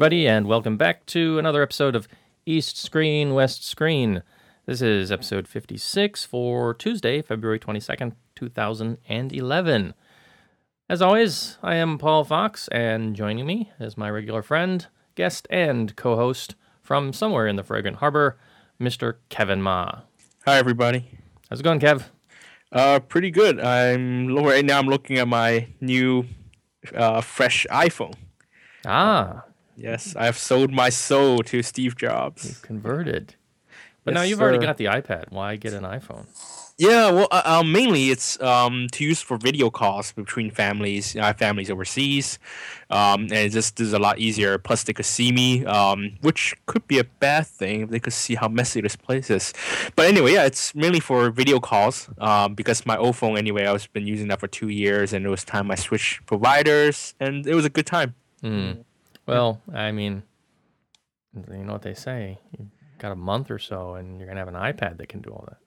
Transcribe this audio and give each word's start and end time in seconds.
Everybody, 0.00 0.26
and 0.26 0.46
welcome 0.46 0.78
back 0.78 1.04
to 1.04 1.38
another 1.38 1.62
episode 1.62 1.94
of 1.94 2.08
East 2.46 2.78
Screen, 2.78 3.34
West 3.34 3.68
Screen. 3.68 4.22
This 4.64 4.80
is 4.80 5.12
episode 5.12 5.46
56 5.46 6.24
for 6.24 6.72
Tuesday, 6.72 7.20
February 7.20 7.58
22nd, 7.58 8.14
2011. 8.34 9.94
As 10.88 11.02
always, 11.02 11.58
I 11.62 11.74
am 11.74 11.98
Paul 11.98 12.24
Fox, 12.24 12.66
and 12.68 13.14
joining 13.14 13.44
me 13.44 13.72
is 13.78 13.98
my 13.98 14.10
regular 14.10 14.40
friend, 14.40 14.86
guest, 15.16 15.46
and 15.50 15.94
co 15.96 16.16
host 16.16 16.54
from 16.82 17.12
somewhere 17.12 17.46
in 17.46 17.56
the 17.56 17.62
Fragrant 17.62 17.98
Harbor, 17.98 18.38
Mr. 18.80 19.16
Kevin 19.28 19.60
Ma. 19.60 20.00
Hi, 20.46 20.56
everybody. 20.56 21.18
How's 21.50 21.60
it 21.60 21.64
going, 21.64 21.78
Kev? 21.78 22.04
Uh, 22.72 23.00
pretty 23.00 23.30
good. 23.30 23.60
I'm 23.60 24.34
right 24.34 24.64
now. 24.64 24.78
I'm 24.78 24.86
looking 24.86 25.18
at 25.18 25.28
my 25.28 25.68
new, 25.78 26.24
uh, 26.94 27.20
fresh 27.20 27.66
iPhone. 27.70 28.14
Ah, 28.86 29.44
Yes, 29.76 30.14
I 30.16 30.26
have 30.26 30.38
sold 30.38 30.72
my 30.72 30.88
soul 30.90 31.38
to 31.44 31.62
Steve 31.62 31.96
Jobs. 31.96 32.44
You've 32.46 32.62
converted. 32.62 33.34
But 34.04 34.12
Yes, 34.12 34.14
now 34.14 34.22
you've 34.22 34.40
already 34.40 34.58
got 34.64 34.78
the 34.78 34.86
iPad. 34.86 35.30
Why 35.30 35.56
get 35.56 35.72
an 35.72 35.84
iPhone? 35.84 36.26
Yeah, 36.78 37.10
well, 37.10 37.28
uh, 37.30 37.42
uh, 37.44 37.62
mainly 37.62 38.08
it's 38.08 38.40
um 38.40 38.86
to 38.92 39.04
use 39.04 39.20
for 39.20 39.36
video 39.36 39.68
calls 39.68 40.12
between 40.12 40.50
families. 40.50 41.14
I 41.14 41.26
have 41.26 41.36
families 41.36 41.70
overseas, 41.70 42.38
um, 42.88 43.24
and 43.24 43.32
it 43.32 43.50
just 43.50 43.78
is 43.80 43.92
a 43.92 43.98
lot 43.98 44.18
easier. 44.18 44.56
Plus, 44.56 44.84
they 44.84 44.94
could 44.94 45.04
see 45.04 45.30
me, 45.30 45.66
um, 45.66 46.16
which 46.22 46.54
could 46.64 46.86
be 46.86 46.98
a 46.98 47.04
bad 47.04 47.46
thing 47.46 47.82
if 47.82 47.90
they 47.90 48.00
could 48.00 48.14
see 48.14 48.34
how 48.34 48.48
messy 48.48 48.80
this 48.80 48.96
place 48.96 49.28
is. 49.28 49.52
But 49.94 50.06
anyway, 50.06 50.32
yeah, 50.32 50.46
it's 50.46 50.74
mainly 50.74 51.00
for 51.00 51.28
video 51.30 51.60
calls. 51.60 52.08
Um, 52.16 52.54
because 52.54 52.86
my 52.86 52.96
old 52.96 53.16
phone, 53.16 53.36
anyway, 53.36 53.66
I've 53.66 53.92
been 53.92 54.06
using 54.06 54.28
that 54.28 54.40
for 54.40 54.48
two 54.48 54.70
years, 54.70 55.12
and 55.12 55.26
it 55.26 55.28
was 55.28 55.44
time 55.44 55.70
I 55.70 55.74
switched 55.74 56.24
providers, 56.24 57.14
and 57.20 57.46
it 57.46 57.54
was 57.54 57.66
a 57.66 57.70
good 57.70 57.86
time. 57.86 58.14
Hmm. 58.40 58.72
Well, 59.26 59.60
I 59.72 59.92
mean, 59.92 60.22
you 61.34 61.64
know 61.64 61.72
what 61.72 61.82
they 61.82 61.94
say. 61.94 62.38
You've 62.58 62.68
got 62.98 63.12
a 63.12 63.16
month 63.16 63.50
or 63.50 63.58
so, 63.58 63.94
and 63.94 64.18
you're 64.18 64.28
gonna 64.28 64.40
have 64.40 64.48
an 64.48 64.54
iPad 64.54 64.98
that 64.98 65.08
can 65.08 65.20
do 65.20 65.30
all 65.30 65.48
that. 65.48 65.58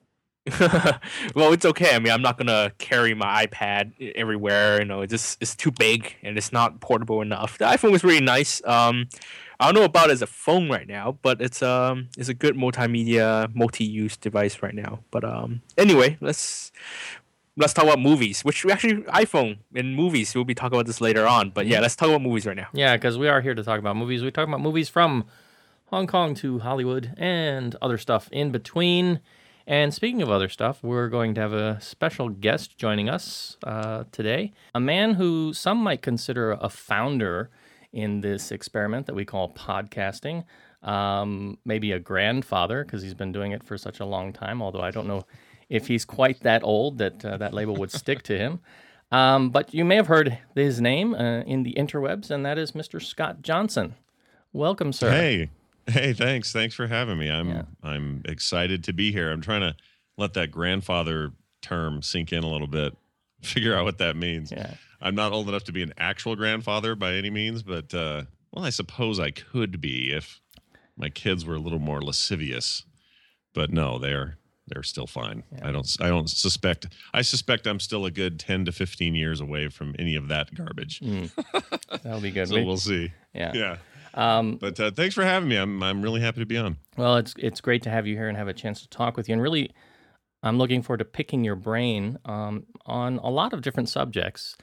well, 1.34 1.54
it's 1.54 1.64
okay. 1.64 1.94
I 1.94 1.98
mean, 1.98 2.12
I'm 2.12 2.20
not 2.20 2.36
gonna 2.36 2.72
carry 2.78 3.14
my 3.14 3.46
iPad 3.46 3.92
everywhere. 4.14 4.80
You 4.80 4.84
know, 4.84 5.00
it's 5.00 5.10
just 5.10 5.38
it's 5.40 5.56
too 5.56 5.70
big 5.70 6.14
and 6.22 6.36
it's 6.36 6.52
not 6.52 6.80
portable 6.80 7.22
enough. 7.22 7.56
The 7.56 7.64
iPhone 7.64 7.92
was 7.92 8.04
really 8.04 8.20
nice. 8.20 8.62
Um, 8.66 9.08
I 9.58 9.66
don't 9.66 9.74
know 9.74 9.84
about 9.84 10.10
it 10.10 10.12
as 10.12 10.22
a 10.22 10.26
phone 10.26 10.68
right 10.68 10.86
now, 10.86 11.18
but 11.22 11.40
it's 11.40 11.62
um 11.62 12.08
it's 12.18 12.28
a 12.28 12.34
good 12.34 12.56
multimedia, 12.56 13.54
multi-use 13.54 14.18
device 14.18 14.62
right 14.62 14.74
now. 14.74 15.00
But 15.10 15.24
um, 15.24 15.62
anyway, 15.78 16.18
let's 16.20 16.72
let's 17.56 17.72
talk 17.72 17.84
about 17.84 18.00
movies. 18.00 18.44
Which 18.44 18.64
we 18.64 18.72
actually 18.72 19.02
iPhone 19.04 19.58
and 19.74 19.94
movies. 19.94 20.34
We'll 20.34 20.44
be 20.44 20.54
talking 20.54 20.76
about 20.76 20.86
this 20.86 21.00
later 21.00 21.26
on. 21.26 21.50
But 21.50 21.66
yeah, 21.66 21.80
let's 21.80 21.96
talk 21.96 22.08
about 22.08 22.22
movies 22.22 22.46
right 22.46 22.56
now. 22.56 22.68
Yeah, 22.72 22.96
because 22.96 23.18
we 23.18 23.28
are 23.28 23.40
here 23.40 23.54
to 23.54 23.62
talk 23.62 23.78
about 23.78 23.96
movies. 23.96 24.22
We 24.22 24.30
talk 24.30 24.48
about 24.48 24.60
movies 24.60 24.88
from 24.88 25.24
Hong 25.86 26.06
Kong 26.06 26.34
to 26.36 26.60
Hollywood 26.60 27.14
and 27.16 27.76
other 27.80 27.98
stuff 27.98 28.28
in 28.32 28.50
between. 28.50 29.20
And 29.66 29.94
speaking 29.94 30.20
of 30.20 30.30
other 30.30 30.48
stuff, 30.48 30.82
we're 30.82 31.08
going 31.08 31.34
to 31.34 31.40
have 31.40 31.54
a 31.54 31.80
special 31.80 32.28
guest 32.28 32.76
joining 32.76 33.08
us 33.08 33.56
uh, 33.62 34.04
today. 34.12 34.52
A 34.74 34.80
man 34.80 35.14
who 35.14 35.54
some 35.54 35.78
might 35.78 36.02
consider 36.02 36.52
a 36.52 36.68
founder 36.68 37.50
in 37.92 38.20
this 38.20 38.50
experiment 38.50 39.06
that 39.06 39.14
we 39.14 39.24
call 39.24 39.50
podcasting. 39.50 40.44
Um, 40.82 41.56
maybe 41.64 41.92
a 41.92 41.98
grandfather 41.98 42.84
because 42.84 43.02
he's 43.02 43.14
been 43.14 43.32
doing 43.32 43.52
it 43.52 43.64
for 43.64 43.78
such 43.78 44.00
a 44.00 44.04
long 44.04 44.34
time, 44.34 44.60
although 44.60 44.82
I 44.82 44.90
don't 44.90 45.06
know 45.06 45.24
if 45.68 45.86
he's 45.88 46.04
quite 46.04 46.40
that 46.40 46.62
old 46.62 46.98
that 46.98 47.24
uh, 47.24 47.36
that 47.38 47.54
label 47.54 47.74
would 47.76 47.90
stick 47.90 48.22
to 48.24 48.38
him. 48.38 48.60
Um, 49.12 49.50
but 49.50 49.72
you 49.72 49.84
may 49.84 49.96
have 49.96 50.08
heard 50.08 50.38
his 50.54 50.80
name 50.80 51.14
uh, 51.14 51.40
in 51.42 51.62
the 51.62 51.74
interwebs, 51.74 52.30
and 52.30 52.44
that 52.44 52.58
is 52.58 52.72
Mr. 52.72 53.00
Scott 53.02 53.42
Johnson. 53.42 53.94
Welcome, 54.52 54.92
sir. 54.92 55.10
Hey, 55.10 55.50
hey, 55.86 56.12
thanks, 56.12 56.52
thanks 56.52 56.74
for 56.74 56.86
having 56.86 57.18
me. 57.18 57.30
I'm 57.30 57.48
Yeah. 57.48 57.62
I'm 57.82 58.22
excited 58.24 58.82
to 58.84 58.92
be 58.92 59.12
here. 59.12 59.30
I'm 59.30 59.40
trying 59.40 59.60
to 59.60 59.76
let 60.16 60.34
that 60.34 60.50
grandfather 60.50 61.32
term 61.62 62.02
sink 62.02 62.32
in 62.32 62.42
a 62.44 62.48
little 62.48 62.66
bit, 62.66 62.96
figure 63.42 63.74
out 63.76 63.84
what 63.84 63.98
that 63.98 64.16
means. 64.16 64.50
Yeah. 64.50 64.74
I'm 65.00 65.14
not 65.14 65.32
old 65.32 65.48
enough 65.48 65.64
to 65.64 65.72
be 65.72 65.82
an 65.82 65.92
actual 65.98 66.34
grandfather 66.34 66.94
by 66.94 67.14
any 67.14 67.30
means, 67.30 67.62
but 67.62 67.92
uh, 67.92 68.22
well, 68.52 68.64
I 68.64 68.70
suppose 68.70 69.20
I 69.20 69.30
could 69.30 69.80
be 69.80 70.12
if 70.12 70.40
my 70.96 71.08
kids 71.08 71.44
were 71.44 71.56
a 71.56 71.60
little 71.60 71.78
more 71.78 72.00
lascivious. 72.00 72.84
But 73.52 73.72
no, 73.72 73.98
they're 73.98 74.38
they're 74.68 74.82
still 74.82 75.06
fine. 75.06 75.42
I 75.62 75.70
don't 75.72 75.86
I 76.00 76.08
don't 76.08 76.28
suspect 76.30 76.86
I 77.12 77.22
suspect 77.22 77.66
I'm 77.66 77.80
still 77.80 78.06
a 78.06 78.10
good 78.10 78.38
10 78.40 78.64
to 78.66 78.72
15 78.72 79.14
years 79.14 79.40
away 79.40 79.68
from 79.68 79.94
any 79.98 80.16
of 80.16 80.28
that 80.28 80.54
garbage. 80.54 81.00
That'll 82.02 82.20
be 82.20 82.30
good. 82.30 82.48
So 82.48 82.54
We- 82.56 82.64
we'll 82.64 82.76
see. 82.76 83.12
yeah. 83.34 83.52
Yeah. 83.54 83.76
Um, 84.14 84.56
But 84.56 84.78
uh, 84.78 84.90
thanks 84.92 85.14
for 85.14 85.24
having 85.24 85.48
me. 85.48 85.56
I'm 85.56 85.82
I'm 85.82 86.00
really 86.00 86.20
happy 86.20 86.40
to 86.40 86.46
be 86.46 86.56
on. 86.56 86.76
well, 86.96 87.16
it's 87.16 87.34
it's 87.38 87.60
great 87.60 87.82
to 87.82 87.90
have 87.90 88.06
you 88.06 88.14
here 88.16 88.28
and 88.28 88.36
have 88.38 88.48
a 88.48 88.52
chance 88.54 88.80
to 88.82 88.88
talk 88.88 89.16
with 89.16 89.28
you. 89.28 89.32
And 89.32 89.42
really, 89.42 89.72
I'm 90.42 90.56
looking 90.56 90.82
forward 90.82 90.98
to 90.98 91.04
picking 91.04 91.42
your 91.42 91.56
brain 91.56 92.18
um, 92.24 92.64
on 92.86 93.18
a 93.18 93.30
lot 93.30 93.52
of 93.52 93.60
different 93.62 93.88
subjects. 93.88 94.56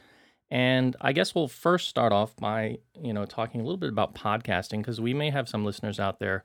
And 0.50 0.96
I 1.02 1.12
guess 1.14 1.34
we'll 1.36 1.48
first 1.48 1.90
start 1.90 2.12
off 2.14 2.36
by 2.38 2.78
you 3.02 3.12
know 3.14 3.26
talking 3.26 3.60
a 3.62 3.64
little 3.64 3.78
bit 3.78 3.90
about 3.90 4.16
podcasting 4.16 4.78
because 4.80 5.00
we 5.02 5.14
may 5.14 5.30
have 5.32 5.48
some 5.50 5.66
listeners 5.66 6.00
out 6.00 6.20
there 6.20 6.44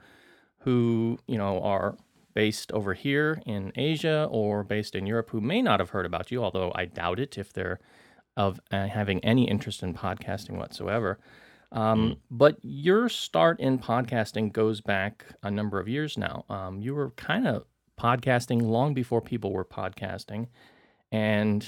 who 0.60 1.18
you 1.28 1.38
know 1.38 1.60
are 1.62 1.96
based 2.42 2.70
over 2.78 2.92
here 2.94 3.40
in 3.46 3.72
Asia 3.74 4.28
or 4.30 4.62
based 4.62 4.94
in 4.94 5.06
Europe 5.06 5.30
who 5.30 5.40
may 5.40 5.60
not 5.62 5.80
have 5.80 5.90
heard 5.90 6.06
about 6.06 6.30
you, 6.30 6.44
although 6.44 6.70
I 6.74 6.84
doubt 7.00 7.18
it 7.18 7.38
if 7.38 7.48
they're 7.52 7.78
of 8.36 8.60
uh, 8.70 8.86
having 8.98 9.18
any 9.24 9.44
interest 9.48 9.82
in 9.82 9.94
podcasting 9.94 10.56
whatsoever. 10.58 11.18
Um, 11.72 12.16
But 12.30 12.54
your 12.62 13.08
start 13.08 13.58
in 13.58 13.78
podcasting 13.78 14.52
goes 14.52 14.82
back 14.82 15.24
a 15.42 15.50
number 15.50 15.80
of 15.80 15.88
years 15.88 16.18
now. 16.18 16.44
Um, 16.50 16.80
you 16.84 16.94
were 16.94 17.10
kind 17.12 17.46
of 17.46 17.64
podcasting 17.98 18.60
long 18.76 18.94
before 18.94 19.22
people 19.22 19.50
were 19.52 19.64
podcasting, 19.64 20.48
and 21.10 21.66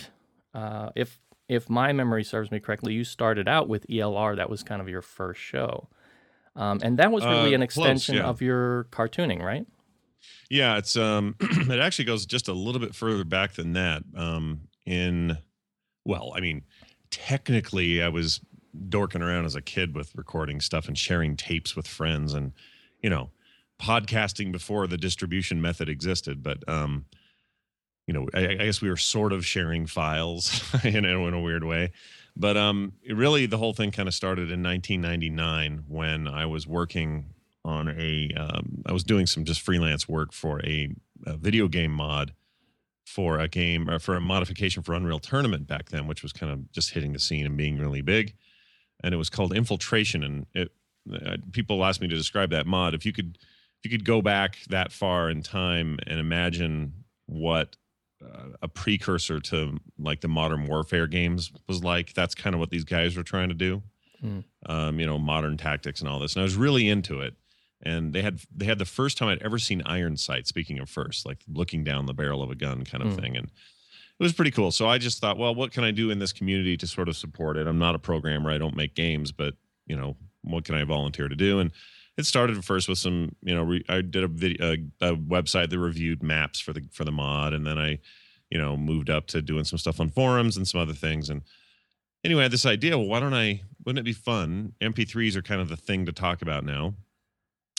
uh, 0.54 0.90
if 0.94 1.18
if 1.48 1.70
my 1.70 1.92
memory 1.94 2.24
serves 2.24 2.50
me 2.50 2.60
correctly, 2.60 2.92
you 2.92 3.04
started 3.04 3.48
out 3.48 3.66
with 3.72 3.86
ELR. 3.88 4.36
That 4.36 4.50
was 4.50 4.62
kind 4.62 4.80
of 4.82 4.88
your 4.88 5.02
first 5.02 5.40
show, 5.40 5.88
um, 6.54 6.76
and 6.84 6.98
that 6.98 7.10
was 7.10 7.24
really 7.24 7.52
Uh, 7.54 7.60
an 7.60 7.66
close, 7.66 7.86
extension 7.86 8.16
yeah. 8.16 8.28
of 8.30 8.42
your 8.42 8.84
cartooning, 8.90 9.40
right? 9.42 9.66
Yeah, 10.50 10.78
it's 10.78 10.96
um 10.96 11.36
it 11.40 11.78
actually 11.80 12.04
goes 12.06 12.26
just 12.26 12.48
a 12.48 12.52
little 12.52 12.80
bit 12.80 12.94
further 12.94 13.24
back 13.24 13.54
than 13.54 13.72
that. 13.74 14.02
Um 14.16 14.62
in 14.86 15.38
well, 16.04 16.32
I 16.34 16.40
mean, 16.40 16.62
technically 17.10 18.02
I 18.02 18.08
was 18.08 18.40
dorking 18.88 19.22
around 19.22 19.44
as 19.44 19.54
a 19.56 19.62
kid 19.62 19.94
with 19.94 20.14
recording 20.14 20.60
stuff 20.60 20.88
and 20.88 20.96
sharing 20.96 21.36
tapes 21.36 21.74
with 21.76 21.86
friends 21.86 22.34
and 22.34 22.52
you 23.02 23.10
know, 23.10 23.30
podcasting 23.80 24.50
before 24.52 24.86
the 24.86 24.98
distribution 24.98 25.60
method 25.60 25.88
existed, 25.88 26.42
but 26.42 26.66
um 26.68 27.04
you 28.06 28.14
know, 28.14 28.26
I, 28.32 28.48
I 28.48 28.54
guess 28.54 28.80
we 28.80 28.88
were 28.88 28.96
sort 28.96 29.34
of 29.34 29.44
sharing 29.44 29.86
files 29.86 30.62
in, 30.84 31.04
a- 31.04 31.26
in 31.26 31.34
a 31.34 31.40
weird 31.40 31.62
way. 31.64 31.92
But 32.34 32.56
um, 32.56 32.92
really, 33.10 33.44
the 33.44 33.58
whole 33.58 33.74
thing 33.74 33.90
kind 33.90 34.08
of 34.08 34.14
started 34.14 34.50
in 34.50 34.62
1999 34.62 35.84
when 35.88 36.26
I 36.26 36.46
was 36.46 36.66
working 36.66 37.34
on 37.68 37.88
a, 37.88 38.32
um, 38.34 38.82
I 38.86 38.92
was 38.92 39.04
doing 39.04 39.26
some 39.26 39.44
just 39.44 39.60
freelance 39.60 40.08
work 40.08 40.32
for 40.32 40.64
a, 40.64 40.88
a 41.26 41.36
video 41.36 41.68
game 41.68 41.92
mod 41.92 42.32
for 43.04 43.38
a 43.38 43.46
game, 43.48 43.90
or 43.90 43.98
for 43.98 44.16
a 44.16 44.20
modification 44.20 44.82
for 44.82 44.94
Unreal 44.94 45.18
Tournament 45.18 45.66
back 45.66 45.90
then, 45.90 46.06
which 46.06 46.22
was 46.22 46.32
kind 46.32 46.50
of 46.50 46.72
just 46.72 46.92
hitting 46.92 47.12
the 47.12 47.18
scene 47.18 47.44
and 47.44 47.56
being 47.56 47.78
really 47.78 48.00
big. 48.00 48.34
And 49.04 49.12
it 49.12 49.18
was 49.18 49.28
called 49.28 49.54
Infiltration. 49.54 50.22
And 50.22 50.46
it, 50.54 50.72
uh, 51.12 51.36
people 51.52 51.84
asked 51.84 52.00
me 52.00 52.08
to 52.08 52.16
describe 52.16 52.50
that 52.50 52.66
mod. 52.66 52.94
If 52.94 53.04
you 53.04 53.12
could, 53.12 53.38
if 53.78 53.84
you 53.84 53.90
could 53.90 54.06
go 54.06 54.22
back 54.22 54.58
that 54.70 54.90
far 54.90 55.28
in 55.28 55.42
time 55.42 55.98
and 56.06 56.18
imagine 56.18 57.04
what 57.26 57.76
uh, 58.24 58.48
a 58.62 58.68
precursor 58.68 59.40
to 59.40 59.78
like 59.98 60.22
the 60.22 60.28
modern 60.28 60.66
warfare 60.66 61.06
games 61.06 61.52
was 61.66 61.84
like. 61.84 62.14
That's 62.14 62.34
kind 62.34 62.54
of 62.54 62.60
what 62.60 62.70
these 62.70 62.84
guys 62.84 63.16
were 63.16 63.22
trying 63.22 63.48
to 63.50 63.54
do. 63.54 63.82
Hmm. 64.20 64.40
Um, 64.66 64.98
you 64.98 65.06
know, 65.06 65.18
modern 65.18 65.56
tactics 65.56 66.00
and 66.00 66.08
all 66.08 66.18
this. 66.18 66.34
And 66.34 66.40
I 66.40 66.44
was 66.44 66.56
really 66.56 66.88
into 66.88 67.20
it. 67.20 67.34
And 67.82 68.12
they 68.12 68.22
had 68.22 68.40
they 68.54 68.64
had 68.66 68.78
the 68.78 68.84
first 68.84 69.16
time 69.18 69.28
I'd 69.28 69.42
ever 69.42 69.58
seen 69.58 69.82
iron 69.86 70.16
sight. 70.16 70.46
Speaking 70.46 70.78
of 70.78 70.88
first, 70.90 71.24
like 71.26 71.38
looking 71.52 71.84
down 71.84 72.06
the 72.06 72.14
barrel 72.14 72.42
of 72.42 72.50
a 72.50 72.54
gun 72.54 72.84
kind 72.84 73.02
of 73.04 73.10
Mm. 73.14 73.20
thing, 73.20 73.36
and 73.36 73.46
it 73.46 74.22
was 74.22 74.32
pretty 74.32 74.50
cool. 74.50 74.72
So 74.72 74.88
I 74.88 74.98
just 74.98 75.20
thought, 75.20 75.38
well, 75.38 75.54
what 75.54 75.70
can 75.72 75.84
I 75.84 75.90
do 75.92 76.10
in 76.10 76.18
this 76.18 76.32
community 76.32 76.76
to 76.76 76.86
sort 76.86 77.08
of 77.08 77.16
support 77.16 77.56
it? 77.56 77.66
I'm 77.68 77.78
not 77.78 77.94
a 77.94 77.98
programmer. 78.00 78.50
I 78.50 78.58
don't 78.58 78.74
make 78.76 78.94
games, 78.94 79.30
but 79.32 79.54
you 79.86 79.96
know, 79.96 80.16
what 80.42 80.64
can 80.64 80.74
I 80.74 80.84
volunteer 80.84 81.28
to 81.28 81.36
do? 81.36 81.60
And 81.60 81.70
it 82.16 82.26
started 82.26 82.64
first 82.64 82.88
with 82.88 82.98
some, 82.98 83.36
you 83.42 83.54
know, 83.54 83.62
re- 83.62 83.84
I 83.88 84.00
did 84.00 84.24
a 84.24 84.28
video, 84.28 84.72
a, 85.00 85.12
a 85.12 85.16
website 85.16 85.70
that 85.70 85.78
reviewed 85.78 86.20
maps 86.22 86.58
for 86.58 86.72
the 86.72 86.82
for 86.92 87.04
the 87.04 87.12
mod, 87.12 87.52
and 87.54 87.64
then 87.64 87.78
I, 87.78 88.00
you 88.50 88.58
know, 88.58 88.76
moved 88.76 89.08
up 89.08 89.28
to 89.28 89.40
doing 89.40 89.62
some 89.64 89.78
stuff 89.78 90.00
on 90.00 90.08
forums 90.10 90.56
and 90.56 90.66
some 90.66 90.80
other 90.80 90.94
things. 90.94 91.30
And 91.30 91.42
anyway, 92.24 92.40
I 92.40 92.44
had 92.44 92.52
this 92.52 92.66
idea. 92.66 92.98
Well, 92.98 93.06
why 93.06 93.20
don't 93.20 93.34
I? 93.34 93.60
Wouldn't 93.84 94.00
it 94.00 94.04
be 94.04 94.12
fun? 94.12 94.72
MP3s 94.80 95.36
are 95.36 95.42
kind 95.42 95.60
of 95.60 95.68
the 95.68 95.76
thing 95.76 96.06
to 96.06 96.12
talk 96.12 96.42
about 96.42 96.64
now. 96.64 96.94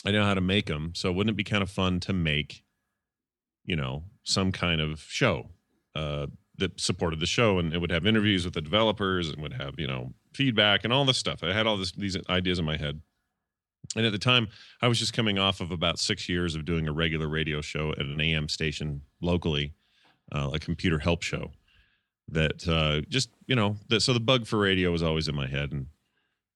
I 0.06 0.10
know 0.10 0.24
how 0.24 0.34
to 0.34 0.40
make 0.40 0.66
them, 0.66 0.92
so 0.94 1.12
wouldn't 1.12 1.34
it 1.34 1.36
be 1.36 1.44
kind 1.44 1.62
of 1.62 1.70
fun 1.70 2.00
to 2.00 2.12
make, 2.12 2.62
you 3.64 3.76
know, 3.76 4.04
some 4.24 4.50
kind 4.50 4.80
of 4.80 5.00
show 5.00 5.50
uh, 5.94 6.26
that 6.56 6.80
supported 6.80 7.20
the 7.20 7.26
show, 7.26 7.58
and 7.58 7.74
it 7.74 7.78
would 7.78 7.90
have 7.90 8.06
interviews 8.06 8.44
with 8.44 8.54
the 8.54 8.60
developers, 8.60 9.28
and 9.28 9.42
would 9.42 9.54
have 9.54 9.74
you 9.78 9.86
know 9.86 10.14
feedback 10.32 10.84
and 10.84 10.92
all 10.92 11.04
this 11.04 11.18
stuff. 11.18 11.42
I 11.42 11.52
had 11.52 11.66
all 11.66 11.76
this 11.76 11.92
these 11.92 12.16
ideas 12.28 12.58
in 12.58 12.64
my 12.64 12.76
head, 12.76 13.00
and 13.96 14.06
at 14.06 14.12
the 14.12 14.18
time, 14.18 14.48
I 14.80 14.88
was 14.88 14.98
just 14.98 15.12
coming 15.12 15.38
off 15.38 15.60
of 15.60 15.70
about 15.70 15.98
six 15.98 16.28
years 16.28 16.54
of 16.54 16.64
doing 16.64 16.88
a 16.88 16.92
regular 16.92 17.28
radio 17.28 17.60
show 17.60 17.92
at 17.92 18.00
an 18.00 18.20
AM 18.20 18.48
station 18.48 19.02
locally, 19.20 19.74
uh, 20.32 20.50
a 20.54 20.58
computer 20.58 21.00
help 21.00 21.22
show. 21.22 21.52
That 22.28 22.66
uh, 22.68 23.00
just 23.08 23.30
you 23.46 23.56
know, 23.56 23.76
that, 23.88 24.00
so 24.00 24.12
the 24.12 24.20
bug 24.20 24.46
for 24.46 24.58
radio 24.58 24.92
was 24.92 25.02
always 25.02 25.28
in 25.28 25.34
my 25.34 25.48
head, 25.48 25.72
and 25.72 25.86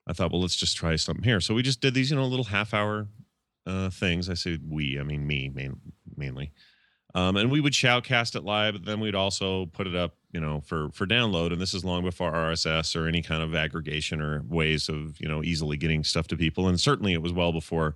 I 0.06 0.12
thought, 0.12 0.30
well, 0.30 0.40
let's 0.40 0.56
just 0.56 0.76
try 0.76 0.94
something 0.96 1.24
here. 1.24 1.40
So 1.40 1.54
we 1.54 1.62
just 1.62 1.80
did 1.80 1.94
these, 1.94 2.10
you 2.10 2.16
know, 2.16 2.24
little 2.24 2.44
half 2.44 2.72
hour 2.72 3.08
uh, 3.66 3.90
things. 3.90 4.28
I 4.28 4.34
say 4.34 4.58
we, 4.68 4.98
I 4.98 5.02
mean 5.02 5.26
me 5.26 5.48
main, 5.48 5.80
mainly. 6.16 6.52
Um, 7.14 7.36
and 7.36 7.50
we 7.50 7.60
would 7.60 7.72
shoutcast 7.72 8.34
it 8.34 8.42
live, 8.42 8.74
but 8.74 8.84
then 8.84 8.98
we'd 8.98 9.14
also 9.14 9.66
put 9.66 9.86
it 9.86 9.94
up, 9.94 10.16
you 10.32 10.40
know, 10.40 10.60
for 10.62 10.90
for 10.90 11.06
download. 11.06 11.52
And 11.52 11.60
this 11.60 11.72
is 11.72 11.84
long 11.84 12.02
before 12.02 12.32
RSS 12.32 12.96
or 12.96 13.06
any 13.06 13.22
kind 13.22 13.42
of 13.42 13.54
aggregation 13.54 14.20
or 14.20 14.42
ways 14.48 14.88
of, 14.88 15.20
you 15.20 15.28
know, 15.28 15.42
easily 15.42 15.76
getting 15.76 16.02
stuff 16.02 16.26
to 16.28 16.36
people. 16.36 16.66
And 16.66 16.80
certainly 16.80 17.12
it 17.12 17.22
was 17.22 17.32
well 17.32 17.52
before, 17.52 17.94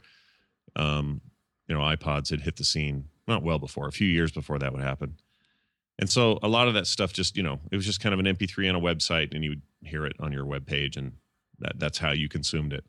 um, 0.76 1.20
you 1.66 1.74
know, 1.74 1.80
iPods 1.80 2.30
had 2.30 2.42
hit 2.42 2.56
the 2.56 2.64
scene. 2.64 3.06
Not 3.26 3.42
well 3.42 3.58
before, 3.58 3.88
a 3.88 3.92
few 3.92 4.08
years 4.08 4.30
before 4.30 4.58
that 4.60 4.72
would 4.72 4.82
happen. 4.82 5.16
And 5.98 6.08
so 6.08 6.38
a 6.42 6.48
lot 6.48 6.68
of 6.68 6.74
that 6.74 6.86
stuff 6.86 7.12
just, 7.12 7.36
you 7.36 7.42
know, 7.42 7.58
it 7.72 7.76
was 7.76 7.84
just 7.84 8.00
kind 8.00 8.12
of 8.12 8.20
an 8.20 8.26
MP3 8.26 8.68
on 8.68 8.76
a 8.76 8.80
website, 8.80 9.34
and 9.34 9.42
you 9.42 9.50
would 9.50 9.62
hear 9.82 10.06
it 10.06 10.14
on 10.20 10.32
your 10.32 10.46
web 10.46 10.64
page, 10.64 10.96
and 10.96 11.12
that, 11.58 11.78
that's 11.78 11.98
how 11.98 12.12
you 12.12 12.28
consumed 12.28 12.72
it. 12.72 12.86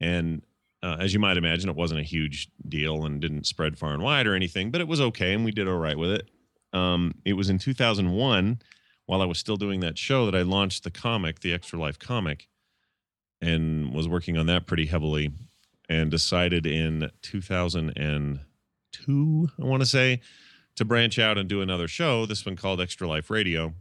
And 0.00 0.42
uh, 0.84 0.96
as 1.00 1.14
you 1.14 1.20
might 1.20 1.38
imagine, 1.38 1.70
it 1.70 1.76
wasn't 1.76 1.98
a 1.98 2.04
huge 2.04 2.50
deal 2.68 3.06
and 3.06 3.20
didn't 3.20 3.46
spread 3.46 3.78
far 3.78 3.94
and 3.94 4.02
wide 4.02 4.26
or 4.26 4.34
anything, 4.34 4.70
but 4.70 4.82
it 4.82 4.88
was 4.88 5.00
okay, 5.00 5.32
and 5.32 5.42
we 5.42 5.50
did 5.50 5.66
all 5.66 5.78
right 5.78 5.96
with 5.96 6.10
it. 6.10 6.28
Um, 6.74 7.14
it 7.24 7.32
was 7.32 7.48
in 7.48 7.58
2001, 7.58 8.60
while 9.06 9.22
I 9.22 9.24
was 9.24 9.38
still 9.38 9.56
doing 9.56 9.80
that 9.80 9.96
show, 9.96 10.26
that 10.26 10.34
I 10.34 10.42
launched 10.42 10.84
the 10.84 10.90
comic, 10.90 11.40
the 11.40 11.54
Extra 11.54 11.78
Life 11.78 11.98
comic, 11.98 12.48
and 13.40 13.94
was 13.94 14.06
working 14.06 14.36
on 14.36 14.44
that 14.46 14.66
pretty 14.66 14.84
heavily, 14.84 15.30
and 15.88 16.10
decided 16.10 16.66
in 16.66 17.10
2002, 17.22 19.48
I 19.58 19.64
want 19.64 19.80
to 19.80 19.86
say, 19.86 20.20
to 20.76 20.84
branch 20.84 21.18
out 21.18 21.38
and 21.38 21.48
do 21.48 21.62
another 21.62 21.88
show. 21.88 22.26
This 22.26 22.44
one 22.44 22.56
called 22.56 22.82
Extra 22.82 23.08
Life 23.08 23.30
Radio, 23.30 23.72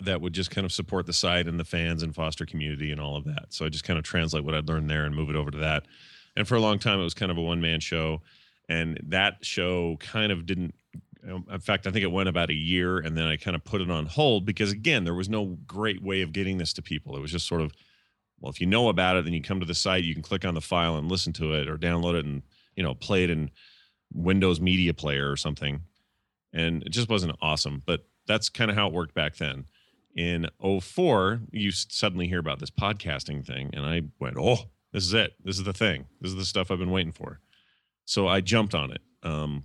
that 0.00 0.20
would 0.20 0.32
just 0.32 0.50
kind 0.50 0.64
of 0.64 0.72
support 0.72 1.06
the 1.06 1.12
site 1.12 1.48
and 1.48 1.58
the 1.58 1.64
fans 1.64 2.02
and 2.02 2.14
foster 2.14 2.46
community 2.46 2.92
and 2.92 3.00
all 3.00 3.16
of 3.16 3.24
that. 3.24 3.46
So 3.50 3.64
I 3.64 3.68
just 3.68 3.84
kind 3.84 3.98
of 3.98 4.04
translate 4.04 4.44
what 4.44 4.54
I'd 4.54 4.68
learned 4.68 4.88
there 4.88 5.04
and 5.04 5.14
move 5.14 5.30
it 5.30 5.36
over 5.36 5.50
to 5.50 5.58
that. 5.58 5.86
And 6.36 6.46
for 6.46 6.54
a 6.54 6.60
long 6.60 6.78
time, 6.78 7.00
it 7.00 7.04
was 7.04 7.14
kind 7.14 7.32
of 7.32 7.38
a 7.38 7.42
one 7.42 7.60
man 7.60 7.80
show. 7.80 8.22
And 8.68 9.00
that 9.08 9.44
show 9.44 9.96
kind 9.96 10.30
of 10.30 10.46
didn't, 10.46 10.74
um, 11.28 11.46
in 11.50 11.58
fact, 11.58 11.86
I 11.86 11.90
think 11.90 12.04
it 12.04 12.12
went 12.12 12.28
about 12.28 12.50
a 12.50 12.54
year 12.54 12.98
and 12.98 13.16
then 13.16 13.26
I 13.26 13.36
kind 13.36 13.56
of 13.56 13.64
put 13.64 13.80
it 13.80 13.90
on 13.90 14.06
hold 14.06 14.44
because, 14.44 14.70
again, 14.70 15.04
there 15.04 15.14
was 15.14 15.28
no 15.28 15.58
great 15.66 16.02
way 16.02 16.22
of 16.22 16.32
getting 16.32 16.58
this 16.58 16.72
to 16.74 16.82
people. 16.82 17.16
It 17.16 17.20
was 17.20 17.32
just 17.32 17.48
sort 17.48 17.60
of, 17.60 17.72
well, 18.38 18.50
if 18.50 18.60
you 18.60 18.68
know 18.68 18.88
about 18.88 19.16
it, 19.16 19.24
then 19.24 19.32
you 19.32 19.42
come 19.42 19.58
to 19.58 19.66
the 19.66 19.74
site, 19.74 20.04
you 20.04 20.14
can 20.14 20.22
click 20.22 20.44
on 20.44 20.54
the 20.54 20.60
file 20.60 20.96
and 20.96 21.10
listen 21.10 21.32
to 21.34 21.54
it 21.54 21.68
or 21.68 21.76
download 21.76 22.14
it 22.14 22.24
and, 22.24 22.42
you 22.76 22.84
know, 22.84 22.94
play 22.94 23.24
it 23.24 23.30
in 23.30 23.50
Windows 24.12 24.60
Media 24.60 24.94
Player 24.94 25.28
or 25.28 25.36
something. 25.36 25.80
And 26.52 26.84
it 26.84 26.90
just 26.90 27.08
wasn't 27.08 27.36
awesome. 27.42 27.82
But 27.84 28.06
that's 28.28 28.48
kind 28.48 28.70
of 28.70 28.76
how 28.76 28.86
it 28.86 28.92
worked 28.92 29.14
back 29.14 29.36
then 29.36 29.64
in 30.16 30.48
04 30.60 31.40
you 31.52 31.70
suddenly 31.70 32.28
hear 32.28 32.38
about 32.38 32.58
this 32.58 32.70
podcasting 32.70 33.44
thing 33.46 33.70
and 33.72 33.84
i 33.86 34.02
went 34.18 34.36
oh 34.38 34.68
this 34.92 35.04
is 35.04 35.14
it. 35.14 35.34
This 35.44 35.58
is 35.58 35.64
the 35.64 35.72
thing. 35.72 36.06
This 36.20 36.30
is 36.30 36.36
the 36.36 36.44
stuff 36.44 36.70
i've 36.70 36.78
been 36.78 36.90
waiting 36.90 37.12
for. 37.12 37.40
So 38.04 38.26
i 38.26 38.40
jumped 38.40 38.74
on 38.74 38.90
it 38.90 39.02
um, 39.22 39.64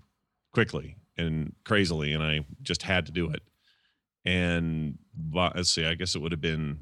quickly 0.51 0.97
and 1.17 1.53
crazily 1.63 2.13
and 2.13 2.23
i 2.23 2.45
just 2.61 2.83
had 2.83 3.05
to 3.05 3.11
do 3.11 3.29
it. 3.29 3.41
And 4.25 4.97
let's 5.33 5.69
see 5.69 5.85
i 5.85 5.93
guess 5.93 6.15
it 6.15 6.21
would 6.21 6.31
have 6.31 6.41
been 6.41 6.79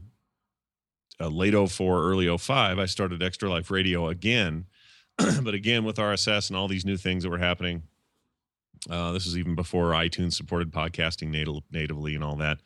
uh, 1.20 1.28
late 1.28 1.54
04 1.54 2.04
early 2.04 2.38
05 2.38 2.80
i 2.80 2.86
started 2.86 3.22
extra 3.22 3.50
life 3.50 3.70
radio 3.70 4.08
again 4.08 4.66
but 5.44 5.54
again 5.54 5.84
with 5.84 5.98
rss 5.98 6.50
and 6.50 6.58
all 6.58 6.68
these 6.68 6.86
new 6.86 6.98
things 6.98 7.24
that 7.24 7.30
were 7.30 7.38
happening. 7.38 7.84
Uh, 8.90 9.12
this 9.12 9.28
is 9.28 9.38
even 9.38 9.54
before 9.54 9.92
itunes 9.92 10.34
supported 10.34 10.72
podcasting 10.72 11.30
native, 11.30 11.62
natively 11.72 12.16
and 12.16 12.24
all 12.24 12.36
that 12.36 12.60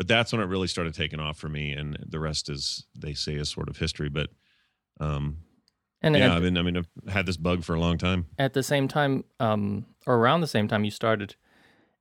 but 0.00 0.08
that's 0.08 0.32
when 0.32 0.40
it 0.40 0.46
really 0.46 0.66
started 0.66 0.94
taking 0.94 1.20
off 1.20 1.36
for 1.36 1.50
me 1.50 1.72
and 1.72 1.98
the 2.08 2.18
rest 2.18 2.48
is 2.48 2.86
they 2.98 3.12
say 3.12 3.34
is 3.34 3.50
sort 3.50 3.68
of 3.68 3.76
history 3.76 4.08
but 4.08 4.30
um 4.98 5.36
And 6.00 6.16
yeah 6.16 6.24
at, 6.24 6.32
i 6.32 6.40
mean 6.40 6.56
i 6.56 6.62
mean 6.62 6.78
i've 6.78 6.88
had 7.12 7.26
this 7.26 7.36
bug 7.36 7.64
for 7.64 7.74
a 7.74 7.80
long 7.80 7.98
time 7.98 8.24
at 8.38 8.54
the 8.54 8.62
same 8.62 8.88
time, 8.88 9.24
um, 9.40 9.84
or 10.06 10.16
around 10.16 10.40
the 10.40 10.46
same 10.46 10.68
time, 10.68 10.84
you 10.84 10.90
started 10.90 11.36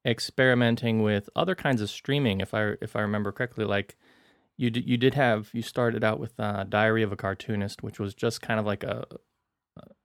experimenting 0.05 1.03
with 1.03 1.29
other 1.35 1.55
kinds 1.55 1.81
of 1.81 1.89
streaming. 1.89 2.39
If 2.39 2.53
I 2.53 2.75
if 2.79 2.95
I 2.95 3.01
remember 3.01 3.33
correctly, 3.33 3.65
like 3.65 3.97
you 4.55 4.69
did, 4.69 4.87
you 4.87 4.95
did 4.95 5.15
have 5.15 5.49
you 5.51 5.61
started 5.61 6.01
out 6.05 6.21
with 6.21 6.39
uh, 6.39 6.63
Diary 6.63 7.03
of 7.03 7.11
a 7.11 7.17
Cartoonist, 7.17 7.83
which 7.83 7.99
was 7.99 8.13
just 8.15 8.41
kind 8.41 8.61
of 8.61 8.65
like 8.65 8.85
a 8.85 9.05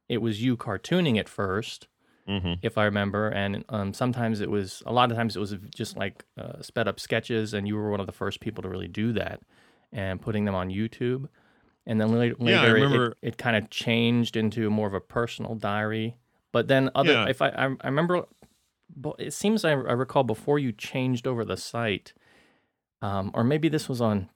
it 0.08 0.18
was 0.18 0.42
you 0.42 0.56
cartooning 0.56 1.16
at 1.16 1.28
first, 1.28 1.86
hmm 2.26 2.54
if 2.62 2.78
I 2.78 2.84
remember, 2.84 3.28
and 3.28 3.64
um, 3.68 3.92
sometimes 3.92 4.40
it 4.40 4.50
was 4.50 4.82
a 4.86 4.92
lot 4.92 5.10
of 5.10 5.16
times 5.16 5.36
it 5.36 5.40
was 5.40 5.54
just 5.74 5.96
like 5.96 6.24
uh, 6.38 6.62
sped 6.62 6.88
up 6.88 6.98
sketches, 6.98 7.52
and 7.54 7.68
you 7.68 7.76
were 7.76 7.90
one 7.90 8.00
of 8.00 8.06
the 8.06 8.12
first 8.12 8.40
people 8.40 8.62
to 8.62 8.68
really 8.68 8.88
do 8.88 9.12
that 9.12 9.40
and 9.92 10.20
putting 10.20 10.44
them 10.46 10.54
on 10.54 10.70
YouTube. 10.70 11.28
And 11.86 12.00
then 12.00 12.12
later, 12.18 12.34
Yeah, 12.40 12.62
later 12.62 12.76
it- 12.76 12.82
remember- 12.82 13.06
it, 13.20 13.28
it, 13.28 13.36
kind 13.36 13.56
of 13.56 13.68
changed 13.68 14.36
into 14.36 14.70
more 14.70 14.86
of 14.86 14.94
a 14.94 15.00
personal 15.00 15.54
diary. 15.54 16.16
But 16.52 16.66
then 16.68 16.88
other, 16.94 17.12
Yeah. 17.12 17.28
if 17.28 17.42
I, 17.42 17.48
I, 17.50 17.64
I 17.82 17.86
remember, 17.88 18.22
it 19.18 19.32
seems 19.34 19.64
I, 19.64 19.72
I 19.72 19.74
recall 19.92 20.22
before 20.24 20.58
you 20.58 20.72
changed 20.72 21.26
over 21.26 21.44
the 21.44 21.56
site, 21.58 22.14
um, 23.02 23.30
or 23.34 23.44
maybe 23.44 23.68
this 23.68 23.88
was 23.88 24.00
on. 24.00 24.30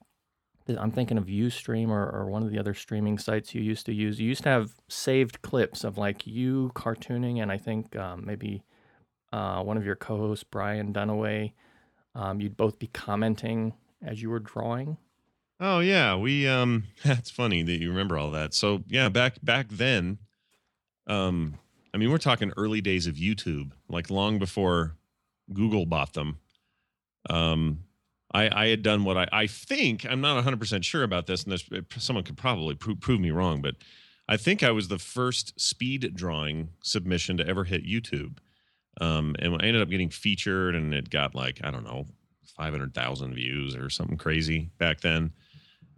I'm 0.77 0.91
thinking 0.91 1.17
of 1.17 1.25
UStream 1.25 1.89
or, 1.89 2.09
or 2.09 2.29
one 2.29 2.43
of 2.43 2.51
the 2.51 2.59
other 2.59 2.73
streaming 2.73 3.17
sites 3.17 3.55
you 3.55 3.61
used 3.61 3.85
to 3.87 3.93
use. 3.93 4.19
You 4.19 4.27
used 4.27 4.43
to 4.43 4.49
have 4.49 4.71
saved 4.87 5.41
clips 5.41 5.83
of 5.83 5.97
like 5.97 6.27
you 6.27 6.71
cartooning, 6.75 7.41
and 7.41 7.51
I 7.51 7.57
think 7.57 7.95
um, 7.95 8.25
maybe 8.25 8.63
uh, 9.33 9.61
one 9.63 9.77
of 9.77 9.85
your 9.85 9.95
co-hosts, 9.95 10.43
Brian 10.43 10.93
Dunaway, 10.93 11.53
um, 12.15 12.41
you'd 12.41 12.57
both 12.57 12.79
be 12.79 12.87
commenting 12.87 13.73
as 14.03 14.21
you 14.21 14.29
were 14.29 14.39
drawing. 14.39 14.97
oh 15.59 15.79
yeah 15.79 16.15
we 16.15 16.47
um 16.47 16.85
that's 17.03 17.29
funny 17.29 17.61
that 17.61 17.79
you 17.81 17.89
remember 17.89 18.17
all 18.17 18.31
that 18.31 18.53
so 18.53 18.81
yeah 18.87 19.09
back 19.09 19.35
back 19.43 19.67
then 19.69 20.17
um 21.07 21.55
i 21.93 21.97
mean 21.97 22.09
we're 22.09 22.17
talking 22.17 22.53
early 22.55 22.79
days 22.79 23.07
of 23.07 23.15
youtube 23.15 23.71
like 23.89 24.09
long 24.09 24.39
before 24.39 24.95
google 25.51 25.85
bought 25.85 26.13
them 26.13 26.39
um 27.29 27.79
I, 28.33 28.65
I 28.65 28.67
had 28.67 28.83
done 28.83 29.03
what 29.03 29.17
I, 29.17 29.27
I 29.31 29.47
think 29.47 30.05
I'm 30.07 30.21
not 30.21 30.35
100 30.35 30.59
percent 30.59 30.85
sure 30.85 31.03
about 31.03 31.27
this, 31.27 31.43
and 31.43 31.61
someone 31.97 32.23
could 32.23 32.37
probably 32.37 32.75
pro- 32.75 32.95
prove 32.95 33.19
me 33.19 33.31
wrong, 33.31 33.61
but 33.61 33.75
I 34.27 34.37
think 34.37 34.61
I 34.61 34.71
was 34.71 34.87
the 34.87 34.99
first 34.99 35.59
speed 35.59 36.11
drawing 36.13 36.69
submission 36.83 37.37
to 37.37 37.47
ever 37.47 37.63
hit 37.63 37.85
YouTube, 37.85 38.37
um, 39.01 39.35
and 39.39 39.55
I 39.55 39.65
ended 39.65 39.81
up 39.81 39.89
getting 39.89 40.09
featured, 40.09 40.75
and 40.75 40.93
it 40.93 41.09
got 41.09 41.33
like 41.33 41.61
I 41.63 41.71
don't 41.71 41.83
know 41.85 42.05
500,000 42.55 43.33
views 43.33 43.75
or 43.75 43.89
something 43.89 44.17
crazy 44.17 44.69
back 44.77 45.01
then, 45.01 45.31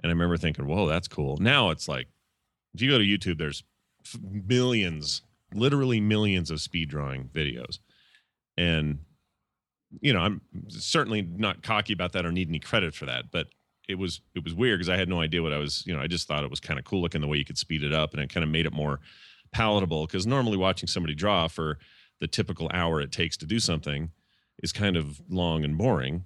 and 0.01 0.05
I 0.05 0.09
remember 0.09 0.37
thinking, 0.37 0.67
whoa, 0.67 0.87
that's 0.87 1.07
cool. 1.07 1.37
Now 1.37 1.69
it's 1.69 1.87
like 1.87 2.07
if 2.73 2.81
you 2.81 2.89
go 2.89 2.97
to 2.97 3.03
YouTube, 3.03 3.37
there's 3.39 3.63
millions, 4.21 5.21
literally 5.53 5.99
millions 5.99 6.49
of 6.49 6.61
speed 6.61 6.89
drawing 6.89 7.25
videos, 7.25 7.79
and 8.55 8.99
you 9.99 10.13
know, 10.13 10.19
I'm 10.19 10.41
certainly 10.69 11.21
not 11.21 11.63
cocky 11.63 11.93
about 11.93 12.13
that 12.13 12.25
or 12.25 12.31
need 12.31 12.49
any 12.49 12.59
credit 12.59 12.93
for 12.95 13.05
that, 13.05 13.31
but 13.31 13.47
it 13.89 13.95
was 13.95 14.21
it 14.35 14.43
was 14.43 14.53
weird 14.53 14.79
because 14.79 14.89
I 14.89 14.97
had 14.97 15.09
no 15.09 15.19
idea 15.19 15.43
what 15.43 15.53
I 15.53 15.57
was, 15.57 15.83
you 15.85 15.93
know, 15.93 16.01
I 16.01 16.07
just 16.07 16.27
thought 16.27 16.43
it 16.43 16.49
was 16.49 16.59
kind 16.59 16.79
of 16.79 16.85
cool 16.85 17.01
looking 17.01 17.21
the 17.21 17.27
way 17.27 17.37
you 17.37 17.45
could 17.45 17.57
speed 17.57 17.83
it 17.83 17.93
up 17.93 18.13
and 18.13 18.21
it 18.21 18.33
kind 18.33 18.43
of 18.43 18.49
made 18.49 18.65
it 18.65 18.73
more 18.73 18.99
palatable 19.51 20.05
because 20.05 20.25
normally 20.25 20.57
watching 20.57 20.87
somebody 20.87 21.13
draw 21.13 21.47
for 21.47 21.77
the 22.19 22.27
typical 22.27 22.69
hour 22.73 23.01
it 23.01 23.11
takes 23.11 23.35
to 23.37 23.45
do 23.45 23.59
something 23.59 24.11
is 24.63 24.71
kind 24.71 24.95
of 24.95 25.21
long 25.29 25.63
and 25.63 25.77
boring. 25.77 26.25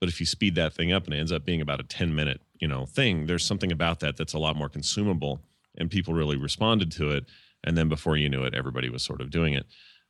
But 0.00 0.08
if 0.10 0.20
you 0.20 0.26
speed 0.26 0.56
that 0.56 0.74
thing 0.74 0.92
up 0.92 1.06
and 1.06 1.14
it 1.14 1.18
ends 1.18 1.32
up 1.32 1.46
being 1.46 1.62
about 1.62 1.80
a 1.80 1.84
10 1.84 2.14
minute, 2.14 2.42
you 2.60 2.68
know, 2.68 2.84
thing, 2.84 3.26
there's 3.26 3.46
something 3.46 3.72
about 3.72 4.00
that 4.00 4.16
that's 4.16 4.34
a 4.34 4.38
lot 4.38 4.56
more 4.56 4.68
consumable 4.68 5.40
and 5.78 5.90
people 5.90 6.12
really 6.12 6.36
responded 6.36 6.90
to 6.92 7.12
it. 7.12 7.24
and 7.64 7.76
then 7.76 7.88
before 7.88 8.16
you 8.16 8.28
knew 8.28 8.44
it, 8.44 8.54
everybody 8.54 8.88
was 8.88 9.02
sort 9.02 9.20
of 9.20 9.30
doing 9.30 9.54
it. 9.54 9.66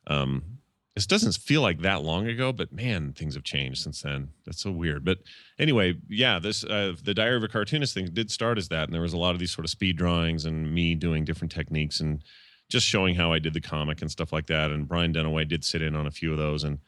Um, 0.07 0.59
this 0.97 1.05
doesn't 1.05 1.35
feel 1.35 1.61
like 1.61 1.81
that 1.81 2.01
long 2.01 2.25
ago, 2.25 2.51
but 2.51 2.73
man, 2.73 3.13
things 3.13 3.35
have 3.35 3.43
changed 3.43 3.83
since 3.83 4.01
then. 4.01 4.29
That's 4.47 4.59
so 4.59 4.71
weird. 4.71 5.05
But 5.05 5.19
anyway, 5.59 5.93
yeah, 6.09 6.39
this 6.39 6.63
uh, 6.63 6.95
the 7.03 7.13
Diary 7.13 7.37
of 7.37 7.43
a 7.43 7.47
Cartoonist 7.47 7.93
thing 7.93 8.09
did 8.11 8.31
start 8.31 8.57
as 8.57 8.69
that, 8.69 8.85
and 8.85 8.93
there 8.95 9.01
was 9.03 9.13
a 9.13 9.17
lot 9.17 9.35
of 9.35 9.39
these 9.39 9.51
sort 9.51 9.63
of 9.63 9.69
speed 9.69 9.95
drawings 9.95 10.45
and 10.45 10.73
me 10.73 10.95
doing 10.95 11.23
different 11.23 11.51
techniques 11.51 11.99
and 11.99 12.23
just 12.67 12.87
showing 12.87 13.13
how 13.13 13.31
I 13.31 13.37
did 13.37 13.53
the 13.53 13.61
comic 13.61 14.01
and 14.01 14.09
stuff 14.09 14.33
like 14.33 14.47
that. 14.47 14.71
And 14.71 14.87
Brian 14.87 15.13
Dunaway 15.13 15.47
did 15.47 15.63
sit 15.63 15.83
in 15.83 15.95
on 15.95 16.07
a 16.07 16.11
few 16.11 16.31
of 16.31 16.39
those, 16.39 16.63
and 16.63 16.79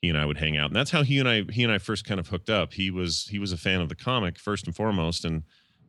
he 0.00 0.08
and 0.08 0.16
I 0.16 0.24
would 0.24 0.38
hang 0.38 0.56
out, 0.56 0.68
and 0.68 0.76
that's 0.76 0.92
how 0.92 1.02
he 1.02 1.18
and 1.18 1.28
I 1.28 1.42
he 1.50 1.64
and 1.64 1.70
I 1.70 1.76
first 1.76 2.06
kind 2.06 2.18
of 2.18 2.28
hooked 2.28 2.48
up. 2.48 2.72
He 2.72 2.90
was 2.90 3.26
he 3.30 3.38
was 3.38 3.52
a 3.52 3.58
fan 3.58 3.82
of 3.82 3.90
the 3.90 3.94
comic 3.94 4.38
first 4.38 4.64
and 4.64 4.74
foremost, 4.74 5.22
and 5.22 5.42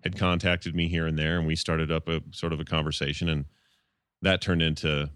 had 0.03 0.17
contacted 0.19 0.75
me 0.75 0.89
here 0.89 1.07
and 1.07 1.17
there, 1.17 1.37
and 1.37 1.47
we 1.47 1.55
started 1.55 1.89
up 1.89 2.09
a 2.09 2.21
sort 2.31 2.51
of 2.51 2.59
a 2.59 2.65
conversation, 2.65 3.29
and 3.29 3.45
that 4.21 4.41
turned 4.41 4.61
into 4.61 5.09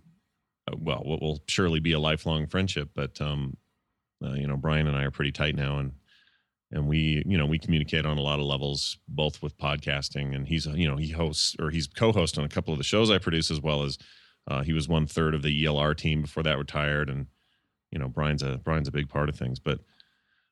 well, 0.78 1.02
what 1.04 1.22
will 1.22 1.42
surely 1.48 1.80
be 1.80 1.92
a 1.92 2.00
lifelong 2.00 2.48
friendship. 2.48 2.90
But 2.94 3.20
um, 3.22 3.58
uh, 4.24 4.34
you 4.34 4.48
know, 4.48 4.58
Brian 4.58 4.88
and 4.88 4.98
I 4.98 5.04
are 5.04 5.12
pretty 5.12 5.32
tight 5.32 5.56
now, 5.56 5.80
and 5.80 5.94
and 6.72 6.88
we 6.88 7.24
you 7.26 7.38
know 7.38 7.46
we 7.46 7.60
communicate 7.60 8.06
on 8.06 8.18
a 8.18 8.22
lot 8.22 8.40
of 8.40 8.46
levels, 8.46 8.98
both 9.08 9.42
with 9.42 9.58
podcasting, 9.58 10.36
and 10.36 10.48
he's 10.48 10.66
you 10.66 10.88
know 10.88 10.98
he 10.98 11.10
hosts 11.10 11.56
or 11.60 11.70
he's 11.70 11.88
co-host 11.88 12.38
on 12.38 12.44
a 12.44 12.50
couple 12.50 12.74
of 12.74 12.78
the 12.78 12.84
shows 12.84 13.10
I 13.10 13.18
produce, 13.18 13.52
as 13.52 13.62
well 13.62 13.84
as 13.84 13.98
uh, 14.48 14.64
he 14.64 14.74
was 14.74 14.88
one 14.88 15.06
third 15.06 15.36
of 15.36 15.42
the 15.42 15.66
ELR 15.66 15.96
team 15.96 16.22
before 16.22 16.44
that 16.44 16.58
retired, 16.58 17.10
and 17.10 17.28
you 17.92 18.00
know 18.00 18.08
Brian's 18.08 18.44
a 18.44 18.58
Brian's 18.58 18.88
a 18.88 18.92
big 18.94 19.10
part 19.10 19.30
of 19.30 19.36
things, 19.36 19.60
but. 19.60 19.80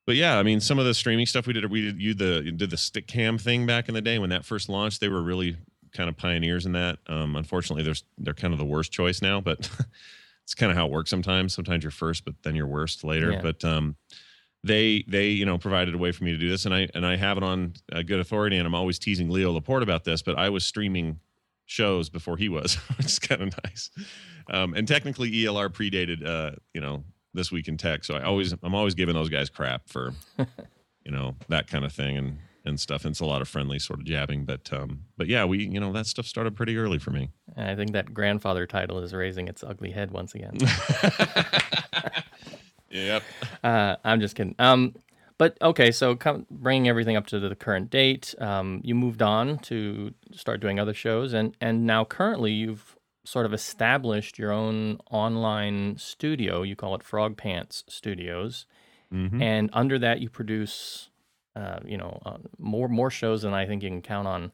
But 0.06 0.16
yeah, 0.16 0.40
I 0.40 0.44
mean, 0.44 0.62
some 0.62 0.80
of 0.80 0.86
the 0.86 0.94
streaming 0.94 1.26
stuff 1.26 1.48
we 1.48 1.52
did, 1.52 1.70
we 1.70 1.82
did 1.82 2.02
you 2.02 2.14
the 2.14 2.50
did 2.56 2.70
the 2.70 2.78
Stickam 2.78 3.42
thing 3.42 3.66
back 3.66 3.90
in 3.90 3.94
the 3.94 4.00
day 4.00 4.20
when 4.20 4.30
that 4.30 4.46
first 4.46 4.70
launched. 4.70 5.02
They 5.02 5.10
were 5.10 5.22
really 5.22 5.58
kind 5.94 6.10
of 6.10 6.18
pioneers 6.18 6.66
in 6.66 6.74
that. 6.74 7.00
Um, 7.08 7.36
unfortunately, 7.36 7.84
there's 7.84 8.04
they're 8.18 8.34
kind 8.34 8.54
of 8.54 8.60
the 8.60 8.66
worst 8.66 8.92
choice 8.92 9.22
now, 9.22 9.42
but 9.42 9.70
it's 10.44 10.56
kind 10.56 10.72
of 10.72 10.78
how 10.78 10.86
it 10.86 10.92
works 10.92 11.10
sometimes. 11.10 11.54
Sometimes 11.54 11.84
you're 11.84 11.92
first, 11.92 12.26
but 12.26 12.36
then 12.44 12.56
you're 12.56 12.68
worst 12.68 13.04
later. 13.04 13.32
Yeah. 13.32 13.42
But 13.42 13.64
um, 13.66 13.96
they 14.64 15.04
they 15.08 15.30
you 15.30 15.46
know 15.46 15.58
provided 15.58 15.96
a 15.96 15.98
way 15.98 16.12
for 16.12 16.24
me 16.24 16.32
to 16.32 16.38
do 16.38 16.50
this, 16.50 16.66
and 16.66 16.74
I 16.74 16.88
and 16.94 17.06
I 17.06 17.16
have 17.16 17.38
it 17.38 17.44
on 17.44 17.74
a 17.92 18.04
good 18.04 18.20
authority, 18.20 18.58
and 18.58 18.68
I'm 18.68 18.76
always 18.76 19.00
teasing 19.00 19.30
Leo 19.30 19.52
Laporte 19.52 19.84
about 19.84 20.04
this, 20.04 20.22
but 20.22 20.38
I 20.38 20.50
was 20.50 20.66
streaming 20.66 21.20
shows 21.66 22.10
before 22.10 22.38
he 22.38 22.50
was, 22.50 22.76
which 22.98 23.06
is 23.06 23.20
kind 23.20 23.42
of 23.42 23.54
nice. 23.64 23.90
Um, 24.50 24.74
and 24.74 24.88
technically, 24.88 25.32
ELR 25.32 25.70
predated 25.70 26.26
uh, 26.26 26.56
you 26.74 26.82
know 26.82 27.04
this 27.34 27.52
week 27.52 27.68
in 27.68 27.78
tech, 27.78 28.04
so 28.04 28.16
I 28.16 28.24
always 28.24 28.54
I'm 28.64 28.76
always 28.76 28.96
giving 28.96 29.16
those 29.16 29.30
guys 29.30 29.50
crap 29.50 29.88
for 29.88 30.14
you 31.06 31.12
know 31.12 31.36
that 31.50 31.68
kind 31.68 31.86
of 31.86 31.94
thing 31.94 32.18
and 32.18 32.38
and 32.68 32.80
stuff. 32.80 33.06
And 33.06 33.12
it's 33.14 33.20
a 33.20 33.26
lot 33.26 33.42
of 33.42 33.48
friendly 33.48 33.80
sort 33.80 34.00
of 34.00 34.06
jabbing, 34.06 34.46
but 34.46 34.72
um, 34.74 35.04
but 35.18 35.28
yeah, 35.28 35.46
we 35.46 35.66
you 35.68 35.80
know 35.80 35.92
that 35.94 36.06
stuff 36.08 36.26
started 36.26 36.56
pretty 36.56 36.78
early 36.78 37.00
for 37.00 37.12
me. 37.12 37.30
I 37.56 37.76
think 37.76 37.92
that 37.94 38.14
grandfather 38.14 38.66
title 38.68 39.00
is 39.00 39.14
raising 39.14 39.48
its 39.48 39.64
ugly 39.64 39.92
head 39.92 40.12
once 40.12 40.36
again. 40.36 40.58
yep. 42.90 43.24
Uh, 43.64 43.96
I'm 44.04 44.20
just 44.20 44.36
kidding. 44.36 44.56
Um, 44.60 44.96
but 45.38 45.58
okay, 45.62 45.92
so 45.92 46.16
come, 46.16 46.46
bringing 46.50 46.88
everything 46.90 47.16
up 47.16 47.28
to 47.28 47.40
the 47.40 47.56
current 47.56 47.90
date, 47.90 48.34
um, 48.40 48.82
you 48.84 48.96
moved 48.96 49.22
on 49.22 49.60
to 49.60 50.14
start 50.34 50.62
doing 50.62 50.80
other 50.80 50.94
shows, 50.94 51.34
and 51.34 51.56
and 51.62 51.86
now 51.86 52.04
currently 52.06 52.52
you've 52.52 52.96
sort 53.24 53.46
of 53.46 53.54
established 53.54 54.40
your 54.40 54.52
own 54.52 54.98
online 55.12 55.98
studio. 55.98 56.64
You 56.64 56.76
call 56.76 56.96
it 56.96 57.04
Frog 57.04 57.38
Pants 57.38 57.84
Studios, 57.88 58.66
Mhm. 59.14 59.42
and 59.42 59.70
under 59.74 60.00
that 60.00 60.22
you 60.22 60.30
produce, 60.30 61.10
uh, 61.58 61.80
you 61.86 61.98
know, 61.98 62.20
uh, 62.24 62.38
more 62.60 62.88
more 62.88 63.10
shows 63.10 63.42
than 63.42 63.54
I 63.54 63.66
think 63.66 63.82
you 63.82 63.90
can 63.90 64.04
count 64.04 64.28
on, 64.28 64.52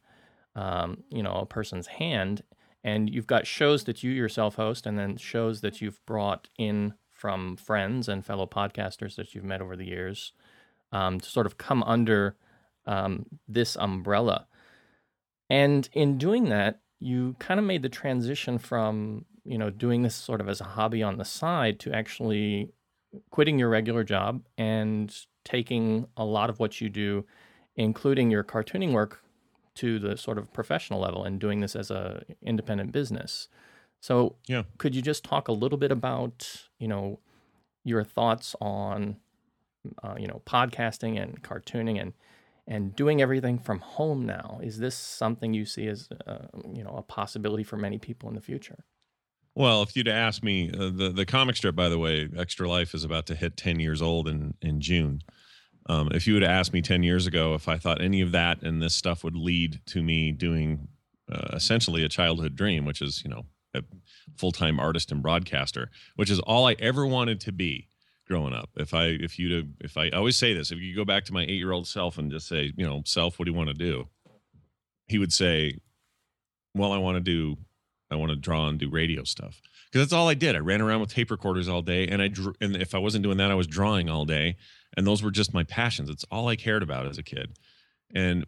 um, 0.56 1.04
you 1.10 1.22
know, 1.22 1.34
a 1.34 1.46
person's 1.46 1.88
hand. 1.88 2.44
And 2.82 3.10
you've 3.10 3.28
got 3.28 3.46
shows 3.46 3.84
that 3.86 4.04
you 4.04 4.12
yourself 4.12 4.56
host, 4.56 4.86
and 4.86 4.98
then 4.98 5.18
shows 5.18 5.62
that 5.62 5.82
you've 5.82 6.06
brought 6.06 6.50
in 6.58 6.94
from 7.12 7.58
friends 7.58 8.08
and 8.08 8.26
fellow 8.26 8.46
podcasters 8.46 9.16
that 9.16 9.34
you've 9.34 9.44
met 9.44 9.62
over 9.62 9.76
the 9.76 9.86
years, 9.86 10.32
um, 10.92 11.20
to 11.20 11.30
sort 11.30 11.46
of 11.46 11.58
come 11.58 11.84
under 11.84 12.38
um, 12.86 13.26
this 13.48 13.76
umbrella. 13.76 14.48
And 15.50 15.90
in 15.94 16.18
doing 16.18 16.50
that, 16.50 16.80
you 17.00 17.36
kind 17.40 17.60
of 17.60 17.66
made 17.66 17.82
the 17.82 17.90
transition 17.90 18.58
from 18.58 19.26
you 19.44 19.58
know 19.58 19.70
doing 19.70 20.04
this 20.04 20.16
sort 20.16 20.40
of 20.40 20.48
as 20.48 20.62
a 20.62 20.66
hobby 20.76 21.04
on 21.04 21.18
the 21.18 21.26
side 21.26 21.82
to 21.82 21.94
actually 21.94 22.72
quitting 23.30 23.60
your 23.60 23.70
regular 23.70 24.04
job 24.04 24.44
and 24.58 25.16
taking 25.44 26.08
a 26.18 26.26
lot 26.26 26.50
of 26.50 26.60
what 26.60 26.82
you 26.82 26.90
do, 26.90 27.26
including 27.76 28.32
your 28.32 28.44
cartooning 28.44 28.94
work, 28.94 29.22
to 29.76 29.98
the 29.98 30.16
sort 30.16 30.38
of 30.38 30.54
professional 30.54 31.00
level 31.00 31.24
and 31.24 31.40
doing 31.40 31.60
this 31.60 31.76
as 31.76 31.90
a 31.90 32.24
independent 32.44 32.92
business. 32.92 33.48
So, 34.00 34.36
Yeah. 34.48 34.64
could 34.78 34.96
you 34.96 35.02
just 35.02 35.24
talk 35.24 35.48
a 35.48 35.52
little 35.52 35.78
bit 35.78 35.92
about 35.92 36.68
you 36.78 36.88
know 36.88 37.20
your 37.84 38.04
thoughts 38.04 38.56
on 38.62 39.18
uh, 40.04 40.16
you 40.18 40.28
know 40.28 40.42
podcasting 40.46 41.22
and 41.22 41.42
cartooning 41.42 42.00
and 42.00 42.14
and 42.68 42.96
doing 42.96 43.22
everything 43.22 43.58
from 43.58 43.80
home 43.80 44.26
now? 44.26 44.60
Is 44.62 44.78
this 44.78 44.96
something 44.96 45.54
you 45.54 45.66
see 45.66 45.88
as 45.88 46.10
uh, 46.28 46.48
you 46.72 46.84
know 46.84 46.96
a 46.96 47.02
possibility 47.02 47.64
for 47.64 47.78
many 47.78 47.98
people 47.98 48.30
in 48.30 48.36
the 48.36 48.42
future? 48.42 48.86
Well, 49.56 49.84
if 49.84 49.96
you'd 49.96 50.08
asked 50.08 50.44
me, 50.44 50.72
uh, 50.72 50.90
the 50.90 51.12
the 51.16 51.26
comic 51.26 51.56
strip, 51.56 51.76
by 51.76 51.90
the 51.90 52.00
way, 52.00 52.28
Extra 52.36 52.68
Life 52.68 52.94
is 52.96 53.04
about 53.04 53.28
to 53.28 53.36
hit 53.36 53.56
ten 53.56 53.80
years 53.80 54.02
old 54.02 54.28
in 54.28 54.56
in 54.62 54.82
June. 54.82 55.22
Um, 55.88 56.10
if 56.14 56.26
you 56.26 56.34
would 56.34 56.44
have 56.44 56.52
asked 56.52 56.74
me 56.74 56.82
ten 56.82 57.04
years 57.04 57.28
ago 57.28 57.54
if 57.54 57.68
I 57.68 57.78
thought 57.78 58.02
any 58.02 58.22
of 58.22 58.32
that 58.32 58.64
and 58.64 58.82
this 58.82 58.96
stuff 58.96 59.24
would 59.24 59.36
lead 59.36 59.82
to 59.88 60.02
me 60.02 60.32
doing 60.32 60.88
uh, 61.32 61.50
essentially 61.54 62.04
a 62.04 62.10
childhood 62.10 62.56
dream, 62.56 62.86
which 62.86 63.02
is 63.02 63.22
you 63.24 63.30
know 63.30 63.46
a 63.76 63.84
full 64.38 64.52
time 64.52 64.80
artist 64.80 65.12
and 65.12 65.22
broadcaster, 65.22 65.90
which 66.16 66.32
is 66.32 66.40
all 66.40 66.68
I 66.68 66.76
ever 66.80 67.06
wanted 67.06 67.40
to 67.42 67.52
be 67.52 67.90
growing 68.28 68.54
up. 68.54 68.72
If 68.76 68.94
I 68.94 69.06
if 69.06 69.38
you 69.38 69.50
to 69.50 69.68
if 69.82 69.98
I, 69.98 70.06
I 70.06 70.12
always 70.18 70.38
say 70.38 70.54
this, 70.54 70.72
if 70.72 70.80
you 70.80 70.96
go 70.96 71.06
back 71.06 71.26
to 71.26 71.34
my 71.34 71.44
eight 71.44 71.52
year 71.52 71.72
old 71.72 71.88
self 71.88 72.18
and 72.18 72.32
just 72.32 72.48
say, 72.48 72.72
you 72.76 72.88
know, 72.88 73.04
self, 73.06 73.38
what 73.38 73.46
do 73.46 73.52
you 73.52 73.58
want 73.58 73.70
to 73.70 73.76
do? 73.76 74.08
He 75.08 75.20
would 75.20 75.34
say, 75.34 75.78
well, 76.74 76.92
I 76.92 76.98
want 76.98 77.18
to 77.18 77.22
do 77.22 77.58
I 78.14 78.18
want 78.18 78.32
to 78.32 78.36
draw 78.36 78.68
and 78.68 78.80
do 78.80 78.90
radio 78.90 79.24
stuff 79.24 79.62
because 79.86 80.06
that's 80.06 80.14
all 80.14 80.30
I 80.30 80.34
did. 80.34 80.56
I 80.56 80.60
ran 80.60 80.82
around 80.82 81.02
with 81.02 81.14
tape 81.14 81.32
recorders 81.32 81.68
all 81.68 81.82
day, 81.82 82.08
and 82.08 82.22
I 82.22 82.28
drew. 82.28 82.54
And 82.62 82.76
if 82.76 82.96
I 82.96 83.00
wasn't 83.00 83.24
doing 83.24 83.38
that, 83.38 83.52
I 83.52 83.56
was 83.56 83.68
drawing 83.68 84.10
all 84.10 84.26
day, 84.26 84.58
and 84.96 85.06
those 85.06 85.22
were 85.22 85.32
just 85.32 85.54
my 85.54 85.64
passions. 85.64 86.10
It's 86.10 86.26
all 86.32 86.48
I 86.48 86.56
cared 86.56 86.84
about 86.84 87.08
as 87.08 87.18
a 87.18 87.24
kid. 87.24 87.58
And 88.14 88.46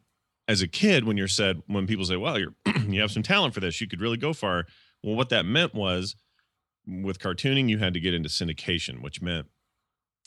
as 0.47 0.61
a 0.61 0.67
kid, 0.67 1.05
when 1.05 1.17
you're 1.17 1.27
said, 1.27 1.61
when 1.67 1.87
people 1.87 2.05
say, 2.05 2.17
"Well, 2.17 2.39
you're 2.39 2.53
you 2.87 3.01
have 3.01 3.11
some 3.11 3.23
talent 3.23 3.53
for 3.53 3.59
this, 3.59 3.81
you 3.81 3.87
could 3.87 4.01
really 4.01 4.17
go 4.17 4.33
far," 4.33 4.65
well, 5.03 5.15
what 5.15 5.29
that 5.29 5.45
meant 5.45 5.73
was, 5.73 6.15
with 6.87 7.19
cartooning, 7.19 7.69
you 7.69 7.79
had 7.79 7.93
to 7.93 7.99
get 7.99 8.13
into 8.13 8.29
syndication, 8.29 9.01
which 9.01 9.21
meant 9.21 9.47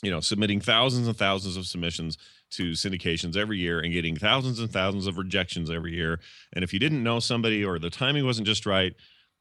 you 0.01 0.11
know, 0.11 0.19
submitting 0.19 0.61
thousands 0.61 1.07
and 1.07 1.17
thousands 1.17 1.57
of 1.57 1.65
submissions 1.65 2.17
to 2.51 2.71
syndications 2.71 3.35
every 3.35 3.57
year 3.57 3.79
and 3.79 3.91
getting 3.91 4.15
thousands 4.15 4.59
and 4.59 4.71
thousands 4.71 5.07
of 5.07 5.17
rejections 5.17 5.69
every 5.69 5.93
year. 5.93 6.19
And 6.53 6.63
if 6.63 6.73
you 6.73 6.79
didn't 6.79 7.03
know 7.03 7.19
somebody 7.19 7.65
or 7.65 7.79
the 7.79 7.89
timing 7.89 8.25
wasn't 8.25 8.47
just 8.47 8.65
right, 8.65 8.93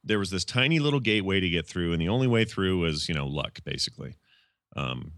there 0.05 0.19
was 0.19 0.31
this 0.31 0.45
tiny 0.45 0.78
little 0.78 1.00
gateway 1.00 1.40
to 1.40 1.49
get 1.49 1.67
through, 1.67 1.93
and 1.93 2.00
the 2.00 2.09
only 2.09 2.26
way 2.26 2.45
through 2.45 2.78
was, 2.78 3.09
you 3.09 3.14
know, 3.14 3.26
luck, 3.26 3.61
basically. 3.64 4.17
Um, 4.76 5.12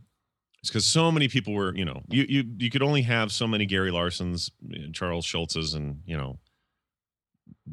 it's 0.60 0.70
because 0.70 0.84
so 0.84 1.10
many 1.10 1.28
people 1.28 1.54
were, 1.54 1.75
you 1.75 1.84
know, 1.84 2.02
you 2.08 2.26
you 2.28 2.44
you 2.58 2.70
could 2.70 2.82
only 2.82 3.02
have 3.02 3.32
so 3.32 3.46
many 3.46 3.64
Gary 3.64 3.90
Larsons, 3.90 4.50
Charles 4.92 5.26
Schulzes, 5.26 5.75
and 5.75 6.02
you 6.04 6.16
know, 6.16 6.38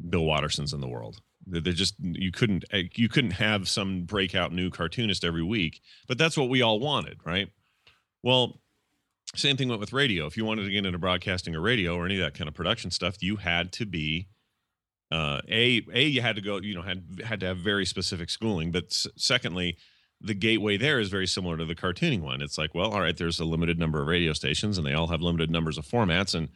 Bill 0.08 0.22
Wattersons 0.22 0.72
in 0.72 0.80
the 0.80 0.88
world. 0.88 1.20
They're 1.46 1.72
just 1.72 1.94
you 2.00 2.32
couldn't 2.32 2.64
eh, 2.72 2.84
you 2.94 3.08
couldn't 3.08 3.32
have 3.32 3.68
some 3.68 4.04
breakout 4.04 4.52
new 4.52 4.70
cartoonist 4.70 5.24
every 5.24 5.42
week, 5.42 5.80
but 6.06 6.16
that's 6.16 6.36
what 6.36 6.48
we 6.48 6.62
all 6.62 6.80
wanted, 6.80 7.18
right? 7.24 7.50
Well, 8.22 8.60
same 9.34 9.56
thing 9.56 9.68
went 9.68 9.80
with 9.80 9.92
radio. 9.92 10.26
If 10.26 10.36
you 10.36 10.44
wanted 10.44 10.64
to 10.64 10.70
get 10.70 10.86
into 10.86 10.98
broadcasting 10.98 11.54
or 11.54 11.60
radio 11.60 11.94
or 11.94 12.06
any 12.06 12.18
of 12.18 12.22
that 12.22 12.34
kind 12.34 12.48
of 12.48 12.54
production 12.54 12.90
stuff, 12.90 13.22
you 13.22 13.36
had 13.36 13.72
to 13.72 13.86
be 13.86 14.28
uh, 15.10 15.40
a 15.48 15.82
a 15.92 16.02
you 16.04 16.20
had 16.20 16.36
to 16.36 16.42
go 16.42 16.58
you 16.58 16.74
know 16.74 16.82
had 16.82 17.02
had 17.24 17.40
to 17.40 17.46
have 17.46 17.58
very 17.58 17.86
specific 17.86 18.30
schooling, 18.30 18.70
but 18.70 18.84
s- 18.84 19.06
secondly, 19.16 19.76
the 20.20 20.34
gateway 20.34 20.76
there 20.76 21.00
is 21.00 21.08
very 21.08 21.26
similar 21.26 21.56
to 21.56 21.64
the 21.64 21.74
cartooning 21.74 22.20
one. 22.20 22.42
It's 22.42 22.58
like, 22.58 22.74
well, 22.74 22.90
all 22.90 23.00
right, 23.00 23.16
there's 23.16 23.40
a 23.40 23.44
limited 23.44 23.78
number 23.78 24.00
of 24.00 24.08
radio 24.08 24.32
stations, 24.32 24.76
and 24.76 24.86
they 24.86 24.94
all 24.94 25.06
have 25.06 25.22
limited 25.22 25.50
numbers 25.50 25.78
of 25.78 25.86
formats, 25.86 26.34
and 26.34 26.48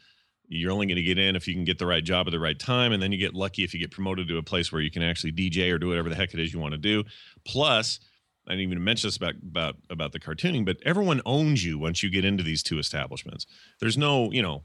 you're 0.49 0.73
only 0.73 0.87
going 0.87 0.97
to 0.97 1.03
get 1.03 1.19
in 1.19 1.35
if 1.35 1.49
you 1.49 1.55
can 1.55 1.65
get 1.65 1.79
the 1.79 1.87
right 1.87 2.05
job 2.05 2.27
at 2.27 2.33
the 2.33 2.41
right 2.41 2.59
time, 2.59 2.93
and 2.93 3.03
then 3.03 3.11
you 3.11 3.19
get 3.19 3.35
lucky 3.35 3.65
if 3.65 3.73
you 3.73 3.81
get 3.81 3.91
promoted 3.91 4.29
to 4.29 4.37
a 4.37 4.43
place 4.43 4.71
where 4.71 4.83
you 4.83 4.91
can 4.91 5.03
actually 5.03 5.33
DJ 5.33 5.73
or 5.73 5.79
do 5.79 5.89
whatever 5.89 6.11
the 6.11 6.15
heck 6.15 6.35
it 6.35 6.41
is 6.41 6.53
you 6.53 6.59
want 6.59 6.73
to 6.73 6.79
do. 6.79 7.05
Plus, 7.47 8.01
I 8.47 8.51
didn't 8.51 8.65
even 8.65 8.85
mention 8.85 9.07
this 9.09 9.17
about 9.17 9.35
about 9.43 9.77
about 9.89 10.13
the 10.13 10.21
cartooning, 10.21 10.67
but 10.67 10.77
everyone 10.85 11.23
owns 11.25 11.65
you 11.65 11.79
once 11.79 12.03
you 12.03 12.11
get 12.11 12.25
into 12.25 12.43
these 12.43 12.63
two 12.63 12.79
establishments. 12.79 13.47
There's 13.81 13.97
no, 13.97 14.31
you 14.33 14.43
know, 14.43 14.65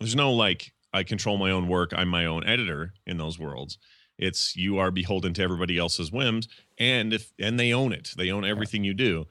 there's 0.00 0.16
no 0.16 0.32
like 0.32 0.72
I 0.98 1.04
control 1.04 1.38
my 1.38 1.50
own 1.50 1.68
work. 1.68 1.92
I'm 1.94 2.08
my 2.08 2.26
own 2.26 2.44
editor 2.44 2.92
in 3.06 3.16
those 3.18 3.38
worlds. 3.38 3.78
It's 4.18 4.56
you 4.56 4.78
are 4.78 4.90
beholden 4.90 5.32
to 5.34 5.42
everybody 5.42 5.78
else's 5.78 6.10
whims, 6.10 6.48
and 6.78 7.12
if 7.12 7.32
and 7.38 7.58
they 7.58 7.72
own 7.72 7.92
it. 7.92 8.12
They 8.16 8.30
own 8.30 8.44
everything 8.44 8.84
you 8.84 8.94
do. 8.94 9.26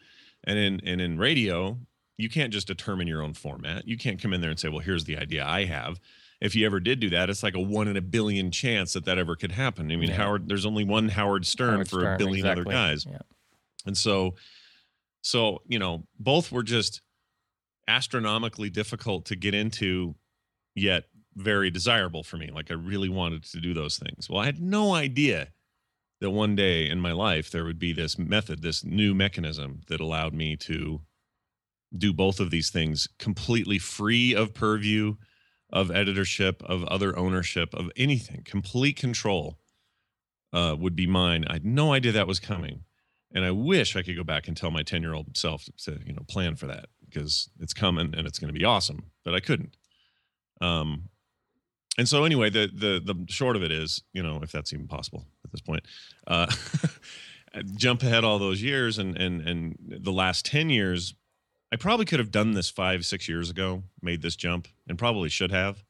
And 0.45 0.57
in 0.57 0.81
and 0.85 1.01
in 1.01 1.17
radio, 1.17 1.77
you 2.17 2.29
can't 2.29 2.53
just 2.53 2.67
determine 2.67 3.07
your 3.07 3.21
own 3.21 3.33
format. 3.33 3.87
You 3.87 3.97
can't 3.97 4.21
come 4.21 4.33
in 4.33 4.39
there 4.39 4.49
and 4.49 4.59
say, 4.59 4.69
"Well, 4.69 4.79
here's 4.79 5.03
the 5.03 5.17
idea 5.17 5.45
I 5.45 5.65
have." 5.65 5.99
if 6.39 6.55
you 6.55 6.65
ever 6.65 6.79
did 6.79 6.99
do 6.99 7.09
that, 7.09 7.29
it's 7.29 7.41
like 7.43 7.55
a 7.55 7.59
one 7.59 7.87
in 7.87 7.97
a 7.97 8.01
billion 8.01 8.51
chance 8.51 8.93
that 8.93 9.05
that 9.05 9.17
ever 9.17 9.35
could 9.35 9.51
happen. 9.51 9.91
I 9.91 9.95
mean, 9.95 10.09
Yeah. 10.09 10.17
Howard, 10.17 10.47
there's 10.47 10.65
only 10.65 10.83
one 10.83 11.09
Howard 11.09 11.45
Stern 11.45 11.75
Howard 11.75 11.89
for 11.89 11.97
a 11.97 12.01
Stern, 12.01 12.17
billion 12.17 12.45
other 12.45 12.63
guys. 12.63 13.05
Yeah. 13.09 13.17
And 13.85 13.97
so, 13.97 14.35
so, 15.21 15.63
you 15.67 15.79
know, 15.79 16.05
both 16.19 16.51
were 16.51 16.63
just 16.63 17.01
astronomically 17.87 18.69
difficult 18.69 19.25
to 19.25 19.35
get 19.35 19.55
into, 19.55 20.15
yet 20.75 21.05
very 21.37 21.69
desirable 21.69 22.23
for 22.23 22.37
me. 22.37 22.49
Like 22.53 22.71
I 22.71 22.73
really 22.73 23.09
wanted 23.09 23.43
to 23.43 23.59
do 23.59 23.73
those 23.73 23.97
things. 23.97 24.29
Well, 24.29 24.41
I 24.41 24.45
had 24.45 24.59
no 24.59 24.93
idea 24.93 25.49
that 26.19 26.31
one 26.31 26.55
day 26.55 26.89
in 26.89 26.99
my 26.99 27.11
life 27.11 27.51
there 27.51 27.63
would 27.63 27.79
be 27.79 27.93
this 27.93 28.17
method, 28.17 28.61
this 28.61 28.83
new 28.83 29.13
mechanism 29.13 29.81
that 29.87 30.01
allowed 30.01 30.33
me 30.33 30.55
to 30.57 31.01
do 31.95 32.11
both 32.11 32.39
of 32.39 32.49
these 32.49 32.69
things 32.69 33.07
completely 33.19 33.77
free 33.77 34.33
of 34.33 34.53
purview, 34.53 35.15
of 35.71 35.91
editorship, 35.91 36.63
of 36.63 36.83
other 36.85 37.17
ownership, 37.17 37.73
of 37.73 37.91
anything. 37.95 38.41
Complete 38.43 38.97
control 38.97 39.59
uh, 40.51 40.75
would 40.77 40.95
be 40.95 41.07
mine. 41.07 41.45
I 41.47 41.53
had 41.53 41.65
no 41.65 41.93
idea 41.93 42.11
that 42.13 42.27
was 42.27 42.39
coming. 42.39 42.83
And 43.33 43.45
I 43.45 43.51
wish 43.51 43.95
I 43.95 44.01
could 44.01 44.15
go 44.15 44.23
back 44.23 44.47
and 44.47 44.55
tell 44.57 44.71
my 44.71 44.83
10 44.83 45.01
year 45.01 45.13
old 45.13 45.37
self 45.37 45.65
to, 45.83 45.99
you 46.05 46.13
know, 46.13 46.23
plan 46.27 46.55
for 46.55 46.65
that 46.67 46.87
because 47.05 47.49
it's 47.59 47.73
coming 47.73 48.13
and 48.15 48.25
it's 48.25 48.39
going 48.39 48.51
to 48.51 48.57
be 48.57 48.65
awesome, 48.65 49.11
but 49.23 49.35
I 49.35 49.39
couldn't. 49.39 49.75
Um, 50.61 51.09
and 51.97 52.07
so 52.07 52.23
anyway, 52.23 52.49
the, 52.49 52.69
the, 52.71 53.13
the 53.13 53.25
short 53.31 53.55
of 53.55 53.63
it 53.63 53.71
is, 53.71 54.03
you 54.13 54.21
know, 54.21 54.39
if 54.43 54.51
that's 54.51 54.71
even 54.73 54.87
possible 54.87 55.25
at 55.43 55.51
this 55.51 55.61
point, 55.61 55.85
uh, 56.27 56.51
jump 57.75 58.03
ahead 58.03 58.23
all 58.23 58.37
those 58.37 58.61
years 58.61 58.97
and, 58.99 59.17
and, 59.17 59.41
and 59.41 59.75
the 59.81 60.11
last 60.11 60.45
10 60.45 60.69
years, 60.69 61.15
I 61.71 61.75
probably 61.75 62.05
could 62.05 62.19
have 62.19 62.31
done 62.31 62.51
this 62.53 62.69
five, 62.69 63.05
six 63.05 63.27
years 63.27 63.49
ago, 63.49 63.83
made 64.01 64.21
this 64.21 64.35
jump 64.35 64.67
and 64.87 64.97
probably 64.97 65.29
should 65.29 65.51
have, 65.51 65.83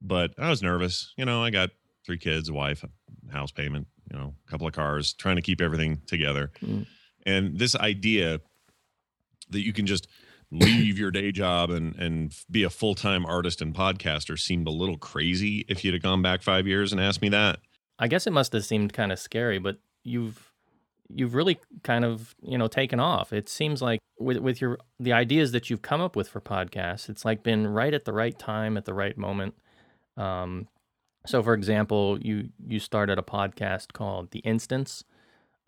but 0.00 0.32
I 0.38 0.48
was 0.48 0.62
nervous. 0.62 1.12
You 1.16 1.24
know, 1.24 1.42
I 1.42 1.50
got 1.50 1.70
three 2.04 2.18
kids, 2.18 2.48
a 2.48 2.52
wife, 2.52 2.82
a 2.84 3.32
house 3.32 3.52
payment, 3.52 3.86
you 4.10 4.18
know, 4.18 4.34
a 4.46 4.50
couple 4.50 4.66
of 4.66 4.72
cars, 4.72 5.12
trying 5.12 5.36
to 5.36 5.42
keep 5.42 5.60
everything 5.60 6.00
together. 6.06 6.50
Mm. 6.62 6.86
And 7.24 7.58
this 7.58 7.76
idea 7.76 8.40
that 9.50 9.64
you 9.64 9.72
can 9.72 9.86
just 9.86 10.08
leave 10.52 10.98
your 10.98 11.10
day 11.10 11.32
job 11.32 11.70
and 11.70 11.96
and 11.96 12.34
be 12.50 12.62
a 12.62 12.70
full-time 12.70 13.24
artist 13.24 13.62
and 13.62 13.74
podcaster 13.74 14.38
seemed 14.38 14.68
a 14.68 14.70
little 14.70 14.98
crazy 14.98 15.64
if 15.66 15.82
you'd 15.82 15.94
have 15.94 16.02
gone 16.02 16.20
back 16.20 16.42
5 16.42 16.66
years 16.66 16.92
and 16.92 17.00
asked 17.00 17.22
me 17.22 17.30
that. 17.30 17.58
I 17.98 18.06
guess 18.06 18.26
it 18.26 18.32
must 18.32 18.52
have 18.52 18.64
seemed 18.64 18.92
kind 18.92 19.12
of 19.12 19.18
scary, 19.18 19.58
but 19.58 19.78
you've 20.04 20.52
you've 21.08 21.34
really 21.34 21.58
kind 21.82 22.04
of 22.04 22.34
you 22.42 22.58
know 22.58 22.68
taken 22.68 23.00
off. 23.00 23.32
It 23.32 23.48
seems 23.48 23.80
like 23.80 24.00
with 24.18 24.38
with 24.38 24.60
your 24.60 24.78
the 25.00 25.12
ideas 25.12 25.52
that 25.52 25.70
you've 25.70 25.82
come 25.82 26.00
up 26.00 26.16
with 26.16 26.28
for 26.28 26.40
podcasts, 26.40 27.08
it's 27.08 27.24
like 27.24 27.42
been 27.42 27.66
right 27.66 27.94
at 27.94 28.04
the 28.04 28.12
right 28.12 28.38
time 28.38 28.76
at 28.76 28.84
the 28.84 28.94
right 28.94 29.16
moment. 29.16 29.54
Um, 30.16 30.68
so, 31.26 31.42
for 31.42 31.54
example, 31.54 32.18
you 32.20 32.50
you 32.66 32.78
started 32.78 33.18
a 33.18 33.22
podcast 33.22 33.92
called 33.92 34.30
The 34.32 34.40
Instance 34.40 35.04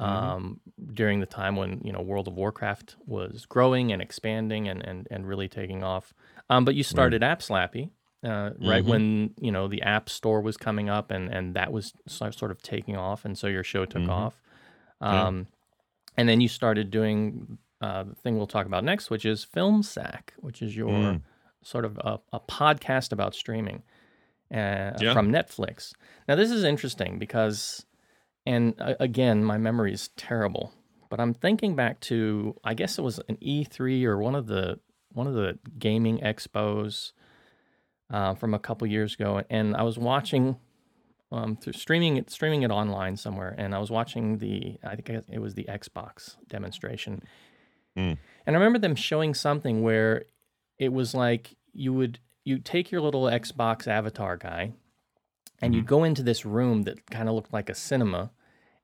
um, 0.05 0.61
during 0.93 1.21
the 1.21 1.27
time 1.27 1.57
when 1.57 1.81
you 1.85 1.93
know 1.93 2.01
World 2.03 2.29
of 2.29 2.35
Warcraft 2.35 2.97
was 3.07 3.47
growing 3.47 3.93
and 3.93 4.01
expanding 4.03 4.69
and 4.69 4.83
and, 4.87 5.09
and 5.11 5.27
really 5.27 5.49
taking 5.49 5.83
off. 5.83 6.13
Um, 6.51 6.65
but 6.65 6.75
you 6.75 6.83
started 6.83 7.23
App 7.23 7.41
Slappy. 7.41 7.91
Uh, 8.23 8.53
right 8.59 8.83
Mhm. 8.83 8.89
when 8.89 9.35
you 9.39 9.53
know 9.53 9.69
the 9.69 9.83
app 9.83 10.09
store 10.09 10.41
was 10.41 10.57
coming 10.57 10.89
up 10.89 11.11
and 11.11 11.29
and 11.31 11.53
that 11.55 11.71
was 11.71 11.93
sort 12.09 12.51
of 12.51 12.63
taking 12.63 12.97
off 12.97 13.27
and 13.27 13.37
so 13.37 13.47
your 13.49 13.63
show 13.63 13.85
took 13.85 14.01
Mhm. 14.05 14.09
off 14.09 14.41
Yeah. 15.03 15.25
um, 15.27 15.47
and 16.17 16.27
then 16.27 16.41
you 16.41 16.49
started 16.49 16.91
doing 16.91 17.59
uh, 17.83 18.05
the 18.05 18.15
thing 18.15 18.39
we'll 18.39 18.47
talk 18.47 18.65
about 18.65 18.83
next 18.83 19.11
which 19.11 19.27
is 19.27 19.45
film 19.45 19.83
sack 19.83 20.33
which 20.39 20.63
is 20.63 20.75
your 20.75 20.89
Mm. 20.89 21.21
sort 21.61 21.85
of 21.85 21.99
a, 21.99 22.19
a 22.33 22.41
podcast 22.41 23.13
about 23.13 23.35
streaming 23.35 23.83
uh, 24.51 24.97
Yeah. 24.99 25.13
from 25.13 25.31
netflix 25.31 25.93
now 26.27 26.35
this 26.35 26.51
is 26.51 26.65
interesting 26.65 27.19
because 27.19 27.85
and 28.47 28.75
uh, 28.81 28.95
again 29.01 29.43
my 29.45 29.57
memory 29.59 29.93
is 29.93 30.09
terrible 30.17 30.73
but 31.11 31.19
i'm 31.21 31.33
thinking 31.35 31.75
back 31.75 32.01
to 32.01 32.55
i 32.65 32.75
guess 32.75 32.99
it 32.99 33.03
was 33.03 33.19
an 33.29 33.37
e3 33.37 34.05
or 34.05 34.19
one 34.19 34.35
of 34.35 34.47
the 34.47 34.79
one 35.13 35.27
of 35.27 35.35
the 35.35 35.59
gaming 35.79 36.19
expos 36.19 37.13
uh, 38.11 38.35
from 38.35 38.53
a 38.53 38.59
couple 38.59 38.87
years 38.87 39.15
ago, 39.15 39.43
and 39.49 39.75
I 39.77 39.83
was 39.83 39.97
watching 39.97 40.57
um, 41.33 41.57
through 41.57 41.73
streaming 41.73 42.17
it, 42.17 42.31
streaming 42.31 42.63
it 42.63 42.71
online 42.71 43.17
somewhere, 43.17 43.55
and 43.57 43.75
I 43.75 43.79
was 43.79 43.91
watching 43.91 44.39
the 44.39 44.77
I 44.85 44.95
think 44.97 45.09
it 45.09 45.39
was 45.39 45.55
the 45.55 45.65
Xbox 45.65 46.37
demonstration, 46.49 47.23
Mm. 47.97 48.19
and 48.45 48.57
I 48.57 48.59
remember 48.59 48.79
them 48.81 48.97
showing 48.97 49.35
something 49.35 49.83
where 49.83 50.25
it 50.79 50.93
was 50.93 51.15
like 51.15 51.57
you 51.73 51.93
would 51.93 52.19
you 52.45 52.59
take 52.59 52.91
your 52.91 53.01
little 53.01 53.23
Xbox 53.23 53.87
avatar 53.87 54.37
guy, 54.37 54.73
and 55.63 55.75
you'd 55.75 55.87
go 55.87 56.03
into 56.05 56.23
this 56.25 56.45
room 56.45 56.83
that 56.83 57.07
kind 57.11 57.29
of 57.29 57.35
looked 57.37 57.53
like 57.53 57.71
a 57.71 57.75
cinema. 57.75 58.33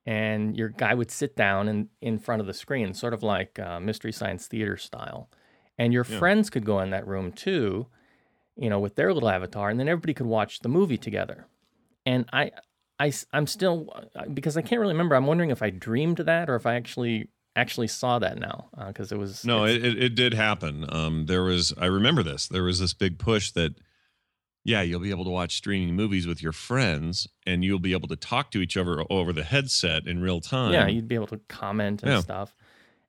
And 0.06 0.56
your 0.56 0.70
guy 0.70 0.94
would 0.94 1.10
sit 1.10 1.36
down 1.36 1.68
in, 1.68 1.88
in 2.00 2.18
front 2.18 2.40
of 2.40 2.46
the 2.46 2.54
screen, 2.54 2.94
sort 2.94 3.12
of 3.12 3.22
like 3.22 3.58
uh, 3.58 3.78
Mystery 3.80 4.12
Science 4.12 4.46
Theater 4.46 4.76
style. 4.76 5.28
And 5.78 5.92
your 5.92 6.04
Yeah. 6.08 6.18
friends 6.18 6.50
could 6.50 6.64
go 6.64 6.80
in 6.80 6.90
that 6.90 7.06
room 7.06 7.32
too, 7.32 7.86
you 8.56 8.68
know, 8.70 8.78
with 8.78 8.96
their 8.96 9.12
little 9.12 9.28
avatar, 9.28 9.68
and 9.70 9.78
then 9.78 9.88
everybody 9.88 10.14
could 10.14 10.26
watch 10.26 10.60
the 10.60 10.68
movie 10.68 10.98
together. 10.98 11.46
And 12.06 12.24
I, 12.32 12.50
I, 12.98 13.12
I'm 13.32 13.46
still 13.46 13.88
because 14.32 14.56
I 14.56 14.62
can't 14.62 14.80
really 14.80 14.94
remember. 14.94 15.14
I'm 15.14 15.26
wondering 15.26 15.50
if 15.50 15.62
I 15.62 15.70
dreamed 15.70 16.18
that 16.18 16.50
or 16.50 16.56
if 16.56 16.66
I 16.66 16.74
actually 16.74 17.28
actually 17.56 17.88
saw 17.88 18.18
that 18.18 18.38
now 18.38 18.68
because 18.88 19.12
it 19.12 19.18
was 19.18 19.44
No, 19.44 19.64
it, 19.64 19.84
it, 19.84 20.02
it 20.02 20.14
did 20.14 20.34
happen. 20.34 20.86
Um, 20.88 21.26
there 21.26 21.42
was, 21.42 21.74
I 21.78 21.86
remember 21.86 22.22
this. 22.22 22.48
There 22.48 22.62
was 22.62 22.78
this 22.78 22.94
big 22.94 23.18
push 23.18 23.50
that, 23.52 23.74
yeah, 24.64 24.83
you'll 24.83 25.01
be 25.01 25.11
able 25.11 25.25
to 25.25 25.31
watch 25.31 25.57
streaming 25.57 25.94
movies 25.96 26.27
with 26.27 26.42
your 26.42 26.53
friends, 26.53 27.27
and 27.46 27.64
you'll 27.64 27.79
be 27.79 27.92
able 27.92 28.09
to 28.09 28.16
talk 28.16 28.51
to 28.53 28.61
each 28.61 28.77
other 28.77 29.03
over 29.11 29.33
the 29.33 29.44
headset 29.44 30.07
in 30.07 30.20
real 30.20 30.40
time. 30.40 30.73
yeah, 30.73 30.87
you'd 30.87 31.09
be 31.09 31.14
able 31.14 31.27
to 31.29 31.38
comment 31.49 32.03
and 32.03 32.12
Yeah. 32.12 32.20
stuff. 32.20 32.55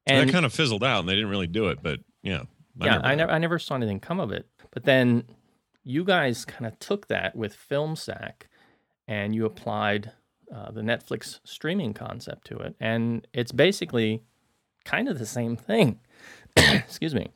And 0.08 0.28
that 0.30 0.32
kind 0.34 0.46
of 0.46 0.54
fizzled 0.54 0.84
out, 0.84 1.02
and 1.02 1.10
they 1.10 1.14
didn't 1.16 1.30
really 1.30 1.48
do 1.48 1.68
it. 1.68 1.84
But 1.84 2.00
yeah, 2.24 2.44
yeah, 2.80 2.96
remember 2.96 3.08
I 3.08 3.16
never 3.16 3.32
I 3.34 3.38
never 3.38 3.60
saw 3.60 3.76
anything 3.76 4.00
come 4.00 4.20
of 4.20 4.32
it. 4.32 4.48
But 4.72 4.84
then 4.86 5.26
you 5.84 6.04
guys 6.04 6.46
kind 6.46 6.66
of 6.66 6.78
took 6.80 7.08
that 7.08 7.36
with 7.36 7.56
FilmSack 7.70 8.44
and 9.08 9.34
you 9.36 9.46
applied 9.46 10.12
uh, 10.54 10.72
the 10.72 10.82
Netflix 10.82 11.40
streaming 11.44 11.94
concept 11.94 12.46
to 12.48 12.58
it, 12.60 12.76
and 12.80 13.28
it's 13.34 13.52
basically 13.52 14.22
kind 14.86 15.08
of 15.08 15.20
the 15.20 15.26
same 15.26 15.56
thing. 15.56 16.00
Excuse 16.56 17.14
me. 17.14 17.28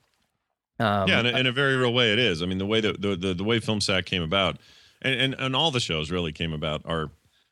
Um, 0.80 1.08
yeah, 1.08 1.22
in 1.22 1.26
a, 1.26 1.38
in 1.40 1.48
a 1.48 1.52
very 1.52 1.76
real 1.78 1.94
way, 1.94 2.12
it 2.12 2.20
is. 2.20 2.42
I 2.42 2.46
mean, 2.46 2.58
the 2.58 2.66
way 2.66 2.82
that 2.82 3.02
the, 3.02 3.16
the 3.16 3.34
the 3.34 3.44
way 3.44 3.60
FilmSack 3.60 4.06
came 4.06 4.22
about, 4.22 4.58
and, 5.02 5.20
and 5.20 5.36
and 5.40 5.56
all 5.56 5.72
the 5.72 5.80
shows 5.80 6.12
really 6.12 6.34
came 6.34 6.52
about 6.52 6.82
are 6.86 7.12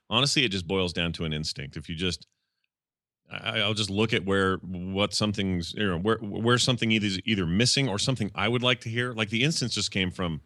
honestly, 0.09 0.43
it 0.43 0.49
just 0.49 0.67
boils 0.67 0.93
down 0.93 1.13
to 1.13 1.25
an 1.25 1.33
instinct. 1.33 1.77
If 1.77 1.89
you 1.89 1.95
just, 1.95 2.27
I, 3.31 3.59
I'll 3.59 3.73
just 3.73 3.89
look 3.89 4.13
at 4.13 4.25
where 4.25 4.57
what 4.57 5.13
something's 5.13 5.73
you 5.73 5.87
know 5.87 5.97
where 5.97 6.17
where 6.17 6.57
something 6.57 6.91
either 6.91 7.07
is 7.07 7.19
either 7.25 7.45
missing 7.45 7.87
or 7.87 7.97
something 7.97 8.29
I 8.35 8.47
would 8.47 8.63
like 8.63 8.81
to 8.81 8.89
hear. 8.89 9.13
Like 9.13 9.29
the 9.29 9.43
instance 9.43 9.73
just 9.73 9.91
came 9.91 10.11
from, 10.11 10.41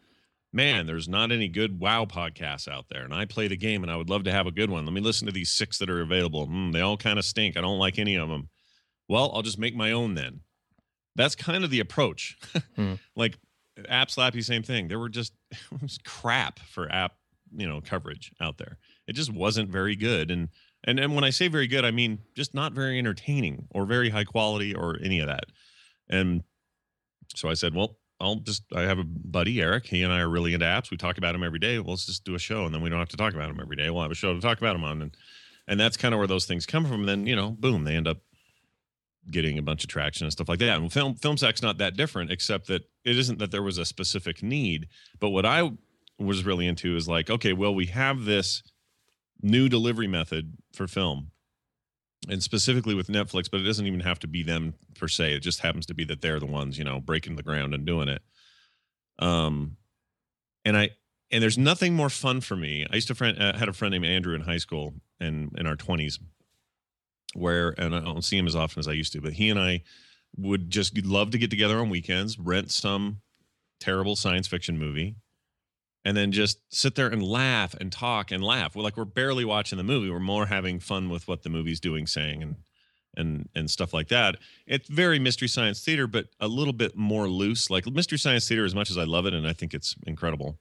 man, 0.52 0.86
there's 0.86 1.08
not 1.08 1.32
any 1.32 1.48
good 1.48 1.80
WoW 1.80 2.04
podcasts 2.04 2.68
out 2.68 2.86
there, 2.90 3.02
and 3.02 3.12
I 3.12 3.24
play 3.24 3.48
the 3.48 3.56
game, 3.56 3.82
and 3.82 3.90
I 3.90 3.96
would 3.96 4.08
love 4.08 4.24
to 4.24 4.32
have 4.32 4.46
a 4.46 4.52
good 4.52 4.70
one. 4.70 4.84
Let 4.84 4.94
me 4.94 5.00
listen 5.00 5.26
to 5.26 5.32
these 5.32 5.50
six 5.50 5.78
that 5.78 5.90
are 5.90 6.00
available. 6.00 6.46
Hmm, 6.46 6.70
they 6.70 6.80
all 6.80 6.96
kind 6.96 7.18
of 7.18 7.24
stink. 7.24 7.56
I 7.56 7.60
don't 7.60 7.78
like 7.78 7.98
any 7.98 8.14
of 8.16 8.28
them. 8.28 8.48
Well, 9.08 9.32
I'll 9.34 9.42
just 9.42 9.58
make 9.58 9.74
my 9.74 9.90
own 9.90 10.14
then. 10.14 10.40
That's 11.16 11.34
kind 11.34 11.64
of 11.64 11.70
the 11.70 11.80
approach. 11.80 12.38
Hmm. 12.76 12.94
Like 13.16 13.36
App 13.88 14.08
Slappy, 14.08 14.42
same 14.44 14.62
thing. 14.62 14.88
There 14.88 14.98
were 14.98 15.08
just 15.08 15.32
it 15.50 15.82
was 15.82 15.98
crap 16.04 16.60
for 16.60 16.90
app, 16.90 17.12
you 17.56 17.68
know, 17.68 17.80
coverage 17.80 18.32
out 18.40 18.58
there. 18.58 18.78
It 19.06 19.14
just 19.14 19.32
wasn't 19.32 19.70
very 19.70 19.96
good. 19.96 20.30
And 20.30 20.48
and 20.84 21.00
and 21.00 21.14
when 21.14 21.24
I 21.24 21.30
say 21.30 21.48
very 21.48 21.66
good, 21.66 21.84
I 21.84 21.90
mean 21.90 22.20
just 22.36 22.54
not 22.54 22.72
very 22.72 22.98
entertaining 22.98 23.66
or 23.70 23.84
very 23.84 24.10
high 24.10 24.24
quality 24.24 24.74
or 24.74 24.96
any 25.02 25.18
of 25.20 25.26
that. 25.26 25.46
And 26.08 26.42
so 27.34 27.48
I 27.48 27.54
said, 27.54 27.74
well, 27.74 27.98
I'll 28.20 28.36
just 28.36 28.62
I 28.74 28.82
have 28.82 28.98
a 28.98 29.04
buddy 29.04 29.60
Eric. 29.60 29.86
He 29.86 30.02
and 30.02 30.12
I 30.12 30.20
are 30.20 30.28
really 30.28 30.54
into 30.54 30.66
apps. 30.66 30.90
We 30.90 30.96
talk 30.96 31.18
about 31.18 31.32
them 31.32 31.44
every 31.44 31.58
day. 31.58 31.78
Well, 31.78 31.90
let's 31.90 32.06
just 32.06 32.24
do 32.24 32.34
a 32.34 32.38
show, 32.38 32.64
and 32.64 32.74
then 32.74 32.82
we 32.82 32.90
don't 32.90 32.98
have 32.98 33.08
to 33.10 33.16
talk 33.16 33.34
about 33.34 33.48
them 33.48 33.60
every 33.60 33.76
day. 33.76 33.90
We'll 33.90 34.02
have 34.02 34.10
a 34.10 34.16
show 34.16 34.34
to 34.34 34.40
talk 34.40 34.58
about 34.58 34.72
them 34.72 34.84
on, 34.84 35.02
and 35.02 35.16
and 35.68 35.78
that's 35.78 35.96
kind 35.96 36.14
of 36.14 36.18
where 36.18 36.26
those 36.26 36.46
things 36.46 36.66
come 36.66 36.84
from. 36.84 37.00
And 37.00 37.08
then 37.08 37.26
you 37.26 37.36
know, 37.36 37.50
boom, 37.50 37.84
they 37.84 37.94
end 37.94 38.08
up 38.08 38.18
getting 39.30 39.58
a 39.58 39.62
bunch 39.62 39.84
of 39.84 39.90
traction 39.90 40.24
and 40.24 40.32
stuff 40.32 40.48
like 40.48 40.58
that. 40.60 40.76
And 40.78 40.92
film 40.92 41.14
FilmSack's 41.14 41.62
not 41.62 41.78
that 41.78 41.96
different, 41.96 42.30
except 42.30 42.66
that 42.68 42.82
it 43.04 43.18
isn't 43.18 43.38
that 43.38 43.50
there 43.50 43.62
was 43.62 43.78
a 43.78 43.84
specific 43.84 44.42
need. 44.42 44.88
But 45.20 45.30
what 45.30 45.44
I 45.44 45.70
was 46.18 46.44
really 46.44 46.66
into 46.66 46.96
is 46.96 47.08
like, 47.08 47.30
okay, 47.30 47.52
well, 47.52 47.74
we 47.74 47.86
have 47.86 48.24
this 48.24 48.62
new 49.42 49.68
delivery 49.68 50.08
method 50.08 50.54
for 50.72 50.86
film, 50.86 51.30
and 52.28 52.42
specifically 52.42 52.94
with 52.94 53.08
Netflix, 53.08 53.50
but 53.50 53.60
it 53.60 53.64
doesn't 53.64 53.86
even 53.86 54.00
have 54.00 54.18
to 54.20 54.26
be 54.26 54.42
them 54.42 54.74
per 54.96 55.08
se. 55.08 55.34
It 55.34 55.40
just 55.40 55.60
happens 55.60 55.86
to 55.86 55.94
be 55.94 56.04
that 56.04 56.20
they're 56.20 56.40
the 56.40 56.46
ones, 56.46 56.78
you 56.78 56.84
know, 56.84 57.00
breaking 57.00 57.36
the 57.36 57.42
ground 57.42 57.74
and 57.74 57.86
doing 57.86 58.08
it. 58.08 58.22
Um, 59.18 59.76
and 60.64 60.76
I 60.76 60.90
and 61.30 61.42
there's 61.42 61.58
nothing 61.58 61.94
more 61.94 62.10
fun 62.10 62.40
for 62.40 62.56
me. 62.56 62.86
I 62.90 62.94
used 62.94 63.08
to 63.08 63.14
friend 63.14 63.40
uh, 63.40 63.56
had 63.56 63.68
a 63.68 63.72
friend 63.72 63.92
named 63.92 64.06
Andrew 64.06 64.34
in 64.34 64.40
high 64.40 64.58
school 64.58 64.94
and 65.20 65.52
in 65.56 65.66
our 65.66 65.76
twenties, 65.76 66.18
where 67.34 67.74
and 67.78 67.94
I 67.94 68.00
don't 68.00 68.24
see 68.24 68.38
him 68.38 68.46
as 68.46 68.56
often 68.56 68.80
as 68.80 68.88
I 68.88 68.92
used 68.92 69.12
to, 69.12 69.20
but 69.20 69.34
he 69.34 69.50
and 69.50 69.58
I 69.58 69.82
would 70.36 70.70
just 70.70 70.96
love 71.04 71.30
to 71.30 71.38
get 71.38 71.50
together 71.50 71.78
on 71.78 71.90
weekends, 71.90 72.38
rent 72.38 72.70
some 72.70 73.20
terrible 73.80 74.16
science 74.16 74.46
fiction 74.46 74.78
movie, 74.78 75.16
and 76.04 76.16
then 76.16 76.32
just 76.32 76.60
sit 76.70 76.94
there 76.94 77.08
and 77.08 77.22
laugh 77.22 77.74
and 77.74 77.92
talk 77.92 78.30
and 78.30 78.42
laugh. 78.42 78.74
We're 78.74 78.82
like 78.82 78.96
we're 78.96 79.04
barely 79.04 79.44
watching 79.44 79.78
the 79.78 79.84
movie. 79.84 80.10
We're 80.10 80.20
more 80.20 80.46
having 80.46 80.80
fun 80.80 81.10
with 81.10 81.28
what 81.28 81.42
the 81.42 81.50
movie's 81.50 81.80
doing, 81.80 82.06
saying, 82.06 82.42
and 82.42 82.56
and 83.16 83.48
and 83.54 83.70
stuff 83.70 83.92
like 83.92 84.08
that. 84.08 84.36
It's 84.66 84.88
very 84.88 85.18
mystery 85.18 85.48
science 85.48 85.84
theater, 85.84 86.06
but 86.06 86.26
a 86.40 86.48
little 86.48 86.72
bit 86.72 86.96
more 86.96 87.28
loose. 87.28 87.70
Like 87.70 87.86
mystery 87.86 88.18
science 88.18 88.48
theater, 88.48 88.64
as 88.64 88.74
much 88.74 88.90
as 88.90 88.98
I 88.98 89.04
love 89.04 89.26
it 89.26 89.34
and 89.34 89.46
I 89.46 89.52
think 89.52 89.74
it's 89.74 89.96
incredible, 90.06 90.58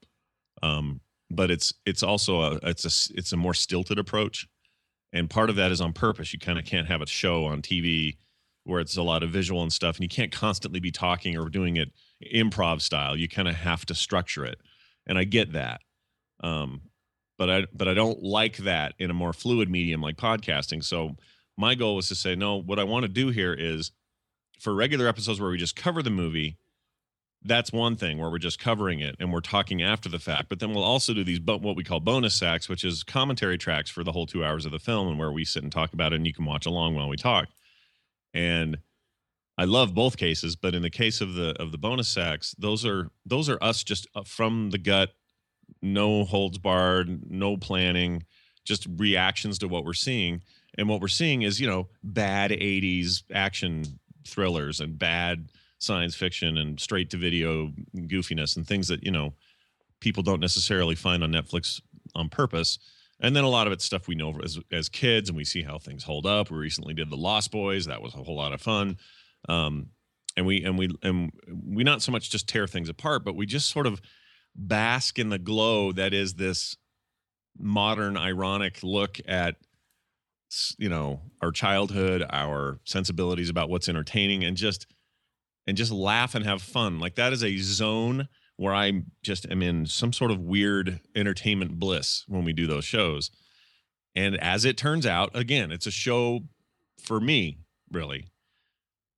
um, 0.64 1.02
but 1.30 1.52
it's 1.52 1.74
it's 1.86 2.04
also 2.04 2.42
a 2.42 2.60
it's 2.64 2.86
a 2.86 3.18
it's 3.18 3.32
a 3.32 3.38
more 3.38 3.54
stilted 3.54 4.00
approach, 4.00 4.48
and 5.14 5.30
part 5.30 5.50
of 5.50 5.56
that 5.56 5.72
is 5.72 5.82
on 5.82 5.94
purpose. 5.94 6.34
You 6.34 6.40
kind 6.40 6.60
of 6.60 6.66
can't 6.66 6.88
have 6.88 7.02
a 7.02 7.08
show 7.08 7.46
on 7.46 7.62
TV 7.62 8.18
where 8.64 8.82
it's 8.82 8.98
a 8.98 9.04
lot 9.04 9.24
of 9.24 9.30
visual 9.30 9.62
and 9.62 9.72
stuff, 9.72 9.96
and 9.96 10.04
you 10.04 10.10
can't 10.10 10.32
constantly 10.32 10.80
be 10.80 10.92
talking 10.92 11.38
or 11.38 11.50
doing 11.50 11.78
it 11.78 11.92
improv 12.34 12.82
style. 12.82 13.16
You 13.16 13.30
kind 13.30 13.48
of 13.48 13.56
have 13.56 13.86
to 13.86 13.96
structure 13.96 14.46
it, 14.46 14.60
and 15.06 15.18
I 15.18 15.24
get 15.24 15.54
that. 15.54 15.82
Um, 16.42 16.82
but 17.38 17.50
I 17.50 17.66
but 17.74 17.88
I 17.88 17.94
don't 17.94 18.22
like 18.22 18.58
that 18.58 18.94
in 19.00 19.10
a 19.10 19.14
more 19.14 19.34
fluid 19.34 19.70
medium 19.70 20.02
like 20.02 20.18
podcasting. 20.18 20.84
So 20.84 21.16
my 21.58 21.76
goal 21.76 21.96
was 21.96 22.08
to 22.10 22.16
say, 22.16 22.36
no, 22.36 22.56
what 22.62 22.80
I 22.80 22.84
want 22.84 23.04
to 23.04 23.10
do 23.10 23.30
here 23.30 23.54
is 23.54 23.92
for 24.60 24.74
regular 24.74 25.08
episodes 25.08 25.40
where 25.40 25.50
we 25.50 25.58
just 25.58 25.76
cover 25.76 26.04
the 26.04 26.10
movie, 26.10 26.58
that's 27.48 27.72
one 27.72 27.96
thing 27.96 28.18
where 28.18 28.30
we're 28.30 28.38
just 28.38 28.60
covering 28.60 29.00
it 29.00 29.16
and 29.20 29.32
we're 29.32 29.42
talking 29.42 29.82
after 29.82 30.10
the 30.10 30.20
fact. 30.20 30.50
But 30.50 30.60
then 30.60 30.74
we'll 30.74 30.84
also 30.84 31.14
do 31.14 31.24
these, 31.24 31.40
what 31.40 31.76
we 31.76 31.84
call 31.84 32.00
bonus 32.00 32.36
sacks, 32.36 32.70
which 32.70 32.84
is 32.84 33.04
commentary 33.04 33.58
tracks 33.58 33.90
for 33.90 34.04
the 34.04 34.12
whole 34.12 34.26
two 34.26 34.44
hours 34.44 34.66
of 34.66 34.72
the 34.72 34.80
film 34.80 35.08
and 35.08 35.20
where 35.20 35.32
we 35.32 35.46
sit 35.46 35.64
and 35.64 35.72
talk 35.72 35.94
about 35.94 36.14
it 36.14 36.18
and 36.18 36.28
you 36.28 36.34
can 36.34 36.46
watch 36.46 36.66
along 36.66 36.96
while 36.96 37.10
we 37.10 37.18
talk. 37.18 37.48
And 38.34 38.78
I 39.58 39.66
love 39.66 39.96
both 39.96 40.18
cases, 40.18 40.56
but 40.56 40.76
in 40.76 40.84
the 40.84 40.90
case 40.90 41.22
of 41.22 41.34
the 41.34 41.60
of 41.60 41.72
the 41.72 41.80
bonus 41.80 42.08
sacks, 42.08 42.54
those 42.60 42.86
are 42.86 43.10
those 43.26 43.50
are 43.50 43.58
us 43.62 43.84
just 43.84 44.08
uh, 44.14 44.22
from 44.24 44.70
the 44.70 44.78
gut, 44.78 45.10
no 45.82 46.26
holds 46.26 46.60
barred, 46.60 47.32
no 47.32 47.58
planning, 47.58 48.24
just 48.64 48.86
reactions 48.98 49.58
to 49.60 49.68
what 49.68 49.84
we're 49.84 49.94
seeing 49.94 50.42
and 50.78 50.88
what 50.88 51.02
we're 51.02 51.08
seeing 51.08 51.42
is 51.42 51.60
you 51.60 51.68
know 51.68 51.88
bad 52.04 52.52
80s 52.52 53.24
action 53.34 53.84
thrillers 54.26 54.80
and 54.80 55.00
bad 55.00 55.50
science 55.80 56.16
fiction 56.16 56.58
and 56.58 56.80
straight 56.80 57.10
to 57.10 57.18
video 57.18 57.72
goofiness 57.96 58.58
and 58.58 58.68
things 58.68 58.88
that 58.88 59.04
you 59.04 59.12
know 59.12 59.34
people 60.00 60.24
don't 60.24 60.40
necessarily 60.40 60.96
find 60.96 61.24
on 61.24 61.32
netflix 61.32 61.82
on 62.16 62.30
purpose. 62.30 62.80
And 63.20 63.36
then 63.36 63.44
a 63.44 63.50
lot 63.50 63.66
of 63.66 63.74
it's 63.74 63.84
stuff 63.84 64.08
we 64.08 64.14
know 64.14 64.40
as, 64.44 64.60
as 64.72 64.90
kids 64.90 65.28
and 65.28 65.36
we 65.36 65.44
see 65.44 65.64
how 65.64 65.80
things 65.80 66.04
hold 66.04 66.28
up. 66.28 66.52
We 66.52 66.58
recently 66.58 66.94
did 66.94 67.10
the 67.10 67.18
lost 67.18 67.52
boys. 67.52 67.88
That 67.88 68.02
was 68.02 68.14
a 68.14 68.18
whole 68.18 68.36
lot 68.36 68.54
of 68.54 68.62
fun. 68.62 68.98
Um, 69.50 69.90
and 70.38 70.46
we 70.46 70.64
and 70.64 70.78
we 70.78 70.90
and 71.02 71.32
we 71.66 71.84
not 71.84 72.02
so 72.02 72.12
much 72.12 72.30
just 72.30 72.48
tear 72.48 72.68
things 72.68 72.88
apart 72.88 73.26
but 73.26 73.36
we 73.36 73.46
just 73.46 73.70
sort 73.70 73.88
of 73.88 74.00
bask 74.56 75.20
in 75.20 75.30
the 75.30 75.40
glow 75.40 75.92
that 75.92 76.14
is 76.14 76.36
this 76.36 76.78
modern 77.58 78.16
ironic 78.16 78.80
look 78.84 79.20
at 79.28 79.56
you 80.78 80.88
know 80.88 81.20
our 81.42 81.52
childhood 81.52 82.24
our 82.30 82.80
sensibilities 82.86 83.50
about 83.50 83.70
what's 83.70 83.90
entertaining 83.90 84.44
and 84.44 84.56
just 84.56 84.86
and 85.68 85.78
just 85.78 85.92
laugh 85.92 86.34
and 86.34 86.46
have 86.46 86.62
fun. 86.62 87.00
Like 87.00 87.16
that 87.16 87.34
is 87.34 87.44
a 87.44 87.58
zone 87.58 88.30
where 88.58 88.74
i 88.74 89.04
just 89.22 89.50
am 89.50 89.62
in 89.62 89.86
some 89.86 90.12
sort 90.12 90.32
of 90.32 90.40
weird 90.40 91.00
entertainment 91.16 91.80
bliss 91.80 92.26
when 92.28 92.44
we 92.44 92.54
do 92.54 92.68
those 92.68 92.86
shows. 92.86 93.30
And 94.16 94.36
as 94.42 94.66
it 94.66 94.78
turns 94.78 95.06
out 95.06 95.30
again 95.36 95.72
it's 95.72 95.86
a 95.86 95.92
show 95.92 96.42
for 97.00 97.20
me 97.20 97.60
really. 97.92 98.28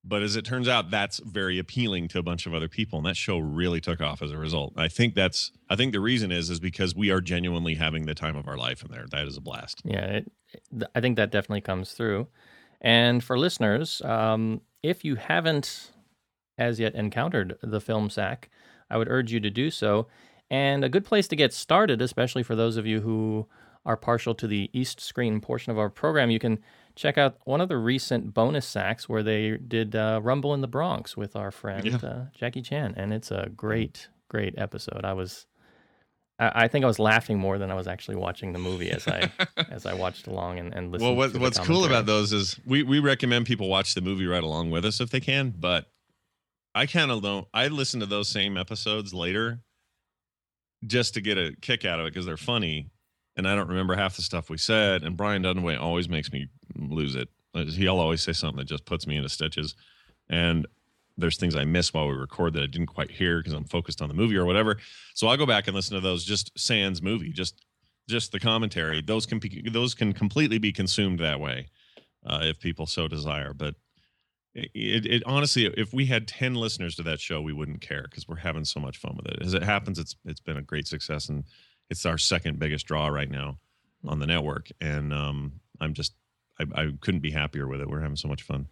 But 0.02 0.22
as 0.22 0.36
it 0.36 0.44
turns 0.44 0.68
out 0.68 0.90
that's 0.90 1.20
very 1.20 1.58
appealing 1.58 2.08
to 2.08 2.18
a 2.18 2.22
bunch 2.22 2.46
of 2.46 2.54
other 2.54 2.68
people 2.68 2.98
and 2.98 3.06
that 3.06 3.16
show 3.16 3.38
really 3.38 3.80
took 3.80 4.00
off 4.00 4.22
as 4.22 4.30
a 4.30 4.38
result. 4.38 4.74
I 4.76 4.88
think 4.88 5.14
that's 5.14 5.52
i 5.70 5.76
think 5.76 5.92
the 5.92 6.00
reason 6.00 6.30
is 6.30 6.50
is 6.50 6.60
because 6.60 6.94
we 6.94 7.10
are 7.10 7.20
genuinely 7.22 7.74
having 7.74 8.04
the 8.04 8.14
time 8.14 8.36
of 8.36 8.46
our 8.46 8.58
life 8.58 8.84
in 8.84 8.90
there. 8.90 9.06
That 9.10 9.26
is 9.26 9.38
a 9.38 9.40
blast. 9.40 9.80
Yeah 9.84 10.04
it, 10.04 10.32
I 10.94 11.00
think 11.00 11.16
that 11.16 11.30
definitely 11.30 11.62
comes 11.62 11.92
through. 11.92 12.28
And 12.82 13.22
for 13.22 13.38
listeners, 13.38 14.00
um, 14.02 14.62
if 14.82 15.04
you 15.04 15.16
haven't 15.16 15.92
as 16.58 16.80
yet 16.80 16.94
encountered 16.94 17.56
the 17.62 17.80
film 17.80 18.10
sack, 18.10 18.50
I 18.90 18.96
would 18.96 19.08
urge 19.08 19.32
you 19.32 19.40
to 19.40 19.50
do 19.50 19.70
so. 19.70 20.06
And 20.50 20.84
a 20.84 20.88
good 20.88 21.04
place 21.04 21.28
to 21.28 21.36
get 21.36 21.52
started, 21.52 22.02
especially 22.02 22.42
for 22.42 22.56
those 22.56 22.76
of 22.76 22.86
you 22.86 23.00
who 23.00 23.46
are 23.86 23.96
partial 23.96 24.34
to 24.34 24.46
the 24.46 24.68
East 24.72 25.00
Screen 25.00 25.40
portion 25.40 25.70
of 25.70 25.78
our 25.78 25.88
program, 25.88 26.30
you 26.30 26.38
can 26.38 26.58
check 26.96 27.16
out 27.16 27.38
one 27.44 27.60
of 27.60 27.68
the 27.68 27.78
recent 27.78 28.34
bonus 28.34 28.66
sacks 28.66 29.08
where 29.08 29.22
they 29.22 29.56
did 29.56 29.94
uh, 29.94 30.20
Rumble 30.22 30.52
in 30.52 30.60
the 30.60 30.68
Bronx 30.68 31.16
with 31.16 31.36
our 31.36 31.50
friend 31.50 31.86
yeah. 31.86 31.96
uh, 32.08 32.24
Jackie 32.34 32.62
Chan, 32.62 32.94
and 32.96 33.12
it's 33.12 33.30
a 33.30 33.48
great, 33.56 34.08
great 34.28 34.54
episode. 34.58 35.04
I 35.04 35.12
was 35.12 35.46
I, 36.40 36.64
I 36.64 36.68
think 36.68 36.84
I 36.84 36.88
was 36.88 36.98
laughing 36.98 37.38
more 37.38 37.58
than 37.58 37.70
I 37.70 37.74
was 37.74 37.86
actually 37.86 38.16
watching 38.16 38.52
the 38.52 38.58
movie 38.58 38.90
as 38.90 39.06
I 39.06 39.30
as 39.70 39.86
I 39.86 39.94
watched 39.94 40.26
along 40.26 40.58
and, 40.58 40.74
and 40.74 40.90
listened. 40.90 41.08
Well, 41.08 41.16
what, 41.16 41.40
what's 41.40 41.58
cool 41.58 41.84
about 41.84 42.06
those 42.06 42.32
is 42.32 42.58
we 42.66 42.82
we 42.82 42.98
recommend 42.98 43.46
people 43.46 43.68
watch 43.68 43.94
the 43.94 44.00
movie 44.00 44.26
right 44.26 44.42
along 44.42 44.70
with 44.70 44.84
us 44.84 45.00
if 45.00 45.10
they 45.10 45.20
can, 45.20 45.54
but 45.56 45.86
I 46.74 46.86
kind 46.86 47.10
of 47.10 47.22
don't. 47.22 47.46
I 47.52 47.68
listen 47.68 48.00
to 48.00 48.06
those 48.06 48.28
same 48.28 48.56
episodes 48.56 49.12
later 49.12 49.60
just 50.86 51.14
to 51.14 51.20
get 51.20 51.36
a 51.36 51.54
kick 51.60 51.84
out 51.84 52.00
of 52.00 52.06
it 52.06 52.14
because 52.14 52.26
they're 52.26 52.36
funny, 52.36 52.90
and 53.36 53.46
I 53.48 53.54
don't 53.54 53.68
remember 53.68 53.96
half 53.96 54.16
the 54.16 54.22
stuff 54.22 54.50
we 54.50 54.58
said. 54.58 55.02
And 55.02 55.16
Brian 55.16 55.42
Dunaway 55.42 55.80
always 55.80 56.08
makes 56.08 56.32
me 56.32 56.48
lose 56.76 57.14
it. 57.16 57.28
He'll 57.54 57.98
always 57.98 58.22
say 58.22 58.32
something 58.32 58.58
that 58.58 58.68
just 58.68 58.84
puts 58.84 59.06
me 59.06 59.16
into 59.16 59.28
stitches, 59.28 59.74
and 60.28 60.66
there's 61.16 61.36
things 61.36 61.56
I 61.56 61.64
miss 61.64 61.92
while 61.92 62.08
we 62.08 62.14
record 62.14 62.54
that 62.54 62.62
I 62.62 62.66
didn't 62.66 62.86
quite 62.86 63.10
hear 63.10 63.38
because 63.38 63.52
I'm 63.52 63.64
focused 63.64 64.00
on 64.00 64.08
the 64.08 64.14
movie 64.14 64.36
or 64.36 64.46
whatever. 64.46 64.78
So 65.14 65.26
I'll 65.26 65.36
go 65.36 65.46
back 65.46 65.66
and 65.66 65.74
listen 65.74 65.94
to 65.96 66.00
those 66.00 66.24
just 66.24 66.50
sans 66.58 67.02
movie, 67.02 67.32
just 67.32 67.64
just 68.08 68.32
the 68.32 68.40
commentary. 68.40 69.02
Those 69.02 69.26
can 69.26 69.38
be, 69.38 69.68
those 69.70 69.94
can 69.94 70.12
completely 70.12 70.58
be 70.58 70.72
consumed 70.72 71.20
that 71.20 71.40
way 71.40 71.68
uh, 72.26 72.40
if 72.42 72.58
people 72.58 72.86
so 72.86 73.06
desire. 73.06 73.52
But 73.52 73.74
it, 74.54 75.06
it, 75.06 75.22
honestly, 75.26 75.66
if 75.76 75.92
we 75.92 76.06
had 76.06 76.26
ten 76.26 76.54
listeners 76.54 76.96
to 76.96 77.02
that 77.04 77.20
show, 77.20 77.40
we 77.40 77.52
wouldn't 77.52 77.80
care 77.80 78.06
because 78.08 78.26
we're 78.26 78.36
having 78.36 78.64
so 78.64 78.80
much 78.80 78.98
fun 78.98 79.16
with 79.16 79.32
it. 79.32 79.42
As 79.42 79.54
it 79.54 79.62
happens, 79.62 79.98
it's 79.98 80.16
it's 80.24 80.40
been 80.40 80.56
a 80.56 80.62
great 80.62 80.88
success 80.88 81.28
and 81.28 81.44
it's 81.88 82.06
our 82.06 82.18
second 82.18 82.58
biggest 82.58 82.86
draw 82.86 83.08
right 83.08 83.30
now 83.30 83.58
on 84.06 84.18
the 84.18 84.26
network. 84.26 84.68
And 84.80 85.12
um, 85.12 85.60
I'm 85.80 85.94
just 85.94 86.14
I, 86.58 86.82
I 86.82 86.92
couldn't 87.00 87.20
be 87.20 87.30
happier 87.30 87.68
with 87.68 87.80
it. 87.80 87.88
We're 87.88 88.00
having 88.00 88.16
so 88.16 88.28
much 88.28 88.42
fun. 88.42 88.68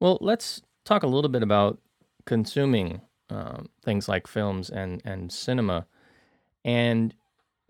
Well, 0.00 0.18
let's 0.20 0.62
talk 0.84 1.02
a 1.02 1.08
little 1.08 1.30
bit 1.30 1.42
about 1.42 1.80
consuming 2.24 3.00
um, 3.30 3.68
things 3.84 4.08
like 4.08 4.26
films 4.26 4.70
and 4.70 5.02
and 5.04 5.32
cinema, 5.32 5.86
and 6.64 7.14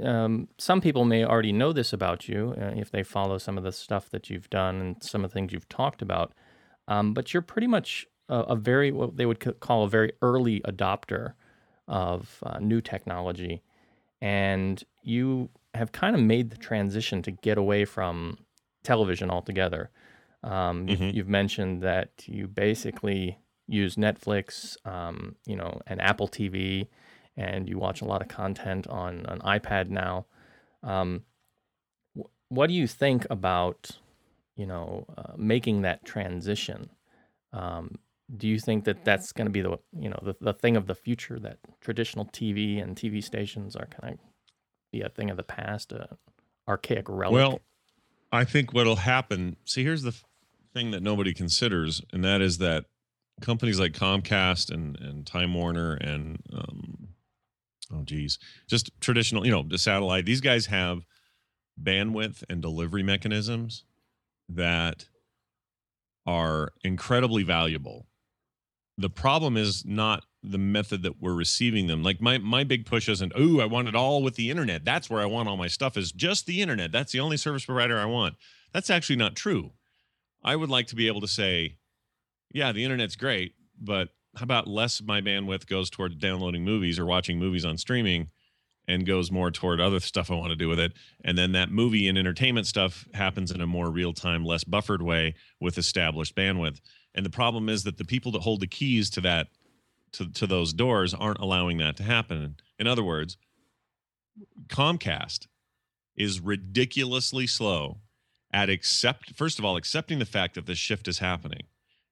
um, 0.05 0.49
some 0.59 0.81
people 0.81 1.05
may 1.05 1.25
already 1.25 1.53
know 1.53 1.73
this 1.73 1.93
about 1.93 2.29
you 2.29 2.55
uh, 2.61 2.73
if 2.77 2.91
they 2.91 3.03
follow 3.03 3.39
some 3.39 3.59
of 3.59 3.65
the 3.65 3.73
stuff 3.73 4.11
that 4.11 4.31
you've 4.31 4.51
done 4.51 4.81
and 4.81 5.03
some 5.03 5.25
of 5.25 5.31
the 5.31 5.35
things 5.35 5.53
you've 5.53 5.69
talked 5.69 6.03
about. 6.03 6.33
Um, 6.89 7.15
but 7.15 7.33
you're 7.33 7.43
pretty 7.43 7.69
much 7.69 8.07
a, 8.29 8.39
a, 8.41 8.57
very 8.57 8.91
what 8.91 9.17
they 9.17 9.27
would 9.27 9.61
call 9.61 9.85
a 9.85 9.89
very 9.89 10.13
early 10.23 10.61
adopter 10.61 11.35
of 11.87 12.43
uh, 12.43 12.59
new 12.59 12.81
technology, 12.81 13.63
and 14.21 14.83
you 15.03 15.51
have 15.75 15.93
kind 15.93 16.17
of 16.17 16.23
made 16.23 16.51
the 16.51 16.57
transition 16.57 17.23
to 17.23 17.31
get 17.31 17.59
away 17.59 17.85
from 17.85 18.39
television 18.83 19.31
altogether. 19.31 19.91
Um, 20.43 20.87
mm-hmm. 20.87 20.89
you've, 20.89 21.15
you've, 21.15 21.29
mentioned 21.29 21.83
that 21.83 22.11
you 22.27 22.47
basically 22.47 23.39
use 23.67 23.97
Netflix, 23.97 24.77
um, 24.87 25.37
you 25.47 25.57
know, 25.57 25.81
and 25.87 26.01
Apple 26.01 26.29
TV, 26.29 26.89
and 27.37 27.69
you 27.69 27.79
watch 27.79 28.01
a 28.01 28.05
lot 28.05 28.23
of 28.23 28.29
content 28.29 28.87
on 28.87 29.27
an 29.27 29.41
iPad 29.41 29.91
now. 29.91 30.27
Um, 30.83 31.25
wh- 32.17 32.31
what 32.49 32.69
do 32.69 32.75
you 32.75 32.87
think 32.87 33.27
about, 33.31 33.99
you 34.59 34.67
know, 34.67 35.07
uh, 35.17 35.33
making 35.37 35.83
that 35.83 36.05
transition? 36.05 36.91
Um, 37.53 37.95
do 38.37 38.47
you 38.47 38.59
think 38.59 38.85
that 38.85 39.05
that's 39.05 39.33
going 39.33 39.47
to 39.47 39.53
be 39.53 39.63
the, 39.63 39.79
you 39.99 40.11
know, 40.11 40.21
the, 40.23 40.35
the 40.41 40.53
thing 40.53 40.77
of 40.77 40.87
the 40.87 40.95
future 40.95 41.39
that 41.39 41.59
traditional 41.81 42.27
TV 42.27 42.83
and 42.83 42.95
TV 42.95 43.25
stations 43.25 43.75
are 43.75 43.87
kind 43.87 44.15
of 44.15 44.21
be 44.93 45.01
a 45.01 45.09
thing 45.09 45.31
of 45.31 45.37
the 45.37 45.45
past, 45.45 45.93
a 45.93 46.09
archaic 46.67 47.09
relic? 47.09 47.35
Well, 47.35 47.61
I 48.33 48.45
think 48.45 48.75
what'll 48.75 48.97
happen. 48.97 49.57
See, 49.65 49.85
here's 49.85 50.03
the 50.03 50.15
thing 50.75 50.91
that 50.91 51.03
nobody 51.03 51.33
considers, 51.33 52.03
and 52.13 52.23
that 52.25 52.43
is 52.43 52.59
that 52.59 52.85
companies 53.41 53.79
like 53.81 53.93
Comcast 53.93 54.71
and 54.71 54.99
and 55.01 55.25
Time 55.27 55.55
Warner 55.55 55.95
and 55.95 56.43
um, 56.53 57.09
oh 57.95 58.03
geez, 58.03 58.39
just 58.69 58.91
traditional, 59.01 59.47
you 59.47 59.53
know, 59.53 59.63
the 59.63 59.79
satellite. 59.79 60.27
These 60.27 60.43
guys 60.43 60.67
have 60.67 61.07
bandwidth 61.83 62.43
and 62.51 62.61
delivery 62.61 63.03
mechanisms 63.03 63.85
that 64.49 65.07
are 66.27 66.73
incredibly 66.85 67.43
valuable. 67.43 68.07
The 68.97 69.11
problem 69.11 69.57
is 69.57 69.85
not 69.85 70.25
the 70.43 70.59
method 70.59 71.03
that 71.03 71.21
we're 71.21 71.35
receiving 71.35 71.87
them. 71.87 72.03
Like 72.03 72.21
my 72.21 72.39
my 72.39 72.65
big 72.65 72.87
push 72.87 73.09
isn't, 73.09 73.33
oh, 73.37 73.61
I 73.61 73.67
want 73.67 73.89
it 73.89 73.95
all 73.95 74.23
with 74.23 74.35
the 74.35 74.51
internet. 74.51 74.85
That's 74.85 75.09
where 75.11 75.21
I 75.21 75.27
want 75.27 75.49
all 75.49 75.57
my 75.57 75.69
stuff 75.69 75.97
is 75.97 76.13
just 76.13 76.47
the 76.47 76.61
internet. 76.63 76.93
That's 76.93 77.13
the 77.13 77.21
only 77.21 77.37
service 77.37 77.65
provider 77.65 77.99
I 77.99 78.07
want. 78.07 78.37
That's 78.73 78.91
actually 78.91 79.17
not 79.17 79.37
true. 79.37 79.73
I 80.43 80.57
would 80.57 80.71
like 80.71 80.87
to 80.89 80.97
be 80.97 81.07
able 81.07 81.21
to 81.21 81.29
say, 81.29 81.77
yeah, 82.53 82.73
the 82.73 82.85
internet's 82.85 83.17
great, 83.17 83.55
but 83.81 84.11
how 84.37 84.45
about 84.45 84.69
less 84.69 85.01
of 85.01 85.07
my 85.07 85.21
bandwidth 85.21 85.67
goes 85.67 85.91
toward 85.91 86.21
downloading 86.21 86.65
movies 86.65 86.99
or 86.99 87.07
watching 87.07 87.39
movies 87.39 87.65
on 87.65 87.77
streaming 87.77 88.29
and 88.89 89.07
goes 89.07 89.31
more 89.31 89.51
toward 89.51 89.81
other 89.81 90.01
stuff 90.01 90.31
I 90.31 90.35
want 90.35 90.51
to 90.51 90.57
do 90.57 90.69
with 90.69 90.81
it. 90.81 90.95
And 91.23 91.37
then 91.37 91.53
that 91.53 91.71
movie 91.71 92.09
and 92.09 92.17
entertainment 92.17 92.67
stuff 92.67 93.07
happens 93.15 93.53
in 93.53 93.61
a 93.61 93.67
more 93.67 93.91
real 93.91 94.15
time, 94.15 94.45
less 94.45 94.65
buffered 94.65 95.03
way 95.03 95.35
with 95.61 95.79
established 95.79 96.35
bandwidth. 96.35 96.81
And 97.15 97.25
the 97.25 97.31
problem 97.31 97.69
is 97.69 97.85
that 97.85 97.99
the 97.99 98.05
people 98.05 98.33
that 98.33 98.43
hold 98.43 98.61
the 98.61 98.67
keys 98.67 99.11
to 99.11 99.21
that 99.21 99.49
to, 100.13 100.33
to 100.33 100.47
those 100.47 100.73
doors 100.73 101.13
aren't 101.13 101.39
allowing 101.39 101.77
that 101.79 101.97
to 101.99 102.03
happen. 102.03 102.57
In 102.79 102.87
other 102.87 103.05
words, 103.05 103.37
Comcast 104.69 105.47
is 106.17 106.41
ridiculously 106.41 107.47
slow 107.47 107.99
at 108.53 108.71
accept 108.71 109.35
first 109.35 109.59
of 109.59 109.65
all 109.65 109.77
accepting 109.77 110.19
the 110.19 110.25
fact 110.25 110.55
that 110.55 110.67
this 110.67 110.79
shift 110.79 111.07
is 111.07 111.19
happening 111.19 111.65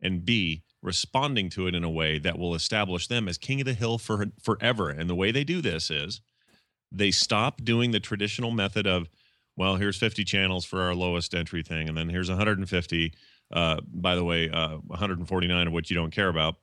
and 0.03 0.25
b 0.25 0.63
responding 0.83 1.49
to 1.49 1.67
it 1.67 1.75
in 1.75 1.83
a 1.83 1.91
way 1.91 2.19
that 2.19 2.39
will 2.39 2.55
establish 2.55 3.09
them 3.09 3.27
as 3.27 3.39
king 3.39 3.61
of 3.61 3.65
the 3.65 3.73
hill 3.73 3.97
for 3.97 4.27
forever 4.43 4.91
and 4.91 5.09
the 5.09 5.15
way 5.15 5.33
they 5.33 5.45
do 5.45 5.63
this 5.63 5.91
is 5.91 6.21
they 6.97 7.11
stop 7.11 7.63
doing 7.63 7.91
the 7.91 8.01
traditional 8.01 8.51
method 8.51 8.87
of 8.87 9.09
well 9.57 9.77
here's 9.77 9.97
50 9.97 10.25
channels 10.25 10.65
for 10.65 10.83
our 10.83 10.95
lowest 10.95 11.35
entry 11.35 11.63
thing 11.63 11.89
and 11.89 11.97
then 11.97 12.09
here's 12.09 12.29
150 12.29 13.13
uh, 13.53 13.81
by 13.93 14.15
the 14.17 14.25
way 14.25 14.51
uh, 14.51 14.77
149 14.87 15.67
of 15.67 15.73
which 15.73 15.91
you 15.91 15.97
don't 15.97 16.11
care 16.11 16.29
about 16.29 16.57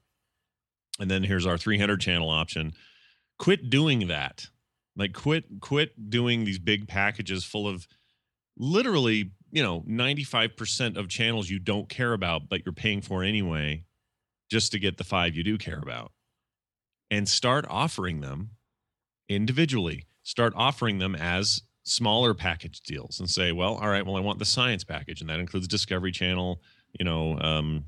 and 0.99 1.09
then 1.09 1.23
here's 1.23 1.45
our 1.45 1.57
300 1.57 1.99
channel 1.99 2.29
option. 2.29 2.73
Quit 3.39 3.69
doing 3.69 4.07
that. 4.07 4.47
Like 4.95 5.13
quit 5.13 5.45
quit 5.59 6.09
doing 6.09 6.45
these 6.45 6.59
big 6.59 6.87
packages 6.87 7.43
full 7.43 7.67
of 7.67 7.87
literally 8.57 9.31
you 9.51 9.63
know 9.63 9.81
95% 9.81 10.97
of 10.97 11.09
channels 11.09 11.49
you 11.49 11.57
don't 11.57 11.89
care 11.89 12.13
about 12.13 12.47
but 12.47 12.63
you're 12.63 12.73
paying 12.73 13.01
for 13.01 13.23
anyway 13.23 13.83
just 14.51 14.71
to 14.71 14.79
get 14.79 14.97
the 14.97 15.03
five 15.03 15.35
you 15.35 15.43
do 15.43 15.57
care 15.57 15.79
about 15.79 16.11
and 17.09 17.27
start 17.27 17.65
offering 17.67 18.21
them 18.21 18.51
individually 19.27 20.03
start 20.23 20.53
offering 20.55 20.97
them 20.97 21.15
as 21.15 21.61
smaller 21.83 22.33
package 22.33 22.79
deals 22.81 23.19
and 23.19 23.29
say 23.29 23.51
well 23.51 23.75
all 23.75 23.89
right 23.89 24.05
well 24.05 24.15
i 24.15 24.21
want 24.21 24.39
the 24.39 24.45
science 24.45 24.83
package. 24.83 25.21
And 25.21 25.29
that 25.29 25.39
includes 25.39 25.67
discovery 25.67 26.11
channel 26.11 26.61
you 26.97 27.05
know 27.05 27.37
um, 27.39 27.85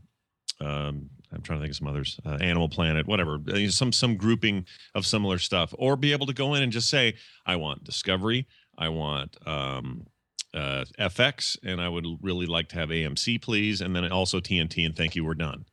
um, 0.62 1.10
I'm 1.32 1.42
trying 1.42 1.60
to 1.60 1.64
think 1.64 1.72
of 1.72 1.78
some 1.78 1.88
others, 1.88 2.20
uh, 2.26 2.38
Animal 2.42 2.70
Planet, 2.70 3.08
whatever, 3.08 3.40
uh, 3.52 3.68
some 3.68 3.92
some 3.92 4.16
grouping 4.16 4.66
of 4.94 5.06
similar 5.06 5.38
stuff, 5.38 5.74
or 5.78 5.96
be 5.96 6.12
able 6.12 6.28
to 6.28 6.34
go 6.34 6.54
in 6.54 6.64
and 6.64 6.72
just 6.72 6.90
say, 6.90 7.16
I 7.46 7.58
want 7.58 7.84
Discovery, 7.84 8.48
I 8.78 8.90
want 8.90 9.36
um, 9.46 10.08
uh, 10.54 10.86
FX, 11.00 11.58
and 11.64 11.82
I 11.82 11.90
would 11.90 12.06
really 12.22 12.46
like 12.46 12.70
to 12.70 12.76
have 12.78 12.90
AMC, 12.90 13.42
please, 13.42 13.82
and 13.82 13.96
then 13.96 14.10
also 14.12 14.40
TNT, 14.40 14.86
and 14.86 14.96
thank 14.96 15.16
you, 15.16 15.26
we're 15.26 15.34
done. 15.34 15.66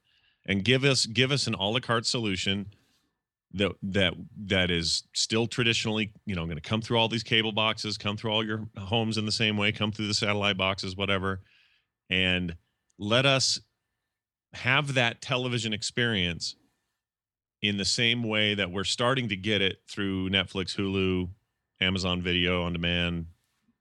And 0.45 0.65
give 0.65 0.85
us 0.85 1.07
give 1.07 1.31
us 1.31 1.47
an 1.47 1.55
a 1.55 1.69
la 1.69 1.81
carte 1.81 2.07
solution 2.07 2.67
that 3.55 3.73
that 3.83 4.15
that 4.47 4.71
is 4.71 5.05
still 5.15 5.47
traditionally, 5.47 6.13
you 6.27 6.35
know, 6.35 6.45
going 6.45 6.57
to 6.57 6.63
come 6.63 6.81
through 6.81 6.99
all 6.99 7.09
these 7.09 7.23
cable 7.23 7.53
boxes, 7.53 7.99
come 7.99 8.17
through 8.17 8.33
all 8.33 8.45
your 8.45 8.67
homes 8.79 9.19
in 9.19 9.27
the 9.27 9.33
same 9.33 9.57
way, 9.57 9.73
come 9.73 9.93
through 9.93 10.09
the 10.09 10.15
satellite 10.15 10.57
boxes, 10.57 10.97
whatever, 10.97 11.41
and 12.11 12.57
let 12.99 13.27
us 13.27 13.61
have 14.55 14.95
that 14.95 15.23
television 15.23 15.73
experience 15.73 16.57
in 17.63 17.77
the 17.77 17.85
same 17.85 18.23
way 18.23 18.55
that 18.55 18.71
we're 18.71 18.85
starting 18.85 19.29
to 19.29 19.37
get 19.37 19.63
it 19.63 19.79
through 19.89 20.29
Netflix, 20.31 20.77
Hulu, 20.77 21.29
Amazon 21.81 22.21
Video 22.21 22.63
on 22.63 22.73
Demand, 22.73 23.27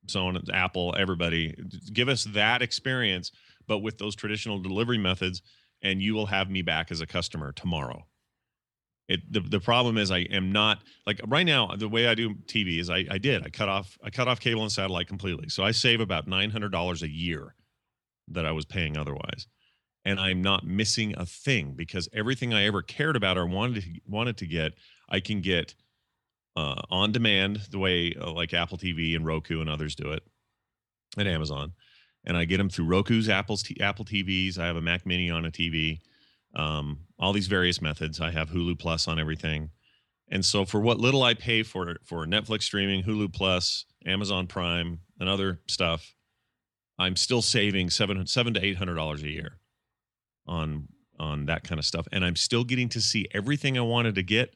so 0.07 0.27
on, 0.27 0.41
Apple, 0.53 0.95
everybody. 0.97 1.55
Give 1.91 2.09
us 2.09 2.25
that 2.25 2.61
experience, 2.61 3.31
but 3.67 3.79
with 3.79 3.97
those 3.97 4.15
traditional 4.15 4.59
delivery 4.59 4.97
methods, 4.97 5.41
and 5.81 6.01
you 6.01 6.13
will 6.13 6.27
have 6.27 6.49
me 6.49 6.61
back 6.61 6.91
as 6.91 7.01
a 7.01 7.07
customer 7.07 7.51
tomorrow. 7.51 8.05
It, 9.11 9.33
the, 9.33 9.41
the 9.41 9.59
problem 9.59 9.97
is 9.97 10.09
I 10.09 10.19
am 10.19 10.53
not 10.53 10.79
like 11.05 11.19
right 11.27 11.45
now 11.45 11.75
the 11.75 11.89
way 11.89 12.07
I 12.07 12.15
do 12.15 12.35
TV 12.45 12.79
is 12.79 12.89
I, 12.89 13.05
I 13.11 13.17
did 13.17 13.45
I 13.45 13.49
cut 13.49 13.67
off 13.67 13.97
I 14.01 14.09
cut 14.09 14.29
off 14.29 14.39
cable 14.39 14.61
and 14.61 14.71
satellite 14.71 15.07
completely. 15.07 15.49
So 15.49 15.63
I 15.63 15.71
save 15.71 15.99
about 15.99 16.27
nine 16.27 16.49
hundred 16.49 16.71
dollars 16.71 17.03
a 17.03 17.09
year 17.09 17.55
that 18.29 18.45
I 18.45 18.53
was 18.53 18.63
paying 18.63 18.95
otherwise. 18.95 19.47
And 20.05 20.17
I'm 20.17 20.41
not 20.41 20.65
missing 20.65 21.13
a 21.17 21.25
thing 21.25 21.73
because 21.75 22.07
everything 22.13 22.53
I 22.53 22.65
ever 22.65 22.81
cared 22.81 23.17
about 23.17 23.37
or 23.37 23.45
wanted 23.45 23.83
to, 23.83 23.89
wanted 24.07 24.37
to 24.37 24.47
get, 24.47 24.73
I 25.09 25.19
can 25.19 25.41
get 25.41 25.75
uh, 26.55 26.81
on 26.89 27.11
demand 27.11 27.61
the 27.69 27.79
way 27.79 28.15
uh, 28.19 28.31
like 28.31 28.53
Apple 28.53 28.77
TV 28.77 29.13
and 29.15 29.25
Roku 29.25 29.59
and 29.59 29.69
others 29.69 29.93
do 29.93 30.11
it, 30.11 30.23
and 31.17 31.27
Amazon, 31.27 31.73
and 32.25 32.37
I 32.37 32.45
get 32.45 32.57
them 32.57 32.69
through 32.69 32.85
Roku's 32.85 33.29
Apple's 33.29 33.61
t- 33.61 33.79
Apple 33.81 34.05
TVs. 34.05 34.57
I 34.57 34.67
have 34.67 34.77
a 34.77 34.81
Mac 34.81 35.05
Mini 35.05 35.29
on 35.29 35.45
a 35.45 35.51
TV, 35.51 35.99
um, 36.55 36.99
all 37.19 37.33
these 37.33 37.47
various 37.47 37.81
methods. 37.81 38.19
I 38.19 38.31
have 38.31 38.49
Hulu 38.49 38.79
Plus 38.79 39.07
on 39.07 39.19
everything, 39.19 39.69
and 40.29 40.43
so 40.43 40.65
for 40.65 40.79
what 40.79 40.99
little 40.99 41.23
I 41.23 41.33
pay 41.33 41.63
for 41.63 41.97
for 42.03 42.25
Netflix 42.25 42.63
streaming, 42.63 43.03
Hulu 43.03 43.33
Plus, 43.33 43.85
Amazon 44.05 44.47
Prime, 44.47 44.99
and 45.19 45.29
other 45.29 45.59
stuff, 45.67 46.15
I'm 46.99 47.15
still 47.15 47.41
saving 47.41 47.89
seven 47.89 48.25
seven 48.27 48.53
to 48.53 48.63
eight 48.63 48.77
hundred 48.77 48.95
dollars 48.95 49.23
a 49.23 49.29
year 49.29 49.57
on 50.47 50.87
on 51.19 51.45
that 51.45 51.63
kind 51.63 51.77
of 51.79 51.85
stuff 51.85 52.07
and 52.11 52.25
i'm 52.25 52.35
still 52.35 52.63
getting 52.63 52.89
to 52.89 52.99
see 52.99 53.27
everything 53.33 53.77
i 53.77 53.81
wanted 53.81 54.15
to 54.15 54.23
get 54.23 54.53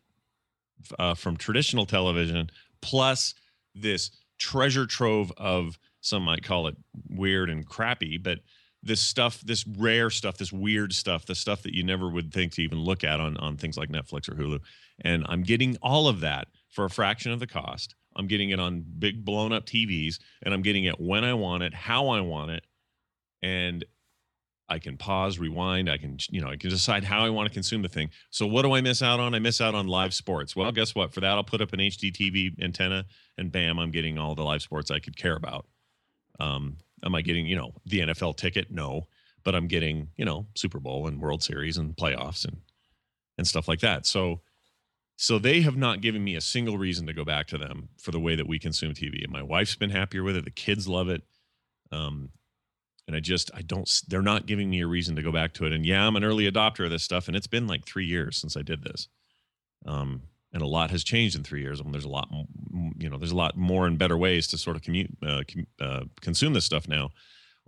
uh, 0.99 1.13
from 1.13 1.37
traditional 1.37 1.85
television 1.85 2.49
plus 2.81 3.33
this 3.73 4.11
treasure 4.37 4.85
trove 4.85 5.31
of 5.37 5.77
some 6.01 6.23
might 6.23 6.43
call 6.43 6.67
it 6.67 6.75
weird 7.09 7.49
and 7.49 7.67
crappy 7.67 8.17
but 8.17 8.39
this 8.85 9.01
stuff 9.01 9.41
this 9.41 9.65
rare 9.77 10.09
stuff 10.09 10.37
this 10.37 10.53
weird 10.53 10.93
stuff 10.93 11.25
the 11.25 11.35
stuff 11.35 11.63
that 11.63 11.73
you 11.73 11.83
never 11.83 12.07
would 12.07 12.31
think 12.31 12.53
to 12.53 12.61
even 12.61 12.79
look 12.79 13.03
at 13.03 13.19
on 13.19 13.35
on 13.37 13.57
things 13.57 13.77
like 13.77 13.89
netflix 13.89 14.29
or 14.29 14.35
hulu 14.35 14.59
and 15.01 15.25
i'm 15.27 15.43
getting 15.43 15.75
all 15.81 16.07
of 16.07 16.21
that 16.21 16.47
for 16.69 16.85
a 16.85 16.89
fraction 16.89 17.31
of 17.31 17.39
the 17.39 17.47
cost 17.47 17.95
i'm 18.15 18.27
getting 18.27 18.51
it 18.51 18.59
on 18.59 18.85
big 18.99 19.25
blown 19.25 19.51
up 19.51 19.65
tvs 19.65 20.19
and 20.43 20.53
i'm 20.53 20.61
getting 20.61 20.85
it 20.85 20.99
when 20.99 21.23
i 21.23 21.33
want 21.33 21.63
it 21.63 21.73
how 21.73 22.07
i 22.07 22.21
want 22.21 22.51
it 22.51 22.65
and 23.41 23.83
I 24.67 24.79
can 24.79 24.97
pause, 24.97 25.37
rewind. 25.37 25.89
I 25.89 25.97
can, 25.97 26.17
you 26.29 26.41
know, 26.41 26.49
I 26.49 26.55
can 26.55 26.69
decide 26.69 27.03
how 27.03 27.23
I 27.23 27.29
want 27.29 27.47
to 27.47 27.53
consume 27.53 27.81
the 27.81 27.89
thing. 27.89 28.09
So 28.31 28.47
what 28.47 28.63
do 28.63 28.73
I 28.73 28.81
miss 28.81 29.01
out 29.01 29.19
on? 29.19 29.35
I 29.35 29.39
miss 29.39 29.61
out 29.61 29.75
on 29.75 29.87
live 29.87 30.13
sports. 30.13 30.55
Well, 30.55 30.71
guess 30.71 30.95
what? 30.95 31.13
For 31.13 31.19
that, 31.19 31.29
I'll 31.29 31.43
put 31.43 31.61
up 31.61 31.73
an 31.73 31.79
HD 31.79 32.11
TV 32.11 32.51
antenna, 32.61 33.05
and 33.37 33.51
bam, 33.51 33.79
I'm 33.79 33.91
getting 33.91 34.17
all 34.17 34.33
the 34.33 34.43
live 34.43 34.61
sports 34.61 34.89
I 34.89 34.99
could 34.99 35.17
care 35.17 35.35
about. 35.35 35.67
Um, 36.39 36.77
am 37.05 37.15
I 37.15 37.21
getting, 37.21 37.45
you 37.45 37.55
know, 37.55 37.73
the 37.85 37.99
NFL 37.99 38.37
ticket? 38.37 38.71
No, 38.71 39.07
but 39.43 39.55
I'm 39.55 39.67
getting, 39.67 40.09
you 40.17 40.25
know, 40.25 40.47
Super 40.55 40.79
Bowl 40.79 41.07
and 41.07 41.21
World 41.21 41.43
Series 41.43 41.77
and 41.77 41.95
playoffs 41.95 42.45
and 42.45 42.57
and 43.37 43.47
stuff 43.47 43.67
like 43.67 43.81
that. 43.81 44.05
So, 44.05 44.41
so 45.17 45.39
they 45.39 45.61
have 45.61 45.75
not 45.75 46.01
given 46.01 46.23
me 46.23 46.35
a 46.35 46.41
single 46.41 46.77
reason 46.77 47.05
to 47.07 47.13
go 47.13 47.25
back 47.25 47.47
to 47.47 47.57
them 47.57 47.89
for 47.97 48.11
the 48.11 48.19
way 48.19 48.35
that 48.35 48.47
we 48.47 48.59
consume 48.59 48.93
TV. 48.93 49.23
And 49.23 49.31
my 49.31 49.43
wife's 49.43 49.75
been 49.75 49.89
happier 49.89 50.23
with 50.23 50.37
it. 50.37 50.45
The 50.45 50.51
kids 50.51 50.87
love 50.87 51.09
it. 51.09 51.23
Um, 51.91 52.29
and 53.07 53.15
I 53.15 53.19
just 53.19 53.51
I 53.53 53.61
don't 53.61 53.89
they're 54.07 54.21
not 54.21 54.45
giving 54.45 54.69
me 54.69 54.81
a 54.81 54.87
reason 54.87 55.15
to 55.15 55.21
go 55.21 55.31
back 55.31 55.53
to 55.55 55.65
it. 55.65 55.73
And 55.73 55.85
yeah, 55.85 56.05
I'm 56.05 56.15
an 56.15 56.23
early 56.23 56.49
adopter 56.49 56.85
of 56.85 56.91
this 56.91 57.03
stuff, 57.03 57.27
and 57.27 57.37
it's 57.37 57.47
been 57.47 57.67
like 57.67 57.85
three 57.85 58.05
years 58.05 58.37
since 58.37 58.57
I 58.57 58.61
did 58.61 58.83
this. 58.83 59.07
Um, 59.85 60.23
and 60.55 60.63
a 60.63 60.67
lot 60.67 60.89
has 60.89 61.03
changed 61.03 61.35
in 61.35 61.43
three 61.43 61.59
years. 61.59 61.81
I 61.81 61.83
mean, 61.83 61.91
there's 61.91 62.05
a 62.05 62.09
lot, 62.09 62.29
you 62.97 63.09
know, 63.09 63.17
there's 63.17 63.33
a 63.33 63.35
lot 63.35 63.57
more 63.57 63.85
and 63.85 63.99
better 63.99 64.17
ways 64.17 64.47
to 64.47 64.57
sort 64.57 64.77
of 64.77 64.83
commute, 64.83 65.11
uh, 65.21 65.43
uh, 65.81 66.05
consume 66.21 66.53
this 66.53 66.63
stuff 66.63 66.87
now 66.87 67.09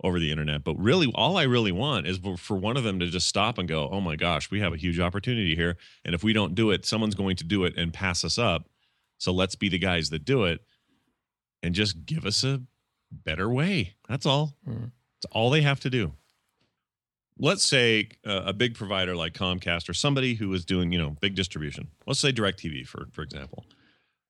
over 0.02 0.18
the 0.18 0.32
internet. 0.32 0.64
But 0.64 0.74
really, 0.76 1.12
all 1.14 1.36
I 1.36 1.42
really 1.42 1.70
want 1.70 2.06
is 2.06 2.18
for 2.38 2.56
one 2.56 2.78
of 2.78 2.84
them 2.84 2.98
to 3.00 3.06
just 3.06 3.28
stop 3.28 3.58
and 3.58 3.68
go, 3.68 3.90
"Oh 3.90 4.00
my 4.00 4.16
gosh, 4.16 4.50
we 4.50 4.60
have 4.60 4.72
a 4.72 4.78
huge 4.78 4.98
opportunity 4.98 5.54
here, 5.54 5.76
and 6.02 6.14
if 6.14 6.24
we 6.24 6.32
don't 6.32 6.54
do 6.54 6.70
it, 6.70 6.86
someone's 6.86 7.14
going 7.14 7.36
to 7.36 7.44
do 7.44 7.64
it 7.64 7.76
and 7.76 7.92
pass 7.92 8.24
us 8.24 8.38
up. 8.38 8.70
So 9.18 9.32
let's 9.32 9.54
be 9.54 9.68
the 9.68 9.78
guys 9.78 10.08
that 10.08 10.24
do 10.24 10.44
it, 10.44 10.60
and 11.62 11.74
just 11.74 12.06
give 12.06 12.24
us 12.24 12.42
a 12.42 12.62
better 13.12 13.50
way. 13.50 13.96
That's 14.08 14.24
all." 14.24 14.56
Mm. 14.66 14.92
It's 15.18 15.26
all 15.30 15.50
they 15.50 15.62
have 15.62 15.80
to 15.80 15.90
do. 15.90 16.14
Let's 17.38 17.64
say 17.64 18.08
uh, 18.26 18.42
a 18.46 18.52
big 18.52 18.74
provider 18.74 19.14
like 19.14 19.32
Comcast 19.32 19.88
or 19.88 19.94
somebody 19.94 20.34
who 20.34 20.52
is 20.52 20.64
doing, 20.64 20.90
you 20.92 20.98
know, 20.98 21.10
big 21.20 21.34
distribution. 21.34 21.88
Let's 22.06 22.20
say 22.20 22.32
DirecTV 22.32 22.86
for 22.86 23.06
for 23.12 23.22
example. 23.22 23.64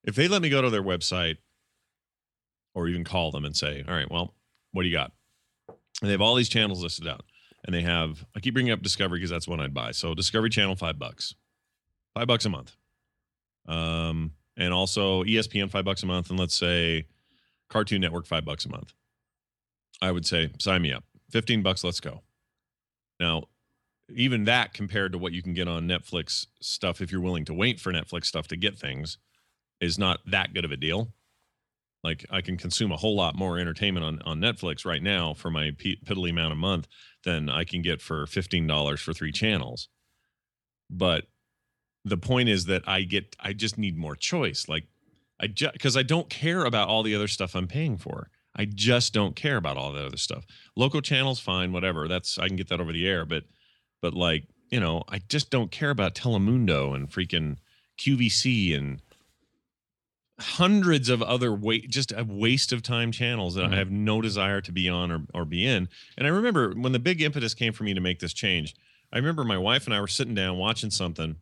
If 0.04 0.14
they 0.14 0.28
let 0.28 0.42
me 0.42 0.50
go 0.50 0.62
to 0.62 0.70
their 0.70 0.82
website 0.82 1.38
or 2.74 2.88
even 2.88 3.04
call 3.04 3.30
them 3.30 3.44
and 3.44 3.56
say, 3.56 3.82
"All 3.86 3.94
right, 3.94 4.10
well, 4.10 4.34
what 4.72 4.82
do 4.82 4.88
you 4.88 4.94
got?" 4.94 5.12
And 6.00 6.08
they 6.08 6.12
have 6.12 6.20
all 6.20 6.34
these 6.34 6.48
channels 6.48 6.82
listed 6.82 7.08
out. 7.08 7.24
And 7.64 7.74
they 7.74 7.82
have 7.82 8.24
I 8.36 8.40
keep 8.40 8.54
bringing 8.54 8.72
up 8.72 8.82
Discovery 8.82 9.18
because 9.18 9.30
that's 9.30 9.48
one 9.48 9.60
I'd 9.60 9.74
buy. 9.74 9.90
So 9.90 10.14
Discovery 10.14 10.50
Channel 10.50 10.76
5 10.76 10.98
bucks. 10.98 11.34
5 12.14 12.26
bucks 12.26 12.44
a 12.44 12.50
month. 12.50 12.76
Um 13.66 14.32
and 14.56 14.72
also 14.72 15.24
ESPN 15.24 15.70
5 15.70 15.84
bucks 15.84 16.02
a 16.02 16.06
month 16.06 16.30
and 16.30 16.38
let's 16.38 16.56
say 16.56 17.06
Cartoon 17.68 18.00
Network 18.00 18.26
5 18.26 18.44
bucks 18.44 18.64
a 18.64 18.68
month. 18.68 18.94
I 20.00 20.12
would 20.12 20.24
say 20.24 20.50
sign 20.58 20.82
me 20.82 20.92
up. 20.92 21.04
15 21.30 21.62
bucks, 21.62 21.84
let's 21.84 22.00
go. 22.00 22.22
Now, 23.20 23.44
even 24.14 24.44
that 24.44 24.72
compared 24.72 25.12
to 25.12 25.18
what 25.18 25.32
you 25.32 25.42
can 25.42 25.54
get 25.54 25.68
on 25.68 25.86
Netflix 25.86 26.46
stuff, 26.60 27.00
if 27.00 27.12
you're 27.12 27.20
willing 27.20 27.44
to 27.46 27.54
wait 27.54 27.80
for 27.80 27.92
Netflix 27.92 28.26
stuff 28.26 28.48
to 28.48 28.56
get 28.56 28.78
things, 28.78 29.18
is 29.80 29.98
not 29.98 30.20
that 30.26 30.54
good 30.54 30.64
of 30.64 30.72
a 30.72 30.76
deal. 30.76 31.08
Like 32.04 32.24
I 32.30 32.40
can 32.40 32.56
consume 32.56 32.92
a 32.92 32.96
whole 32.96 33.16
lot 33.16 33.34
more 33.34 33.58
entertainment 33.58 34.04
on, 34.04 34.22
on 34.24 34.40
Netflix 34.40 34.86
right 34.86 35.02
now 35.02 35.34
for 35.34 35.50
my 35.50 35.72
piddly 35.72 36.30
amount 36.30 36.52
a 36.52 36.56
month 36.56 36.88
than 37.24 37.48
I 37.50 37.64
can 37.64 37.82
get 37.82 38.00
for 38.00 38.24
$15 38.24 38.98
for 38.98 39.12
three 39.12 39.32
channels. 39.32 39.88
But 40.88 41.24
the 42.04 42.16
point 42.16 42.48
is 42.48 42.66
that 42.66 42.88
I 42.88 43.02
get, 43.02 43.36
I 43.40 43.52
just 43.52 43.78
need 43.78 43.98
more 43.98 44.16
choice. 44.16 44.68
Like 44.68 44.84
I 45.40 45.46
just 45.48 45.72
because 45.72 45.96
I 45.96 46.02
don't 46.02 46.28
care 46.28 46.64
about 46.64 46.88
all 46.88 47.02
the 47.02 47.14
other 47.14 47.28
stuff 47.28 47.54
I'm 47.54 47.68
paying 47.68 47.96
for. 47.96 48.30
I 48.58 48.64
just 48.66 49.14
don't 49.14 49.36
care 49.36 49.56
about 49.56 49.76
all 49.76 49.92
that 49.92 50.04
other 50.04 50.16
stuff. 50.16 50.44
Local 50.76 51.00
channels, 51.00 51.38
fine, 51.40 51.72
whatever. 51.72 52.08
That's 52.08 52.38
I 52.38 52.48
can 52.48 52.56
get 52.56 52.68
that 52.68 52.80
over 52.80 52.92
the 52.92 53.06
air, 53.08 53.24
but 53.24 53.44
but 54.02 54.12
like 54.14 54.48
you 54.70 54.80
know, 54.80 55.02
I 55.08 55.20
just 55.28 55.48
don't 55.50 55.70
care 55.70 55.90
about 55.90 56.14
Telemundo 56.14 56.94
and 56.94 57.08
freaking 57.08 57.56
QVC 57.98 58.76
and 58.76 59.00
hundreds 60.40 61.08
of 61.08 61.20
other 61.22 61.52
wait 61.52 61.90
just 61.90 62.12
a 62.12 62.24
waste 62.24 62.72
of 62.72 62.82
time 62.82 63.10
channels 63.10 63.54
that 63.56 63.64
Mhm. 63.64 63.72
I 63.72 63.76
have 63.76 63.90
no 63.90 64.20
desire 64.20 64.60
to 64.60 64.70
be 64.72 64.88
on 64.88 65.10
or, 65.10 65.26
or 65.34 65.44
be 65.44 65.66
in. 65.66 65.88
And 66.16 66.26
I 66.26 66.30
remember 66.30 66.72
when 66.74 66.92
the 66.92 67.00
big 67.00 67.20
impetus 67.22 67.54
came 67.54 67.72
for 67.72 67.82
me 67.84 67.92
to 67.94 68.00
make 68.00 68.20
this 68.20 68.32
change, 68.32 68.74
I 69.12 69.16
remember 69.16 69.42
my 69.42 69.58
wife 69.58 69.86
and 69.86 69.94
I 69.94 70.00
were 70.00 70.06
sitting 70.06 70.34
down 70.34 70.56
watching 70.58 70.90
something 70.90 71.36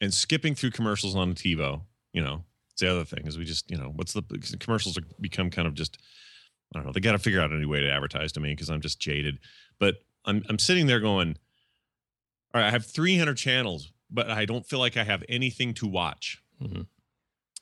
and 0.00 0.14
skipping 0.14 0.54
through 0.54 0.70
commercials 0.70 1.16
on 1.16 1.34
TiVo. 1.34 1.82
You 2.12 2.22
know, 2.22 2.44
it's 2.78 2.82
the 2.84 2.90
other 2.92 3.04
thing 3.04 3.26
is 3.26 3.36
we 3.36 3.44
just, 3.44 3.68
you 3.68 3.76
know, 3.76 3.92
what's 3.96 4.12
the 4.12 4.22
commercials 4.60 4.94
have 4.94 5.04
become 5.20 5.50
kind 5.50 5.66
of 5.66 5.74
just, 5.74 5.98
I 6.72 6.78
don't 6.78 6.86
know, 6.86 6.92
they 6.92 7.00
got 7.00 7.12
to 7.12 7.18
figure 7.18 7.40
out 7.40 7.50
a 7.50 7.56
new 7.56 7.68
way 7.68 7.80
to 7.80 7.90
advertise 7.90 8.30
to 8.32 8.40
me 8.40 8.50
because 8.50 8.70
I'm 8.70 8.80
just 8.80 9.00
jaded. 9.00 9.40
But 9.80 9.96
I'm, 10.24 10.44
I'm 10.48 10.60
sitting 10.60 10.86
there 10.86 11.00
going, 11.00 11.36
all 12.54 12.60
right, 12.60 12.68
I 12.68 12.70
have 12.70 12.86
300 12.86 13.36
channels, 13.36 13.92
but 14.08 14.30
I 14.30 14.44
don't 14.44 14.64
feel 14.64 14.78
like 14.78 14.96
I 14.96 15.02
have 15.02 15.24
anything 15.28 15.74
to 15.74 15.88
watch. 15.88 16.40
Mhm. 16.62 16.86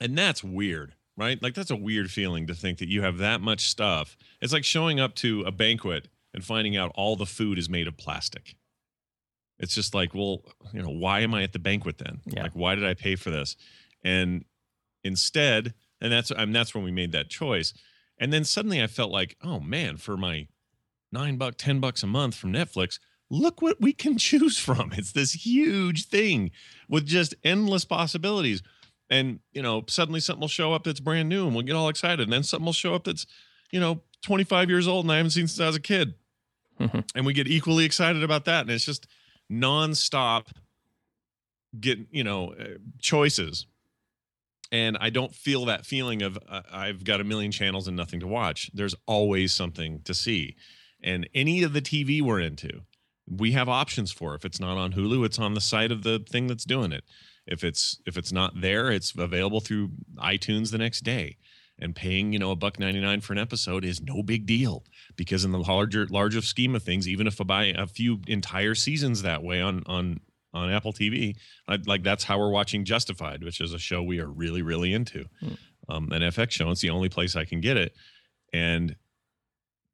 And 0.02 0.18
that's 0.18 0.44
weird, 0.44 0.92
right? 1.16 1.42
Like 1.42 1.54
that's 1.54 1.70
a 1.70 1.76
weird 1.76 2.10
feeling 2.10 2.46
to 2.48 2.54
think 2.54 2.76
that 2.78 2.88
you 2.88 3.00
have 3.00 3.16
that 3.16 3.40
much 3.40 3.68
stuff. 3.70 4.18
It's 4.42 4.52
like 4.52 4.64
showing 4.64 5.00
up 5.00 5.14
to 5.16 5.44
a 5.44 5.50
banquet 5.50 6.08
and 6.34 6.44
finding 6.44 6.76
out 6.76 6.92
all 6.94 7.16
the 7.16 7.24
food 7.24 7.58
is 7.58 7.70
made 7.70 7.88
of 7.88 7.96
plastic. 7.96 8.56
It's 9.58 9.74
just 9.74 9.94
like, 9.94 10.14
well, 10.14 10.42
you 10.74 10.82
know, 10.82 10.90
why 10.90 11.20
am 11.20 11.32
I 11.32 11.42
at 11.42 11.54
the 11.54 11.58
banquet 11.58 11.96
then? 11.96 12.20
Yeah. 12.26 12.42
Like, 12.42 12.52
why 12.52 12.74
did 12.74 12.84
I 12.84 12.92
pay 12.92 13.16
for 13.16 13.30
this? 13.30 13.56
And 14.04 14.44
instead, 15.06 15.74
and 16.00 16.12
that's 16.12 16.30
mean, 16.36 16.52
that's 16.52 16.74
when 16.74 16.84
we 16.84 16.90
made 16.90 17.12
that 17.12 17.28
choice. 17.30 17.72
And 18.18 18.32
then 18.32 18.44
suddenly 18.44 18.82
I 18.82 18.86
felt 18.86 19.10
like, 19.10 19.36
oh 19.42 19.60
man, 19.60 19.96
for 19.96 20.16
my 20.16 20.48
nine 21.12 21.36
buck, 21.36 21.54
ten 21.56 21.80
bucks 21.80 22.02
a 22.02 22.06
month 22.06 22.34
from 22.34 22.52
Netflix, 22.52 22.98
look 23.30 23.62
what 23.62 23.80
we 23.80 23.92
can 23.92 24.18
choose 24.28 24.58
from. 24.58 24.92
It's 24.92 25.12
this 25.12 25.46
huge 25.46 26.06
thing 26.06 26.50
with 26.88 27.06
just 27.06 27.34
endless 27.44 27.84
possibilities. 27.84 28.62
And 29.08 29.40
you 29.52 29.62
know, 29.62 29.84
suddenly 29.88 30.20
something 30.20 30.40
will 30.40 30.48
show 30.48 30.72
up 30.72 30.84
that's 30.84 31.00
brand 31.00 31.28
new, 31.28 31.46
and 31.46 31.54
we'll 31.54 31.64
get 31.64 31.76
all 31.76 31.88
excited. 31.88 32.20
And 32.20 32.32
then 32.32 32.42
something 32.42 32.66
will 32.66 32.72
show 32.72 32.94
up 32.94 33.04
that's, 33.04 33.24
you 33.70 33.78
know, 33.80 34.02
25 34.22 34.68
years 34.68 34.88
old, 34.88 35.04
and 35.04 35.12
I 35.12 35.18
haven't 35.18 35.30
seen 35.30 35.46
since 35.46 35.60
I 35.60 35.66
was 35.68 35.76
a 35.76 35.80
kid, 35.80 36.14
Mhm. 36.80 37.04
and 37.14 37.24
we 37.24 37.32
get 37.32 37.46
equally 37.46 37.84
excited 37.84 38.24
about 38.24 38.44
that. 38.46 38.62
And 38.62 38.70
it's 38.70 38.84
just 38.84 39.06
nonstop, 39.52 40.48
get 41.78 41.98
you 42.10 42.24
know, 42.24 42.52
uh, 42.54 42.78
choices. 42.98 43.66
And 44.72 44.96
I 45.00 45.10
don't 45.10 45.34
feel 45.34 45.64
that 45.66 45.86
feeling 45.86 46.22
of 46.22 46.38
uh, 46.48 46.62
I've 46.72 47.04
got 47.04 47.20
a 47.20 47.24
million 47.24 47.52
channels 47.52 47.86
and 47.86 47.96
nothing 47.96 48.20
to 48.20 48.26
watch. 48.26 48.70
There's 48.74 48.94
always 49.06 49.54
something 49.54 50.00
to 50.04 50.12
see, 50.14 50.56
and 51.02 51.28
any 51.34 51.62
of 51.62 51.72
the 51.72 51.82
TV 51.82 52.20
we're 52.20 52.40
into, 52.40 52.82
we 53.28 53.52
have 53.52 53.68
options 53.68 54.12
for. 54.12 54.34
If 54.34 54.44
it's 54.44 54.60
not 54.60 54.76
on 54.76 54.92
Hulu, 54.92 55.24
it's 55.24 55.38
on 55.38 55.54
the 55.54 55.60
site 55.60 55.92
of 55.92 56.02
the 56.02 56.18
thing 56.18 56.46
that's 56.46 56.64
doing 56.64 56.92
it. 56.92 57.04
If 57.46 57.62
it's 57.62 58.00
if 58.06 58.16
it's 58.16 58.32
not 58.32 58.60
there, 58.60 58.90
it's 58.90 59.14
available 59.16 59.60
through 59.60 59.90
iTunes 60.16 60.70
the 60.70 60.78
next 60.78 61.04
day. 61.04 61.36
And 61.78 61.94
paying, 61.94 62.32
you 62.32 62.38
know, 62.38 62.50
a 62.50 62.56
buck 62.56 62.80
ninety 62.80 63.00
nine 63.00 63.20
for 63.20 63.34
an 63.34 63.38
episode 63.38 63.84
is 63.84 64.00
no 64.00 64.22
big 64.22 64.46
deal 64.46 64.84
because 65.14 65.44
in 65.44 65.52
the 65.52 65.58
larger 65.58 66.06
larger 66.06 66.40
scheme 66.40 66.74
of 66.74 66.82
things, 66.82 67.06
even 67.06 67.26
if 67.26 67.40
I 67.40 67.44
buy 67.44 67.64
a 67.66 67.86
few 67.86 68.20
entire 68.26 68.74
seasons 68.74 69.22
that 69.22 69.42
way 69.42 69.60
on 69.60 69.82
on 69.86 70.20
on 70.56 70.70
Apple 70.70 70.92
TV, 70.92 71.36
I, 71.68 71.78
like 71.86 72.02
that's 72.02 72.24
how 72.24 72.38
we're 72.38 72.50
watching 72.50 72.84
Justified, 72.84 73.42
which 73.44 73.60
is 73.60 73.72
a 73.72 73.78
show 73.78 74.02
we 74.02 74.18
are 74.20 74.26
really 74.28 74.62
really 74.62 74.92
into, 74.92 75.26
Hmm. 75.40 75.54
um, 75.88 76.12
an 76.12 76.22
FX 76.22 76.52
show. 76.52 76.70
It's 76.70 76.80
the 76.80 76.90
only 76.90 77.08
place 77.08 77.36
I 77.36 77.44
can 77.44 77.60
get 77.60 77.76
it, 77.76 77.94
and 78.52 78.96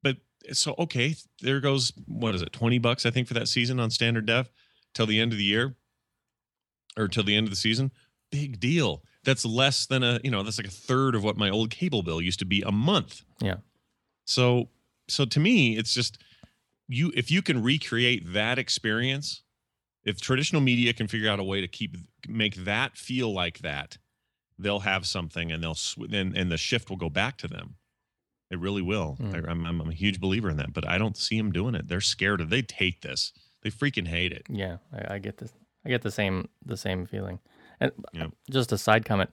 but 0.01 0.17
so 0.51 0.75
okay, 0.79 1.15
there 1.41 1.59
goes 1.59 1.91
what 2.07 2.33
is 2.35 2.41
it, 2.41 2.51
twenty 2.51 2.79
bucks 2.79 3.05
I 3.05 3.11
think 3.11 3.27
for 3.27 3.33
that 3.35 3.47
season 3.47 3.79
on 3.79 3.89
standard 3.91 4.25
def 4.25 4.49
till 4.93 5.05
the 5.05 5.19
end 5.19 5.31
of 5.31 5.37
the 5.37 5.43
year 5.43 5.75
or 6.97 7.07
till 7.07 7.23
the 7.23 7.35
end 7.35 7.47
of 7.47 7.51
the 7.51 7.57
season. 7.57 7.91
Big 8.31 8.59
deal. 8.59 9.03
That's 9.23 9.45
less 9.45 9.85
than 9.85 10.03
a 10.03 10.19
you 10.23 10.31
know 10.31 10.43
that's 10.43 10.57
like 10.57 10.67
a 10.67 10.71
third 10.71 11.15
of 11.15 11.23
what 11.23 11.37
my 11.37 11.49
old 11.49 11.69
cable 11.69 12.03
bill 12.03 12.21
used 12.21 12.39
to 12.39 12.45
be 12.45 12.61
a 12.61 12.71
month. 12.71 13.21
Yeah. 13.41 13.57
So 14.25 14.69
so 15.07 15.25
to 15.25 15.39
me, 15.39 15.77
it's 15.77 15.93
just 15.93 16.17
you 16.89 17.11
if 17.15 17.31
you 17.31 17.41
can 17.41 17.63
recreate 17.63 18.33
that 18.33 18.59
experience, 18.59 19.42
if 20.05 20.19
traditional 20.19 20.61
media 20.61 20.93
can 20.93 21.07
figure 21.07 21.29
out 21.29 21.39
a 21.39 21.43
way 21.43 21.61
to 21.61 21.67
keep 21.67 21.95
make 22.27 22.55
that 22.65 22.97
feel 22.97 23.33
like 23.33 23.59
that, 23.59 23.97
they'll 24.59 24.81
have 24.81 25.05
something 25.05 25.51
and 25.51 25.63
they'll 25.63 25.75
sw- 25.75 25.97
and 26.11 26.35
and 26.37 26.51
the 26.51 26.57
shift 26.57 26.89
will 26.89 26.97
go 26.97 27.09
back 27.09 27.37
to 27.37 27.47
them. 27.47 27.75
It 28.51 28.59
really 28.59 28.81
will. 28.81 29.17
Mm. 29.19 29.47
I, 29.47 29.51
I'm 29.51 29.65
I'm 29.65 29.89
a 29.89 29.93
huge 29.93 30.19
believer 30.19 30.49
in 30.49 30.57
that, 30.57 30.73
but 30.73 30.87
I 30.87 30.97
don't 30.97 31.17
see 31.17 31.37
them 31.37 31.51
doing 31.51 31.73
it. 31.75 31.87
They're 31.87 32.01
scared 32.01 32.41
of. 32.41 32.49
They 32.49 32.63
hate 32.73 33.01
this. 33.01 33.31
They 33.63 33.71
freaking 33.71 34.07
hate 34.07 34.31
it. 34.33 34.43
Yeah, 34.49 34.77
I, 34.93 35.15
I 35.15 35.19
get 35.19 35.37
this. 35.37 35.51
I 35.85 35.89
get 35.89 36.01
the 36.01 36.11
same 36.11 36.49
the 36.65 36.77
same 36.77 37.05
feeling. 37.05 37.39
And 37.79 37.91
Yep. 38.13 38.31
just 38.51 38.71
a 38.71 38.77
side 38.77 39.05
comment 39.05 39.31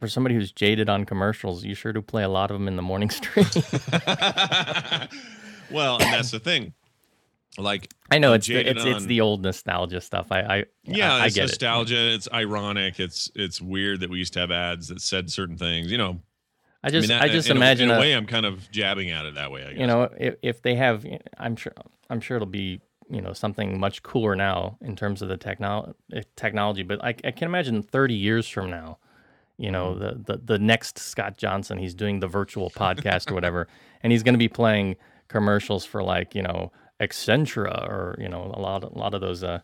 for 0.00 0.08
somebody 0.08 0.34
who's 0.34 0.50
jaded 0.52 0.88
on 0.88 1.04
commercials, 1.04 1.64
you 1.64 1.74
sure 1.74 1.92
do 1.92 2.00
play 2.02 2.22
a 2.22 2.28
lot 2.28 2.50
of 2.50 2.54
them 2.58 2.68
in 2.68 2.76
the 2.76 2.82
morning 2.82 3.10
stream. 3.18 3.46
well, 5.70 6.00
and 6.00 6.12
that's 6.12 6.30
the 6.30 6.40
thing. 6.40 6.72
Like 7.56 7.92
I 8.10 8.18
know 8.18 8.34
it's 8.34 8.46
the, 8.46 8.56
it's 8.56 8.84
it's 8.84 9.04
the 9.06 9.20
old 9.20 9.42
nostalgia 9.42 10.00
stuff. 10.00 10.30
I 10.30 10.40
I 10.40 10.64
yeah, 10.84 11.14
I, 11.14 11.20
I 11.22 11.26
it's 11.26 11.34
get 11.34 11.42
nostalgia. 11.48 12.14
It's 12.14 12.28
ironic. 12.32 13.00
It's 13.00 13.30
it's 13.34 13.60
weird 13.60 14.00
that 14.00 14.10
we 14.10 14.18
used 14.18 14.32
to 14.34 14.40
have 14.40 14.50
ads 14.50 14.88
that 14.88 15.00
said 15.00 15.30
certain 15.30 15.56
things. 15.56 15.90
You 15.90 15.98
know. 15.98 16.20
I 16.84 16.90
just 16.90 17.08
mean, 17.08 17.18
I, 17.18 17.26
just 17.28 17.50
in 17.50 17.56
a- 17.56 17.60
imagine 17.60 17.90
in 17.90 17.96
a, 17.96 18.00
way 18.00 18.12
I'm 18.12 18.26
kind 18.26 18.46
of 18.46 18.70
jabbing 18.70 19.10
at 19.10 19.26
it 19.26 19.34
that 19.34 19.50
way. 19.50 19.64
I 19.64 19.70
guess. 19.70 19.80
you 19.80 19.86
know 19.88 20.02
if, 20.16 20.36
if 20.42 20.62
they 20.62 20.76
have 20.76 21.04
i'm 21.36 21.56
sure 21.56 21.72
i'm 22.08 22.20
sure 22.20 22.36
it'll 22.36 22.46
be 22.46 22.80
you 23.10 23.20
know 23.20 23.32
something 23.32 23.80
much 23.80 24.04
cooler 24.04 24.36
now 24.36 24.78
in 24.80 24.94
terms 24.94 25.20
of 25.20 25.28
the 25.28 25.36
technol- 25.36 25.94
eh, 26.12 26.22
technology 26.36 26.84
but 26.84 27.02
I, 27.02 27.08
I 27.24 27.32
can 27.32 27.46
imagine 27.48 27.82
30 27.82 28.14
years 28.14 28.46
from 28.48 28.70
now 28.70 28.98
you 29.56 29.72
know 29.72 29.94
Mm-hmm. 29.94 30.22
the, 30.22 30.36
the 30.36 30.42
the 30.44 30.58
next 30.60 31.00
scott 31.00 31.36
johnson 31.36 31.78
he's 31.78 31.94
doing 31.94 32.20
the 32.20 32.28
virtual 32.28 32.70
podcast 32.70 33.28
or 33.28 33.34
whatever 33.34 33.66
and 34.04 34.12
he's 34.12 34.22
going 34.22 34.34
to 34.34 34.38
be 34.38 34.48
playing 34.48 34.94
commercials 35.26 35.84
for 35.84 36.02
like 36.04 36.32
you 36.36 36.42
know 36.42 36.70
accentura 37.00 37.88
or 37.88 38.16
you 38.18 38.28
know 38.28 38.52
a 38.54 38.60
lot 38.60 38.82
a 38.84 38.98
lot 38.98 39.14
of 39.14 39.20
those 39.20 39.42
uh 39.44 39.60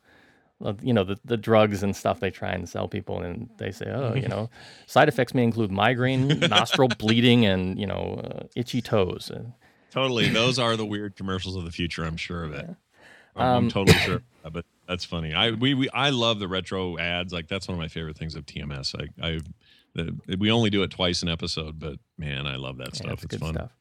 you 0.82 0.92
know 0.92 1.02
the, 1.04 1.18
the 1.24 1.36
drugs 1.36 1.82
and 1.82 1.94
stuff 1.96 2.20
they 2.20 2.30
try 2.30 2.52
and 2.52 2.68
sell 2.68 2.86
people 2.88 3.20
and 3.20 3.50
they 3.58 3.70
say 3.72 3.86
oh 3.90 4.14
you 4.14 4.28
know 4.28 4.48
side 4.86 5.08
effects 5.08 5.34
may 5.34 5.42
include 5.42 5.70
migraine 5.70 6.28
nostril 6.48 6.88
bleeding 6.88 7.44
and 7.44 7.78
you 7.78 7.86
know 7.86 8.20
uh, 8.24 8.46
itchy 8.54 8.80
toes 8.80 9.30
Uh, 9.30 9.42
totally. 9.90 10.28
Those 10.32 10.58
are 10.58 10.76
the 10.76 10.86
weird 10.86 11.16
commercials 11.16 11.56
of 11.56 11.64
the 11.64 11.72
future. 11.72 12.04
I'm 12.04 12.16
sure 12.16 12.44
of 12.44 12.52
it. 12.52 12.66
I'm, 13.36 13.42
I'm 13.42 13.56
Um, 13.56 13.68
totally 13.68 13.98
sure. 14.06 14.22
that, 14.44 14.52
But 14.52 14.64
that's 14.88 15.04
funny. 15.04 15.34
I 15.34 15.50
we, 15.50 15.74
we 15.74 15.90
I 15.90 16.10
love 16.10 16.38
the 16.38 16.46
retro 16.48 16.96
ads. 16.98 17.32
Like 17.32 17.48
that's 17.48 17.66
one 17.68 17.74
of 17.74 17.80
my 17.80 17.88
favorite 17.88 18.16
things 18.16 18.34
of 18.36 18.46
TMS. 18.46 18.94
I 18.94 19.08
I 19.26 19.40
the, 19.94 20.16
we 20.38 20.50
only 20.52 20.70
do 20.70 20.82
it 20.84 20.90
twice 20.90 21.22
an 21.22 21.28
episode, 21.28 21.78
but 21.78 21.98
man, 22.16 22.46
I 22.46 22.56
love 22.56 22.78
that 22.78 22.94
Yeah, 22.94 23.12
stuff. 23.12 23.12
it's 23.12 23.24
it's 23.24 23.36
good 23.36 23.40
fun. 23.40 23.54
stuff. 23.54 23.72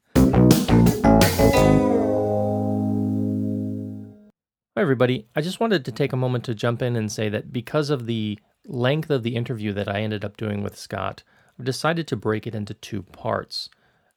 Hi, 4.76 4.82
everybody. 4.82 5.28
I 5.36 5.42
just 5.42 5.60
wanted 5.60 5.86
to 5.86 5.92
take 5.92 6.14
a 6.14 6.18
moment 6.18 6.46
to 6.46 6.56
jump 6.56 6.82
in 6.82 6.96
and 6.96 7.12
say 7.12 7.30
that 7.30 7.54
because 7.54 7.92
of 7.92 8.08
the 8.08 8.40
length 8.66 9.12
of 9.12 9.22
the 9.22 9.36
interview 9.36 9.72
that 9.72 9.88
I 9.88 10.02
ended 10.02 10.26
up 10.26 10.36
doing 10.36 10.64
with 10.64 10.80
Scott, 10.80 11.22
I've 11.60 11.66
decided 11.66 12.08
to 12.08 12.16
break 12.16 12.48
it 12.48 12.56
into 12.56 12.74
two 12.74 13.04
parts. 13.04 13.70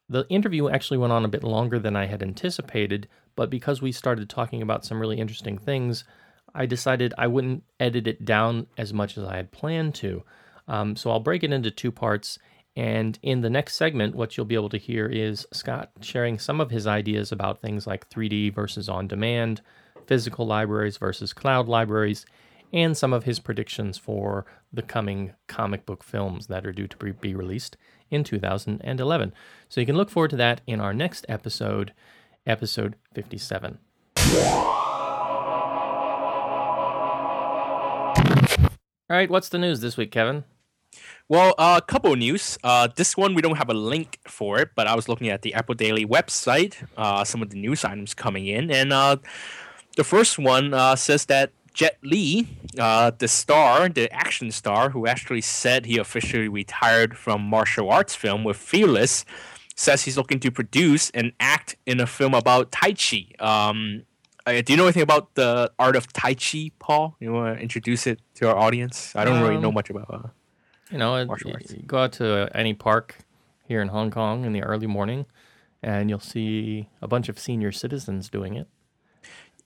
The 0.09 0.27
interview 0.31 0.71
actually 0.71 0.97
went 0.97 1.13
on 1.13 1.27
a 1.27 1.29
bit 1.29 1.45
longer 1.45 1.79
than 1.79 1.95
I 1.95 2.07
had 2.07 2.23
anticipated, 2.23 3.07
but 3.35 3.51
because 3.51 3.83
we 3.83 3.93
started 3.93 4.31
talking 4.31 4.63
about 4.63 4.87
some 4.87 4.99
really 4.99 5.19
interesting 5.21 5.59
things, 5.59 6.05
I 6.55 6.65
decided 6.65 7.13
I 7.19 7.27
wouldn't 7.27 7.63
edit 7.79 8.07
it 8.07 8.25
down 8.25 8.67
as 8.79 8.95
much 8.95 9.19
as 9.19 9.25
I 9.25 9.37
had 9.37 9.53
planned 9.53 9.95
to. 9.97 10.23
Um, 10.69 10.97
so 10.97 11.11
I'll 11.11 11.21
break 11.21 11.45
it 11.45 11.53
into 11.53 11.71
two 11.71 11.93
parts. 11.93 12.39
And 12.75 13.19
in 13.23 13.43
the 13.43 13.51
next 13.51 13.77
segment, 13.77 14.15
what 14.15 14.39
you'll 14.39 14.47
be 14.47 14.55
able 14.55 14.71
to 14.71 14.79
hear 14.79 15.05
is 15.05 15.47
Scott 15.53 15.91
sharing 16.01 16.39
some 16.39 16.63
of 16.63 16.71
his 16.71 16.87
ideas 16.87 17.31
about 17.31 17.61
things 17.61 17.87
like 17.87 18.09
3D 18.09 18.55
versus 18.55 18.89
on 18.89 19.07
demand, 19.07 19.61
physical 20.07 20.47
libraries 20.47 20.97
versus 20.97 21.33
cloud 21.33 21.69
libraries, 21.69 22.27
and 22.73 22.97
some 22.97 23.13
of 23.13 23.25
his 23.25 23.39
predictions 23.39 23.99
for 23.99 24.47
the 24.73 24.83
coming 24.83 25.33
comic 25.47 25.87
book 25.87 26.03
films 26.03 26.47
that 26.49 26.67
are 26.67 26.73
due 26.73 26.89
to 26.89 27.13
be- 27.15 27.35
released 27.35 27.77
in 28.11 28.25
2011. 28.25 29.33
So 29.69 29.81
you 29.81 29.87
can 29.87 29.97
look 29.97 30.11
forward 30.11 30.31
to 30.31 30.37
that 30.37 30.61
in 30.67 30.81
our 30.81 30.93
next 30.93 31.27
episode, 31.29 31.93
episode 32.47 32.97
57. 33.15 33.79
All 39.09 39.17
right, 39.17 39.31
what's 39.31 39.49
the 39.49 39.59
news 39.59 39.81
this 39.81 39.97
week, 39.97 40.11
Kevin? 40.11 40.45
Well, 41.29 41.55
a 41.59 41.63
uh, 41.63 41.81
couple 41.81 42.13
of 42.13 42.19
news. 42.19 42.59
Uh, 42.63 42.89
this 42.95 43.17
one 43.17 43.35
we 43.35 43.43
don't 43.43 43.57
have 43.57 43.69
a 43.69 43.75
link 43.75 44.19
for 44.27 44.59
it, 44.59 44.71
but 44.75 44.87
I 44.87 44.95
was 44.95 45.09
looking 45.09 45.29
at 45.29 45.43
the 45.43 45.55
Apple 45.55 45.75
Daily 45.75 46.07
website, 46.07 46.77
uh, 46.97 47.25
some 47.25 47.43
of 47.43 47.51
the 47.51 47.57
news 47.57 47.85
items 47.85 48.15
coming 48.15 48.47
in, 48.47 48.71
and 48.71 48.93
uh, 48.93 49.17
the 49.97 50.05
first 50.05 50.39
one 50.39 50.73
uh, 50.73 50.95
says 50.97 51.27
that 51.27 51.51
Jet 51.75 51.99
Li, 52.03 52.49
uh, 52.79 53.11
the 53.19 53.29
star, 53.29 53.89
the 53.89 54.11
action 54.13 54.51
star, 54.51 54.91
who 54.91 55.07
actually 55.07 55.43
said 55.43 55.85
he 55.87 55.99
officially 55.99 56.49
retired 56.49 57.19
from 57.19 57.43
martial 57.43 57.91
arts 57.91 58.15
film 58.15 58.45
with 58.45 58.57
Fearless, 58.57 59.25
says 59.75 60.05
he's 60.05 60.17
looking 60.17 60.41
to 60.41 60.51
produce 60.51 61.11
and 61.11 61.33
act 61.39 61.77
in 61.85 62.01
a 62.01 62.07
film 62.07 62.33
about 62.33 62.73
Tai 62.73 62.93
Chi. 62.93 63.27
Um, 63.41 64.05
uh, 64.47 64.63
do 64.63 64.73
you 64.73 64.77
know 64.79 64.85
anything 64.85 65.03
about 65.03 65.35
the 65.35 65.71
art 65.79 65.97
of 65.97 66.11
Tai 66.15 66.35
Chi, 66.35 66.71
Paul? 66.79 67.15
You 67.21 67.33
want 67.33 67.57
to 67.59 67.63
introduce 67.63 68.07
it 68.07 68.21
to 68.37 68.49
our 68.49 68.57
audience? 68.57 69.15
I 69.15 69.25
don't 69.27 69.43
really 69.43 69.59
know 69.59 69.69
Um, 69.69 69.75
much 69.75 69.91
about. 69.91 70.09
Uh, 70.09 70.29
You 70.91 70.99
know, 70.99 71.27
Martial 71.27 71.51
arts. 71.53 71.73
you 71.73 71.83
go 71.85 71.99
out 72.05 72.13
to 72.15 72.49
any 72.55 72.73
park 72.73 73.17
here 73.69 73.83
in 73.83 73.89
Hong 73.89 74.11
Kong 74.11 74.45
in 74.47 74.53
the 74.53 74.63
early 74.63 74.87
morning, 74.87 75.27
and 75.83 76.09
you'll 76.09 76.21
see 76.21 76.89
a 77.03 77.09
bunch 77.09 77.29
of 77.29 77.39
senior 77.39 77.73
citizens 77.73 78.31
doing 78.31 78.55
it. 78.55 78.69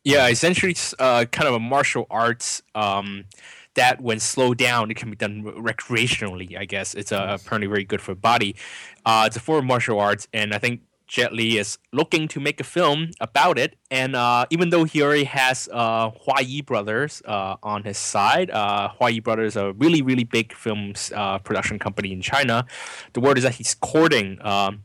Yeah, 0.04 0.28
essentially, 0.28 0.72
it's 0.72 0.94
uh, 0.98 1.26
kind 1.26 1.46
of 1.48 1.54
a 1.54 1.60
martial 1.60 2.06
arts 2.10 2.62
um, 2.74 3.26
that, 3.74 4.00
when 4.00 4.18
slowed 4.18 4.56
down, 4.58 4.90
it 4.90 4.96
can 4.96 5.10
be 5.10 5.16
done 5.16 5.42
recreationally. 5.44 6.56
I 6.56 6.64
guess 6.64 6.94
it's 6.94 7.12
uh, 7.12 7.36
apparently 7.40 7.66
very 7.66 7.84
good 7.84 8.00
for 8.00 8.14
body. 8.14 8.56
Uh, 9.04 9.24
it's 9.26 9.36
a 9.36 9.40
form 9.40 9.58
of 9.58 9.64
martial 9.66 10.00
arts, 10.00 10.26
and 10.32 10.54
I 10.54 10.58
think 10.58 10.80
Jet 11.06 11.32
Li 11.32 11.58
is 11.58 11.76
looking 11.92 12.28
to 12.28 12.40
make 12.40 12.60
a 12.60 12.64
film 12.64 13.10
about 13.20 13.58
it. 13.58 13.76
And 13.90 14.14
uh, 14.14 14.46
even 14.50 14.70
though 14.70 14.84
he 14.84 15.02
already 15.02 15.24
has 15.24 15.68
uh, 15.72 16.10
Hua 16.10 16.40
Yi 16.40 16.62
Brothers 16.62 17.20
uh, 17.26 17.56
on 17.62 17.82
his 17.82 17.98
side, 17.98 18.50
uh, 18.50 18.88
Hua 18.90 19.08
Yi 19.08 19.20
Brothers 19.20 19.56
are 19.56 19.70
a 19.70 19.72
really, 19.72 20.02
really 20.02 20.24
big 20.24 20.54
films 20.54 21.12
uh, 21.14 21.38
production 21.40 21.78
company 21.78 22.12
in 22.12 22.22
China. 22.22 22.64
The 23.12 23.20
word 23.20 23.38
is 23.38 23.44
that 23.44 23.54
he's 23.54 23.74
courting 23.74 24.38
um, 24.40 24.82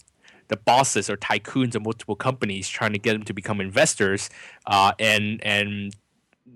the 0.48 0.58
bosses 0.58 1.10
or 1.10 1.18
tycoons 1.18 1.76
of 1.76 1.84
multiple 1.84 2.16
companies, 2.16 2.70
trying 2.70 2.94
to 2.94 3.00
get 3.00 3.14
them 3.14 3.24
to 3.24 3.34
become 3.34 3.60
investors, 3.62 4.30
uh, 4.68 4.92
and 5.00 5.44
and 5.44 5.96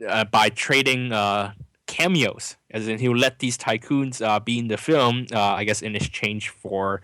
uh, 0.08 0.26
by 0.26 0.50
trading 0.50 1.12
uh, 1.12 1.54
cameos, 1.88 2.56
as 2.72 2.88
in 2.88 3.00
he'll 3.00 3.16
let 3.18 3.40
these 3.40 3.58
tycoons 3.58 4.22
uh, 4.26 4.40
be 4.40 4.60
in 4.60 4.68
the 4.68 4.78
film, 4.78 5.26
uh, 5.34 5.40
I 5.42 5.64
guess 5.64 5.82
in 5.82 5.96
exchange 5.96 6.50
for 6.50 7.02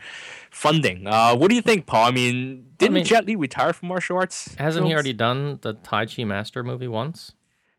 funding. 0.52 1.08
Uh, 1.08 1.36
what 1.36 1.50
do 1.50 1.56
you 1.56 1.62
think, 1.62 1.86
Paul? 1.88 2.06
I 2.08 2.12
mean, 2.12 2.68
didn't 2.78 2.94
mean- 2.94 3.06
Jet 3.06 3.26
Li 3.26 3.36
retire 3.36 3.74
from 3.74 3.90
martial 3.90 4.18
arts? 4.18 4.54
Hasn't 4.56 4.86
he 4.86 4.94
already 4.94 5.14
done 5.14 5.60
the 5.62 5.74
Tai 5.74 6.06
Chi 6.06 6.24
Master 6.24 6.64
movie 6.64 6.88
once? 6.88 7.34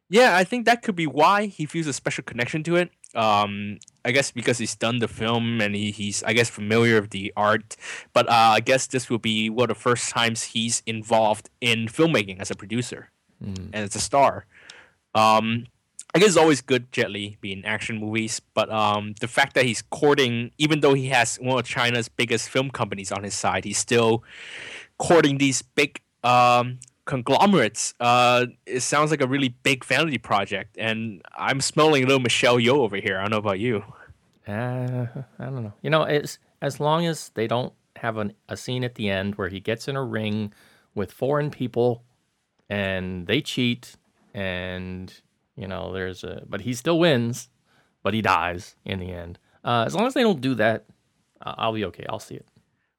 Yeah, 0.08 0.36
I 0.36 0.44
think 0.44 0.66
that 0.66 0.82
could 0.82 0.94
be 0.96 1.06
why 1.06 1.46
he 1.46 1.66
feels 1.66 1.86
a 1.86 1.92
special 1.92 2.22
connection 2.24 2.62
to 2.64 2.76
it. 2.76 2.90
Um, 3.14 3.78
I 4.04 4.12
guess 4.12 4.30
because 4.30 4.58
he's 4.58 4.76
done 4.76 4.98
the 4.98 5.08
film 5.08 5.60
and 5.60 5.74
he, 5.74 5.90
he's, 5.90 6.22
I 6.22 6.32
guess, 6.32 6.48
familiar 6.50 7.00
with 7.00 7.10
the 7.10 7.32
art. 7.36 7.76
But 8.12 8.28
uh, 8.28 8.32
I 8.54 8.60
guess 8.60 8.86
this 8.86 9.08
will 9.10 9.18
be 9.18 9.50
one 9.50 9.64
of 9.70 9.76
the 9.76 9.80
first 9.82 10.10
times 10.10 10.42
he's 10.44 10.82
involved 10.86 11.50
in 11.60 11.86
filmmaking 11.86 12.40
as 12.40 12.50
a 12.50 12.54
producer 12.54 13.10
Mm. 13.44 13.66
and 13.66 13.74
as 13.74 13.94
a 13.94 14.00
star. 14.00 14.46
Um, 15.14 15.66
I 16.14 16.18
guess 16.18 16.28
it's 16.28 16.36
always 16.38 16.62
good 16.62 16.90
Jet 16.90 17.10
Li 17.10 17.36
being 17.42 17.58
in 17.58 17.64
action 17.66 17.98
movies, 17.98 18.40
but 18.54 18.70
um, 18.70 19.12
the 19.20 19.28
fact 19.28 19.52
that 19.56 19.66
he's 19.66 19.82
courting, 19.82 20.52
even 20.56 20.80
though 20.80 20.94
he 20.94 21.08
has 21.08 21.36
one 21.36 21.58
of 21.58 21.66
China's 21.66 22.08
biggest 22.08 22.48
film 22.48 22.70
companies 22.70 23.12
on 23.12 23.24
his 23.24 23.34
side, 23.34 23.64
he's 23.66 23.76
still 23.76 24.22
courting 24.96 25.36
these 25.36 25.60
big 25.60 26.00
um, 26.24 26.78
conglomerates. 27.06 27.94
Uh, 27.98 28.46
it 28.66 28.80
sounds 28.80 29.10
like 29.10 29.22
a 29.22 29.26
really 29.26 29.48
big 29.48 29.84
vanity 29.84 30.18
project, 30.18 30.76
and 30.78 31.22
I'm 31.36 31.60
smelling 31.60 32.04
a 32.04 32.06
little 32.06 32.20
Michelle 32.20 32.58
Yeoh 32.58 32.78
over 32.78 32.96
here. 32.96 33.18
I 33.18 33.22
don't 33.22 33.30
know 33.30 33.38
about 33.38 33.58
you. 33.58 33.82
Uh, 34.46 35.06
I 35.38 35.44
don't 35.44 35.64
know. 35.64 35.72
You 35.82 35.90
know, 35.90 36.02
it's 36.02 36.38
as 36.60 36.78
long 36.78 37.06
as 37.06 37.30
they 37.30 37.46
don't 37.46 37.72
have 37.96 38.16
an, 38.18 38.34
a 38.48 38.56
scene 38.56 38.84
at 38.84 38.94
the 38.94 39.08
end 39.08 39.36
where 39.36 39.48
he 39.48 39.60
gets 39.60 39.88
in 39.88 39.96
a 39.96 40.04
ring 40.04 40.52
with 40.94 41.12
foreign 41.12 41.50
people 41.50 42.04
and 42.68 43.26
they 43.26 43.40
cheat 43.40 43.96
and 44.34 45.20
you 45.56 45.66
know 45.66 45.92
there's 45.92 46.24
a 46.24 46.42
but 46.48 46.62
he 46.62 46.74
still 46.74 46.98
wins 46.98 47.48
but 48.02 48.14
he 48.14 48.22
dies 48.22 48.76
in 48.84 48.98
the 48.98 49.12
end 49.12 49.38
uh, 49.64 49.84
as 49.86 49.94
long 49.94 50.06
as 50.06 50.14
they 50.14 50.22
don't 50.22 50.40
do 50.40 50.54
that 50.54 50.84
uh, 51.42 51.54
i'll 51.58 51.72
be 51.72 51.84
okay 51.84 52.04
i'll 52.08 52.18
see 52.18 52.34
it 52.34 52.46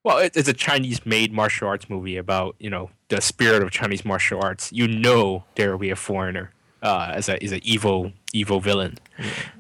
Well, 0.04 0.20
it, 0.20 0.38
it's 0.38 0.48
a 0.48 0.54
Chinese-made 0.54 1.34
martial 1.34 1.68
arts 1.68 1.90
movie 1.90 2.18
about 2.18 2.56
you 2.60 2.70
know 2.70 2.90
the 3.10 3.22
spirit 3.22 3.62
of 3.64 3.72
Chinese 3.72 4.06
martial 4.06 4.40
arts. 4.42 4.72
You 4.72 4.88
know 4.88 5.44
there 5.56 5.72
will 5.72 5.80
be 5.80 5.90
a 5.90 5.96
foreigner 5.96 6.52
uh, 6.82 7.12
as 7.14 7.30
a 7.30 7.44
is 7.44 7.52
an 7.52 7.62
evil 7.64 8.12
evil 8.34 8.60
villain. 8.60 8.98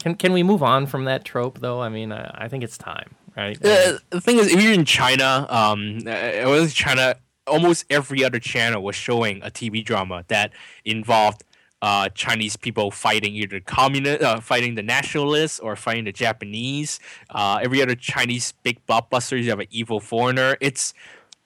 can 0.02 0.16
can 0.16 0.34
we 0.34 0.44
move 0.44 0.62
on 0.64 0.86
from 0.86 1.06
that 1.06 1.26
trope 1.26 1.60
though 1.62 1.82
i 1.82 1.90
mean 1.90 2.12
i, 2.12 2.30
I 2.46 2.48
think 2.48 2.64
it's 2.64 2.78
time 2.78 3.16
right 3.36 3.58
Uh, 3.58 3.98
the 4.12 4.22
thing 4.22 4.38
is, 4.38 4.48
if 4.54 4.62
you're 4.62 4.74
in 4.74 4.86
China, 4.86 5.48
um, 5.50 6.00
uh, 6.06 6.10
it 6.12 6.48
was 6.48 6.74
China. 6.74 7.16
Almost 7.48 7.86
every 7.90 8.24
other 8.26 8.40
channel 8.40 8.84
was 8.84 8.96
showing 8.96 9.42
a 9.42 9.50
TV 9.50 9.84
drama 9.84 10.26
that 10.28 10.52
involved 10.84 11.44
uh, 11.82 12.10
Chinese 12.10 12.56
people 12.56 12.92
fighting 12.92 13.36
either 13.36 13.60
communist, 13.60 14.22
uh, 14.22 14.40
fighting 14.40 14.76
the 14.76 14.84
nationalists, 14.84 15.60
or 15.60 15.76
fighting 15.76 16.06
the 16.06 16.12
Japanese. 16.12 17.00
Uh, 17.30 17.60
every 17.62 17.82
other 17.82 17.96
Chinese 17.96 18.54
big 18.64 18.84
blockbuster, 18.88 19.42
you 19.42 19.50
have 19.50 19.60
an 19.60 19.68
evil 19.70 20.00
foreigner. 20.00 20.58
It's 20.60 20.94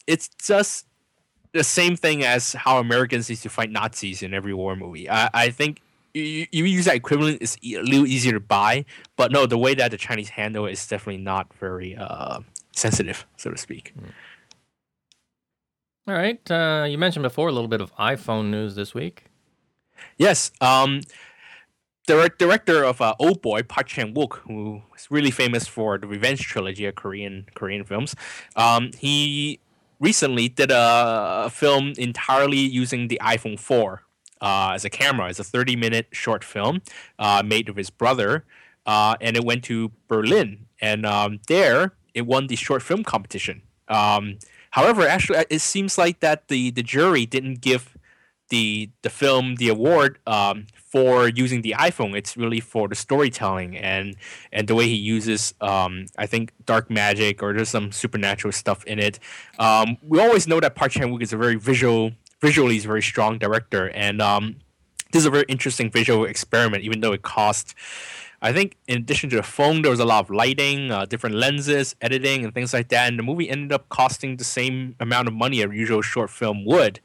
it's 0.07 0.29
just 0.41 0.87
the 1.53 1.63
same 1.63 1.95
thing 1.95 2.23
as 2.23 2.53
how 2.53 2.79
Americans 2.79 3.29
used 3.29 3.43
to 3.43 3.49
fight 3.49 3.69
Nazis 3.71 4.23
in 4.23 4.33
every 4.33 4.53
war 4.53 4.75
movie. 4.75 5.09
I, 5.09 5.29
I 5.33 5.49
think 5.49 5.81
you, 6.13 6.47
you 6.51 6.65
use 6.65 6.85
that 6.85 6.95
equivalent 6.95 7.41
is 7.41 7.57
a 7.63 7.81
little 7.81 8.07
easier 8.07 8.33
to 8.33 8.39
buy, 8.39 8.85
but 9.17 9.31
no, 9.31 9.45
the 9.45 9.57
way 9.57 9.73
that 9.75 9.91
the 9.91 9.97
Chinese 9.97 10.29
handle 10.29 10.65
it 10.65 10.71
is 10.71 10.87
definitely 10.87 11.21
not 11.21 11.53
very 11.53 11.95
uh, 11.95 12.39
sensitive, 12.73 13.25
so 13.35 13.51
to 13.51 13.57
speak. 13.57 13.93
all 16.07 16.13
right 16.15 16.49
uh, 16.49 16.85
you 16.89 16.97
mentioned 16.97 17.23
before 17.23 17.49
a 17.49 17.51
little 17.51 17.67
bit 17.67 17.79
of 17.81 17.93
iphone 17.97 18.49
news 18.49 18.75
this 18.75 18.93
week 18.93 19.30
Yes, 20.17 20.51
um, 20.61 21.01
direct, 22.07 22.39
director 22.39 22.83
of 22.83 23.01
uh, 23.01 23.15
Old 23.19 23.41
Boy 23.41 23.63
Park 23.63 23.87
Chan 23.87 24.13
Wook, 24.13 24.37
who 24.39 24.81
is 24.95 25.09
really 25.09 25.31
famous 25.31 25.67
for 25.67 25.97
the 25.97 26.07
Revenge 26.07 26.41
trilogy 26.41 26.85
of 26.85 26.95
Korean 26.95 27.45
Korean 27.55 27.83
films. 27.83 28.15
Um, 28.55 28.91
he 28.97 29.59
recently 29.99 30.49
did 30.49 30.71
a, 30.71 31.43
a 31.45 31.49
film 31.49 31.93
entirely 31.97 32.57
using 32.57 33.07
the 33.07 33.19
iPhone 33.23 33.59
4 33.59 34.01
uh, 34.41 34.71
as 34.73 34.83
a 34.83 34.89
camera. 34.89 35.29
It's 35.29 35.39
a 35.39 35.43
30 35.43 35.75
minute 35.75 36.07
short 36.11 36.43
film 36.43 36.81
uh, 37.19 37.43
made 37.45 37.69
with 37.69 37.77
his 37.77 37.89
brother, 37.89 38.43
uh, 38.85 39.15
and 39.21 39.37
it 39.37 39.45
went 39.45 39.63
to 39.65 39.91
Berlin. 40.07 40.65
And 40.81 41.05
um, 41.05 41.39
there, 41.47 41.93
it 42.13 42.25
won 42.25 42.47
the 42.47 42.55
short 42.55 42.81
film 42.81 43.03
competition. 43.03 43.61
Um, 43.87 44.39
however, 44.71 45.07
actually, 45.07 45.45
it 45.49 45.61
seems 45.61 45.97
like 45.97 46.19
that 46.21 46.47
the, 46.47 46.71
the 46.71 46.83
jury 46.83 47.25
didn't 47.25 47.61
give 47.61 47.95
the 48.51 48.89
the 49.01 49.09
film 49.09 49.55
the 49.55 49.69
award 49.69 50.19
um, 50.27 50.67
for 50.75 51.27
using 51.29 51.63
the 51.63 51.73
iPhone. 51.79 52.15
It's 52.15 52.37
really 52.37 52.59
for 52.59 52.87
the 52.87 52.95
storytelling 52.95 53.75
and 53.77 54.15
and 54.51 54.67
the 54.67 54.75
way 54.75 54.87
he 54.87 54.95
uses 54.95 55.55
um, 55.61 56.05
I 56.17 56.27
think 56.27 56.51
dark 56.65 56.91
magic 56.91 57.41
or 57.41 57.53
there's 57.53 57.69
some 57.69 57.91
supernatural 57.91 58.51
stuff 58.51 58.83
in 58.85 58.99
it. 58.99 59.17
Um, 59.57 59.97
we 60.07 60.19
always 60.19 60.47
know 60.47 60.59
that 60.59 60.75
Park 60.75 60.91
Chan 60.91 61.09
Wook 61.11 61.23
is 61.23 61.33
a 61.33 61.37
very 61.37 61.55
visual 61.55 62.11
visually 62.41 62.75
is 62.75 62.85
very 62.85 63.01
strong 63.01 63.39
director 63.39 63.89
and 63.89 64.21
um, 64.21 64.57
this 65.11 65.21
is 65.21 65.25
a 65.25 65.31
very 65.31 65.45
interesting 65.47 65.89
visual 65.89 66.25
experiment 66.25 66.83
even 66.83 66.99
though 67.01 67.13
it 67.13 67.21
cost 67.21 67.73
I 68.43 68.51
think 68.51 68.75
in 68.87 68.97
addition 68.97 69.29
to 69.29 69.35
the 69.35 69.43
phone, 69.43 69.83
there 69.83 69.91
was 69.91 69.99
a 69.99 70.05
lot 70.05 70.25
of 70.25 70.31
lighting, 70.31 70.89
uh, 70.89 71.05
different 71.05 71.35
lenses, 71.35 71.95
editing, 72.01 72.43
and 72.43 72.51
things 72.51 72.73
like 72.73 72.89
that. 72.89 73.07
And 73.07 73.19
the 73.19 73.23
movie 73.23 73.47
ended 73.47 73.71
up 73.71 73.87
costing 73.89 74.37
the 74.37 74.43
same 74.43 74.95
amount 74.99 75.27
of 75.27 75.35
money 75.35 75.61
a 75.61 75.69
usual 75.69 76.01
short 76.01 76.31
film 76.31 76.65
would. 76.65 76.99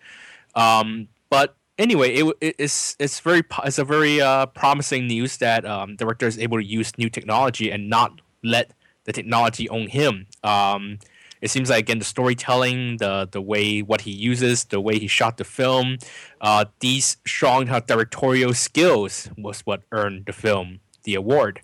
Um, 0.54 1.08
but 1.30 1.56
anyway, 1.78 2.14
it, 2.14 2.36
it, 2.40 2.56
it's 2.58 2.96
it's 2.98 3.20
very 3.20 3.42
it's 3.64 3.78
a 3.78 3.84
very 3.84 4.20
uh, 4.20 4.46
promising 4.46 5.06
news 5.06 5.36
that 5.38 5.64
um, 5.64 5.96
director 5.96 6.26
is 6.26 6.38
able 6.38 6.58
to 6.58 6.64
use 6.64 6.96
new 6.98 7.08
technology 7.08 7.70
and 7.70 7.88
not 7.88 8.20
let 8.42 8.72
the 9.04 9.12
technology 9.12 9.68
own 9.68 9.88
him. 9.88 10.26
Um, 10.42 10.98
it 11.40 11.50
seems 11.50 11.70
like 11.70 11.80
again 11.80 11.98
the 11.98 12.04
storytelling, 12.04 12.96
the 12.98 13.28
the 13.30 13.42
way 13.42 13.82
what 13.82 14.02
he 14.02 14.10
uses, 14.10 14.64
the 14.64 14.80
way 14.80 14.98
he 14.98 15.06
shot 15.06 15.36
the 15.36 15.44
film, 15.44 15.98
uh, 16.40 16.64
these 16.80 17.18
strong 17.26 17.68
uh, 17.68 17.80
directorial 17.80 18.54
skills 18.54 19.28
was 19.36 19.60
what 19.60 19.82
earned 19.92 20.26
the 20.26 20.32
film 20.32 20.80
the 21.04 21.14
award. 21.14 21.60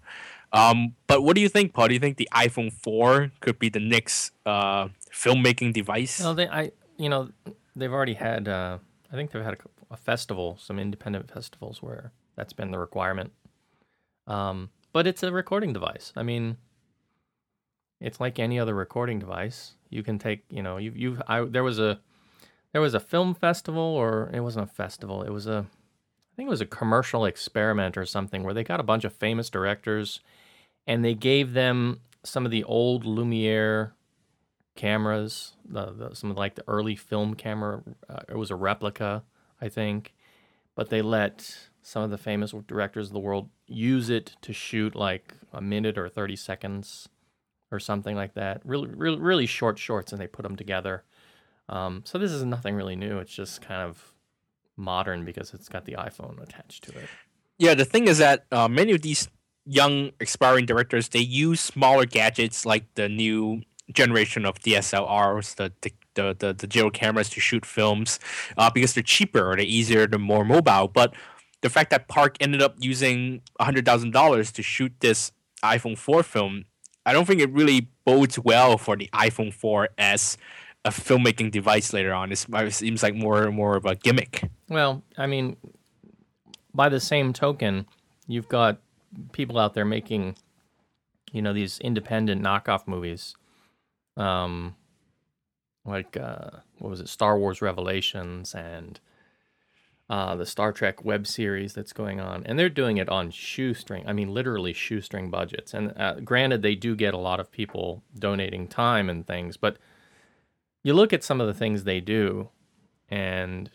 Um, 0.53 0.95
but 1.07 1.23
what 1.23 1.35
do 1.35 1.41
you 1.41 1.49
think, 1.49 1.73
Paul? 1.73 1.89
Do 1.89 1.95
you 1.95 2.01
think 2.01 2.19
the 2.19 2.29
iPhone 2.35 2.71
4 2.71 3.33
could 3.41 3.59
be 3.59 3.71
the 3.71 3.81
next 3.81 4.33
uh, 4.45 4.89
filmmaking 5.11 5.73
device? 5.73 6.21
No, 6.21 6.35
they 6.35 6.47
I 6.47 6.73
you 6.99 7.09
know 7.09 7.31
they've 7.75 7.93
already 7.93 8.15
had. 8.15 8.49
I 9.13 9.17
think 9.17 9.31
they've 9.31 9.45
had 9.45 9.55
a, 9.55 9.93
a 9.93 9.97
festival, 9.97 10.59
some 10.61 10.79
independent 10.79 11.31
festivals 11.31 11.83
where 11.83 12.13
that's 12.35 12.55
been 12.55 12.71
the 12.71 12.79
requirement. 12.79 13.33
Um, 14.27 14.71
but 14.93 15.07
it's 15.07 15.23
a 15.23 15.31
recording 15.31 15.73
device. 15.73 16.13
I 16.17 16.23
mean, 16.23 16.57
it's 18.01 18.21
like 18.21 18.39
any 18.39 18.59
other 18.59 18.75
recording 18.75 19.19
device. 19.19 19.75
You 19.91 20.03
can 20.03 20.19
take, 20.19 20.45
you 20.51 20.63
know, 20.63 20.79
you 20.79 20.93
you 20.95 21.19
I 21.27 21.43
there 21.43 21.63
was 21.63 21.79
a 21.79 22.01
there 22.73 22.81
was 22.81 22.95
a 22.95 23.01
film 23.01 23.35
festival 23.35 23.83
or 23.83 24.31
it 24.33 24.41
wasn't 24.41 24.71
a 24.71 24.75
festival. 24.75 25.23
It 25.23 25.31
was 25.31 25.47
a 25.47 25.67
I 25.69 26.37
think 26.37 26.47
it 26.47 26.51
was 26.51 26.61
a 26.63 26.67
commercial 26.67 27.27
experiment 27.27 27.97
or 27.97 28.07
something 28.07 28.43
where 28.43 28.55
they 28.55 28.65
got 28.65 28.81
a 28.81 28.85
bunch 28.85 29.05
of 29.05 29.13
famous 29.13 29.51
directors 29.51 30.21
and 30.87 31.05
they 31.05 31.15
gave 31.15 31.53
them 31.53 32.01
some 32.25 32.45
of 32.45 32.51
the 32.51 32.65
old 32.65 33.05
Lumiere 33.05 33.95
cameras, 34.75 35.53
the, 35.69 35.93
the 35.93 36.15
some 36.15 36.35
like 36.35 36.55
the 36.55 36.65
early 36.69 36.97
film 36.97 37.35
camera. 37.35 37.83
Uh, 38.09 38.21
it 38.29 38.37
was 38.37 38.51
a 38.51 38.57
replica, 38.57 39.23
I 39.61 39.69
think, 39.69 40.15
but 40.75 40.91
they 40.91 41.03
let 41.03 41.69
some 41.83 42.03
of 42.03 42.11
the 42.11 42.19
famous 42.19 42.55
directors 42.67 43.09
of 43.09 43.13
the 43.13 43.19
world 43.19 43.49
use 43.67 44.09
it 44.09 44.37
to 44.43 44.53
shoot 44.53 44.95
like 44.95 45.35
a 45.53 45.61
minute 45.61 45.99
or 45.99 46.09
30 46.09 46.37
seconds 46.37 47.09
or 47.71 47.81
something 47.81 48.15
like 48.15 48.35
that. 48.35 48.61
Really, 48.65 48.89
really, 48.89 49.19
really 49.19 49.47
short 49.47 49.79
shorts, 49.79 50.13
and 50.13 50.21
they 50.21 50.27
put 50.27 50.43
them 50.43 50.57
together. 50.57 51.05
Um, 51.69 52.03
so 52.05 52.19
this 52.19 52.31
is 52.31 52.45
nothing 52.45 52.75
really 52.75 52.97
new. 52.97 53.19
It's 53.19 53.35
just 53.35 53.63
kind 53.63 53.83
of 53.83 54.15
modern 54.77 55.25
because 55.25 55.55
it's 55.55 55.69
got 55.69 55.85
the 55.85 55.95
iPhone 55.95 56.43
attached 56.43 56.85
to 56.85 56.99
it. 56.99 57.09
Yeah, 57.59 57.75
the 57.75 57.85
thing 57.85 58.09
is 58.09 58.19
that 58.19 58.45
uh, 58.51 58.69
many 58.69 58.93
of 58.93 59.03
these 59.03 59.29
young 59.65 60.11
aspiring 60.21 60.67
directors 60.67 61.11
they 61.11 61.21
use 61.21 61.61
smaller 61.61 62.05
gadgets 62.05 62.67
like 62.67 62.85
the 62.95 63.09
new 63.09 63.63
generation 63.93 64.45
of 64.45 64.59
DSLRs, 64.61 65.57
the 65.57 65.73
the 65.83 65.93
the, 66.15 66.37
the, 66.39 66.47
the 66.49 66.67
digital 66.67 66.91
cameras 66.91 67.31
to 67.31 67.41
shoot 67.41 67.65
films, 67.65 68.21
uh, 68.59 68.69
because 68.69 68.93
they're 68.93 69.03
cheaper, 69.03 69.57
they're 69.57 69.65
easier, 69.65 70.07
they're 70.07 70.19
more 70.19 70.45
mobile. 70.45 70.89
But 70.89 71.15
the 71.63 71.71
fact 71.71 71.91
that 71.91 72.07
Park 72.07 72.37
ended 72.41 72.61
up 72.61 72.75
using 72.79 73.41
hundred 73.59 73.87
thousand 73.87 74.13
dollars 74.13 74.53
to 74.53 74.63
shoot 74.63 74.93
this 75.01 75.33
iPhone 75.63 75.97
4 75.97 76.23
film, 76.23 76.65
I 77.07 77.13
don't 77.13 77.25
think 77.25 77.41
it 77.41 77.51
really 77.51 77.89
bodes 78.05 78.39
well 78.39 78.79
for 78.79 78.97
the 78.97 79.09
iPhone 79.13 79.53
4 79.53 79.89
as 79.97 80.37
a 80.85 80.91
filmmaking 80.91 81.51
device 81.51 81.93
later 81.93 82.13
on. 82.13 82.33
It's, 82.33 82.47
it 82.49 82.73
seems 82.73 83.03
like 83.03 83.15
more 83.15 83.45
and 83.45 83.55
more 83.55 83.77
of 83.77 83.87
a 83.87 83.95
gimmick. 83.95 84.51
Well, 84.69 85.03
I 85.17 85.27
mean, 85.27 85.57
by 86.75 86.89
the 86.89 87.01
same 87.01 87.33
token, 87.33 87.87
you've 88.27 88.49
got 88.49 88.79
people 89.33 89.59
out 89.59 89.75
there 89.75 89.85
making, 89.85 90.37
you 91.33 91.43
know, 91.43 91.53
these 91.53 91.79
independent 91.81 92.43
knockoff 92.43 92.89
movies, 92.89 93.37
um, 94.17 94.77
like 95.85 96.17
uh, 96.17 96.51
what 96.79 96.91
was 96.91 97.01
it, 97.01 97.09
Star 97.09 97.39
Wars 97.39 97.63
Revelations 97.63 98.55
and 98.55 99.01
uh, 100.11 100.37
the 100.37 100.47
Star 100.47 100.73
Trek 100.73 101.05
web 101.05 101.27
series 101.27 101.73
that's 101.73 101.93
going 101.93 102.21
on, 102.21 102.45
and 102.45 102.59
they're 102.59 102.69
doing 102.69 102.99
it 102.99 103.09
on 103.09 103.31
shoestring. 103.31 104.05
I 104.07 104.13
mean, 104.13 104.33
literally 104.33 104.73
shoestring 104.73 105.31
budgets. 105.31 105.73
And 105.73 105.95
uh, 105.97 106.17
granted, 106.21 106.63
they 106.63 106.75
do 106.75 106.95
get 106.95 107.15
a 107.15 107.19
lot 107.19 107.41
of 107.41 107.51
people 107.51 108.03
donating 108.19 108.69
time 108.69 109.09
and 109.09 109.27
things, 109.27 109.57
but 109.57 109.79
you 110.83 110.93
look 110.93 111.13
at 111.13 111.25
some 111.25 111.41
of 111.41 111.47
the 111.47 111.55
things 111.55 111.85
they 111.85 112.01
do, 112.01 112.51
and 113.09 113.71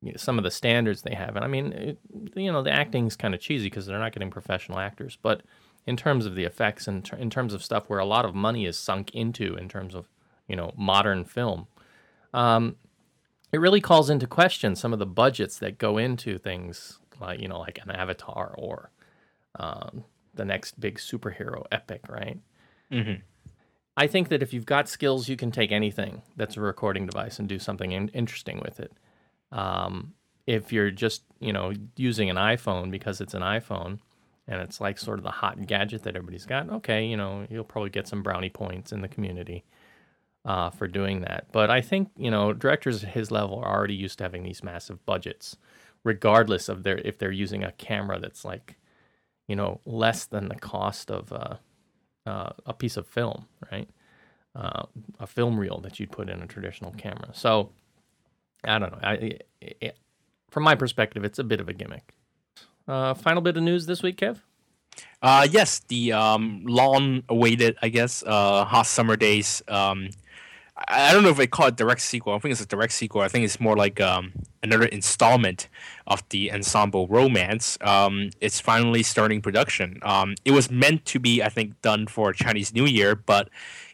you 0.00 0.10
know, 0.10 0.16
some 0.16 0.36
of 0.36 0.44
the 0.44 0.50
standards 0.50 1.02
they 1.02 1.14
have. 1.14 1.36
And 1.36 1.44
I 1.44 1.48
mean, 1.48 1.72
it, 1.72 1.98
you 2.34 2.50
know, 2.50 2.62
the 2.62 2.72
acting's 2.72 3.14
kind 3.14 3.34
of 3.34 3.40
cheesy 3.40 3.66
because 3.66 3.86
they're 3.86 3.98
not 3.98 4.12
getting 4.12 4.30
professional 4.30 4.78
actors, 4.78 5.16
but 5.22 5.42
in 5.86 5.96
terms 5.96 6.26
of 6.26 6.34
the 6.34 6.44
effects 6.44 6.86
and 6.86 7.08
in 7.18 7.30
terms 7.30 7.54
of 7.54 7.62
stuff 7.62 7.88
where 7.88 7.98
a 7.98 8.04
lot 8.04 8.24
of 8.24 8.34
money 8.34 8.66
is 8.66 8.78
sunk 8.78 9.10
into 9.12 9.54
in 9.56 9.68
terms 9.68 9.94
of 9.94 10.08
you 10.48 10.56
know 10.56 10.72
modern 10.76 11.24
film. 11.24 11.66
Um, 12.32 12.76
it 13.52 13.60
really 13.60 13.80
calls 13.80 14.08
into 14.08 14.26
question 14.26 14.74
some 14.76 14.92
of 14.92 14.98
the 14.98 15.06
budgets 15.06 15.58
that 15.58 15.78
go 15.78 15.98
into 15.98 16.38
things 16.38 16.98
like 17.20 17.40
you 17.40 17.48
know 17.48 17.58
like 17.58 17.78
an 17.82 17.90
Avatar 17.90 18.54
or 18.56 18.90
um, 19.58 20.04
the 20.34 20.44
next 20.44 20.80
big 20.80 20.98
superhero 20.98 21.64
epic, 21.70 22.02
right? 22.08 22.38
Mm-hmm. 22.90 23.20
I 23.96 24.06
think 24.06 24.28
that 24.28 24.42
if 24.42 24.54
you've 24.54 24.64
got 24.64 24.88
skills, 24.88 25.28
you 25.28 25.36
can 25.36 25.50
take 25.50 25.70
anything 25.70 26.22
that's 26.36 26.56
a 26.56 26.60
recording 26.60 27.04
device 27.04 27.38
and 27.38 27.46
do 27.46 27.58
something 27.58 27.92
in- 27.92 28.08
interesting 28.08 28.60
with 28.64 28.80
it. 28.80 28.92
Um, 29.50 30.14
if 30.46 30.72
you're 30.72 30.90
just 30.90 31.22
you 31.40 31.52
know 31.52 31.72
using 31.96 32.30
an 32.30 32.36
iPhone 32.36 32.90
because 32.90 33.20
it's 33.20 33.34
an 33.34 33.42
iPhone 33.42 33.98
and 34.48 34.60
it's 34.60 34.80
like 34.80 34.98
sort 34.98 35.18
of 35.18 35.24
the 35.24 35.30
hot 35.30 35.66
gadget 35.66 36.02
that 36.02 36.16
everybody's 36.16 36.46
got, 36.46 36.68
okay, 36.70 37.04
you 37.04 37.16
know 37.16 37.46
you'll 37.50 37.64
probably 37.64 37.90
get 37.90 38.08
some 38.08 38.22
brownie 38.22 38.50
points 38.50 38.92
in 38.92 39.00
the 39.00 39.08
community 39.08 39.64
uh, 40.44 40.70
for 40.70 40.88
doing 40.88 41.20
that. 41.22 41.46
But 41.52 41.70
I 41.70 41.80
think 41.80 42.10
you 42.16 42.30
know 42.30 42.52
directors 42.52 43.04
at 43.04 43.10
his 43.10 43.30
level 43.30 43.58
are 43.58 43.76
already 43.76 43.94
used 43.94 44.18
to 44.18 44.24
having 44.24 44.42
these 44.42 44.62
massive 44.62 45.04
budgets, 45.06 45.56
regardless 46.04 46.68
of 46.68 46.82
their 46.82 46.98
if 46.98 47.18
they're 47.18 47.30
using 47.30 47.64
a 47.64 47.72
camera 47.72 48.18
that's 48.18 48.44
like, 48.44 48.76
you 49.48 49.56
know, 49.56 49.80
less 49.84 50.26
than 50.26 50.48
the 50.48 50.56
cost 50.56 51.10
of 51.10 51.32
uh, 51.32 51.56
uh, 52.26 52.50
a 52.66 52.72
piece 52.72 52.96
of 52.96 53.06
film, 53.06 53.46
right? 53.70 53.88
Uh, 54.54 54.82
a 55.18 55.26
film 55.26 55.58
reel 55.58 55.80
that 55.80 55.98
you'd 55.98 56.12
put 56.12 56.28
in 56.28 56.42
a 56.42 56.46
traditional 56.46 56.92
camera. 56.92 57.30
So 57.32 57.70
I 58.64 58.78
don't 58.78 58.92
know. 58.92 58.98
I, 59.02 59.38
it, 59.60 59.96
from 60.50 60.64
my 60.64 60.74
perspective, 60.74 61.24
it's 61.24 61.38
a 61.38 61.44
bit 61.44 61.60
of 61.60 61.68
a 61.68 61.72
gimmick. 61.72 62.14
Uh, 62.92 63.14
final 63.14 63.40
bit 63.40 63.56
of 63.56 63.62
news 63.62 63.86
this 63.86 64.02
week, 64.02 64.18
Kev. 64.18 64.40
Uh, 65.22 65.46
yes, 65.50 65.80
the 65.88 66.12
um, 66.12 66.62
long-awaited, 66.66 67.76
I 67.80 67.88
guess, 67.88 68.22
uh, 68.26 68.64
hot 68.64 68.86
summer 68.86 69.16
days 69.16 69.62
um, 69.68 70.10
I 70.88 71.12
don't 71.12 71.22
know 71.22 71.28
if 71.28 71.36
they 71.36 71.46
call 71.46 71.68
it 71.68 71.76
direct 71.76 72.00
sequel. 72.00 72.34
I 72.34 72.38
think 72.38 72.52
it's 72.52 72.60
a 72.60 72.66
direct 72.66 72.92
sequel. 72.92 73.20
I 73.20 73.28
think 73.28 73.44
it's 73.44 73.60
more 73.60 73.76
like 73.76 74.00
um, 74.00 74.32
another 74.62 74.86
installment 74.86 75.68
of 76.06 76.26
the 76.30 76.52
ensemble 76.52 77.06
romance. 77.08 77.78
Um, 77.82 78.30
it's 78.40 78.58
finally 78.58 79.02
starting 79.02 79.42
production. 79.42 79.98
Um, 80.02 80.34
it 80.44 80.52
was 80.52 80.70
meant 80.70 81.04
to 81.06 81.18
be, 81.18 81.42
I 81.42 81.48
think, 81.48 81.80
done 81.82 82.06
for 82.06 82.32
Chinese 82.32 82.72
New 82.74 82.86
Year, 82.86 83.14
but 83.14 83.48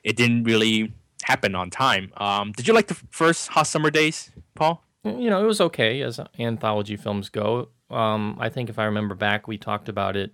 it 0.05 0.17
didn't 0.17 0.45
really 0.45 0.93
happen 1.25 1.55
on 1.55 1.71
time. 1.71 2.13
Um, 2.17 2.53
did 2.53 2.69
you 2.69 2.75
like 2.75 2.87
the 2.87 2.99
first 3.11 3.49
Hot 3.49 3.67
Summer 3.67 3.91
Days, 3.91 4.31
Paul? 4.55 4.85
You 5.05 5.31
know, 5.31 5.43
it 5.43 5.47
was 5.47 5.61
okay 5.61 6.01
as 6.03 6.21
anthology 6.39 6.97
films 6.97 7.29
go. 7.29 7.69
Um, 7.91 8.37
I 8.39 8.49
think 8.49 8.69
if 8.69 8.79
I 8.79 8.85
remember 8.85 9.15
back, 9.15 9.49
we 9.49 9.59
talked 9.59 9.89
about 9.89 10.17
it. 10.17 10.33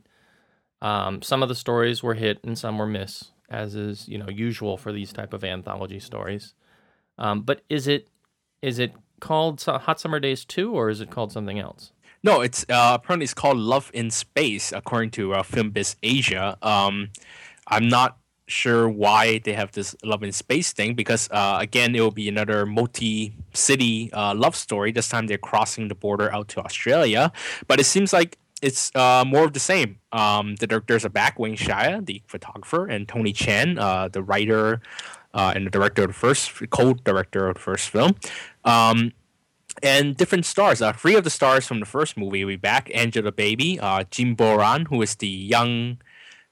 Um, 0.83 1.23
some 1.23 1.43
of 1.43 1.49
the 1.49 1.55
stories 1.55 2.03
were 2.03 2.15
hit 2.15 2.41
and 2.45 2.59
some 2.59 2.79
were 2.79 2.87
miss 2.87 3.31
as 3.49 3.75
is 3.75 4.09
you 4.09 4.19
know 4.19 4.29
usual 4.29 4.77
for 4.77 4.93
these 4.93 5.13
type 5.13 5.33
of 5.33 5.45
anthology 5.45 6.01
stories. 6.01 6.55
Um, 7.19 7.43
but 7.43 7.63
is 7.69 7.87
it 7.87 8.09
is 8.63 8.79
it 8.79 8.93
called 9.21 9.63
Hot 9.63 10.01
Summer 10.01 10.21
Days 10.21 10.45
two, 10.45 10.73
or 10.73 10.91
is 10.91 11.01
it 11.01 11.11
called 11.11 11.33
something 11.33 11.59
else? 11.59 11.93
No, 12.23 12.41
it's 12.41 12.65
uh, 12.69 12.93
apparently 12.95 13.25
it's 13.25 13.35
called 13.35 13.59
Love 13.59 13.91
in 13.95 14.11
Space, 14.11 14.73
according 14.73 15.11
to 15.13 15.35
uh, 15.35 15.43
Film 15.43 15.71
Biz 15.71 15.97
Asia. 16.03 16.57
Um, 16.63 17.11
I'm 17.69 17.89
not 17.89 18.19
sure 18.47 18.89
why 18.89 19.39
they 19.39 19.55
have 19.55 19.73
this 19.73 19.97
love 20.05 20.23
in 20.23 20.31
space 20.31 20.73
thing 20.73 20.95
because 20.95 21.29
uh, 21.31 21.57
again 21.61 21.95
it 21.95 22.01
will 22.01 22.11
be 22.11 22.29
another 22.29 22.67
multi-city 22.67 24.13
uh, 24.13 24.35
love 24.35 24.55
story 24.55 24.93
this 24.93 25.09
time 25.09 25.27
they're 25.27 25.39
crossing 25.39 25.89
the 25.89 25.95
border 25.95 26.31
out 26.33 26.47
to 26.49 26.61
australia 26.61 27.33
but 27.67 27.81
it 27.81 27.85
seems 27.85 28.13
like 28.13 28.37
it's 28.63 28.91
uh, 28.95 29.25
more 29.27 29.45
of 29.45 29.53
the 29.53 29.61
same. 29.61 29.99
Um, 30.11 30.57
the 30.57 30.67
directors 30.67 31.05
are 31.05 31.11
back, 31.11 31.39
Wing 31.39 31.55
Shya, 31.55 32.07
the 32.07 32.23
photographer, 32.27 32.87
and 32.87 33.07
Tony 33.07 33.35
Chan, 33.35 33.79
uh, 33.79 34.09
the 34.09 34.23
writer 34.23 34.81
uh, 35.35 35.53
and 35.55 35.67
the 35.67 35.71
director 35.71 36.03
of 36.03 36.09
the 36.09 36.15
first, 36.15 36.71
co-director 36.71 37.49
of 37.49 37.55
the 37.57 37.61
first 37.61 37.91
film. 37.91 38.15
Um, 38.65 39.13
and 39.83 40.17
different 40.17 40.47
stars. 40.47 40.81
Uh, 40.81 40.93
three 40.93 41.15
of 41.15 41.25
the 41.25 41.31
stars 41.31 41.67
from 41.67 41.81
the 41.81 41.87
first 41.87 42.17
movie 42.17 42.45
will 42.45 42.53
be 42.53 42.57
back. 42.57 42.89
Angelababy, 42.89 43.83
uh, 43.83 44.05
Jing 44.11 44.35
Boran, 44.35 44.87
who 44.89 45.03
is 45.03 45.17
the 45.17 45.29
young, 45.29 45.99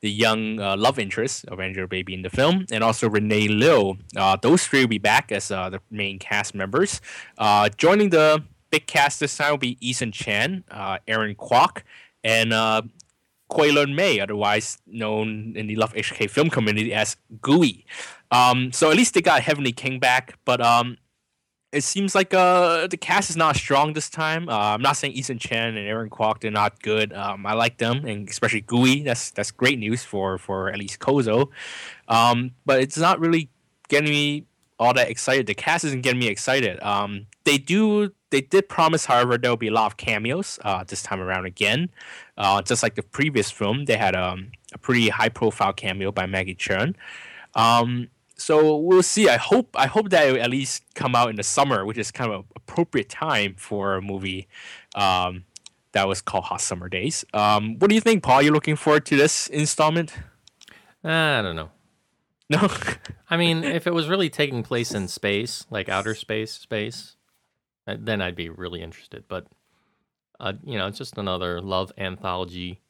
the 0.03 0.11
young 0.11 0.59
uh, 0.59 0.77
love 0.77 0.99
interest 0.99 1.47
of 1.47 1.59
Angelababy 1.59 2.11
in 2.11 2.23
the 2.23 2.31
film, 2.31 2.67
and 2.71 2.85
also 2.85 3.09
Rene 3.09 3.49
Liu. 3.49 3.97
Uh, 4.17 4.37
those 4.37 4.67
three 4.67 4.81
will 4.81 4.89
be 4.89 4.99
back 4.99 5.33
as 5.33 5.51
uh, 5.51 5.71
the 5.71 5.81
main 5.91 6.19
cast 6.19 6.55
members. 6.55 7.01
Uh, 7.39 7.69
joining 7.79 8.11
the 8.11 8.43
big 8.71 8.87
cast 8.87 9.21
this 9.21 9.37
time 9.37 9.53
will 9.53 9.59
be 9.59 9.77
Eason 9.77 10.13
Chan, 10.13 10.65
uh, 10.71 10.99
Aaron 11.07 11.37
Kwok, 11.37 11.83
and 12.25 12.53
uh, 12.53 12.83
May, 13.57 14.19
otherwise 14.19 14.79
known 14.87 15.55
in 15.57 15.67
the 15.69 15.77
Love 15.77 15.93
HK 15.95 16.29
film 16.31 16.51
community 16.51 16.93
as 16.93 17.17
Gooey. 17.41 17.85
Um, 18.31 18.73
so 18.73 18.91
at 18.91 18.97
least 18.97 19.15
they 19.15 19.21
got 19.21 19.43
Heavenly 19.43 19.73
King 19.73 20.01
back, 20.01 20.39
but 20.45 20.61
um, 20.61 20.97
it 21.73 21.83
seems 21.83 22.15
like 22.15 22.35
uh, 22.35 22.87
the 22.87 22.99
cast 22.99 23.31
is 23.31 23.37
not 23.37 23.57
strong 23.57 23.95
this 23.95 24.11
time. 24.11 24.49
Uh, 24.49 24.75
I'm 24.75 24.83
not 24.83 24.97
saying 24.97 25.15
Eason 25.15 25.41
Chan 25.41 25.69
and 25.77 25.79
Aaron 25.79 26.11
Kwok 26.11 26.41
they're 26.41 26.51
not 26.51 26.83
good. 26.83 27.13
Um, 27.13 27.47
I 27.47 27.55
like 27.55 27.79
them, 27.79 28.05
and 28.05 28.29
especially 28.29 28.61
Gooey. 28.61 29.03
That's 29.03 29.31
that's 29.31 29.51
great 29.51 29.79
news 29.79 30.05
for 30.05 30.39
for 30.39 30.69
at 30.69 30.79
least 30.79 31.01
Kozo. 31.01 31.49
Um, 32.09 32.53
but 32.67 32.81
it's 32.81 32.99
not 32.99 33.19
really 33.21 33.49
getting 33.89 34.11
me 34.11 34.47
all 34.79 34.93
that 34.93 35.09
excited. 35.09 35.47
The 35.47 35.55
cast 35.55 35.85
isn't 35.85 36.03
getting 36.03 36.21
me 36.21 36.29
excited. 36.29 36.83
Um, 36.83 37.27
they 37.45 37.57
do 37.57 38.13
they 38.31 38.43
did 38.43 38.69
promise, 38.69 39.07
however, 39.07 39.39
there 39.39 39.51
will 39.51 39.57
be 39.57 39.69
a 39.69 39.73
lot 39.73 39.87
of 39.87 39.97
cameos 39.97 40.59
uh, 40.65 40.85
this 40.85 41.03
time 41.03 41.21
around 41.21 41.47
again. 41.47 41.91
Uh, 42.37 42.61
just 42.63 42.83
like 42.83 42.97
the 42.97 43.03
previous 43.03 43.51
film, 43.51 43.87
they 43.87 43.97
had 43.97 44.15
um, 44.15 44.53
a 44.73 44.79
pretty 44.79 45.09
high 45.09 45.29
profile 45.29 45.73
cameo 45.73 46.13
by 46.13 46.27
Maggie 46.27 46.55
Cheung. 46.55 46.95
Um, 47.55 48.09
so 48.43 48.77
we'll 48.77 49.03
see. 49.03 49.29
I 49.29 49.37
hope 49.37 49.75
I 49.79 49.87
hope 49.87 50.11
that 50.11 50.27
it 50.27 50.33
will 50.33 50.43
at 50.43 50.51
least 50.51 50.83
come 50.95 51.15
out 51.15 51.31
in 51.31 51.37
the 51.37 51.43
summer, 51.43 51.85
which 51.85 51.97
is 51.97 52.11
kind 52.11 52.33
of 52.33 52.41
an 52.41 52.47
appropriate 52.57 53.09
time 53.09 53.55
for 53.57 53.95
a 53.95 54.03
movie 54.03 54.49
um, 54.97 55.45
that 55.93 56.09
was 56.09 56.21
called 56.21 56.45
Hot 56.45 56.61
Summer 56.61 56.89
Days. 56.89 57.25
Um, 57.33 57.79
what 57.79 57.89
do 57.89 57.95
you 57.95 58.01
think, 58.01 58.23
Paul? 58.23 58.43
You're 58.43 58.47
you 58.47 58.55
looking 58.55 58.77
forward 58.77 59.07
to 59.07 59.17
this 59.17 59.47
installment? 59.47 60.15
I 61.05 61.41
don't 61.43 61.57
know. 61.57 61.71
No. 62.51 62.69
I 63.31 63.37
mean, 63.37 63.65
if 63.65 63.87
it 63.87 63.95
was 63.95 64.09
really 64.09 64.29
taking 64.29 64.63
place 64.63 64.93
in 64.93 65.09
space, 65.09 65.65
like 65.71 65.89
outer 65.89 66.15
space, 66.15 66.53
space, 66.53 67.17
uh, 67.87 67.97
then 67.99 68.21
I'd 68.21 68.37
be 68.37 68.49
really 68.49 68.83
interested. 68.83 69.25
But 69.29 69.47
uh, 70.41 70.55
you 70.65 70.77
know, 70.77 70.89
it's 70.89 70.99
just 70.99 71.17
another 71.17 71.61
love 71.61 71.93
anthology 71.97 72.81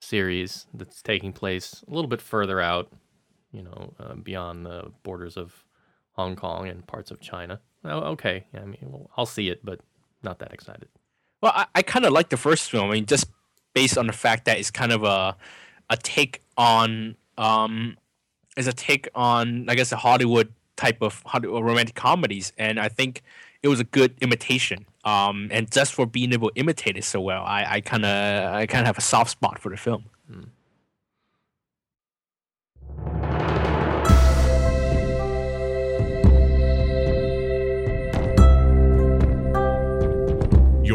series 0.00 0.66
that's 0.72 1.02
taking 1.02 1.32
place 1.32 1.84
a 1.86 1.94
little 1.94 2.08
bit 2.08 2.22
further 2.22 2.60
out, 2.60 2.90
you 3.52 3.62
know, 3.62 3.94
uh, 3.98 4.14
beyond 4.14 4.66
the 4.66 4.92
borders 5.02 5.36
of 5.36 5.64
Hong 6.12 6.36
Kong 6.36 6.68
and 6.68 6.86
parts 6.86 7.10
of 7.10 7.20
China. 7.20 7.60
Oh, 7.84 8.00
okay, 8.12 8.44
I 8.54 8.64
mean, 8.64 8.78
well, 8.82 9.10
I'll 9.16 9.26
see 9.26 9.48
it, 9.48 9.64
but 9.64 9.80
not 10.22 10.40
that 10.40 10.52
excited. 10.52 10.88
Well, 11.40 11.52
I, 11.54 11.66
I 11.74 11.82
kind 11.82 12.04
of 12.04 12.12
like 12.12 12.28
the 12.28 12.36
first 12.36 12.70
film. 12.70 12.90
I 12.90 12.94
mean, 12.94 13.06
just 13.06 13.26
based 13.74 13.96
on 13.96 14.06
the 14.06 14.12
fact 14.12 14.46
that 14.46 14.58
it's 14.58 14.70
kind 14.70 14.92
of 14.92 15.04
a 15.04 15.36
a 15.90 15.96
take 15.96 16.42
on 16.56 17.16
um, 17.38 17.96
is 18.56 18.66
a 18.66 18.72
take 18.72 19.08
on 19.14 19.68
I 19.68 19.74
guess 19.74 19.92
a 19.92 19.96
Hollywood 19.96 20.52
type 20.76 21.00
of 21.00 21.22
Hollywood 21.24 21.64
romantic 21.64 21.94
comedies, 21.94 22.52
and 22.58 22.80
I 22.80 22.88
think 22.88 23.22
it 23.62 23.68
was 23.68 23.80
a 23.80 23.84
good 23.84 24.14
imitation. 24.20 24.86
Um, 25.04 25.48
and 25.50 25.70
just 25.70 25.94
for 25.94 26.06
being 26.06 26.32
able 26.32 26.50
to 26.50 26.54
imitate 26.56 26.96
it 26.96 27.04
so 27.04 27.20
well, 27.20 27.44
I 27.46 27.80
kind 27.80 28.04
of 28.04 28.54
I 28.54 28.66
kind 28.66 28.82
of 28.82 28.86
have 28.86 28.98
a 28.98 29.02
soft 29.02 29.30
spot 29.30 29.58
for 29.58 29.70
the 29.70 29.76
film. 29.76 30.06
Mm. 30.30 30.48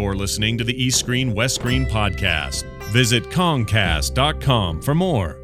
You're 0.04 0.16
listening 0.16 0.58
to 0.58 0.66
the 0.66 0.84
East 0.84 1.00
Screen 1.00 1.34
West 1.34 1.56
Screen 1.56 1.86
podcast. 1.86 2.66
Visit 2.92 3.24
Kongcast.com 3.30 4.82
for 4.82 4.94
more. 4.94 5.40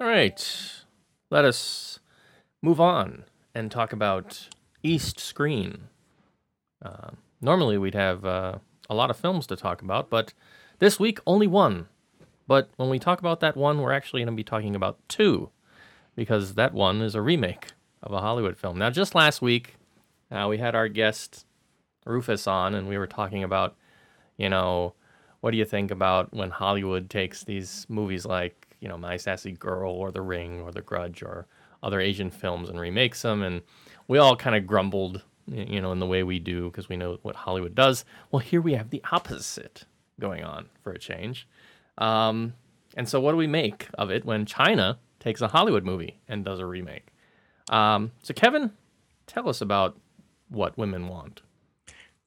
All 0.00 0.06
right, 0.06 0.72
let 1.28 1.44
us 1.44 1.98
move 2.62 2.80
on 2.80 3.24
and 3.52 3.68
talk 3.68 3.92
about 3.92 4.48
East 4.84 5.18
Screen. 5.18 5.88
Uh, 6.80 7.10
normally, 7.40 7.76
we'd 7.76 7.96
have 7.96 8.24
uh, 8.24 8.58
a 8.88 8.94
lot 8.94 9.10
of 9.10 9.16
films 9.16 9.48
to 9.48 9.56
talk 9.56 9.82
about, 9.82 10.08
but 10.08 10.32
this 10.78 10.98
week, 11.00 11.18
only 11.26 11.46
one. 11.46 11.88
But 12.46 12.70
when 12.76 12.88
we 12.88 12.98
talk 12.98 13.18
about 13.18 13.40
that 13.40 13.56
one, 13.56 13.80
we're 13.80 13.92
actually 13.92 14.20
going 14.20 14.34
to 14.34 14.36
be 14.36 14.44
talking 14.44 14.74
about 14.74 14.98
two, 15.08 15.50
because 16.16 16.54
that 16.54 16.72
one 16.72 17.02
is 17.02 17.14
a 17.14 17.22
remake 17.22 17.66
of 18.02 18.12
a 18.12 18.20
Hollywood 18.20 18.56
film. 18.56 18.78
Now, 18.78 18.90
just 18.90 19.14
last 19.14 19.42
week, 19.42 19.76
uh, 20.30 20.46
we 20.48 20.58
had 20.58 20.74
our 20.74 20.88
guest 20.88 21.44
Rufus 22.06 22.46
on, 22.46 22.74
and 22.74 22.88
we 22.88 22.96
were 22.96 23.06
talking 23.06 23.44
about, 23.44 23.76
you 24.36 24.48
know, 24.48 24.94
what 25.40 25.50
do 25.50 25.56
you 25.58 25.64
think 25.64 25.90
about 25.90 26.32
when 26.32 26.50
Hollywood 26.50 27.10
takes 27.10 27.44
these 27.44 27.86
movies 27.88 28.24
like, 28.24 28.66
you 28.80 28.88
know, 28.88 28.96
My 28.96 29.16
Sassy 29.16 29.52
Girl 29.52 29.92
or 29.92 30.10
The 30.10 30.22
Ring 30.22 30.60
or 30.62 30.72
The 30.72 30.80
Grudge 30.80 31.22
or 31.22 31.46
other 31.82 32.00
Asian 32.00 32.30
films 32.30 32.68
and 32.68 32.80
remakes 32.80 33.22
them? 33.22 33.42
And 33.42 33.62
we 34.08 34.18
all 34.18 34.36
kind 34.36 34.56
of 34.56 34.66
grumbled, 34.66 35.22
you 35.46 35.80
know, 35.80 35.92
in 35.92 35.98
the 35.98 36.06
way 36.06 36.22
we 36.22 36.38
do 36.38 36.70
because 36.70 36.88
we 36.88 36.96
know 36.96 37.18
what 37.22 37.36
Hollywood 37.36 37.74
does. 37.74 38.04
Well, 38.30 38.40
here 38.40 38.60
we 38.60 38.72
have 38.74 38.90
the 38.90 39.02
opposite 39.12 39.84
going 40.20 40.44
on 40.44 40.68
for 40.82 40.92
a 40.92 40.98
change. 40.98 41.46
Um, 41.98 42.54
and 42.96 43.08
so, 43.08 43.20
what 43.20 43.32
do 43.32 43.36
we 43.36 43.46
make 43.46 43.88
of 43.94 44.10
it 44.10 44.24
when 44.24 44.46
China 44.46 44.98
takes 45.20 45.40
a 45.40 45.48
Hollywood 45.48 45.84
movie 45.84 46.20
and 46.28 46.44
does 46.44 46.58
a 46.60 46.66
remake? 46.66 47.08
Um, 47.70 48.12
so, 48.22 48.34
Kevin, 48.34 48.72
tell 49.26 49.48
us 49.48 49.60
about 49.60 49.98
what 50.48 50.76
women 50.78 51.08
want. 51.08 51.42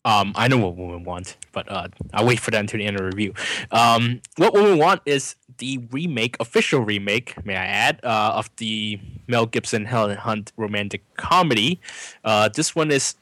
Um, 0.03 0.33
I 0.35 0.47
know 0.47 0.57
what 0.57 0.75
women 0.75 1.03
want, 1.03 1.37
but 1.51 1.71
uh, 1.71 1.89
I'll 2.13 2.25
wait 2.25 2.39
for 2.39 2.49
them 2.49 2.65
to 2.67 2.77
the 2.77 2.85
end 2.85 2.95
of 2.95 3.01
the 3.01 3.05
review. 3.05 3.33
Um, 3.69 4.21
what 4.37 4.53
women 4.53 4.79
want 4.79 5.01
is 5.05 5.35
the 5.59 5.79
remake, 5.91 6.37
official 6.39 6.81
remake, 6.81 7.45
may 7.45 7.55
I 7.55 7.65
add, 7.65 7.99
uh, 8.03 8.33
of 8.33 8.49
the 8.57 8.99
Mel 9.27 9.45
Gibson 9.45 9.85
Helen 9.85 10.17
Hunt 10.17 10.53
romantic 10.57 11.03
comedy. 11.17 11.79
Uh, 12.23 12.49
this 12.49 12.75
one 12.75 12.89
is 12.89 13.15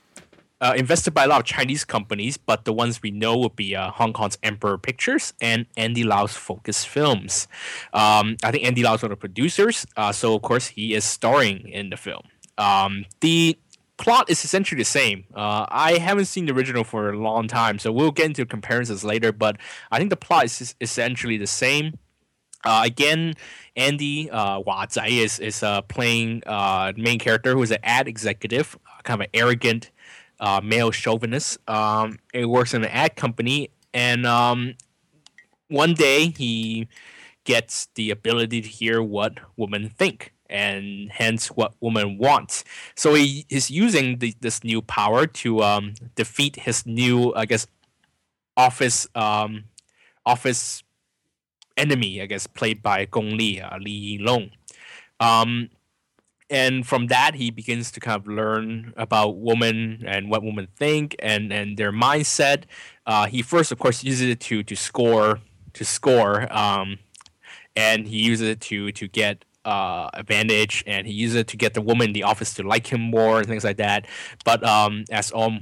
uh, 0.61 0.73
invested 0.75 1.11
by 1.11 1.23
a 1.23 1.27
lot 1.27 1.39
of 1.39 1.45
Chinese 1.45 1.85
companies, 1.85 2.37
but 2.37 2.65
the 2.65 2.73
ones 2.73 3.01
we 3.01 3.11
know 3.11 3.37
would 3.37 3.55
be 3.55 3.75
uh, 3.75 3.91
Hong 3.91 4.13
Kong's 4.13 4.37
Emperor 4.43 4.77
Pictures 4.77 5.33
and 5.41 5.65
Andy 5.77 6.03
Lau's 6.03 6.33
Focus 6.33 6.83
Films. 6.83 7.47
Um, 7.93 8.37
I 8.43 8.51
think 8.51 8.65
Andy 8.65 8.83
Lau 8.83 8.95
is 8.95 9.01
one 9.01 9.11
of 9.11 9.17
the 9.17 9.21
producers, 9.21 9.85
uh, 9.95 10.11
so 10.11 10.35
of 10.35 10.41
course 10.41 10.67
he 10.67 10.93
is 10.93 11.05
starring 11.05 11.67
in 11.69 11.89
the 11.89 11.97
film. 11.97 12.23
Um, 12.57 13.05
the 13.21 13.57
plot 13.97 14.29
is 14.29 14.43
essentially 14.43 14.79
the 14.79 14.85
same. 14.85 15.25
Uh, 15.33 15.65
I 15.69 15.97
haven't 15.97 16.25
seen 16.25 16.45
the 16.45 16.53
original 16.53 16.83
for 16.83 17.09
a 17.09 17.17
long 17.17 17.47
time, 17.47 17.79
so 17.79 17.91
we'll 17.91 18.11
get 18.11 18.25
into 18.25 18.45
comparisons 18.45 19.03
later, 19.03 19.31
but 19.31 19.57
I 19.91 19.97
think 19.97 20.09
the 20.09 20.17
plot 20.17 20.45
is 20.45 20.75
essentially 20.81 21.37
the 21.37 21.47
same. 21.47 21.97
Uh, 22.65 22.81
again, 22.85 23.33
Andy 23.77 24.29
uh, 24.29 24.59
Wah 24.59 24.85
Zai 24.91 25.07
is, 25.07 25.39
is 25.39 25.63
uh, 25.63 25.81
playing 25.83 26.43
uh, 26.45 26.91
main 26.97 27.17
character 27.17 27.53
who 27.53 27.63
is 27.63 27.71
an 27.71 27.77
ad 27.83 28.07
executive, 28.07 28.77
kind 29.03 29.21
of 29.21 29.25
an 29.25 29.29
arrogant 29.33 29.91
uh, 30.39 30.61
male 30.63 30.91
chauvinist. 30.91 31.57
Um, 31.69 32.19
he 32.33 32.45
works 32.45 32.73
in 32.73 32.83
an 32.83 32.89
ad 32.91 33.15
company, 33.15 33.71
and 33.93 34.25
um, 34.25 34.75
one 35.67 35.93
day 35.93 36.29
he 36.29 36.87
gets 37.43 37.87
the 37.95 38.11
ability 38.11 38.61
to 38.61 38.67
hear 38.67 39.01
what 39.01 39.39
women 39.57 39.89
think 39.89 40.33
and 40.49 41.11
hence 41.11 41.47
what 41.47 41.73
women 41.79 42.17
want. 42.17 42.63
So 42.95 43.13
he 43.13 43.45
is 43.49 43.69
using 43.69 44.17
the, 44.17 44.33
this 44.41 44.63
new 44.63 44.81
power 44.81 45.27
to 45.27 45.63
um, 45.63 45.93
defeat 46.15 46.55
his 46.55 46.85
new, 46.85 47.33
I 47.35 47.45
guess, 47.45 47.67
office 48.57 49.07
um, 49.15 49.65
office 50.25 50.83
enemy, 51.77 52.21
I 52.21 52.25
guess, 52.25 52.45
played 52.45 52.81
by 52.81 53.05
Gong 53.05 53.37
Li, 53.37 53.61
uh, 53.61 53.77
Li 53.77 54.17
Long. 54.19 54.49
Um, 55.19 55.69
and 56.49 56.85
from 56.85 57.07
that 57.07 57.35
he 57.35 57.51
begins 57.51 57.91
to 57.91 57.99
kind 57.99 58.19
of 58.19 58.27
learn 58.27 58.93
about 58.97 59.37
women 59.37 60.03
and 60.05 60.29
what 60.29 60.43
women 60.43 60.67
think 60.75 61.15
and 61.19 61.53
and 61.53 61.77
their 61.77 61.91
mindset. 61.91 62.63
Uh, 63.05 63.27
he 63.27 63.41
first, 63.41 63.71
of 63.71 63.79
course, 63.79 64.03
uses 64.03 64.29
it 64.29 64.39
to 64.41 64.63
to 64.63 64.75
score 64.75 65.39
to 65.73 65.85
score, 65.85 66.51
um, 66.55 66.99
and 67.75 68.07
he 68.07 68.17
uses 68.17 68.47
it 68.47 68.61
to 68.61 68.91
to 68.93 69.07
get 69.07 69.45
uh, 69.65 70.09
advantage, 70.13 70.83
and 70.87 71.05
he 71.05 71.13
uses 71.13 71.35
it 71.37 71.47
to 71.47 71.57
get 71.57 71.73
the 71.73 71.81
woman 71.81 72.07
in 72.07 72.13
the 72.13 72.23
office 72.23 72.53
to 72.55 72.63
like 72.63 72.87
him 72.87 73.01
more 73.01 73.39
and 73.39 73.47
things 73.47 73.63
like 73.63 73.77
that. 73.77 74.07
But 74.43 74.63
um, 74.63 75.05
as 75.11 75.31
all 75.31 75.57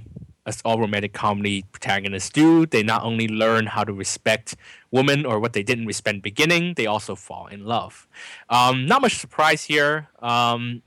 as 0.48 0.62
all 0.64 0.80
romantic 0.80 1.14
comedy 1.14 1.64
protagonists 1.74 2.30
do, 2.30 2.66
they 2.66 2.82
not 2.82 3.04
only 3.04 3.28
learn 3.28 3.68
how 3.68 3.84
to 3.84 3.93
respect 3.93 4.56
women 4.91 5.26
or 5.26 5.39
what 5.39 5.54
they 5.54 5.62
didn't 5.62 5.86
respect 5.86 6.16
in 6.16 6.22
beginning, 6.22 6.74
they 6.76 6.88
also 6.88 7.14
fall 7.16 7.48
in 7.48 7.66
love. 7.66 8.08
Um, 8.50 8.86
not 8.86 9.02
much 9.02 9.18
surprise 9.18 9.66
here. 9.66 10.08
Um, 10.20 10.82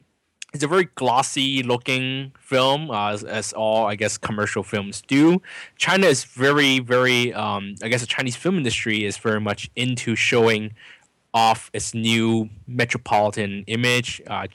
it's 0.52 0.64
a 0.64 0.68
very 0.68 0.88
glossy 0.96 1.62
looking 1.62 2.32
film, 2.40 2.90
uh, 2.90 3.10
as, 3.10 3.22
as, 3.22 3.52
all 3.52 3.86
I 3.86 3.94
guess 3.94 4.18
commercial 4.18 4.64
films 4.64 5.02
do. 5.06 5.40
China 5.76 6.06
is 6.06 6.24
very, 6.24 6.80
very. 6.80 7.32
Um, 7.32 7.76
I 7.82 7.88
guess 7.88 8.00
the 8.00 8.08
Chinese 8.08 8.34
film 8.34 8.56
industry 8.56 9.04
is 9.04 9.16
very 9.16 9.40
much 9.40 9.70
into 9.76 10.16
showing 10.16 10.74
off 11.32 11.70
its 11.72 11.94
new 11.94 12.48
metropolitan 12.66 13.62
image, 13.68 14.20
uh, 14.26 14.48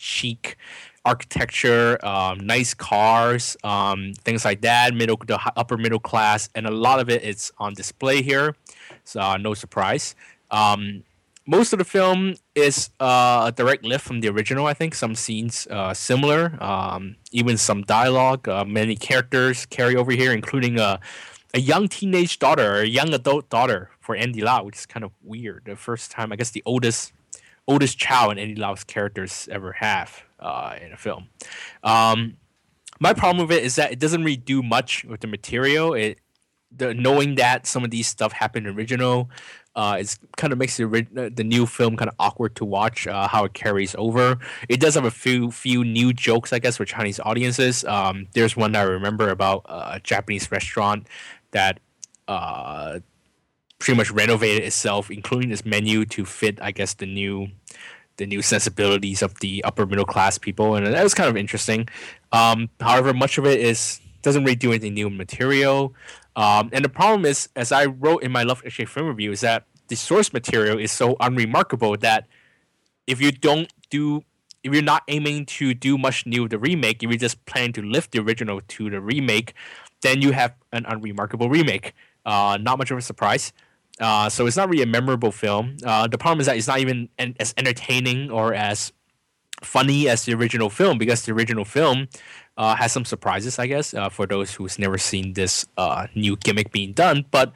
architecture, 1.06 2.04
um, 2.06 2.40
nice 2.40 2.74
cars, 2.74 3.56
um, 3.64 4.14
things 4.24 4.44
like 4.44 4.62
that, 4.62 4.94
middle 4.94 5.18
the 5.28 5.40
upper 5.56 5.78
middle 5.78 6.00
class, 6.00 6.50
and 6.56 6.66
a 6.66 6.72
lot 6.72 7.00
of 7.00 7.10
it 7.10 7.24
is 7.24 7.52
on 7.58 7.74
display 7.74 8.22
here. 8.22 8.56
So 9.04 9.22
uh, 9.22 9.38
no 9.38 9.54
surprise. 9.54 10.16
Um, 10.52 11.04
most 11.48 11.74
of 11.74 11.80
the 11.80 11.86
film 11.86 12.36
is 12.56 12.90
uh, 13.00 13.46
a 13.48 13.54
direct 13.56 13.86
lift 13.86 14.04
from 14.04 14.22
the 14.22 14.30
original. 14.30 14.66
I 14.66 14.74
think 14.74 14.96
some 14.96 15.14
scenes 15.14 15.68
uh, 15.70 15.94
similar, 15.94 16.58
um, 16.62 17.16
even 17.32 17.56
some 17.58 17.84
dialogue. 17.84 18.50
Uh, 18.50 18.66
many 18.66 18.96
characters 18.96 19.66
carry 19.68 19.96
over 19.96 20.12
here, 20.12 20.34
including 20.34 20.80
a 20.80 21.00
a 21.54 21.60
young 21.60 21.88
teenage 21.88 22.38
daughter, 22.38 22.82
a 22.82 22.86
young 22.86 23.14
adult 23.14 23.50
daughter 23.50 23.90
for 24.02 24.14
Andy 24.14 24.42
Lau, 24.42 24.64
which 24.64 24.76
is 24.76 24.86
kind 24.86 25.06
of 25.06 25.12
weird. 25.24 25.64
The 25.66 25.78
first 25.78 26.12
time, 26.12 26.34
I 26.34 26.36
guess, 26.36 26.52
the 26.52 26.62
oldest 26.66 27.14
oldest 27.68 27.98
child 27.98 28.34
in 28.34 28.40
Andy 28.40 28.56
Lau's 28.56 28.84
characters 28.84 29.48
ever 29.52 29.74
have 29.74 30.24
uh, 30.40 30.76
in 30.82 30.92
a 30.92 30.98
film. 30.98 31.30
Um, 31.84 32.38
my 33.00 33.14
problem 33.14 33.48
with 33.48 33.58
it 33.58 33.64
is 33.64 33.76
that 33.76 33.92
it 33.92 34.00
doesn't 34.00 34.24
really 34.24 34.38
do 34.38 34.64
much 34.64 35.04
with 35.06 35.22
the 35.22 35.28
material. 35.28 35.94
It 35.94 36.20
the 36.76 36.94
knowing 36.94 37.36
that 37.36 37.66
some 37.66 37.84
of 37.84 37.92
these 37.92 38.08
stuff 38.08 38.34
happened 38.34 38.68
original, 38.68 39.30
uh, 39.76 39.98
it 40.00 40.18
kind 40.38 40.52
of 40.54 40.60
makes 40.60 40.78
the 40.78 41.32
the 41.34 41.44
new 41.44 41.66
film 41.66 41.96
kind 41.98 42.10
of 42.10 42.16
awkward 42.20 42.56
to 42.56 42.66
watch. 42.66 43.08
Uh, 43.08 43.28
how 43.28 43.46
it 43.46 43.54
carries 43.54 43.96
over. 43.98 44.38
It 44.70 44.80
does 44.80 44.96
have 44.96 45.06
a 45.06 45.12
few 45.12 45.52
few 45.52 45.84
new 45.84 46.14
jokes, 46.14 46.54
I 46.54 46.60
guess, 46.60 46.78
for 46.78 46.86
Chinese 46.86 47.20
audiences. 47.20 47.84
Um, 47.86 48.28
there's 48.34 48.56
one 48.56 48.76
I 48.76 48.84
remember 48.84 49.30
about 49.30 49.66
uh, 49.68 49.92
a 49.94 50.00
Japanese 50.00 50.52
restaurant 50.52 51.08
that 51.52 51.80
uh, 52.28 53.00
pretty 53.86 53.98
much 53.98 54.10
renovated 54.10 54.64
itself, 54.64 55.12
including 55.12 55.52
its 55.52 55.64
menu 55.64 56.06
to 56.06 56.26
fit, 56.26 56.58
I 56.60 56.72
guess, 56.72 56.96
the 56.96 57.06
new 57.06 57.48
the 58.18 58.26
new 58.26 58.42
sensibilities 58.42 59.22
of 59.22 59.38
the 59.42 59.64
upper 59.66 59.86
middle 59.86 60.06
class 60.06 60.38
people, 60.38 60.76
and 60.76 60.88
that 60.88 61.04
was 61.04 61.14
kind 61.14 61.30
of 61.30 61.38
interesting. 61.38 61.88
Um, 62.32 62.70
however, 62.80 63.14
much 63.14 63.38
of 63.38 63.46
it 63.46 63.60
is 63.60 64.00
doesn't 64.24 64.44
really 64.44 64.56
do 64.56 64.72
anything 64.72 64.96
new 64.96 65.10
material. 65.10 65.94
Um, 66.36 66.70
and 66.74 66.84
the 66.84 66.90
problem 66.90 67.26
is, 67.26 67.48
as 67.56 67.72
I 67.72 67.86
wrote 67.86 68.24
in 68.24 68.32
my 68.32 68.42
Love 68.42 68.64
Actually 68.66 68.86
film 68.86 69.08
review, 69.08 69.32
is 69.32 69.42
that 69.42 69.66
the 69.90 69.96
source 69.96 70.34
material 70.34 70.80
is 70.80 70.92
so 70.92 71.16
unremarkable 71.20 71.96
that 71.98 72.26
if 73.06 73.22
you 73.22 73.32
don't 73.32 73.72
do, 73.92 74.24
if 74.64 74.74
you're 74.74 74.82
not 74.82 75.04
aiming 75.10 75.46
to 75.58 75.76
do 75.76 75.98
much 75.98 76.26
new 76.26 76.44
with 76.44 76.52
the 76.52 76.60
remake, 76.60 77.04
if 77.04 77.12
you 77.12 77.18
just 77.20 77.46
plan 77.46 77.72
to 77.74 77.84
lift 77.84 78.14
the 78.14 78.20
original 78.20 78.62
to 78.68 78.90
the 78.90 79.00
remake, 79.00 79.54
then 80.02 80.24
you 80.24 80.32
have 80.32 80.56
an 80.72 80.86
unremarkable 80.88 81.50
remake. 81.50 81.94
Uh, 82.26 82.58
not 82.60 82.80
much 82.80 82.90
of 82.90 82.98
a 82.98 83.02
surprise. 83.02 83.54
Uh, 84.00 84.30
so 84.30 84.46
it's 84.46 84.58
not 84.58 84.70
really 84.70 84.84
a 84.84 84.88
memorable 84.88 85.32
film. 85.32 85.78
Uh, 85.86 86.08
the 86.08 86.18
problem 86.18 86.40
is 86.40 86.48
that 86.48 86.58
it's 86.58 86.68
not 86.68 86.80
even 86.80 87.10
en- 87.18 87.36
as 87.40 87.54
entertaining 87.58 88.30
or 88.30 88.54
as 88.54 88.92
funny 89.62 90.10
as 90.10 90.26
the 90.26 90.34
original 90.34 90.70
film 90.70 90.98
because 90.98 91.26
the 91.26 91.32
original 91.32 91.64
film 91.64 92.08
uh, 92.58 92.76
has 92.76 92.92
some 92.92 93.06
surprises, 93.06 93.58
I 93.58 93.68
guess, 93.68 93.94
uh, 93.94 94.10
for 94.10 94.26
those 94.26 94.54
who's 94.54 94.78
never 94.78 94.98
seen 94.98 95.34
this 95.34 95.66
uh, 95.78 96.08
new 96.14 96.36
gimmick 96.38 96.72
being 96.72 96.92
done. 96.92 97.26
But 97.32 97.54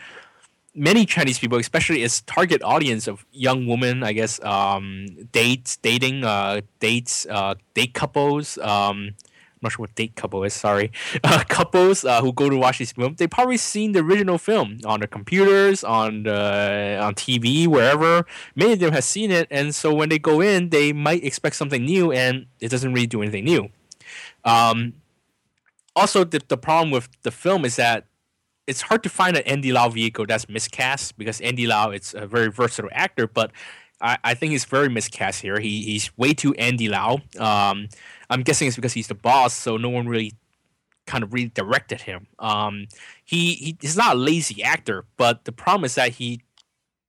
many 0.74 1.06
Chinese 1.06 1.40
people, 1.40 1.58
especially 1.58 2.04
its 2.04 2.22
target 2.22 2.64
audience 2.64 3.08
of 3.08 3.26
young 3.32 3.68
women, 3.68 4.04
I 4.04 4.14
guess, 4.14 4.42
um, 4.44 5.08
dates, 5.32 5.78
dating, 5.78 6.24
uh, 6.24 6.62
dates, 6.80 7.28
date 7.74 7.94
couples. 7.94 8.58
Um, 8.60 9.16
not 9.62 9.72
sure 9.72 9.84
what 9.84 9.96
date 9.96 10.16
couple 10.16 10.44
is. 10.44 10.54
Sorry, 10.54 10.92
uh, 11.24 11.44
couples 11.48 12.06
uh, 12.06 12.22
who 12.22 12.34
go 12.34 12.50
to 12.50 12.58
watch 12.58 12.80
this 12.80 12.92
film, 12.92 13.16
they 13.16 13.28
probably 13.28 13.58
seen 13.58 13.92
the 13.92 14.00
original 14.00 14.38
film 14.38 14.80
on 14.86 15.00
their 15.00 15.08
computers, 15.08 15.84
on 15.84 16.24
the 16.24 17.00
on 17.02 17.16
TV, 17.16 17.68
wherever. 17.68 18.26
Many 18.56 18.74
of 18.74 18.80
them 18.80 18.94
have 18.94 19.04
seen 19.04 19.32
it, 19.32 19.48
and 19.52 19.74
so 19.74 19.94
when 19.94 20.10
they 20.10 20.20
go 20.20 20.42
in, 20.42 20.70
they 20.70 20.94
might 20.94 21.24
expect 21.24 21.56
something 21.56 21.84
new, 21.84 22.12
and 22.12 22.46
it 22.60 22.70
doesn't 22.70 22.94
really 22.94 23.08
do 23.08 23.22
anything 23.22 23.46
new. 23.46 23.70
Um, 24.46 24.94
also, 25.96 26.24
the, 26.24 26.42
the 26.48 26.58
problem 26.58 26.92
with 26.92 27.10
the 27.24 27.32
film 27.32 27.66
is 27.66 27.76
that 27.76 28.06
it's 28.68 28.82
hard 28.82 29.02
to 29.04 29.10
find 29.10 29.36
an 29.36 29.44
Andy 29.44 29.72
Lau 29.72 29.90
vehicle 29.90 30.26
that's 30.28 30.48
miscast 30.48 31.18
because 31.18 31.42
Andy 31.42 31.66
Lau 31.66 31.90
is 31.90 32.14
a 32.14 32.28
very 32.28 32.52
versatile 32.52 32.92
actor, 32.94 33.28
but 33.28 33.52
I, 34.00 34.18
I 34.24 34.34
think 34.34 34.52
he's 34.52 34.66
very 34.66 34.90
miscast 34.90 35.42
here. 35.42 35.60
He, 35.60 35.84
he's 35.84 36.16
way 36.18 36.34
too 36.34 36.54
Andy 36.54 36.88
Lau. 36.88 37.20
Um, 37.40 37.90
I'm 38.30 38.44
guessing 38.44 38.68
it's 38.68 38.76
because 38.76 38.94
he's 38.94 39.08
the 39.08 39.16
boss, 39.16 39.54
so 39.54 39.78
no 39.78 39.90
one 39.90 40.08
really 40.08 40.34
kind 41.08 41.24
of 41.24 41.34
redirected 41.34 42.02
him. 42.02 42.28
Um, 42.38 42.88
he, 43.26 43.56
he 43.56 43.78
he's 43.82 43.98
not 43.98 44.16
a 44.16 44.20
lazy 44.20 44.64
actor, 44.64 45.06
but 45.18 45.46
the 45.46 45.52
problem 45.52 45.86
is 45.86 45.96
that 45.96 46.14
he 46.14 46.42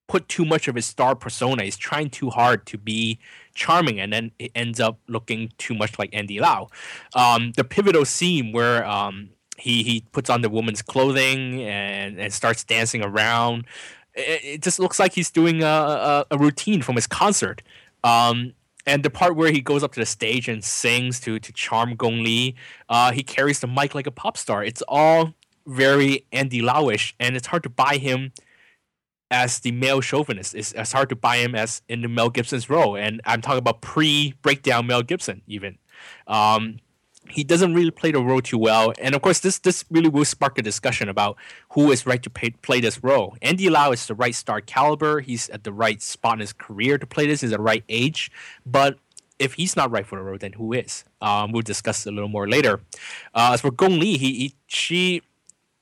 put 0.08 0.28
too 0.28 0.44
much 0.44 0.66
of 0.66 0.74
his 0.74 0.86
star 0.86 1.14
persona. 1.14 1.62
He's 1.62 1.76
trying 1.76 2.10
too 2.10 2.30
hard 2.30 2.66
to 2.66 2.78
be 2.78 3.20
charming, 3.54 4.00
and 4.00 4.12
then 4.12 4.32
it 4.38 4.50
ends 4.54 4.80
up 4.80 4.98
looking 5.06 5.52
too 5.58 5.74
much 5.74 5.98
like 5.98 6.10
Andy 6.12 6.40
Lau. 6.40 6.68
Um, 7.14 7.52
the 7.56 7.64
pivotal 7.64 8.04
scene 8.04 8.52
where 8.52 8.84
um, 8.86 9.30
he 9.56 9.82
he 9.82 10.04
puts 10.12 10.30
on 10.30 10.40
the 10.40 10.50
woman's 10.50 10.82
clothing 10.82 11.62
and, 11.62 12.18
and 12.18 12.32
starts 12.32 12.64
dancing 12.64 13.04
around. 13.04 13.66
It, 14.14 14.62
just 14.62 14.80
looks 14.80 14.98
like 14.98 15.12
he's 15.12 15.30
doing 15.30 15.62
a, 15.62 15.66
a, 15.66 16.26
a 16.32 16.38
routine 16.38 16.82
from 16.82 16.96
his 16.96 17.06
concert. 17.06 17.62
Um, 18.02 18.54
and 18.86 19.02
the 19.02 19.10
part 19.10 19.36
where 19.36 19.50
he 19.50 19.60
goes 19.60 19.82
up 19.82 19.92
to 19.92 20.00
the 20.00 20.06
stage 20.06 20.48
and 20.48 20.64
sings 20.64 21.20
to 21.20 21.38
to 21.38 21.52
charm 21.52 21.94
Gong 21.96 22.22
Li, 22.22 22.54
uh, 22.88 23.12
he 23.12 23.22
carries 23.22 23.60
the 23.60 23.66
mic 23.66 23.94
like 23.94 24.06
a 24.06 24.10
pop 24.10 24.36
star. 24.36 24.64
It's 24.64 24.82
all 24.88 25.34
very 25.66 26.26
Andy 26.32 26.60
Lauish, 26.62 27.14
and 27.20 27.36
it's 27.36 27.46
hard 27.46 27.62
to 27.64 27.70
buy 27.70 27.96
him 27.96 28.32
as 29.30 29.60
the 29.60 29.70
male 29.70 30.00
chauvinist. 30.00 30.54
It's, 30.54 30.72
it's 30.72 30.92
hard 30.92 31.08
to 31.10 31.16
buy 31.16 31.36
him 31.36 31.54
as 31.54 31.82
in 31.88 32.02
the 32.02 32.08
Mel 32.08 32.30
Gibson's 32.30 32.68
role, 32.68 32.96
and 32.96 33.20
I'm 33.24 33.40
talking 33.40 33.58
about 33.58 33.80
pre 33.80 34.34
breakdown 34.42 34.86
Mel 34.86 35.02
Gibson 35.02 35.42
even. 35.46 35.78
Um, 36.26 36.78
he 37.30 37.44
doesn't 37.44 37.74
really 37.74 37.90
play 37.90 38.12
the 38.12 38.20
role 38.20 38.40
too 38.40 38.58
well, 38.58 38.92
and 38.98 39.14
of 39.14 39.22
course, 39.22 39.40
this 39.40 39.58
this 39.58 39.84
really 39.90 40.08
will 40.08 40.24
spark 40.24 40.58
a 40.58 40.62
discussion 40.62 41.08
about 41.08 41.36
who 41.70 41.90
is 41.90 42.06
right 42.06 42.22
to 42.22 42.30
pay, 42.30 42.50
play 42.50 42.80
this 42.80 43.02
role. 43.02 43.36
Andy 43.42 43.68
Lau 43.70 43.92
is 43.92 44.06
the 44.06 44.14
right 44.14 44.34
star 44.34 44.60
caliber. 44.60 45.20
He's 45.20 45.48
at 45.50 45.64
the 45.64 45.72
right 45.72 46.00
spot 46.02 46.34
in 46.34 46.40
his 46.40 46.52
career 46.52 46.98
to 46.98 47.06
play 47.06 47.26
this. 47.26 47.40
He's 47.40 47.52
at 47.52 47.58
the 47.58 47.62
right 47.62 47.84
age, 47.88 48.30
but 48.66 48.98
if 49.38 49.54
he's 49.54 49.74
not 49.74 49.90
right 49.90 50.06
for 50.06 50.18
the 50.18 50.22
role, 50.22 50.38
then 50.38 50.52
who 50.52 50.72
is? 50.72 51.04
Um, 51.22 51.50
we'll 51.50 51.62
discuss 51.62 52.06
a 52.06 52.10
little 52.10 52.28
more 52.28 52.48
later. 52.48 52.80
Uh, 53.34 53.50
as 53.54 53.62
for 53.62 53.70
Gong 53.70 53.98
Li, 53.98 54.18
he, 54.18 54.32
he 54.34 54.54
she 54.66 55.22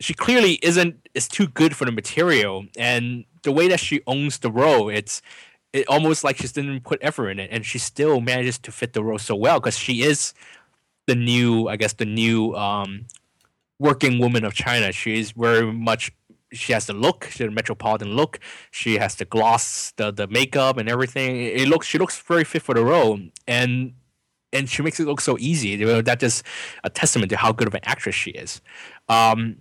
she 0.00 0.14
clearly 0.14 0.58
isn't 0.62 1.08
is 1.14 1.28
too 1.28 1.48
good 1.48 1.76
for 1.76 1.84
the 1.84 1.92
material, 1.92 2.66
and 2.78 3.24
the 3.42 3.52
way 3.52 3.68
that 3.68 3.80
she 3.80 4.00
owns 4.06 4.38
the 4.38 4.50
role, 4.50 4.88
it's 4.88 5.20
it 5.72 5.86
almost 5.88 6.24
like 6.24 6.38
she 6.38 6.48
didn't 6.48 6.80
put 6.80 6.98
effort 7.02 7.30
in 7.30 7.38
it, 7.38 7.50
and 7.52 7.66
she 7.66 7.78
still 7.78 8.20
manages 8.20 8.58
to 8.58 8.72
fit 8.72 8.92
the 8.92 9.02
role 9.02 9.18
so 9.18 9.34
well 9.34 9.58
because 9.60 9.76
she 9.76 10.02
is 10.02 10.32
the 11.08 11.16
new, 11.16 11.66
I 11.68 11.76
guess, 11.76 11.94
the 11.94 12.04
new 12.04 12.54
um, 12.54 13.06
working 13.80 14.20
woman 14.20 14.44
of 14.44 14.54
China. 14.54 14.92
She 14.92 15.18
is 15.18 15.32
very 15.32 15.72
much. 15.72 16.12
She 16.52 16.72
has 16.72 16.86
the 16.86 16.92
look, 16.92 17.28
the 17.36 17.50
metropolitan 17.50 18.14
look. 18.14 18.38
She 18.70 18.98
has 18.98 19.16
the 19.16 19.24
gloss, 19.24 19.92
the 19.96 20.12
the 20.12 20.28
makeup, 20.28 20.76
and 20.76 20.88
everything. 20.88 21.36
It 21.42 21.68
looks. 21.68 21.86
She 21.86 21.98
looks 21.98 22.20
very 22.20 22.44
fit 22.44 22.62
for 22.62 22.74
the 22.74 22.84
role, 22.84 23.18
and 23.48 23.94
and 24.52 24.68
she 24.68 24.82
makes 24.82 25.00
it 25.00 25.06
look 25.06 25.20
so 25.20 25.36
easy. 25.38 25.70
You 25.70 25.86
know, 25.86 26.02
that's 26.02 26.20
just 26.20 26.42
a 26.84 26.90
testament 26.90 27.30
to 27.30 27.36
how 27.36 27.52
good 27.52 27.68
of 27.68 27.74
an 27.74 27.80
actress 27.84 28.14
she 28.14 28.30
is. 28.30 28.60
Um, 29.08 29.58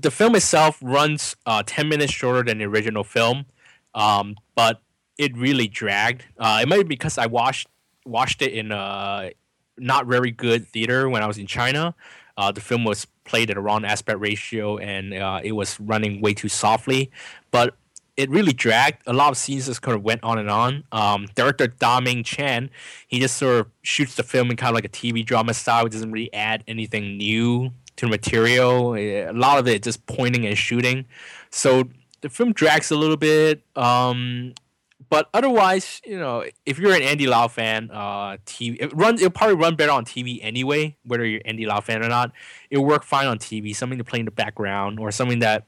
the 0.00 0.10
film 0.10 0.34
itself 0.34 0.78
runs 0.82 1.34
uh, 1.46 1.62
10 1.66 1.88
minutes 1.88 2.12
shorter 2.12 2.42
than 2.44 2.58
the 2.58 2.64
original 2.64 3.04
film, 3.04 3.46
um, 3.94 4.36
but 4.54 4.80
it 5.18 5.36
really 5.36 5.66
dragged. 5.66 6.24
Uh, 6.38 6.60
it 6.62 6.68
might 6.68 6.76
be 6.78 6.84
because 6.84 7.18
I 7.18 7.26
watched 7.26 7.68
watched 8.06 8.40
it 8.42 8.52
in 8.52 8.72
a 8.72 9.32
not 9.78 10.06
very 10.06 10.30
good 10.30 10.66
theater 10.66 11.08
when 11.08 11.22
I 11.22 11.26
was 11.26 11.38
in 11.38 11.46
China. 11.46 11.94
Uh, 12.36 12.52
the 12.52 12.60
film 12.60 12.84
was 12.84 13.06
played 13.24 13.50
at 13.50 13.56
a 13.56 13.60
wrong 13.60 13.84
aspect 13.84 14.20
ratio 14.20 14.78
and 14.78 15.12
uh, 15.14 15.40
it 15.42 15.52
was 15.52 15.78
running 15.80 16.20
way 16.20 16.32
too 16.34 16.48
softly, 16.48 17.10
but 17.50 17.74
it 18.16 18.30
really 18.30 18.52
dragged. 18.52 19.02
A 19.06 19.12
lot 19.12 19.30
of 19.30 19.36
scenes 19.36 19.66
just 19.66 19.80
kind 19.80 19.96
of 19.96 20.02
went 20.02 20.24
on 20.24 20.38
and 20.38 20.50
on. 20.50 20.84
Um, 20.90 21.28
director 21.36 21.68
Da 21.68 22.00
Ming 22.00 22.24
Chan, 22.24 22.70
he 23.06 23.20
just 23.20 23.36
sort 23.36 23.60
of 23.60 23.66
shoots 23.82 24.16
the 24.16 24.24
film 24.24 24.50
in 24.50 24.56
kind 24.56 24.70
of 24.70 24.74
like 24.74 24.84
a 24.84 24.88
TV 24.88 25.24
drama 25.24 25.54
style. 25.54 25.84
He 25.84 25.90
doesn't 25.90 26.10
really 26.10 26.32
add 26.32 26.64
anything 26.66 27.16
new 27.16 27.70
to 27.96 28.06
the 28.06 28.10
material. 28.10 28.96
A 28.96 29.30
lot 29.32 29.58
of 29.58 29.68
it 29.68 29.82
just 29.84 30.04
pointing 30.06 30.46
and 30.46 30.58
shooting. 30.58 31.04
So 31.50 31.84
the 32.20 32.28
film 32.28 32.52
drags 32.52 32.90
a 32.90 32.96
little 32.96 33.16
bit. 33.16 33.62
Um, 33.76 34.54
but 35.10 35.28
otherwise, 35.32 36.00
you 36.04 36.18
know, 36.18 36.44
if 36.66 36.78
you're 36.78 36.94
an 36.94 37.02
Andy 37.02 37.26
Lau 37.26 37.48
fan, 37.48 37.90
uh, 37.92 38.36
TV 38.44 38.76
it 38.80 38.94
runs. 38.94 39.20
It'll 39.20 39.30
probably 39.30 39.56
run 39.56 39.74
better 39.74 39.92
on 39.92 40.04
TV 40.04 40.38
anyway, 40.42 40.96
whether 41.04 41.24
you're 41.24 41.40
Andy 41.44 41.66
Lau 41.66 41.80
fan 41.80 42.02
or 42.02 42.08
not. 42.08 42.32
It'll 42.70 42.84
work 42.84 43.04
fine 43.04 43.26
on 43.26 43.38
TV. 43.38 43.74
Something 43.74 43.98
to 43.98 44.04
play 44.04 44.20
in 44.20 44.24
the 44.24 44.30
background, 44.30 44.98
or 45.00 45.10
something 45.10 45.38
that 45.38 45.64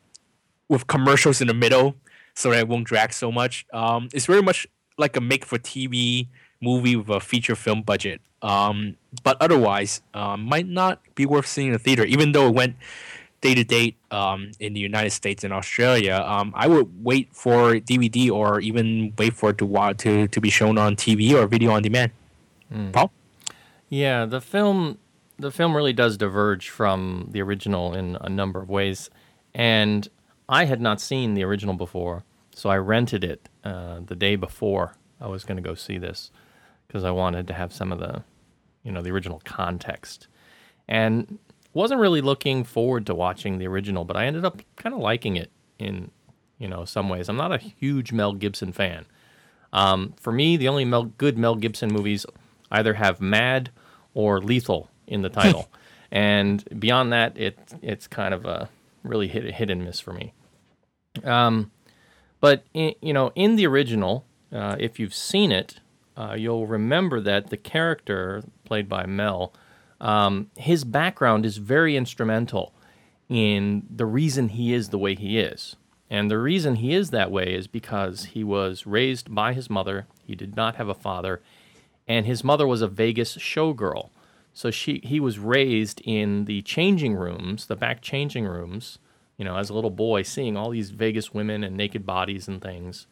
with 0.68 0.86
commercials 0.86 1.41
in 1.41 1.49
the 1.49 1.55
middle, 1.55 1.97
so 2.34 2.51
that 2.51 2.61
it 2.61 2.68
won't 2.68 2.84
drag 2.84 3.12
so 3.12 3.32
much. 3.32 3.66
Um, 3.72 4.09
it's 4.12 4.26
very 4.26 4.43
much 4.43 4.66
like 4.99 5.16
a 5.16 5.20
make 5.20 5.47
for 5.47 5.59
TV 5.59 6.28
movie 6.61 6.97
with 6.97 7.09
a 7.09 7.20
feature 7.20 7.57
film 7.57 7.82
budget. 7.82 8.20
Um, 8.43 8.97
but 9.22 9.36
otherwise, 9.41 10.03
um, 10.14 10.45
might 10.45 10.66
not 10.66 11.01
be 11.14 11.26
worth 11.26 11.47
seeing 11.47 11.68
in 11.68 11.72
the 11.72 11.78
theater, 11.78 12.05
even 12.05 12.32
though 12.32 12.49
it 12.49 12.55
went 12.55 12.76
day 13.41 13.55
to 13.55 13.64
date 13.64 13.97
um, 14.11 14.51
in 14.61 14.74
the 14.74 14.80
United 14.80 15.11
States 15.11 15.45
and 15.45 15.53
Australia. 15.53 16.22
Um, 16.26 16.53
I 16.55 16.66
would 16.68 17.05
wait 17.05 17.28
for 17.32 17.74
DVD 17.76 18.30
or 18.30 18.61
even 18.61 19.14
wait 19.18 19.34
for 19.34 19.51
it 19.51 19.59
to 19.59 19.66
wa- 19.66 19.95
to 19.95 20.28
to 20.28 20.41
be 20.41 20.51
shown 20.51 20.78
on 20.78 20.97
TV 20.97 21.32
or 21.32 21.47
video 21.47 21.70
on 21.72 21.82
demand. 21.82 22.12
Paul, 22.93 23.11
Yeah, 23.88 24.26
the 24.26 24.41
film 24.41 24.99
the 25.38 25.51
film 25.51 25.74
really 25.74 25.93
does 25.95 26.16
diverge 26.16 26.68
from 26.68 27.28
the 27.30 27.41
original 27.41 27.95
in 27.95 28.16
a 28.20 28.28
number 28.28 28.61
of 28.61 28.68
ways, 28.68 29.11
and 29.55 30.09
I 30.49 30.66
had 30.66 30.80
not 30.80 31.01
seen 31.01 31.34
the 31.34 31.43
original 31.45 31.74
before, 31.74 32.24
so 32.55 32.68
I 32.68 32.76
rented 32.76 33.24
it 33.24 33.49
uh, 33.64 34.01
the 34.05 34.14
day 34.14 34.36
before 34.36 34.95
I 35.20 35.28
was 35.28 35.45
going 35.45 35.57
to 35.57 35.62
go 35.62 35.74
see 35.74 35.97
this 35.99 36.30
because 36.86 37.05
I 37.05 37.11
wanted 37.11 37.47
to 37.49 37.55
have 37.55 37.72
some 37.72 37.91
of 37.93 38.01
the, 38.01 38.22
you 38.82 38.93
know, 38.93 39.01
the 39.01 39.11
original 39.11 39.41
context, 39.45 40.28
and 40.86 41.38
wasn't 41.73 42.01
really 42.01 42.21
looking 42.21 42.64
forward 42.64 43.07
to 43.07 43.14
watching 43.14 43.59
the 43.59 43.66
original, 43.66 44.05
but 44.05 44.16
I 44.16 44.27
ended 44.27 44.45
up 44.45 44.62
kind 44.77 44.95
of 44.95 45.01
liking 45.01 45.37
it 45.37 45.51
in, 45.79 46.11
you 46.59 46.68
know, 46.68 46.85
some 46.85 47.09
ways. 47.09 47.29
I'm 47.29 47.37
not 47.37 47.53
a 47.53 47.59
huge 47.59 48.12
Mel 48.12 48.33
Gibson 48.33 48.73
fan. 48.73 49.07
Um, 49.73 50.14
for 50.21 50.33
me, 50.33 50.57
the 50.57 50.68
only 50.68 50.85
Mel, 50.85 51.05
good 51.05 51.39
Mel 51.39 51.55
Gibson 51.55 51.93
movies 51.93 52.27
either 52.71 52.95
have 52.95 53.21
Mad 53.21 53.71
or 54.14 54.41
Lethal 54.41 54.91
in 55.07 55.23
the 55.23 55.29
title, 55.41 55.71
and 56.11 56.64
beyond 56.79 57.12
that, 57.12 57.39
it 57.39 57.59
it's 57.83 58.07
kind 58.09 58.35
of 58.35 58.45
a 58.45 58.68
really 59.05 59.29
hit 59.29 59.45
hit 59.55 59.71
and 59.71 59.85
miss 59.85 60.01
for 60.01 60.12
me. 60.12 60.33
Um, 61.25 61.71
but 62.41 62.64
in, 62.75 62.95
you 63.01 63.12
know, 63.12 63.31
in 63.35 63.57
the 63.57 63.66
original, 63.66 64.25
uh, 64.53 64.77
if 64.79 64.99
you've 64.99 65.14
seen 65.14 65.53
it, 65.53 65.81
uh, 66.16 66.35
you'll 66.37 66.66
remember 66.66 67.21
that 67.21 67.51
the 67.51 67.57
character 67.57 68.43
played 68.64 68.89
by 68.89 69.07
Mel, 69.07 69.53
um, 70.01 70.51
his 70.57 70.85
background 70.85 71.45
is 71.45 71.59
very 71.59 71.97
instrumental 71.97 72.75
in 73.29 73.87
the 73.89 74.07
reason 74.07 74.49
he 74.49 74.73
is 74.73 74.89
the 74.89 74.99
way 74.99 75.15
he 75.15 75.39
is. 75.39 75.77
And 76.11 76.29
the 76.29 76.39
reason 76.39 76.77
he 76.77 76.93
is 76.93 77.11
that 77.11 77.31
way 77.31 77.55
is 77.55 77.69
because 77.69 78.25
he 78.27 78.43
was 78.43 78.87
raised 78.87 79.33
by 79.33 79.53
his 79.53 79.71
mother. 79.71 80.07
He 80.27 80.35
did 80.35 80.57
not 80.57 80.75
have 80.77 80.89
a 80.89 80.95
father, 80.95 81.41
and 82.09 82.27
his 82.27 82.43
mother 82.43 82.67
was 82.67 82.83
a 82.83 82.89
Vegas 82.89 83.37
showgirl. 83.37 84.11
So 84.53 84.73
she 84.73 85.01
he 85.05 85.21
was 85.21 85.39
raised 85.39 86.01
in 86.05 86.47
the 86.47 86.63
changing 86.63 87.15
rooms, 87.15 87.67
the 87.67 87.77
back 87.77 88.03
changing 88.03 88.47
rooms, 88.47 88.99
you 89.37 89.45
know, 89.45 89.57
as 89.57 89.71
a 89.71 89.75
little 89.75 89.91
boy, 89.91 90.23
seeing 90.23 90.57
all 90.57 90.71
these 90.71 90.91
Vegas 90.91 91.33
women 91.33 91.63
and 91.63 91.77
naked 91.77 92.05
bodies 92.05 92.49
and 92.49 92.61
things, 92.61 93.07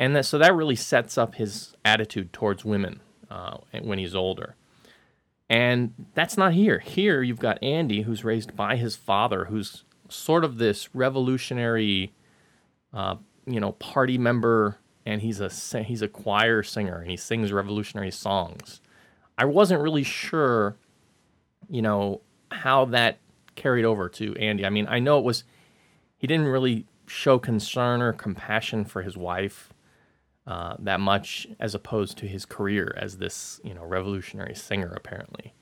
and 0.00 0.16
that 0.16 0.26
so 0.26 0.36
that 0.38 0.54
really 0.56 0.74
sets 0.74 1.16
up 1.16 1.36
his 1.36 1.76
attitude 1.84 2.32
towards 2.32 2.64
women 2.64 3.00
uh, 3.30 3.58
when 3.80 3.98
he's 3.98 4.16
older. 4.16 4.56
And 5.48 5.92
that's 6.14 6.36
not 6.36 6.54
here. 6.54 6.78
Here 6.78 7.22
you've 7.22 7.38
got 7.38 7.62
Andy, 7.62 8.02
who's 8.02 8.24
raised 8.24 8.56
by 8.56 8.76
his 8.76 8.96
father, 8.96 9.46
who's 9.46 9.84
sort 10.08 10.44
of 10.44 10.58
this 10.58 10.94
revolutionary 10.94 12.12
uh, 12.92 13.16
you 13.46 13.60
know 13.60 13.72
party 13.72 14.16
member 14.16 14.78
and 15.06 15.20
he's 15.20 15.40
a 15.40 15.50
he's 15.82 16.02
a 16.02 16.08
choir 16.08 16.62
singer 16.62 16.98
and 16.98 17.10
he 17.10 17.16
sings 17.16 17.52
revolutionary 17.52 18.10
songs. 18.10 18.80
I 19.36 19.44
wasn't 19.44 19.82
really 19.82 20.04
sure, 20.04 20.76
you 21.68 21.82
know, 21.82 22.20
how 22.50 22.86
that 22.86 23.18
carried 23.54 23.84
over 23.84 24.08
to 24.08 24.34
Andy. 24.36 24.64
I 24.64 24.70
mean, 24.70 24.86
I 24.88 25.00
know 25.00 25.18
it 25.18 25.24
was 25.24 25.44
he 26.16 26.26
didn't 26.26 26.46
really 26.46 26.86
show 27.06 27.38
concern 27.38 28.00
or 28.00 28.12
compassion 28.12 28.84
for 28.84 29.02
his 29.02 29.16
wife 29.16 29.73
uh, 30.46 30.76
that 30.78 31.00
much, 31.00 31.46
as 31.58 31.74
opposed 31.74 32.18
to 32.18 32.26
his 32.26 32.44
career 32.44 32.94
as 32.96 33.18
this 33.18 33.60
you 33.64 33.74
know 33.74 33.84
revolutionary 33.84 34.54
singer, 34.54 34.92
apparently. 34.94 35.54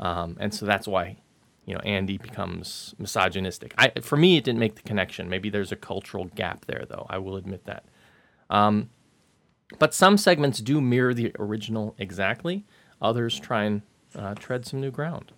Um, 0.00 0.36
and 0.40 0.52
so 0.54 0.66
that's 0.66 0.88
why 0.88 1.18
you 1.66 1.74
know 1.74 1.80
Andy 1.80 2.18
becomes 2.18 2.94
misogynistic. 2.98 3.74
I, 3.76 3.92
for 4.00 4.16
me, 4.16 4.36
it 4.36 4.44
didn't 4.44 4.60
make 4.60 4.76
the 4.76 4.82
connection. 4.82 5.28
Maybe 5.28 5.50
there's 5.50 5.72
a 5.72 5.76
cultural 5.76 6.26
gap 6.34 6.64
there, 6.66 6.84
though. 6.88 7.06
I 7.10 7.18
will 7.18 7.36
admit 7.36 7.64
that. 7.66 7.84
Um, 8.50 8.90
but 9.78 9.94
some 9.94 10.16
segments 10.16 10.60
do 10.60 10.80
mirror 10.80 11.14
the 11.14 11.32
original 11.38 11.94
exactly. 11.98 12.64
Others 13.02 13.40
try 13.40 13.64
and 13.64 13.82
uh, 14.14 14.34
tread 14.34 14.66
some 14.66 14.80
new 14.80 14.90
ground. 14.90 15.32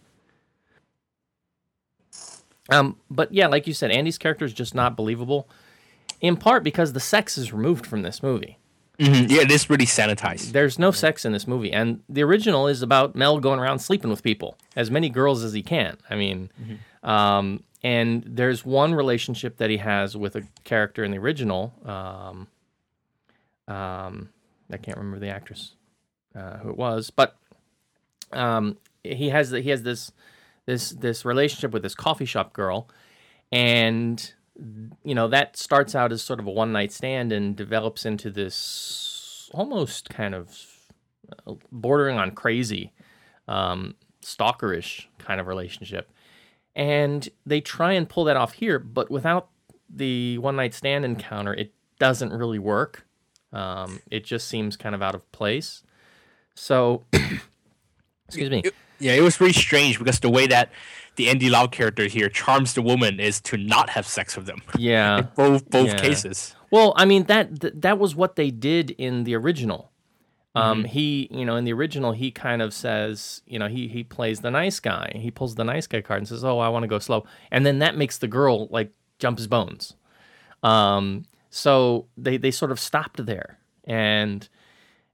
Um, 2.68 2.96
but 3.10 3.32
yeah, 3.32 3.46
like 3.46 3.66
you 3.66 3.72
said, 3.72 3.90
Andy's 3.90 4.18
character 4.18 4.44
is 4.44 4.52
just 4.52 4.74
not 4.74 4.96
believable, 4.96 5.48
in 6.20 6.36
part 6.36 6.64
because 6.64 6.92
the 6.92 7.00
sex 7.00 7.38
is 7.38 7.52
removed 7.52 7.86
from 7.86 8.02
this 8.02 8.22
movie. 8.22 8.58
Mhm. 8.98 9.30
Yeah, 9.30 9.42
it 9.42 9.50
is 9.50 9.68
really 9.68 9.84
sanitized. 9.86 10.52
There's 10.52 10.78
no 10.78 10.90
sex 10.90 11.24
in 11.24 11.32
this 11.32 11.46
movie, 11.46 11.72
and 11.72 12.00
the 12.08 12.22
original 12.22 12.66
is 12.66 12.82
about 12.82 13.14
Mel 13.14 13.38
going 13.40 13.60
around 13.60 13.80
sleeping 13.80 14.10
with 14.10 14.22
people, 14.22 14.56
as 14.74 14.90
many 14.90 15.08
girls 15.10 15.44
as 15.44 15.52
he 15.52 15.62
can. 15.62 15.98
I 16.08 16.16
mean, 16.16 16.50
um, 17.02 17.62
and 17.82 18.22
there's 18.26 18.64
one 18.64 18.94
relationship 18.94 19.58
that 19.58 19.68
he 19.70 19.76
has 19.76 20.16
with 20.16 20.34
a 20.34 20.44
character 20.64 21.04
in 21.04 21.10
the 21.10 21.18
original. 21.18 21.74
Um, 21.84 22.48
um, 23.68 24.30
I 24.70 24.76
can't 24.78 24.96
remember 24.96 25.18
the 25.18 25.28
actress 25.28 25.72
uh, 26.34 26.58
who 26.58 26.70
it 26.70 26.76
was, 26.76 27.10
but 27.10 27.36
um, 28.32 28.78
he 29.04 29.28
has 29.28 29.50
he 29.50 29.70
has 29.70 29.82
this 29.82 30.10
this 30.64 30.90
this 30.90 31.24
relationship 31.24 31.70
with 31.72 31.82
this 31.82 31.94
coffee 31.94 32.24
shop 32.24 32.52
girl, 32.52 32.88
and 33.52 34.32
you 35.04 35.14
know 35.14 35.28
that 35.28 35.56
starts 35.56 35.94
out 35.94 36.12
as 36.12 36.22
sort 36.22 36.40
of 36.40 36.46
a 36.46 36.50
one 36.50 36.72
night 36.72 36.92
stand 36.92 37.32
and 37.32 37.56
develops 37.56 38.06
into 38.06 38.30
this 38.30 39.50
almost 39.52 40.08
kind 40.08 40.34
of 40.34 40.66
uh, 41.46 41.54
bordering 41.70 42.18
on 42.18 42.30
crazy, 42.30 42.92
um, 43.48 43.94
stalkerish 44.22 45.06
kind 45.18 45.40
of 45.40 45.46
relationship, 45.46 46.10
and 46.74 47.28
they 47.44 47.60
try 47.60 47.92
and 47.92 48.08
pull 48.08 48.24
that 48.24 48.36
off 48.36 48.54
here, 48.54 48.78
but 48.78 49.10
without 49.10 49.48
the 49.88 50.38
one 50.38 50.56
night 50.56 50.74
stand 50.74 51.04
encounter, 51.04 51.54
it 51.54 51.72
doesn't 51.98 52.32
really 52.32 52.58
work. 52.58 53.06
Um, 53.52 54.00
it 54.10 54.24
just 54.24 54.48
seems 54.48 54.76
kind 54.76 54.94
of 54.94 55.02
out 55.02 55.14
of 55.14 55.30
place. 55.32 55.82
So, 56.54 57.04
excuse 58.28 58.50
me. 58.50 58.62
Yeah, 58.98 59.12
it 59.12 59.20
was 59.20 59.40
really 59.40 59.52
strange 59.52 59.98
because 59.98 60.20
the 60.20 60.30
way 60.30 60.46
that 60.46 60.70
the 61.16 61.28
Andy 61.28 61.48
Lau 61.50 61.66
character 61.66 62.04
here 62.06 62.28
charms 62.28 62.74
the 62.74 62.82
woman 62.82 63.18
is 63.20 63.40
to 63.42 63.56
not 63.56 63.90
have 63.90 64.06
sex 64.06 64.36
with 64.36 64.46
them. 64.46 64.62
Yeah. 64.78 65.22
both 65.34 65.68
both 65.70 65.88
Yeah. 65.88 65.98
cases. 65.98 66.54
Well, 66.70 66.92
I 66.96 67.04
mean 67.04 67.24
that 67.24 67.60
th- 67.60 67.74
that 67.76 67.98
was 67.98 68.14
what 68.14 68.36
they 68.36 68.50
did 68.50 68.90
in 68.92 69.24
the 69.24 69.34
original. 69.34 69.90
Um, 70.54 70.84
He, 70.84 71.28
you 71.30 71.44
know, 71.44 71.56
in 71.56 71.64
the 71.64 71.72
original, 71.74 72.12
he 72.12 72.30
kind 72.30 72.62
of 72.62 72.72
says, 72.72 73.42
you 73.46 73.58
know, 73.58 73.68
he 73.68 73.88
he 73.88 74.02
plays 74.04 74.40
the 74.40 74.50
nice 74.50 74.80
guy. 74.80 75.12
He 75.14 75.30
pulls 75.30 75.54
the 75.54 75.64
nice 75.64 75.86
guy 75.86 76.00
card 76.00 76.18
and 76.20 76.28
says, 76.28 76.42
"Oh, 76.44 76.58
I 76.60 76.68
want 76.70 76.82
to 76.84 76.88
go 76.88 76.98
slow," 76.98 77.26
and 77.50 77.66
then 77.66 77.78
that 77.80 77.94
makes 77.96 78.16
the 78.18 78.26
girl 78.28 78.66
like 78.68 78.90
jump 79.18 79.36
his 79.38 79.46
bones. 79.48 79.94
Um, 80.62 81.24
so 81.50 82.06
they 82.16 82.36
they 82.38 82.50
sort 82.50 82.70
of 82.72 82.80
stopped 82.80 83.24
there, 83.26 83.58
and 83.84 84.48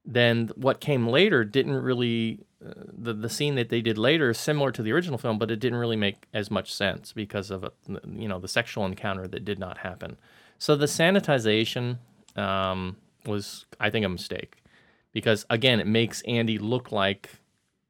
then 0.05 0.51
what 0.57 0.81
came 0.81 1.09
later 1.09 1.45
didn't 1.45 1.75
really 1.83 2.41
the 2.63 3.13
the 3.13 3.29
scene 3.29 3.55
that 3.57 3.69
they 3.69 3.81
did 3.81 3.99
later 3.99 4.31
is 4.31 4.39
similar 4.39 4.71
to 4.73 4.83
the 4.83 4.93
original 4.93 5.19
film, 5.19 5.39
but 5.39 5.51
it 5.51 5.59
didn't 5.59 5.79
really 5.79 5.97
make 5.97 6.27
as 6.33 6.51
much 6.51 6.73
sense 6.73 7.13
because 7.13 7.51
of 7.51 7.65
a, 7.65 7.73
you 8.07 8.29
know 8.29 8.39
the 8.39 8.49
sexual 8.49 8.87
encounter 8.87 9.27
that 9.27 9.45
did 9.45 9.59
not 9.59 9.79
happen. 9.79 10.17
So 10.59 10.77
the 10.77 10.87
sanitization 10.87 11.99
um, 12.37 12.97
was, 13.27 13.67
I 13.81 13.91
think, 13.91 14.07
a 14.07 14.09
mistake 14.09 14.63
because 15.13 15.45
again, 15.51 15.81
it 15.81 15.87
makes 15.87 16.23
Andy 16.23 16.59
look 16.59 16.93
like 16.93 17.31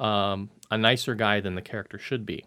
um, 0.01 0.51
a 0.71 0.79
nicer 0.79 1.15
guy 1.15 1.41
than 1.41 1.55
the 1.55 1.63
character 1.63 1.99
should 1.99 2.25
be. 2.25 2.47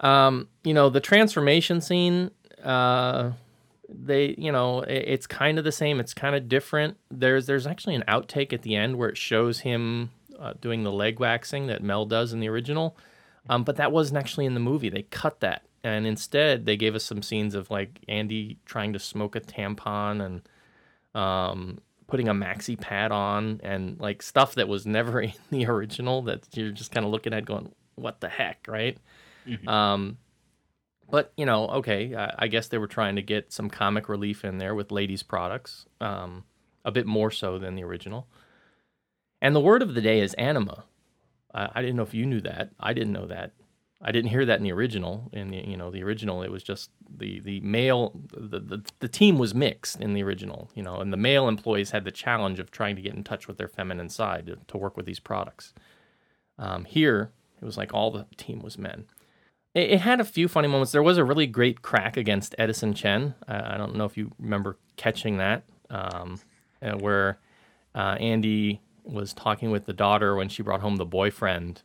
Um, 0.00 0.48
you 0.64 0.74
know, 0.74 0.88
the 0.88 1.00
transformation 1.00 1.80
scene. 1.80 2.30
Uh, 2.62 3.32
they 3.94 4.34
you 4.38 4.50
know 4.50 4.80
it's 4.80 5.26
kind 5.26 5.58
of 5.58 5.64
the 5.64 5.72
same 5.72 6.00
it's 6.00 6.14
kind 6.14 6.34
of 6.34 6.48
different 6.48 6.96
there's 7.10 7.44
there's 7.44 7.66
actually 7.66 7.94
an 7.94 8.04
outtake 8.08 8.52
at 8.52 8.62
the 8.62 8.74
end 8.74 8.96
where 8.96 9.08
it 9.10 9.18
shows 9.18 9.60
him 9.60 10.10
uh, 10.42 10.54
doing 10.60 10.82
the 10.82 10.92
leg 10.92 11.20
waxing 11.20 11.68
that 11.68 11.82
mel 11.82 12.04
does 12.04 12.32
in 12.32 12.40
the 12.40 12.48
original. 12.48 12.96
Um, 13.48 13.64
but 13.64 13.76
that 13.76 13.92
wasn't 13.92 14.18
actually 14.18 14.46
in 14.46 14.54
the 14.54 14.60
movie. 14.60 14.88
They 14.88 15.02
cut 15.02 15.40
that. 15.40 15.64
And 15.84 16.06
instead 16.06 16.66
they 16.66 16.76
gave 16.76 16.94
us 16.94 17.04
some 17.04 17.22
scenes 17.22 17.54
of 17.54 17.70
like 17.70 18.00
andy 18.08 18.58
trying 18.64 18.92
to 18.92 18.98
smoke 18.98 19.34
a 19.36 19.40
tampon 19.40 20.24
and 20.24 20.42
um, 21.20 21.78
putting 22.06 22.28
a 22.28 22.34
maxi 22.34 22.78
pad 22.78 23.10
on 23.10 23.60
and 23.62 24.00
like 24.00 24.22
stuff 24.22 24.54
that 24.56 24.68
was 24.68 24.86
never 24.86 25.20
in 25.22 25.32
the 25.50 25.66
original 25.66 26.22
that 26.22 26.46
you're 26.56 26.70
just 26.70 26.92
kind 26.92 27.06
of 27.06 27.12
looking 27.12 27.32
at 27.32 27.44
going 27.44 27.72
what 27.94 28.20
the 28.20 28.28
heck 28.28 28.66
right? 28.68 28.96
Um, 29.66 30.18
but 31.10 31.32
you 31.36 31.46
know, 31.46 31.68
okay, 31.68 32.14
I, 32.14 32.34
I 32.40 32.48
guess 32.48 32.68
they 32.68 32.78
were 32.78 32.86
trying 32.86 33.16
to 33.16 33.22
get 33.22 33.52
some 33.52 33.68
comic 33.68 34.08
relief 34.08 34.44
in 34.44 34.58
there 34.58 34.74
with 34.74 34.90
ladies' 34.92 35.22
products, 35.22 35.84
um, 36.00 36.44
a 36.84 36.90
bit 36.90 37.06
more 37.06 37.30
so 37.30 37.58
than 37.58 37.74
the 37.74 37.84
original. 37.84 38.28
And 39.42 39.56
the 39.56 39.60
word 39.60 39.82
of 39.82 39.94
the 39.94 40.00
day 40.00 40.20
is 40.20 40.34
anima. 40.34 40.84
I, 41.52 41.82
didn't 41.82 41.96
know 41.96 42.04
if 42.04 42.14
you 42.14 42.24
knew 42.24 42.40
that. 42.42 42.70
I 42.80 42.94
didn't 42.94 43.12
know 43.12 43.26
that. 43.26 43.52
I 44.00 44.10
didn't 44.10 44.30
hear 44.30 44.46
that 44.46 44.58
in 44.58 44.64
the 44.64 44.72
original. 44.72 45.28
In 45.32 45.50
the 45.50 45.58
you 45.58 45.76
know 45.76 45.90
the 45.90 46.02
original, 46.02 46.42
it 46.42 46.50
was 46.50 46.62
just 46.62 46.90
the 47.08 47.40
the 47.40 47.60
male 47.60 48.18
the, 48.32 48.58
the 48.58 48.82
the 49.00 49.08
team 49.08 49.38
was 49.38 49.54
mixed 49.54 50.00
in 50.00 50.14
the 50.14 50.22
original. 50.22 50.70
You 50.74 50.82
know, 50.82 50.96
and 50.96 51.12
the 51.12 51.18
male 51.18 51.46
employees 51.46 51.90
had 51.90 52.04
the 52.04 52.10
challenge 52.10 52.58
of 52.58 52.70
trying 52.70 52.96
to 52.96 53.02
get 53.02 53.14
in 53.14 53.22
touch 53.22 53.46
with 53.46 53.58
their 53.58 53.68
feminine 53.68 54.08
side 54.08 54.46
to, 54.46 54.58
to 54.66 54.76
work 54.78 54.96
with 54.96 55.06
these 55.06 55.20
products. 55.20 55.74
Um, 56.58 56.84
here, 56.84 57.32
it 57.60 57.64
was 57.64 57.76
like 57.76 57.92
all 57.92 58.10
the 58.10 58.26
team 58.36 58.60
was 58.60 58.78
men. 58.78 59.04
It, 59.74 59.90
it 59.90 60.00
had 60.00 60.20
a 60.20 60.24
few 60.24 60.48
funny 60.48 60.68
moments. 60.68 60.92
There 60.92 61.02
was 61.02 61.18
a 61.18 61.24
really 61.24 61.46
great 61.46 61.82
crack 61.82 62.16
against 62.16 62.54
Edison 62.58 62.94
Chen. 62.94 63.34
I, 63.46 63.74
I 63.74 63.76
don't 63.76 63.94
know 63.94 64.04
if 64.04 64.16
you 64.16 64.32
remember 64.38 64.78
catching 64.96 65.36
that, 65.36 65.64
um, 65.90 66.40
uh, 66.80 66.92
where 66.92 67.38
uh, 67.94 68.16
Andy 68.18 68.80
was 69.04 69.32
talking 69.32 69.70
with 69.70 69.86
the 69.86 69.92
daughter 69.92 70.34
when 70.36 70.48
she 70.48 70.62
brought 70.62 70.80
home 70.80 70.96
the 70.96 71.04
boyfriend, 71.04 71.82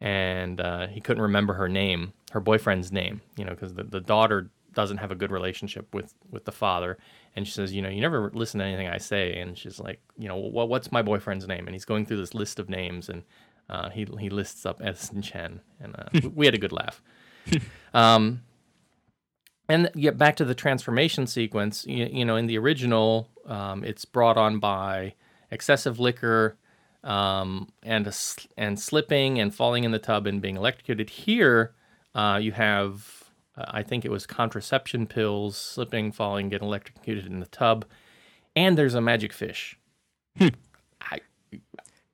and 0.00 0.60
uh, 0.60 0.86
he 0.88 1.00
couldn't 1.00 1.22
remember 1.22 1.54
her 1.54 1.68
name, 1.68 2.12
her 2.32 2.40
boyfriend's 2.40 2.92
name, 2.92 3.20
you 3.36 3.44
know, 3.44 3.50
because 3.50 3.74
the, 3.74 3.84
the 3.84 4.00
daughter 4.00 4.50
doesn't 4.72 4.98
have 4.98 5.10
a 5.10 5.14
good 5.14 5.30
relationship 5.32 5.92
with 5.94 6.14
with 6.30 6.44
the 6.44 6.52
father 6.52 6.96
and 7.34 7.46
she 7.46 7.52
says 7.52 7.72
you 7.72 7.82
know 7.82 7.88
you 7.88 8.00
never 8.00 8.30
listen 8.34 8.60
to 8.60 8.64
anything 8.64 8.86
i 8.86 8.98
say 8.98 9.38
and 9.40 9.58
she's 9.58 9.80
like 9.80 10.00
you 10.16 10.28
know 10.28 10.36
what, 10.36 10.68
what's 10.68 10.92
my 10.92 11.02
boyfriend's 11.02 11.46
name? 11.48 11.66
And 11.66 11.74
he's 11.74 11.84
going 11.84 12.06
through 12.06 12.18
this 12.18 12.34
list 12.34 12.58
of 12.58 12.68
names 12.68 13.08
and 13.08 13.24
uh, 13.68 13.90
he, 13.90 14.06
he 14.18 14.30
lists 14.30 14.64
up 14.66 14.80
edison 14.82 15.22
chen 15.22 15.60
and 15.80 15.96
uh, 15.96 16.28
we- 16.34 16.46
had 16.46 16.54
a 16.54 16.58
good 16.58 16.72
laugh. 16.72 17.02
Um, 17.94 18.42
and 19.68 19.90
get 19.96 20.18
back 20.18 20.36
to 20.36 20.44
the 20.44 20.54
transformation 20.54 21.26
sequence 21.26 21.84
you, 21.86 22.06
you 22.06 22.24
know 22.24 22.36
in 22.36 22.46
the 22.46 22.58
original 22.58 23.28
um, 23.46 23.82
it's 23.84 24.04
brought 24.04 24.36
on 24.36 24.58
by 24.60 25.14
excessive 25.50 25.98
liquor 25.98 26.56
um, 27.02 27.68
and 27.82 28.06
a, 28.06 28.12
and 28.56 28.78
slipping 28.78 29.38
and 29.40 29.54
falling 29.54 29.84
in 29.84 29.90
the 29.90 29.98
tub 29.98 30.26
and 30.26 30.42
being 30.42 30.56
electrocuted 30.56 31.10
here 31.10 31.72
uh, 32.14 32.38
you 32.40 32.52
have 32.52 33.24
uh, 33.56 33.64
i 33.68 33.82
think 33.82 34.04
it 34.04 34.10
was 34.10 34.26
contraception 34.26 35.06
pills 35.06 35.56
slipping 35.56 36.12
falling 36.12 36.48
getting 36.48 36.68
electrocuted 36.68 37.26
in 37.26 37.40
the 37.40 37.46
tub 37.46 37.84
and 38.54 38.76
there's 38.76 38.94
a 38.94 39.00
magic 39.00 39.32
fish 39.32 39.78
I, 40.38 41.20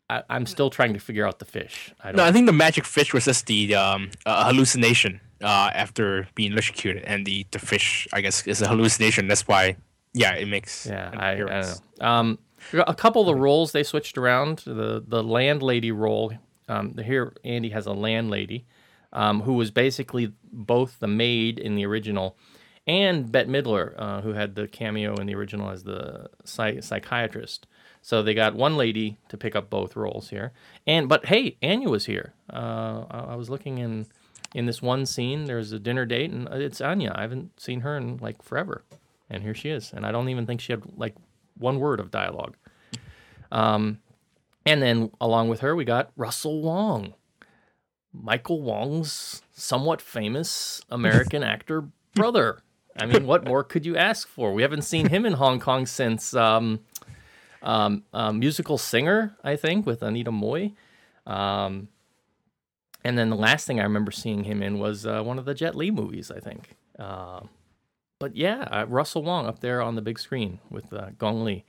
I 0.08 0.22
i'm 0.30 0.46
still 0.46 0.70
trying 0.70 0.94
to 0.94 1.00
figure 1.00 1.26
out 1.26 1.38
the 1.38 1.44
fish 1.44 1.92
i 2.00 2.08
don't 2.08 2.16
No, 2.16 2.24
I 2.24 2.32
think 2.32 2.46
the 2.46 2.52
magic 2.52 2.84
fish 2.84 3.12
was 3.12 3.24
just 3.24 3.46
the 3.46 3.74
um, 3.74 4.10
uh, 4.24 4.44
hallucination 4.52 5.20
uh, 5.42 5.70
after 5.74 6.28
being 6.34 6.52
electrocuted, 6.52 7.02
and 7.04 7.26
the, 7.26 7.46
the 7.50 7.58
fish, 7.58 8.08
I 8.12 8.22
guess, 8.22 8.46
is 8.46 8.62
a 8.62 8.68
hallucination. 8.68 9.28
That's 9.28 9.46
why, 9.46 9.76
yeah, 10.14 10.32
it 10.34 10.48
makes. 10.48 10.86
Yeah, 10.86 11.10
I, 11.14 11.32
I 11.32 11.34
don't 11.36 11.50
know. 11.50 11.74
Um, 12.00 12.38
a 12.72 12.94
couple 12.94 13.22
of 13.22 13.26
the 13.26 13.34
roles 13.34 13.72
they 13.72 13.82
switched 13.82 14.18
around. 14.18 14.58
The 14.66 15.02
the 15.06 15.22
landlady 15.22 15.92
role. 15.92 16.32
Um, 16.68 16.96
here 16.98 17.32
Andy 17.44 17.70
has 17.70 17.86
a 17.86 17.92
landlady, 17.92 18.66
um, 19.12 19.42
who 19.42 19.54
was 19.54 19.70
basically 19.70 20.32
both 20.52 20.98
the 20.98 21.06
maid 21.08 21.58
in 21.58 21.76
the 21.76 21.86
original, 21.86 22.36
and 22.86 23.30
Bette 23.30 23.48
Midler, 23.48 23.94
uh, 23.96 24.20
who 24.22 24.32
had 24.32 24.56
the 24.56 24.66
cameo 24.66 25.14
in 25.16 25.26
the 25.26 25.34
original 25.36 25.70
as 25.70 25.84
the 25.84 26.28
psy- 26.44 26.80
psychiatrist. 26.80 27.66
So 28.02 28.22
they 28.22 28.34
got 28.34 28.54
one 28.54 28.76
lady 28.76 29.18
to 29.28 29.36
pick 29.36 29.56
up 29.56 29.70
both 29.70 29.96
roles 29.96 30.30
here. 30.30 30.52
And 30.86 31.08
but 31.08 31.26
hey, 31.26 31.56
Anya 31.62 31.88
was 31.88 32.06
here. 32.06 32.34
Uh, 32.52 33.04
I, 33.10 33.18
I 33.30 33.34
was 33.36 33.48
looking 33.50 33.78
in 33.78 34.06
in 34.54 34.66
this 34.66 34.80
one 34.82 35.06
scene. 35.06 35.44
There's 35.44 35.72
a 35.72 35.78
dinner 35.78 36.06
date, 36.06 36.30
and 36.30 36.48
it's 36.48 36.80
Anya. 36.80 37.12
I 37.14 37.22
haven't 37.22 37.60
seen 37.60 37.80
her 37.80 37.96
in 37.96 38.16
like 38.18 38.42
forever. 38.42 38.84
and 39.30 39.42
here 39.42 39.54
she 39.54 39.70
is. 39.70 39.92
And 39.92 40.06
I 40.06 40.12
don't 40.12 40.28
even 40.28 40.46
think 40.46 40.60
she 40.60 40.72
had 40.72 40.82
like 40.96 41.14
one 41.56 41.78
word 41.80 42.00
of 42.00 42.10
dialogue. 42.10 42.56
Um, 43.50 44.00
and 44.64 44.82
then 44.82 45.10
along 45.20 45.48
with 45.48 45.60
her, 45.60 45.76
we 45.76 45.84
got 45.84 46.10
Russell 46.16 46.60
Wong, 46.60 47.14
Michael 48.12 48.62
Wong's 48.62 49.42
somewhat 49.52 50.02
famous 50.02 50.82
American 50.90 51.42
actor 51.44 51.88
brother. 52.14 52.62
I 52.98 53.06
mean, 53.06 53.26
what 53.26 53.44
more 53.44 53.62
could 53.62 53.84
you 53.84 53.96
ask 53.96 54.26
for? 54.26 54.52
We 54.52 54.62
haven't 54.62 54.82
seen 54.82 55.08
him 55.08 55.26
in 55.26 55.34
Hong 55.34 55.60
Kong 55.60 55.86
since 55.86 56.34
um, 56.34 56.80
um, 57.62 58.04
um, 58.12 58.38
musical 58.38 58.78
singer, 58.78 59.36
I 59.44 59.56
think, 59.56 59.86
with 59.86 60.02
Anita 60.02 60.30
Mui. 60.30 60.74
Um, 61.26 61.88
and 63.04 63.18
then 63.18 63.30
the 63.30 63.36
last 63.36 63.66
thing 63.66 63.78
I 63.78 63.84
remember 63.84 64.10
seeing 64.10 64.44
him 64.44 64.62
in 64.62 64.78
was 64.78 65.06
uh, 65.06 65.22
one 65.22 65.38
of 65.38 65.44
the 65.44 65.54
Jet 65.54 65.74
Li 65.74 65.90
movies, 65.90 66.30
I 66.30 66.40
think. 66.40 66.74
Uh, 66.98 67.40
but 68.18 68.36
yeah, 68.36 68.62
uh, 68.70 68.86
Russell 68.88 69.22
Wong 69.22 69.46
up 69.46 69.60
there 69.60 69.82
on 69.82 69.94
the 69.94 70.02
big 70.02 70.18
screen 70.18 70.60
with 70.70 70.92
uh, 70.92 71.10
Gong 71.18 71.44
Li. 71.44 71.64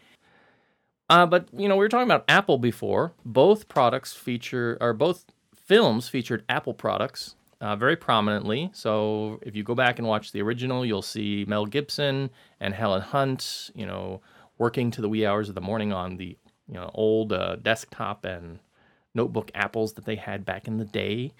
Uh, 1.09 1.25
but 1.25 1.47
you 1.53 1.67
know, 1.67 1.75
we 1.75 1.85
were 1.85 1.89
talking 1.89 2.07
about 2.07 2.25
Apple 2.27 2.57
before. 2.57 3.13
Both 3.25 3.67
products 3.67 4.13
feature, 4.13 4.77
or 4.81 4.93
both 4.93 5.25
films 5.55 6.09
featured 6.09 6.43
Apple 6.49 6.73
products 6.73 7.35
uh, 7.61 7.75
very 7.75 7.95
prominently. 7.95 8.69
So 8.73 9.39
if 9.41 9.55
you 9.55 9.63
go 9.63 9.75
back 9.75 9.99
and 9.99 10.07
watch 10.07 10.31
the 10.31 10.41
original, 10.41 10.85
you'll 10.85 11.01
see 11.01 11.45
Mel 11.47 11.65
Gibson 11.65 12.29
and 12.59 12.73
Helen 12.73 13.01
Hunt, 13.01 13.71
you 13.73 13.85
know, 13.85 14.21
working 14.57 14.91
to 14.91 15.01
the 15.01 15.09
wee 15.09 15.25
hours 15.25 15.49
of 15.49 15.55
the 15.55 15.61
morning 15.61 15.93
on 15.93 16.17
the 16.17 16.37
you 16.67 16.75
know 16.75 16.91
old 16.93 17.31
uh, 17.33 17.55
desktop 17.57 18.25
and 18.25 18.59
notebook 19.13 19.51
apples 19.55 19.93
that 19.93 20.05
they 20.05 20.15
had 20.15 20.45
back 20.45 20.67
in 20.67 20.77
the 20.77 20.85
day. 20.85 21.31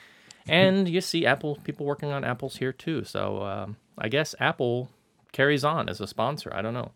And 0.50 0.88
you 0.88 1.02
see 1.02 1.26
Apple 1.26 1.58
people 1.64 1.86
working 1.86 2.12
on 2.12 2.24
apples 2.24 2.56
here 2.56 2.72
too. 2.72 3.04
So 3.04 3.44
um, 3.44 3.76
I 3.98 4.08
guess 4.08 4.34
Apple 4.40 4.90
carries 5.32 5.64
on 5.64 5.90
as 5.90 6.02
a 6.02 6.08
sponsor. 6.08 6.52
I 6.54 6.62
don't 6.62 6.74
know. 6.74 6.92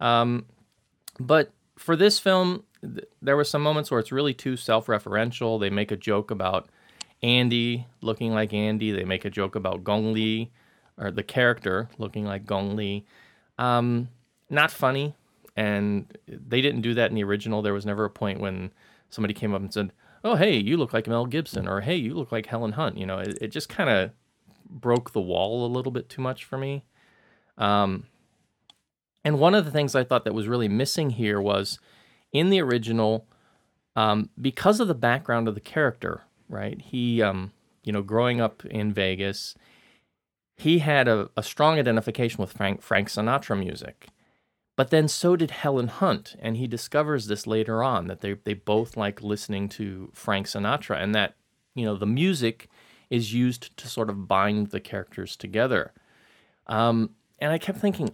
Um, 0.00 0.46
but 1.18 1.52
for 1.76 1.96
this 1.96 2.18
film, 2.18 2.64
th- 2.82 3.04
there 3.22 3.36
were 3.36 3.44
some 3.44 3.62
moments 3.62 3.90
where 3.90 4.00
it's 4.00 4.12
really 4.12 4.34
too 4.34 4.56
self-referential. 4.56 5.60
They 5.60 5.70
make 5.70 5.90
a 5.90 5.96
joke 5.96 6.30
about 6.30 6.68
Andy 7.22 7.86
looking 8.00 8.32
like 8.32 8.52
Andy. 8.52 8.92
They 8.92 9.04
make 9.04 9.24
a 9.24 9.30
joke 9.30 9.54
about 9.54 9.84
Gong 9.84 10.12
Li, 10.12 10.50
or 10.98 11.10
the 11.10 11.22
character 11.22 11.88
looking 11.98 12.24
like 12.24 12.46
Gong 12.46 12.76
Li. 12.76 13.04
Um, 13.58 14.08
not 14.50 14.70
funny, 14.70 15.14
and 15.56 16.06
they 16.28 16.60
didn't 16.60 16.82
do 16.82 16.94
that 16.94 17.10
in 17.10 17.14
the 17.14 17.24
original. 17.24 17.62
There 17.62 17.74
was 17.74 17.86
never 17.86 18.04
a 18.04 18.10
point 18.10 18.40
when 18.40 18.70
somebody 19.10 19.34
came 19.34 19.54
up 19.54 19.62
and 19.62 19.72
said, 19.72 19.92
"Oh, 20.22 20.34
hey, 20.34 20.56
you 20.56 20.76
look 20.76 20.92
like 20.92 21.06
Mel 21.06 21.26
Gibson," 21.26 21.66
or 21.66 21.80
"Hey, 21.80 21.96
you 21.96 22.14
look 22.14 22.32
like 22.32 22.46
Helen 22.46 22.72
Hunt." 22.72 22.98
You 22.98 23.06
know, 23.06 23.18
it, 23.18 23.38
it 23.40 23.48
just 23.48 23.68
kind 23.68 23.88
of 23.88 24.10
broke 24.68 25.12
the 25.12 25.20
wall 25.20 25.64
a 25.64 25.72
little 25.72 25.92
bit 25.92 26.08
too 26.08 26.20
much 26.20 26.44
for 26.44 26.58
me. 26.58 26.84
Um, 27.58 28.06
and 29.24 29.38
one 29.38 29.54
of 29.54 29.64
the 29.64 29.70
things 29.70 29.94
I 29.94 30.04
thought 30.04 30.24
that 30.24 30.34
was 30.34 30.48
really 30.48 30.68
missing 30.68 31.10
here 31.10 31.40
was 31.40 31.78
in 32.32 32.50
the 32.50 32.60
original, 32.60 33.26
um, 33.96 34.30
because 34.40 34.78
of 34.78 34.88
the 34.88 34.94
background 34.94 35.48
of 35.48 35.54
the 35.54 35.60
character, 35.60 36.22
right? 36.48 36.80
He, 36.80 37.22
um, 37.22 37.52
you 37.82 37.92
know, 37.92 38.02
growing 38.02 38.40
up 38.40 38.64
in 38.66 38.92
Vegas, 38.92 39.54
he 40.56 40.78
had 40.78 41.08
a, 41.08 41.30
a 41.36 41.42
strong 41.42 41.78
identification 41.78 42.40
with 42.40 42.52
Frank, 42.52 42.82
Frank 42.82 43.08
Sinatra 43.08 43.58
music. 43.58 44.08
But 44.76 44.90
then 44.90 45.08
so 45.08 45.36
did 45.36 45.50
Helen 45.50 45.88
Hunt, 45.88 46.36
and 46.38 46.58
he 46.58 46.66
discovers 46.66 47.26
this 47.26 47.46
later 47.46 47.82
on 47.82 48.08
that 48.08 48.20
they 48.20 48.34
they 48.44 48.52
both 48.52 48.96
like 48.96 49.22
listening 49.22 49.70
to 49.70 50.10
Frank 50.12 50.46
Sinatra, 50.46 51.02
and 51.02 51.14
that 51.14 51.34
you 51.74 51.86
know 51.86 51.96
the 51.96 52.06
music 52.06 52.68
is 53.08 53.32
used 53.32 53.74
to 53.78 53.88
sort 53.88 54.10
of 54.10 54.28
bind 54.28 54.68
the 54.68 54.80
characters 54.80 55.34
together. 55.34 55.92
Um, 56.66 57.10
and 57.38 57.52
I 57.52 57.58
kept 57.58 57.78
thinking, 57.78 58.10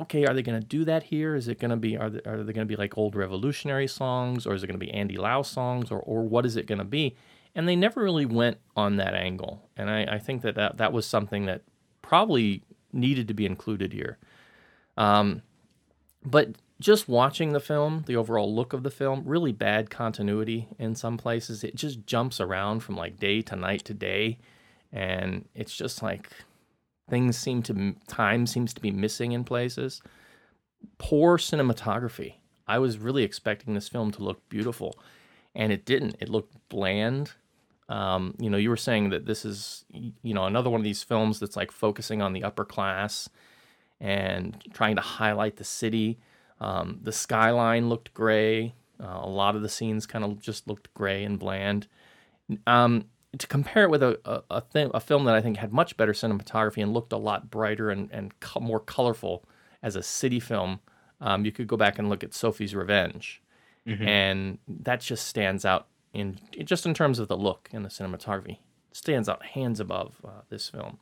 okay, 0.00 0.24
are 0.26 0.34
they 0.34 0.42
going 0.42 0.60
to 0.60 0.66
do 0.66 0.84
that 0.84 1.04
here? 1.04 1.34
Is 1.34 1.48
it 1.48 1.58
going 1.58 1.70
to 1.70 1.76
be 1.76 1.96
are 1.96 2.10
they, 2.10 2.20
are 2.28 2.42
they 2.42 2.52
going 2.52 2.66
to 2.66 2.72
be 2.72 2.76
like 2.76 2.96
old 2.96 3.14
revolutionary 3.14 3.88
songs, 3.88 4.46
or 4.46 4.54
is 4.54 4.62
it 4.62 4.66
going 4.66 4.78
to 4.78 4.84
be 4.84 4.92
Andy 4.92 5.16
Lau 5.16 5.42
songs, 5.42 5.90
or 5.90 6.00
or 6.00 6.22
what 6.22 6.46
is 6.46 6.56
it 6.56 6.66
going 6.66 6.78
to 6.78 6.84
be? 6.84 7.16
And 7.54 7.68
they 7.68 7.76
never 7.76 8.02
really 8.02 8.24
went 8.24 8.58
on 8.76 8.96
that 8.96 9.14
angle, 9.14 9.68
and 9.76 9.90
I, 9.90 10.14
I 10.14 10.18
think 10.18 10.42
that, 10.42 10.54
that 10.54 10.78
that 10.78 10.92
was 10.92 11.06
something 11.06 11.46
that 11.46 11.62
probably 12.00 12.62
needed 12.92 13.28
to 13.28 13.34
be 13.34 13.46
included 13.46 13.92
here. 13.92 14.18
Um, 14.96 15.42
but 16.24 16.56
just 16.80 17.08
watching 17.08 17.52
the 17.52 17.60
film, 17.60 18.04
the 18.06 18.16
overall 18.16 18.54
look 18.54 18.72
of 18.72 18.82
the 18.82 18.90
film, 18.90 19.22
really 19.24 19.52
bad 19.52 19.88
continuity 19.88 20.68
in 20.78 20.94
some 20.94 21.16
places. 21.16 21.62
It 21.62 21.76
just 21.76 22.06
jumps 22.06 22.40
around 22.40 22.80
from 22.80 22.96
like 22.96 23.18
day 23.18 23.42
to 23.42 23.56
night 23.56 23.84
to 23.86 23.94
day, 23.94 24.38
and 24.92 25.48
it's 25.54 25.74
just 25.74 26.02
like 26.02 26.30
things 27.12 27.36
seem 27.36 27.62
to 27.62 27.94
time 28.08 28.46
seems 28.46 28.72
to 28.72 28.80
be 28.80 28.90
missing 28.90 29.32
in 29.32 29.44
places. 29.44 30.00
Poor 30.96 31.36
cinematography. 31.36 32.36
I 32.66 32.78
was 32.78 32.96
really 32.96 33.22
expecting 33.22 33.74
this 33.74 33.86
film 33.86 34.12
to 34.12 34.22
look 34.22 34.48
beautiful, 34.48 34.98
and 35.54 35.70
it 35.70 35.84
didn't. 35.84 36.16
It 36.20 36.30
looked 36.30 36.56
bland. 36.70 37.32
Um, 37.90 38.34
you 38.38 38.48
know, 38.48 38.56
you 38.56 38.70
were 38.70 38.78
saying 38.78 39.10
that 39.10 39.26
this 39.26 39.44
is, 39.44 39.84
you 39.90 40.32
know, 40.32 40.46
another 40.46 40.70
one 40.70 40.80
of 40.80 40.84
these 40.84 41.02
films 41.02 41.38
that's 41.38 41.54
like 41.54 41.70
focusing 41.70 42.22
on 42.22 42.32
the 42.32 42.44
upper 42.44 42.64
class 42.64 43.28
and 44.00 44.56
trying 44.72 44.96
to 44.96 45.02
highlight 45.02 45.56
the 45.56 45.64
city. 45.64 46.18
Um, 46.62 46.98
the 47.02 47.12
skyline 47.12 47.90
looked 47.90 48.14
gray. 48.14 48.72
Uh, 48.98 49.20
a 49.20 49.28
lot 49.28 49.54
of 49.54 49.60
the 49.60 49.68
scenes 49.68 50.06
kind 50.06 50.24
of 50.24 50.40
just 50.40 50.66
looked 50.66 50.94
gray 50.94 51.24
and 51.24 51.38
bland. 51.38 51.88
Um, 52.66 53.04
to 53.38 53.46
compare 53.46 53.84
it 53.84 53.90
with 53.90 54.02
a 54.02 54.18
a, 54.24 54.42
a, 54.50 54.62
th- 54.72 54.90
a, 54.94 55.00
film 55.00 55.24
that 55.24 55.34
I 55.34 55.40
think 55.40 55.56
had 55.56 55.72
much 55.72 55.96
better 55.96 56.12
cinematography 56.12 56.82
and 56.82 56.92
looked 56.92 57.12
a 57.12 57.16
lot 57.16 57.50
brighter 57.50 57.90
and, 57.90 58.10
and 58.12 58.38
co- 58.40 58.60
more 58.60 58.80
colorful 58.80 59.44
as 59.82 59.96
a 59.96 60.02
city 60.02 60.40
film, 60.40 60.80
um, 61.20 61.44
you 61.44 61.52
could 61.52 61.66
go 61.66 61.76
back 61.76 61.98
and 61.98 62.08
look 62.08 62.22
at 62.22 62.34
Sophie's 62.34 62.74
Revenge, 62.74 63.42
mm-hmm. 63.86 64.06
and 64.06 64.58
that 64.68 65.00
just 65.00 65.26
stands 65.26 65.64
out 65.64 65.86
in 66.12 66.38
just 66.64 66.86
in 66.86 66.94
terms 66.94 67.18
of 67.18 67.28
the 67.28 67.36
look 67.36 67.68
and 67.72 67.84
the 67.84 67.88
cinematography. 67.88 68.58
It 68.90 68.96
stands 68.96 69.28
out 69.28 69.44
hands 69.44 69.80
above 69.80 70.16
uh, 70.24 70.42
this 70.48 70.68
film. 70.68 70.98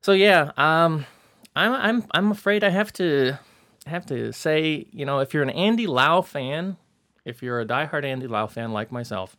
So 0.00 0.12
yeah, 0.12 0.52
um, 0.56 1.06
I'm 1.54 1.72
I'm 1.72 2.04
I'm 2.12 2.30
afraid 2.30 2.64
I 2.64 2.70
have 2.70 2.92
to 2.94 3.38
have 3.86 4.06
to 4.06 4.32
say, 4.32 4.86
you 4.92 5.04
know, 5.04 5.20
if 5.20 5.34
you're 5.34 5.42
an 5.42 5.50
Andy 5.50 5.86
Lau 5.86 6.20
fan, 6.20 6.76
if 7.24 7.42
you're 7.42 7.60
a 7.60 7.66
diehard 7.66 8.04
Andy 8.04 8.26
Lau 8.26 8.46
fan 8.46 8.72
like 8.72 8.92
myself, 8.92 9.36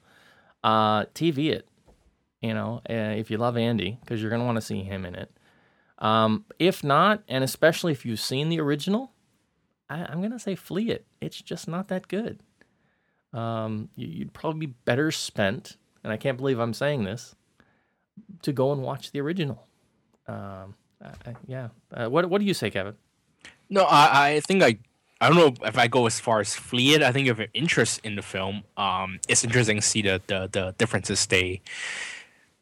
uh, 0.64 1.06
TV 1.06 1.52
it. 1.52 1.68
You 2.42 2.54
know, 2.54 2.82
uh, 2.90 2.94
if 3.18 3.30
you 3.30 3.38
love 3.38 3.58
Andy, 3.58 3.98
because 4.02 4.22
you're 4.22 4.32
gonna 4.32 4.46
want 4.46 4.56
to 4.58 4.62
see 4.62 4.84
him 4.84 5.06
in 5.06 5.16
it. 5.16 5.32
Um, 5.98 6.46
if 6.58 6.84
not, 6.84 7.24
and 7.28 7.44
especially 7.44 7.92
if 7.92 8.06
you've 8.06 8.20
seen 8.20 8.50
the 8.50 8.62
original, 8.62 9.12
I, 9.90 10.12
am 10.12 10.22
gonna 10.22 10.40
say 10.40 10.56
flee 10.56 10.92
it. 10.92 11.06
It's 11.20 11.42
just 11.42 11.68
not 11.68 11.90
that 11.90 12.08
good. 12.08 12.40
Um, 13.34 13.90
you, 13.96 14.20
would 14.20 14.34
probably 14.34 14.68
be 14.68 14.74
better 14.86 15.12
spent, 15.12 15.76
and 16.04 16.14
I 16.14 16.18
can't 16.18 16.38
believe 16.38 16.60
I'm 16.60 16.74
saying 16.74 17.04
this, 17.04 17.36
to 18.44 18.54
go 18.54 18.72
and 18.72 18.82
watch 18.82 19.12
the 19.12 19.20
original. 19.20 19.68
Um, 20.28 20.76
yeah. 21.48 21.70
Uh, 21.94 22.08
what 22.08 22.30
What 22.30 22.40
do 22.40 22.46
you 22.46 22.54
say, 22.54 22.70
Kevin? 22.70 22.96
No, 23.70 23.84
I, 23.84 24.30
I 24.30 24.40
think 24.40 24.64
I 24.64 24.80
I 25.22 25.28
don't 25.28 25.38
know 25.38 25.68
if 25.68 25.78
I 25.78 25.88
go 25.88 26.06
as 26.06 26.20
far 26.20 26.40
as 26.40 26.56
flee 26.56 26.94
it. 26.94 27.04
I 27.04 27.12
think 27.12 27.28
if 27.28 27.38
you're 27.38 27.48
interest 27.54 28.00
in 28.06 28.16
the 28.16 28.22
film, 28.22 28.64
um, 28.78 29.20
it's 29.28 29.44
interesting 29.44 29.78
to 29.78 29.82
see 29.82 30.02
the, 30.02 30.22
the, 30.28 30.50
the 30.50 30.76
differences 30.78 31.26
they 31.26 31.62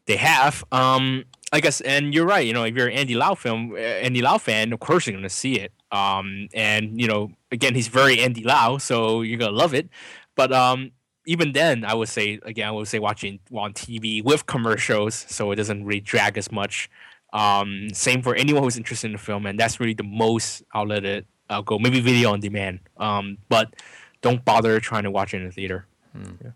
they 0.08 0.16
have. 0.16 0.64
Um, 0.72 1.24
I 1.52 1.60
guess, 1.60 1.80
and 1.80 2.12
you're 2.12 2.26
right. 2.26 2.46
You 2.46 2.52
know, 2.52 2.64
if 2.64 2.74
you're 2.74 2.88
an 2.88 2.94
Andy 2.94 3.14
Lau 3.14 3.34
film, 3.34 3.72
uh, 3.72 3.78
Andy 3.78 4.20
Lau 4.20 4.38
fan, 4.38 4.72
of 4.72 4.80
course 4.80 5.06
you're 5.06 5.16
gonna 5.16 5.28
see 5.28 5.60
it. 5.60 5.72
Um, 5.92 6.48
and 6.52 7.00
you 7.00 7.06
know, 7.06 7.30
again, 7.52 7.74
he's 7.74 7.88
very 7.88 8.20
Andy 8.20 8.42
Lau, 8.42 8.78
so 8.78 9.22
you're 9.22 9.38
gonna 9.38 9.52
love 9.52 9.72
it. 9.72 9.88
But 10.34 10.52
um, 10.52 10.90
even 11.26 11.52
then, 11.52 11.84
I 11.84 11.94
would 11.94 12.08
say 12.08 12.40
again, 12.42 12.68
I 12.68 12.72
would 12.72 12.88
say 12.88 12.98
watching 12.98 13.38
on 13.52 13.72
TV 13.72 14.22
with 14.24 14.46
commercials, 14.46 15.14
so 15.28 15.52
it 15.52 15.56
doesn't 15.56 15.84
really 15.84 16.00
drag 16.00 16.36
as 16.36 16.50
much. 16.50 16.90
Um, 17.32 17.88
same 17.92 18.22
for 18.22 18.34
anyone 18.34 18.62
who's 18.62 18.78
interested 18.78 19.06
in 19.08 19.12
the 19.12 19.18
film, 19.18 19.46
and 19.46 19.58
that's 19.60 19.78
really 19.78 19.94
the 19.94 20.02
most 20.02 20.62
I'll 20.72 20.86
let 20.86 21.04
it 21.04 21.26
I'll 21.50 21.62
go. 21.62 21.78
Maybe 21.78 22.00
video 22.00 22.32
on 22.32 22.40
demand. 22.40 22.80
Um, 22.96 23.38
but 23.48 23.74
don't 24.20 24.44
bother 24.44 24.80
trying 24.80 25.04
to 25.04 25.10
watch 25.10 25.34
it 25.34 25.38
in 25.38 25.46
the 25.46 25.52
theater. 25.52 25.86
Hmm. 26.12 26.52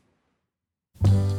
Yeah. 1.05 1.39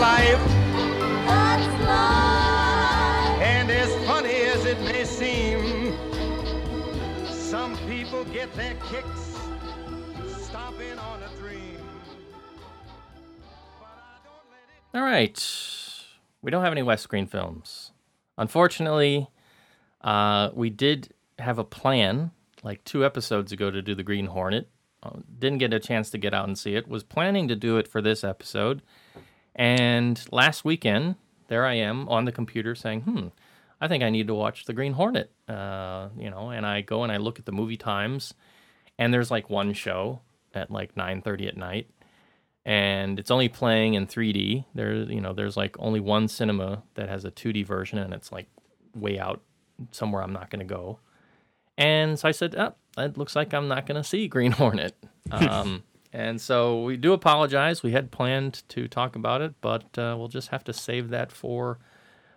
get 8.41 8.55
their 8.55 8.73
kicks 8.89 9.37
on 10.55 11.21
a 11.21 11.39
dream. 11.39 11.77
All 14.95 15.01
right. 15.01 15.39
We 16.41 16.49
don't 16.49 16.63
have 16.63 16.71
any 16.71 16.81
West 16.81 17.03
Screen 17.03 17.27
films. 17.27 17.91
Unfortunately, 18.39 19.29
uh, 20.01 20.49
we 20.55 20.71
did 20.71 21.13
have 21.37 21.59
a 21.59 21.63
plan 21.63 22.31
like 22.63 22.83
two 22.83 23.05
episodes 23.05 23.51
ago 23.51 23.69
to 23.69 23.79
do 23.79 23.93
the 23.93 24.01
Green 24.01 24.25
Hornet. 24.25 24.67
Uh, 25.03 25.19
didn't 25.37 25.59
get 25.59 25.71
a 25.71 25.79
chance 25.79 26.09
to 26.09 26.17
get 26.17 26.33
out 26.33 26.47
and 26.47 26.57
see 26.57 26.73
it. 26.73 26.87
Was 26.87 27.03
planning 27.03 27.47
to 27.47 27.55
do 27.55 27.77
it 27.77 27.87
for 27.87 28.01
this 28.01 28.23
episode. 28.23 28.81
And 29.55 30.19
last 30.31 30.65
weekend, 30.65 31.15
there 31.47 31.63
I 31.63 31.75
am 31.75 32.09
on 32.09 32.25
the 32.25 32.31
computer 32.31 32.73
saying, 32.73 33.01
hmm, 33.01 33.27
I 33.81 33.87
think 33.87 34.03
I 34.03 34.09
need 34.09 34.27
to 34.27 34.35
watch 34.35 34.65
the 34.65 34.73
Green 34.73 34.93
Hornet. 34.93 35.31
Uh, 35.49 36.09
you 36.17 36.29
know, 36.29 36.51
and 36.51 36.65
I 36.65 36.81
go 36.81 37.03
and 37.03 37.11
I 37.11 37.17
look 37.17 37.39
at 37.39 37.45
the 37.45 37.51
movie 37.51 37.77
times, 37.77 38.33
and 38.97 39.13
there's 39.13 39.31
like 39.31 39.49
one 39.49 39.73
show 39.73 40.21
at 40.53 40.71
like 40.71 40.95
9.30 40.95 41.47
at 41.47 41.57
night 41.57 41.87
and 42.65 43.19
it's 43.19 43.31
only 43.31 43.49
playing 43.49 43.95
in 43.95 44.05
3D. 44.05 44.65
There, 44.75 44.93
you 44.93 45.21
know, 45.21 45.33
there's 45.33 45.57
like 45.57 45.75
only 45.79 45.99
one 45.99 46.27
cinema 46.27 46.83
that 46.93 47.09
has 47.09 47.25
a 47.25 47.31
2D 47.31 47.65
version, 47.65 47.97
and 47.97 48.13
it's 48.13 48.31
like 48.31 48.47
way 48.95 49.17
out 49.17 49.41
somewhere 49.91 50.21
I'm 50.21 50.33
not 50.33 50.49
going 50.49 50.59
to 50.59 50.73
go. 50.73 50.99
And 51.77 52.19
so 52.19 52.27
I 52.27 52.31
said, 52.31 52.55
oh, 52.55 52.75
it 52.97 53.17
looks 53.17 53.35
like 53.35 53.53
I'm 53.53 53.67
not 53.67 53.87
going 53.87 54.01
to 54.01 54.07
see 54.07 54.27
Green 54.27 54.51
Hornet. 54.51 54.95
Um, 55.31 55.83
and 56.13 56.39
so 56.39 56.83
we 56.83 56.97
do 56.97 57.13
apologize. 57.13 57.81
We 57.81 57.93
had 57.93 58.11
planned 58.11 58.63
to 58.69 58.87
talk 58.87 59.15
about 59.15 59.41
it, 59.41 59.55
but 59.61 59.97
uh, 59.97 60.15
we'll 60.17 60.27
just 60.27 60.49
have 60.49 60.63
to 60.65 60.73
save 60.73 61.09
that 61.09 61.31
for 61.31 61.79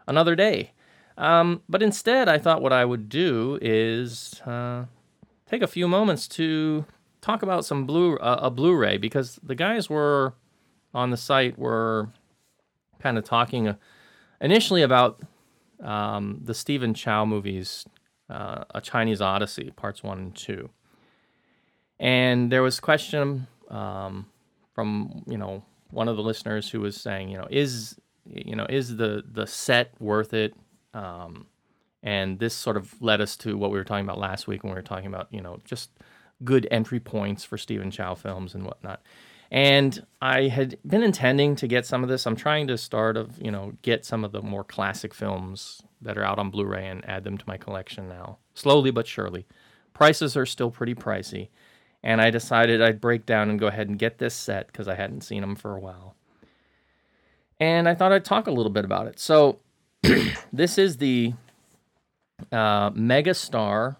another 0.06 0.34
day. 0.34 0.72
Um, 1.16 1.62
but 1.68 1.82
instead, 1.82 2.28
I 2.28 2.38
thought 2.38 2.62
what 2.62 2.72
I 2.72 2.84
would 2.84 3.08
do 3.08 3.58
is 3.62 4.40
uh, 4.46 4.84
take 5.48 5.62
a 5.62 5.66
few 5.66 5.86
moments 5.86 6.26
to 6.28 6.84
talk 7.20 7.42
about 7.42 7.64
some 7.64 7.86
blue 7.86 8.16
uh, 8.16 8.40
a 8.42 8.50
Blu-ray 8.50 8.98
because 8.98 9.38
the 9.42 9.54
guys 9.54 9.88
were 9.88 10.34
on 10.92 11.10
the 11.10 11.16
site 11.16 11.58
were 11.58 12.10
kind 13.00 13.16
of 13.16 13.24
talking 13.24 13.68
uh, 13.68 13.74
initially 14.40 14.82
about 14.82 15.22
um, 15.82 16.40
the 16.42 16.54
Stephen 16.54 16.94
Chow 16.94 17.24
movies, 17.24 17.86
uh, 18.28 18.64
A 18.74 18.80
Chinese 18.80 19.20
Odyssey, 19.20 19.72
parts 19.76 20.02
one 20.02 20.18
and 20.18 20.34
two, 20.34 20.70
and 22.00 22.50
there 22.50 22.62
was 22.62 22.80
question 22.80 23.46
um, 23.70 24.26
from 24.74 25.22
you 25.26 25.38
know 25.38 25.62
one 25.90 26.08
of 26.08 26.16
the 26.16 26.22
listeners 26.22 26.70
who 26.70 26.80
was 26.80 26.96
saying, 26.96 27.28
you 27.28 27.38
know, 27.38 27.46
is 27.50 27.96
you 28.26 28.56
know 28.56 28.66
is 28.68 28.96
the 28.96 29.22
the 29.30 29.46
set 29.46 29.92
worth 30.00 30.34
it? 30.34 30.54
Um, 30.94 31.46
and 32.02 32.38
this 32.38 32.54
sort 32.54 32.76
of 32.76 33.00
led 33.02 33.20
us 33.20 33.36
to 33.38 33.56
what 33.56 33.70
we 33.70 33.78
were 33.78 33.84
talking 33.84 34.04
about 34.04 34.18
last 34.18 34.46
week 34.46 34.62
when 34.62 34.72
we 34.72 34.76
were 34.76 34.82
talking 34.82 35.06
about 35.06 35.26
you 35.30 35.40
know 35.40 35.60
just 35.64 35.90
good 36.44 36.68
entry 36.70 37.00
points 37.00 37.42
for 37.42 37.58
Stephen 37.58 37.90
Chow 37.90 38.14
films 38.14 38.54
and 38.54 38.64
whatnot. 38.64 39.02
And 39.50 40.04
I 40.20 40.48
had 40.48 40.78
been 40.86 41.02
intending 41.02 41.54
to 41.56 41.66
get 41.66 41.86
some 41.86 42.02
of 42.02 42.08
this. 42.08 42.26
I'm 42.26 42.36
trying 42.36 42.66
to 42.68 42.78
start 42.78 43.16
of 43.16 43.40
you 43.42 43.50
know 43.50 43.72
get 43.82 44.04
some 44.04 44.24
of 44.24 44.32
the 44.32 44.42
more 44.42 44.64
classic 44.64 45.14
films 45.14 45.82
that 46.02 46.18
are 46.18 46.24
out 46.24 46.38
on 46.38 46.50
Blu-ray 46.50 46.86
and 46.86 47.08
add 47.08 47.24
them 47.24 47.38
to 47.38 47.44
my 47.46 47.56
collection 47.56 48.08
now, 48.08 48.38
slowly 48.54 48.90
but 48.90 49.06
surely. 49.06 49.46
Prices 49.94 50.36
are 50.36 50.44
still 50.44 50.70
pretty 50.70 50.94
pricey, 50.94 51.48
and 52.02 52.20
I 52.20 52.30
decided 52.30 52.82
I'd 52.82 53.00
break 53.00 53.24
down 53.24 53.48
and 53.48 53.58
go 53.58 53.68
ahead 53.68 53.88
and 53.88 53.98
get 53.98 54.18
this 54.18 54.34
set 54.34 54.66
because 54.66 54.88
I 54.88 54.94
hadn't 54.96 55.22
seen 55.22 55.40
them 55.40 55.54
for 55.54 55.74
a 55.74 55.80
while. 55.80 56.16
And 57.60 57.88
I 57.88 57.94
thought 57.94 58.12
I'd 58.12 58.24
talk 58.24 58.46
a 58.48 58.50
little 58.50 58.72
bit 58.72 58.84
about 58.84 59.06
it. 59.06 59.20
So 59.20 59.60
this 60.52 60.76
is 60.76 60.98
the 60.98 61.32
uh, 62.52 62.90
Megastar 62.90 63.96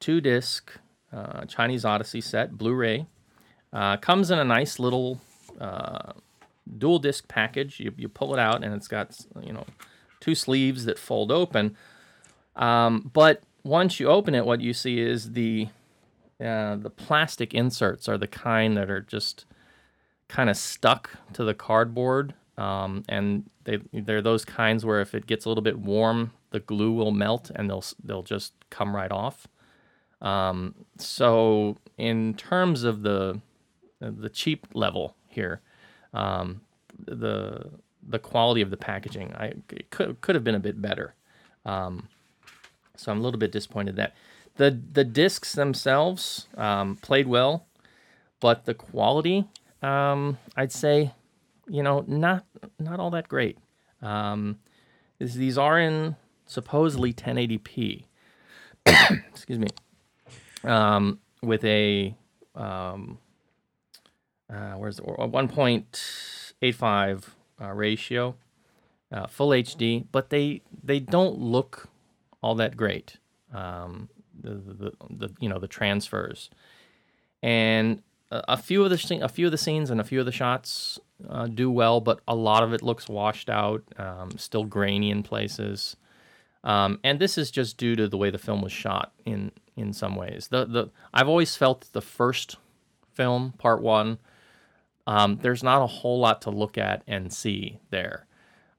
two 0.00 0.20
disc 0.20 0.72
uh, 1.12 1.44
Chinese 1.46 1.84
Odyssey 1.84 2.20
set, 2.20 2.58
Blu 2.58 2.74
ray. 2.74 3.06
Uh, 3.72 3.96
comes 3.96 4.30
in 4.30 4.38
a 4.38 4.44
nice 4.44 4.78
little 4.78 5.20
uh, 5.60 6.12
dual 6.76 6.98
disc 6.98 7.28
package. 7.28 7.80
You, 7.80 7.92
you 7.96 8.08
pull 8.08 8.34
it 8.34 8.38
out, 8.38 8.62
and 8.62 8.74
it's 8.74 8.88
got 8.88 9.18
you 9.42 9.52
know 9.52 9.64
two 10.20 10.34
sleeves 10.34 10.84
that 10.84 10.98
fold 10.98 11.32
open. 11.32 11.76
Um, 12.56 13.10
but 13.12 13.42
once 13.64 14.00
you 14.00 14.08
open 14.08 14.34
it, 14.34 14.44
what 14.44 14.60
you 14.60 14.74
see 14.74 15.00
is 15.00 15.32
the 15.32 15.68
uh, 16.44 16.76
the 16.76 16.90
plastic 16.90 17.54
inserts 17.54 18.08
are 18.08 18.18
the 18.18 18.26
kind 18.26 18.76
that 18.76 18.90
are 18.90 19.00
just 19.00 19.46
kind 20.28 20.50
of 20.50 20.56
stuck 20.56 21.10
to 21.32 21.42
the 21.42 21.54
cardboard, 21.54 22.34
um, 22.58 23.04
and 23.08 23.48
they 23.64 23.78
they're 23.92 24.20
those 24.20 24.44
kinds 24.44 24.84
where 24.84 25.00
if 25.00 25.14
it 25.14 25.26
gets 25.26 25.44
a 25.44 25.48
little 25.48 25.62
bit 25.62 25.78
warm, 25.78 26.32
the 26.50 26.60
glue 26.60 26.92
will 26.92 27.12
melt 27.12 27.50
and 27.54 27.70
they'll 27.70 27.84
they'll 28.02 28.22
just 28.22 28.52
come 28.68 28.94
right 28.94 29.12
off. 29.12 29.46
Um, 30.20 30.74
so 30.98 31.76
in 31.96 32.34
terms 32.34 32.82
of 32.82 33.02
the 33.02 33.40
the 34.00 34.28
cheap 34.28 34.66
level 34.74 35.14
here, 35.28 35.60
um, 36.12 36.60
the 36.98 37.70
the 38.06 38.18
quality 38.18 38.60
of 38.60 38.70
the 38.70 38.76
packaging, 38.76 39.32
I 39.34 39.52
it 39.70 39.90
could 39.90 40.20
could 40.20 40.34
have 40.34 40.44
been 40.44 40.56
a 40.56 40.60
bit 40.60 40.82
better. 40.82 41.14
Um, 41.64 42.08
so 42.96 43.12
I'm 43.12 43.20
a 43.20 43.22
little 43.22 43.38
bit 43.38 43.52
disappointed 43.52 43.94
that 43.96 44.14
the 44.56 44.70
the 44.70 45.04
discs 45.04 45.52
themselves 45.52 46.48
um, 46.56 46.96
played 46.96 47.28
well, 47.28 47.66
but 48.40 48.64
the 48.64 48.74
quality, 48.74 49.44
um, 49.80 50.38
I'd 50.56 50.72
say, 50.72 51.12
you 51.68 51.82
know, 51.82 52.04
not 52.06 52.44
not 52.78 53.00
all 53.00 53.10
that 53.10 53.28
great. 53.28 53.58
Um, 54.02 54.58
is 55.18 55.34
these 55.34 55.58
are 55.58 55.78
in 55.78 56.16
supposedly 56.46 57.12
1080p. 57.12 58.04
Excuse 58.86 59.58
me 59.58 59.68
um, 60.64 61.20
with 61.42 61.64
a 61.64 62.14
um, 62.54 63.18
uh, 64.52 64.72
where's 64.72 64.96
the, 64.96 65.04
a 65.04 65.28
1.85 65.28 67.24
uh, 67.60 67.72
ratio, 67.72 68.34
uh, 69.12 69.26
full 69.26 69.50
HD, 69.50 70.06
but 70.10 70.30
they 70.30 70.62
they 70.82 71.00
don't 71.00 71.38
look 71.38 71.88
all 72.42 72.54
that 72.56 72.76
great. 72.76 73.18
Um, 73.52 74.08
the, 74.40 74.54
the, 74.54 74.92
the 75.10 75.30
you 75.40 75.48
know 75.48 75.58
the 75.58 75.68
transfers, 75.68 76.50
and 77.42 78.02
a, 78.30 78.44
a 78.48 78.56
few 78.56 78.84
of 78.84 78.90
the 78.90 79.20
a 79.22 79.28
few 79.28 79.46
of 79.46 79.52
the 79.52 79.58
scenes 79.58 79.90
and 79.90 80.00
a 80.00 80.04
few 80.04 80.20
of 80.20 80.26
the 80.26 80.32
shots 80.32 80.98
uh, 81.28 81.46
do 81.46 81.70
well, 81.70 82.00
but 82.00 82.20
a 82.28 82.34
lot 82.34 82.62
of 82.62 82.72
it 82.72 82.82
looks 82.82 83.08
washed 83.08 83.50
out, 83.50 83.82
um, 83.96 84.36
still 84.36 84.64
grainy 84.64 85.10
in 85.10 85.22
places. 85.22 85.96
Um, 86.64 87.00
and 87.02 87.18
this 87.18 87.38
is 87.38 87.50
just 87.50 87.76
due 87.76 87.96
to 87.96 88.08
the 88.08 88.16
way 88.16 88.30
the 88.30 88.38
film 88.38 88.62
was 88.62 88.72
shot 88.72 89.12
in 89.24 89.52
in 89.76 89.92
some 89.92 90.16
ways. 90.16 90.48
The 90.48 90.64
the 90.64 90.90
I've 91.14 91.28
always 91.28 91.56
felt 91.56 91.88
the 91.92 92.02
first 92.02 92.56
film, 93.14 93.54
part 93.58 93.80
one, 93.80 94.18
um, 95.06 95.38
there's 95.40 95.62
not 95.62 95.82
a 95.82 95.86
whole 95.86 96.20
lot 96.20 96.42
to 96.42 96.50
look 96.50 96.76
at 96.76 97.02
and 97.06 97.32
see 97.32 97.78
there. 97.90 98.26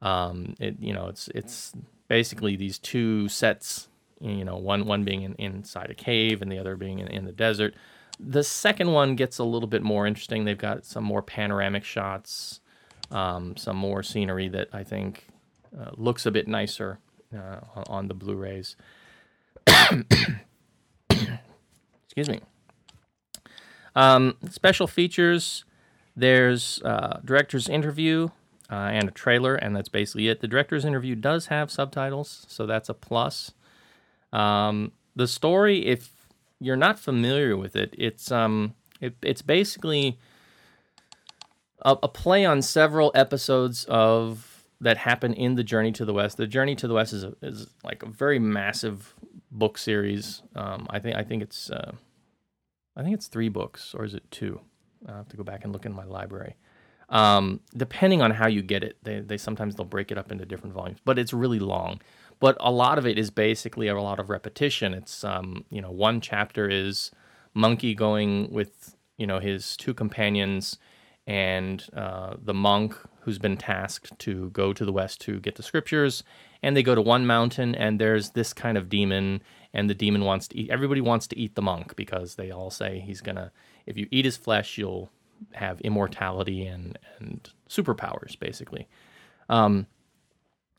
Um, 0.01 0.55
it 0.59 0.77
you 0.79 0.93
know 0.93 1.07
it's 1.07 1.29
it's 1.29 1.73
basically 2.07 2.55
these 2.55 2.79
two 2.79 3.27
sets. 3.29 3.87
You 4.21 4.43
know, 4.43 4.57
one 4.57 4.85
one 4.85 5.05
being 5.05 5.21
in, 5.21 5.33
inside 5.35 5.89
a 5.89 5.95
cave 5.95 6.41
and 6.41 6.51
the 6.51 6.59
other 6.59 6.75
being 6.75 6.99
in, 6.99 7.07
in 7.07 7.25
the 7.25 7.31
desert. 7.31 7.73
The 8.19 8.43
second 8.43 8.91
one 8.91 9.15
gets 9.15 9.37
a 9.37 9.43
little 9.43 9.67
bit 9.67 9.81
more 9.81 10.05
interesting. 10.05 10.43
They've 10.43 10.57
got 10.57 10.85
some 10.85 11.03
more 11.03 11.21
panoramic 11.21 11.83
shots, 11.83 12.59
um, 13.11 13.55
some 13.55 13.77
more 13.77 14.03
scenery 14.03 14.49
that 14.49 14.67
I 14.73 14.83
think 14.83 15.27
uh, 15.77 15.91
looks 15.95 16.25
a 16.25 16.31
bit 16.31 16.47
nicer 16.47 16.99
uh, 17.35 17.59
on 17.87 18.07
the 18.07 18.13
Blu-rays. 18.13 18.75
Excuse 22.05 22.29
me. 22.29 22.41
Um, 23.95 24.35
special 24.49 24.87
features. 24.87 25.65
There's 26.15 26.81
uh, 26.83 27.19
director's 27.23 27.69
interview 27.69 28.29
uh, 28.69 28.75
and 28.75 29.07
a 29.07 29.11
trailer, 29.11 29.55
and 29.55 29.75
that's 29.75 29.89
basically 29.89 30.27
it. 30.27 30.41
The 30.41 30.47
director's 30.47 30.85
interview 30.85 31.15
does 31.15 31.47
have 31.47 31.71
subtitles, 31.71 32.45
so 32.49 32.65
that's 32.65 32.89
a 32.89 32.93
plus. 32.93 33.51
Um, 34.33 34.91
the 35.15 35.27
story, 35.27 35.85
if 35.85 36.18
you're 36.59 36.75
not 36.75 36.99
familiar 36.99 37.55
with 37.55 37.75
it, 37.75 37.93
it's 37.97 38.31
um, 38.31 38.75
it, 39.01 39.15
it's 39.21 39.41
basically 39.41 40.19
a, 41.81 41.97
a 42.03 42.07
play 42.07 42.45
on 42.45 42.61
several 42.61 43.11
episodes 43.15 43.85
of 43.85 44.63
that 44.81 44.97
happen 44.97 45.33
in 45.33 45.55
the 45.55 45.63
Journey 45.63 45.91
to 45.93 46.05
the 46.05 46.13
West. 46.13 46.37
The 46.37 46.47
Journey 46.47 46.75
to 46.75 46.87
the 46.87 46.93
West 46.93 47.13
is 47.13 47.23
a, 47.23 47.33
is 47.41 47.67
like 47.83 48.03
a 48.03 48.09
very 48.09 48.39
massive 48.39 49.13
book 49.51 49.77
series. 49.77 50.41
Um, 50.55 50.87
I 50.89 50.99
think 50.99 51.15
I 51.15 51.23
think 51.23 51.43
it's 51.43 51.69
uh, 51.69 51.93
I 52.95 53.03
think 53.03 53.13
it's 53.13 53.27
three 53.27 53.49
books, 53.49 53.93
or 53.93 54.05
is 54.05 54.13
it 54.13 54.23
two? 54.31 54.61
I 55.07 55.17
have 55.17 55.29
to 55.29 55.37
go 55.37 55.43
back 55.43 55.63
and 55.63 55.73
look 55.73 55.85
in 55.85 55.93
my 55.93 56.05
library. 56.05 56.55
Um, 57.09 57.61
depending 57.75 58.21
on 58.21 58.31
how 58.31 58.47
you 58.47 58.61
get 58.61 58.83
it, 58.83 58.97
they 59.03 59.19
they 59.19 59.37
sometimes 59.37 59.75
they'll 59.75 59.85
break 59.85 60.11
it 60.11 60.17
up 60.17 60.31
into 60.31 60.45
different 60.45 60.75
volumes, 60.75 60.99
but 61.03 61.17
it's 61.17 61.33
really 61.33 61.59
long. 61.59 62.01
But 62.39 62.57
a 62.59 62.71
lot 62.71 62.97
of 62.97 63.05
it 63.05 63.19
is 63.19 63.29
basically 63.29 63.87
a 63.87 63.99
lot 63.99 64.19
of 64.19 64.29
repetition. 64.29 64.93
It's 64.93 65.23
um, 65.23 65.65
you 65.69 65.81
know 65.81 65.91
one 65.91 66.21
chapter 66.21 66.69
is 66.69 67.11
monkey 67.53 67.95
going 67.95 68.51
with 68.51 68.95
you 69.17 69.27
know 69.27 69.39
his 69.39 69.75
two 69.77 69.93
companions 69.93 70.77
and 71.27 71.85
uh, 71.95 72.35
the 72.41 72.53
monk 72.53 72.95
who's 73.21 73.37
been 73.37 73.57
tasked 73.57 74.17
to 74.19 74.49
go 74.49 74.73
to 74.73 74.83
the 74.83 74.91
west 74.91 75.21
to 75.21 75.39
get 75.39 75.55
the 75.55 75.63
scriptures 75.63 76.23
and 76.63 76.75
they 76.75 76.81
go 76.81 76.95
to 76.95 77.01
one 77.01 77.25
mountain 77.27 77.75
and 77.75 77.99
there's 77.99 78.31
this 78.31 78.51
kind 78.53 78.77
of 78.77 78.89
demon 78.89 79.41
and 79.73 79.89
the 79.89 79.93
demon 79.93 80.23
wants 80.25 80.47
to 80.47 80.57
eat. 80.57 80.69
Everybody 80.69 81.01
wants 81.01 81.27
to 81.27 81.37
eat 81.37 81.55
the 81.55 81.61
monk 81.61 81.95
because 81.95 82.35
they 82.35 82.51
all 82.51 82.71
say 82.71 82.99
he's 83.05 83.21
gonna. 83.21 83.51
If 83.85 83.97
you 83.97 84.07
eat 84.11 84.25
his 84.25 84.37
flesh, 84.37 84.77
you'll 84.77 85.11
have 85.53 85.79
immortality 85.81 86.65
and 86.65 86.97
and 87.19 87.47
superpowers, 87.69 88.37
basically. 88.39 88.87
Um, 89.47 89.87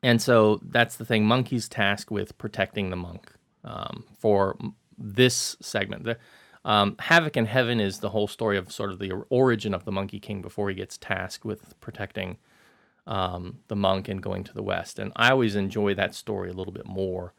and 0.02 0.20
so 0.20 0.60
that's 0.62 0.96
the 0.96 1.04
thing. 1.04 1.26
Monkey's 1.26 1.68
tasked 1.68 2.10
with 2.10 2.36
protecting 2.38 2.90
the 2.90 2.96
monk 2.96 3.32
um, 3.64 4.04
for 4.18 4.56
this 4.96 5.56
segment. 5.60 6.04
The, 6.04 6.18
um, 6.64 6.96
Havoc 6.98 7.36
in 7.36 7.46
Heaven 7.46 7.80
is 7.80 8.00
the 8.00 8.10
whole 8.10 8.28
story 8.28 8.58
of 8.58 8.70
sort 8.70 8.92
of 8.92 8.98
the 8.98 9.12
origin 9.30 9.72
of 9.74 9.84
the 9.84 9.92
Monkey 9.92 10.20
King 10.20 10.42
before 10.42 10.68
he 10.68 10.74
gets 10.74 10.98
tasked 10.98 11.44
with 11.44 11.78
protecting 11.80 12.36
um, 13.06 13.60
the 13.68 13.76
monk 13.76 14.08
and 14.08 14.22
going 14.22 14.44
to 14.44 14.54
the 14.54 14.62
west. 14.62 14.98
And 14.98 15.12
I 15.16 15.30
always 15.30 15.56
enjoy 15.56 15.94
that 15.94 16.14
story 16.14 16.50
a 16.50 16.52
little 16.52 16.72
bit 16.72 16.86
more 16.86 17.32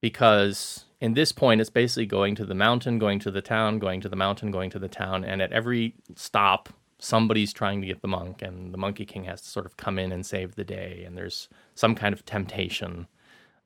because 0.00 0.84
in 1.00 1.14
this 1.14 1.32
point, 1.32 1.60
it's 1.60 1.70
basically 1.70 2.06
going 2.06 2.34
to 2.36 2.44
the 2.44 2.54
mountain, 2.54 2.98
going 2.98 3.18
to 3.20 3.30
the 3.30 3.42
town, 3.42 3.78
going 3.78 4.00
to 4.02 4.08
the 4.08 4.16
mountain, 4.16 4.50
going 4.50 4.70
to 4.70 4.78
the 4.78 4.88
town. 4.88 5.24
And 5.24 5.40
at 5.40 5.52
every 5.52 5.94
stop, 6.14 6.68
somebody's 7.02 7.52
trying 7.52 7.80
to 7.80 7.86
get 7.86 8.00
the 8.00 8.08
monk, 8.08 8.42
and 8.42 8.72
the 8.72 8.78
Monkey 8.78 9.04
King 9.04 9.24
has 9.24 9.42
to 9.42 9.48
sort 9.48 9.66
of 9.66 9.76
come 9.76 9.98
in 9.98 10.12
and 10.12 10.24
save 10.24 10.54
the 10.54 10.64
day. 10.64 11.02
And 11.04 11.18
there's 11.18 11.48
some 11.74 11.96
kind 11.96 12.12
of 12.12 12.24
temptation 12.24 13.08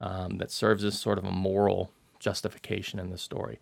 um, 0.01 0.39
that 0.39 0.51
serves 0.51 0.83
as 0.85 0.99
sort 0.99 1.19
of 1.19 1.25
a 1.25 1.31
moral 1.31 1.93
justification 2.19 2.99
in 2.99 3.11
the 3.11 3.19
story. 3.19 3.59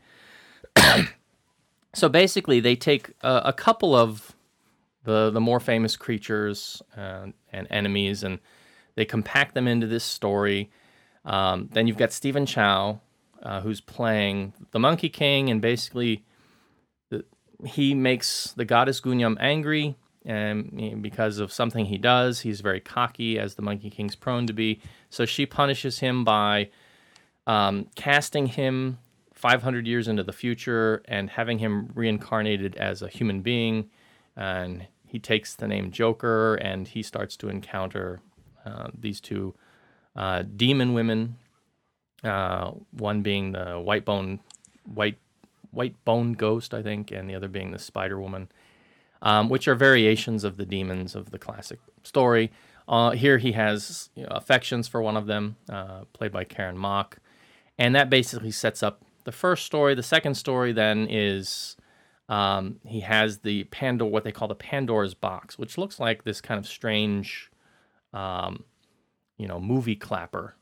so 1.95 2.09
basically, 2.09 2.61
they 2.61 2.77
take 2.77 3.11
a, 3.23 3.43
a 3.47 3.53
couple 3.53 3.97
of 3.97 4.37
the 5.03 5.31
the 5.31 5.41
more 5.41 5.59
famous 5.59 5.97
creatures 5.97 6.81
uh, 6.97 7.27
and 7.53 7.67
enemies, 7.69 8.23
and 8.23 8.39
they 8.95 9.05
compact 9.05 9.55
them 9.55 9.67
into 9.67 9.89
this 9.89 10.05
story. 10.05 10.71
Um, 11.25 11.69
then 11.73 11.89
you've 11.89 11.97
got 11.97 12.13
Stephen 12.13 12.47
Chow, 12.47 13.01
uh, 13.43 13.61
who's 13.61 13.81
playing 13.81 14.53
the 14.71 14.79
Monkey 14.79 15.09
King, 15.09 15.51
and 15.51 15.61
basically, 15.61 16.25
he 17.65 17.95
makes 17.95 18.53
the 18.57 18.65
goddess 18.65 19.01
Guanyin 19.01 19.37
angry, 19.41 19.97
and 20.25 21.03
because 21.03 21.39
of 21.39 21.53
something 21.53 21.87
he 21.87 21.99
does, 21.99 22.41
he's 22.41 22.61
very 22.61 22.81
cocky, 22.81 23.39
as 23.39 23.55
the 23.55 23.63
Monkey 23.63 23.91
King's 23.91 24.17
prone 24.17 24.47
to 24.47 24.53
be. 24.53 24.81
So 25.11 25.27
she 25.27 25.45
punishes 25.45 25.99
him 25.99 26.25
by 26.25 26.71
um, 27.47 27.89
casting 27.95 28.47
him 28.47 28.99
500 29.35 29.87
years 29.87 30.09
into 30.09 30.23
the 30.23 30.33
future 30.33 31.03
and 31.07 31.29
having 31.29 31.59
him 31.59 31.91
reincarnated 31.95 32.77
as 32.77 33.03
a 33.03 33.09
human 33.09 33.43
being, 33.43 33.91
and 34.37 34.87
he 35.07 35.19
takes 35.19 35.55
the 35.55 35.69
name 35.69 35.91
Joker, 35.93 36.55
and 36.55 36.89
he 36.89 37.03
starts 37.03 37.37
to 37.37 37.49
encounter 37.49 38.21
uh, 38.65 38.89
these 38.99 39.21
two 39.21 39.55
uh, 40.17 40.43
demon 40.43 40.95
women. 40.95 41.37
Uh, 42.23 42.71
one 42.93 43.21
being 43.21 43.53
the 43.53 43.79
white 43.79 44.07
bone, 44.07 44.41
white 44.87 45.19
white 45.75 46.03
bone 46.05 46.33
ghost, 46.33 46.73
I 46.75 46.83
think, 46.83 47.11
and 47.11 47.29
the 47.29 47.35
other 47.35 47.49
being 47.49 47.71
the 47.71 47.79
Spider 47.79 48.21
Woman, 48.21 48.49
um, 49.23 49.49
which 49.49 49.69
are 49.69 49.75
variations 49.75 50.45
of 50.45 50.57
the 50.57 50.67
demons 50.67 51.15
of 51.15 51.31
the 51.31 51.39
classic 51.39 51.79
story. 52.03 52.51
Uh, 52.87 53.11
here 53.13 53.39
he 53.39 53.53
has 53.53 54.11
you 54.15 54.25
know, 54.25 54.29
affections 54.31 54.89
for 54.89 55.01
one 55.01 55.17
of 55.17 55.27
them, 55.27 55.57
uh, 55.69 56.05
played 56.13 56.33
by 56.33 56.45
Karen 56.45 56.77
Mok, 56.77 57.19
and 57.79 57.95
that 57.95 58.11
basically 58.11 58.51
sets 58.51 58.83
up 58.83 59.03
the 59.25 59.33
first 59.33 59.65
story. 59.67 59.95
The 59.95 60.03
second 60.03 60.35
story 60.35 60.73
then 60.73 61.07
is 61.09 61.77
um, 62.29 62.81
he 62.85 63.01
has 63.01 63.39
the 63.39 63.65
Pandora, 63.65 64.11
what 64.11 64.25
they 64.25 64.33
call 64.33 64.49
the 64.49 64.55
Pandora's 64.55 65.15
box, 65.15 65.59
which 65.59 65.77
looks 65.77 65.99
like 65.99 66.25
this 66.25 66.41
kind 66.41 66.59
of 66.59 66.67
strange, 66.67 67.51
um, 68.13 68.65
you 69.37 69.49
know, 69.49 69.61
movie 69.61 69.97
clapper 69.97 70.57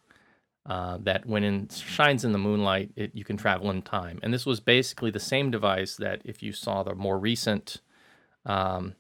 uh, 0.65 0.99
that 1.01 1.27
when 1.27 1.43
it 1.43 1.73
shines 1.73 2.25
in 2.25 2.33
the 2.33 2.39
moonlight, 2.39 2.91
it, 2.95 3.11
you 3.15 3.25
can 3.25 3.37
travel 3.37 3.71
in 3.71 3.83
time. 3.83 4.21
And 4.23 4.33
this 4.33 4.47
was 4.47 4.61
basically 4.61 5.11
the 5.11 5.21
same 5.21 5.51
device 5.51 5.97
that 5.97 6.23
if 6.25 6.43
you 6.43 6.53
saw 6.53 6.83
the 6.83 6.95
more 6.95 7.19
recent, 7.19 7.81
um, 8.47 8.95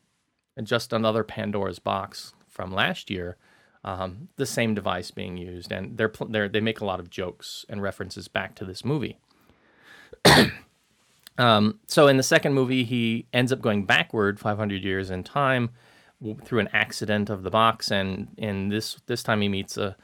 just 0.62 0.92
another 0.92 1.22
Pandora's 1.22 1.78
box 1.78 2.32
from 2.48 2.72
last 2.72 3.10
year, 3.10 3.36
um, 3.84 4.28
the 4.36 4.46
same 4.46 4.74
device 4.74 5.10
being 5.10 5.36
used, 5.36 5.72
and 5.72 5.96
they're, 5.96 6.12
they're 6.28 6.48
they 6.48 6.60
make 6.60 6.80
a 6.80 6.84
lot 6.84 7.00
of 7.00 7.10
jokes 7.10 7.64
and 7.68 7.82
references 7.82 8.28
back 8.28 8.54
to 8.56 8.64
this 8.64 8.84
movie. 8.84 9.18
um, 11.38 11.80
so 11.86 12.06
in 12.06 12.16
the 12.16 12.22
second 12.22 12.54
movie, 12.54 12.84
he 12.84 13.26
ends 13.32 13.52
up 13.52 13.60
going 13.60 13.84
backward 13.84 14.38
500 14.38 14.84
years 14.84 15.10
in 15.10 15.24
time 15.24 15.70
through 16.44 16.60
an 16.60 16.68
accident 16.72 17.28
of 17.28 17.42
the 17.42 17.50
box, 17.50 17.90
and 17.90 18.28
in 18.36 18.68
this 18.68 19.00
this 19.06 19.22
time 19.22 19.40
he 19.40 19.48
meets 19.48 19.76
a 19.76 19.96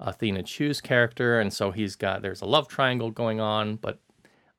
Athena 0.00 0.42
Chu's 0.42 0.80
character, 0.80 1.40
and 1.40 1.52
so 1.52 1.70
he's 1.70 1.96
got 1.96 2.22
there's 2.22 2.42
a 2.42 2.46
love 2.46 2.68
triangle 2.68 3.10
going 3.10 3.40
on, 3.40 3.76
but 3.76 3.98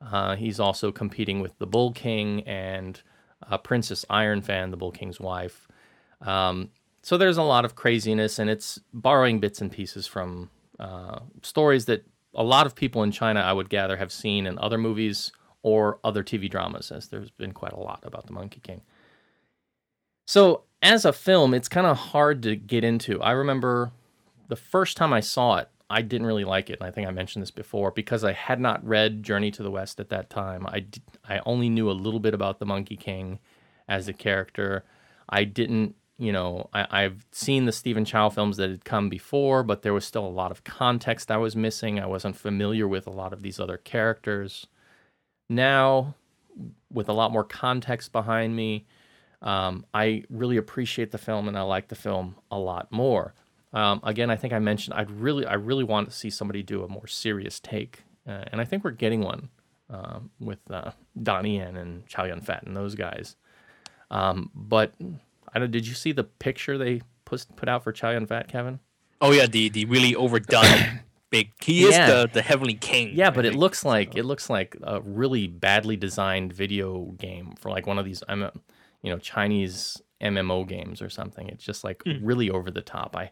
uh, 0.02 0.36
he's 0.36 0.60
also 0.60 0.92
competing 0.92 1.42
with 1.42 1.58
the 1.58 1.68
Bull 1.68 1.92
King 1.92 2.42
and 2.44 3.02
uh, 3.50 3.58
Princess 3.58 4.06
Iron 4.10 4.42
Fan, 4.42 4.72
the 4.72 4.78
Bull 4.78 4.92
King's 4.92 5.20
wife. 5.20 5.68
Um, 6.22 6.70
so 7.02 7.18
there's 7.18 7.38
a 7.38 7.44
lot 7.44 7.66
of 7.66 7.76
craziness, 7.76 8.40
and 8.40 8.50
it's 8.50 8.80
borrowing 8.94 9.40
bits 9.40 9.62
and 9.62 9.72
pieces 9.72 10.08
from 10.08 10.50
uh, 10.80 11.20
stories 11.44 11.86
that 11.86 12.06
a 12.34 12.44
lot 12.44 12.66
of 12.66 12.76
people 12.76 13.04
in 13.04 13.12
China, 13.12 13.42
I 13.42 13.54
would 13.54 13.70
gather, 13.70 13.98
have 13.98 14.12
seen 14.12 14.46
in 14.46 14.58
other 14.60 14.78
movies 14.78 15.32
or 15.62 16.00
other 16.04 16.24
TV 16.24 16.50
dramas, 16.50 16.92
as 16.92 17.08
there's 17.08 17.32
been 17.32 17.54
quite 17.54 17.74
a 17.74 17.80
lot 17.80 18.04
about 18.04 18.28
the 18.28 18.34
Monkey 18.34 18.60
King. 18.62 18.82
So 20.28 20.64
as 20.82 21.06
a 21.06 21.14
film, 21.14 21.54
it's 21.54 21.70
kind 21.70 21.88
of 21.88 21.98
hard 21.98 22.44
to 22.44 22.56
get 22.56 22.84
into. 22.84 23.22
I 23.22 23.32
remember 23.32 23.92
the 24.48 24.56
first 24.56 24.98
time 24.98 25.14
I 25.14 25.20
saw 25.20 25.58
it, 25.58 25.70
I 25.90 26.02
didn't 26.02 26.28
really 26.28 26.46
like 26.46 26.70
it. 26.70 26.80
And 26.80 26.88
I 26.88 26.92
think 26.92 27.08
I 27.08 27.12
mentioned 27.12 27.44
this 27.44 27.52
before 27.52 27.92
because 27.92 28.24
I 28.24 28.34
had 28.34 28.60
not 28.60 28.86
read 28.86 29.24
Journey 29.24 29.52
to 29.52 29.64
the 29.64 29.72
West 29.72 30.00
at 30.00 30.10
that 30.10 30.30
time. 30.30 30.66
I, 30.68 30.86
I 31.28 31.42
only 31.46 31.70
knew 31.70 31.90
a 31.90 31.94
little 31.94 32.20
bit 32.20 32.34
about 32.34 32.60
the 32.60 32.66
Monkey 32.66 32.96
King 32.96 33.40
as 33.88 34.08
a 34.08 34.14
character. 34.14 34.84
I 35.30 35.44
didn't, 35.44 35.96
you 36.18 36.32
know, 36.32 36.70
I, 36.74 37.04
I've 37.04 37.26
seen 37.32 37.66
the 37.66 37.72
Stephen 37.72 38.06
Chow 38.06 38.30
films 38.30 38.58
that 38.58 38.70
had 38.70 38.86
come 38.86 39.10
before, 39.10 39.62
but 39.62 39.84
there 39.84 39.94
was 39.94 40.06
still 40.06 40.26
a 40.26 40.28
lot 40.28 40.52
of 40.52 40.64
context 40.64 41.30
I 41.30 41.38
was 41.38 41.56
missing. 41.56 42.00
I 42.00 42.08
wasn't 42.08 42.36
familiar 42.36 42.88
with 42.88 43.06
a 43.06 43.12
lot 43.12 43.32
of 43.32 43.44
these 43.44 43.60
other 43.60 43.78
characters. 43.78 44.66
Now, 45.50 46.16
with 46.92 47.10
a 47.10 47.14
lot 47.14 47.32
more 47.32 47.44
context 47.44 48.12
behind 48.12 48.56
me, 48.56 48.86
um, 49.42 49.86
I 49.94 50.24
really 50.30 50.58
appreciate 50.58 51.12
the 51.12 51.20
film 51.20 51.48
and 51.48 51.58
I 51.58 51.62
like 51.62 51.90
the 51.90 51.96
film 51.96 52.36
a 52.50 52.58
lot 52.58 52.92
more. 52.92 53.36
Um, 53.76 54.00
again, 54.04 54.30
I 54.32 54.38
think 54.38 54.54
I 54.54 54.60
mentioned 54.60 54.94
I'd 54.96 55.12
really, 55.12 55.46
I 55.46 55.56
really 55.56 55.84
want 55.84 56.10
to 56.10 56.16
see 56.16 56.30
somebody 56.30 56.64
do 56.64 56.84
a 56.84 56.88
more 56.88 57.08
serious 57.08 57.60
take, 57.60 58.04
uh, 58.28 58.46
and 58.52 58.62
I 58.62 58.66
think 58.66 58.84
we're 58.84 58.92
getting 58.92 59.22
one 59.22 59.50
uh, 59.90 60.20
with 60.40 60.60
uh, 60.72 60.92
Donnie 61.22 61.58
Yen 61.58 61.76
and 61.76 62.08
Chow 62.08 62.24
Yun 62.24 62.40
Fat 62.42 62.64
and 62.64 62.76
those 62.76 62.96
guys. 62.96 63.36
Um, 64.10 64.50
but 64.56 64.94
I 65.54 65.60
don't. 65.60 65.72
Did 65.72 65.86
you 65.88 65.94
see 65.94 66.12
the 66.14 66.24
picture 66.24 66.78
they 66.78 67.02
put 67.26 67.46
put 67.58 67.68
out 67.70 67.84
for 67.84 67.92
Chow 67.92 68.12
Yun 68.12 68.26
Fat, 68.28 68.48
Kevin? 68.48 68.80
Oh 69.22 69.32
yeah, 69.32 69.46
the 69.46 69.70
the 69.70 69.86
really 69.86 70.16
overdone 70.16 71.02
big. 71.30 71.52
He 71.62 71.84
is 71.84 71.92
Yeah. 71.96 72.08
the 72.08 72.30
the 72.32 72.42
heavenly 72.42 72.76
king. 72.76 73.12
Yeah, 73.14 73.28
I 73.28 73.32
but 73.32 73.46
it 73.46 73.56
looks 73.56 73.84
like 73.84 74.16
it 74.16 74.24
looks 74.24 74.50
like 74.50 74.78
a 74.84 75.02
really 75.02 75.48
badly 75.48 75.98
designed 75.98 76.54
video 76.54 77.12
game 77.18 77.56
for 77.60 77.70
like 77.72 77.88
one 77.88 77.98
of 78.00 78.06
these, 78.06 78.24
I'm, 78.30 78.42
you 79.02 79.12
know, 79.12 79.18
Chinese 79.18 80.02
MMO 80.22 80.68
games 80.68 81.02
or 81.02 81.10
something. 81.10 81.50
It's 81.50 81.64
just 81.64 81.84
like 81.84 82.02
really 82.22 82.50
over 82.50 82.72
the 82.72 82.82
top. 82.82 83.16
I, 83.18 83.32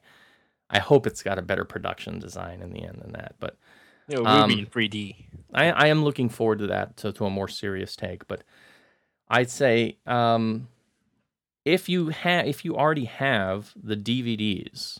I 0.70 0.80
hope 0.80 1.06
it's 1.06 1.24
got 1.24 1.38
a 1.38 1.44
better 1.44 1.66
production 1.66 2.20
design 2.20 2.62
in 2.62 2.72
the 2.72 2.84
end 2.84 3.00
than 3.02 3.14
that. 3.14 3.36
But 3.40 3.58
know, 4.08 4.26
um, 4.26 4.50
Ruby 4.50 4.62
in 4.62 4.68
3D. 4.68 5.16
I, 5.54 5.72
I 5.72 5.88
am 5.88 6.04
looking 6.04 6.30
forward 6.30 6.60
to 6.60 6.68
that 6.68 6.98
to, 6.98 7.12
to 7.14 7.26
a 7.26 7.30
more 7.30 7.48
serious 7.48 7.96
take. 7.96 8.28
But 8.28 8.44
I'd 9.30 9.50
say 9.50 9.98
um, 10.06 10.68
if 11.66 11.90
you 11.90 12.10
have 12.10 12.48
if 12.48 12.66
you 12.66 12.76
already 12.76 13.06
have 13.06 13.74
the 13.82 13.96
DVDs, 13.96 15.00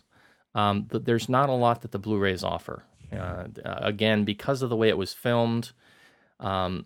um, 0.54 0.86
th- 0.90 1.04
there's 1.04 1.28
not 1.28 1.48
a 1.48 1.52
lot 1.52 1.82
that 1.82 1.92
the 1.92 1.98
Blu-rays 1.98 2.44
offer. 2.44 2.84
Uh, 3.12 3.44
again, 3.64 4.24
because 4.24 4.62
of 4.62 4.70
the 4.70 4.76
way 4.76 4.88
it 4.88 4.98
was 4.98 5.12
filmed, 5.12 5.70
um, 6.40 6.84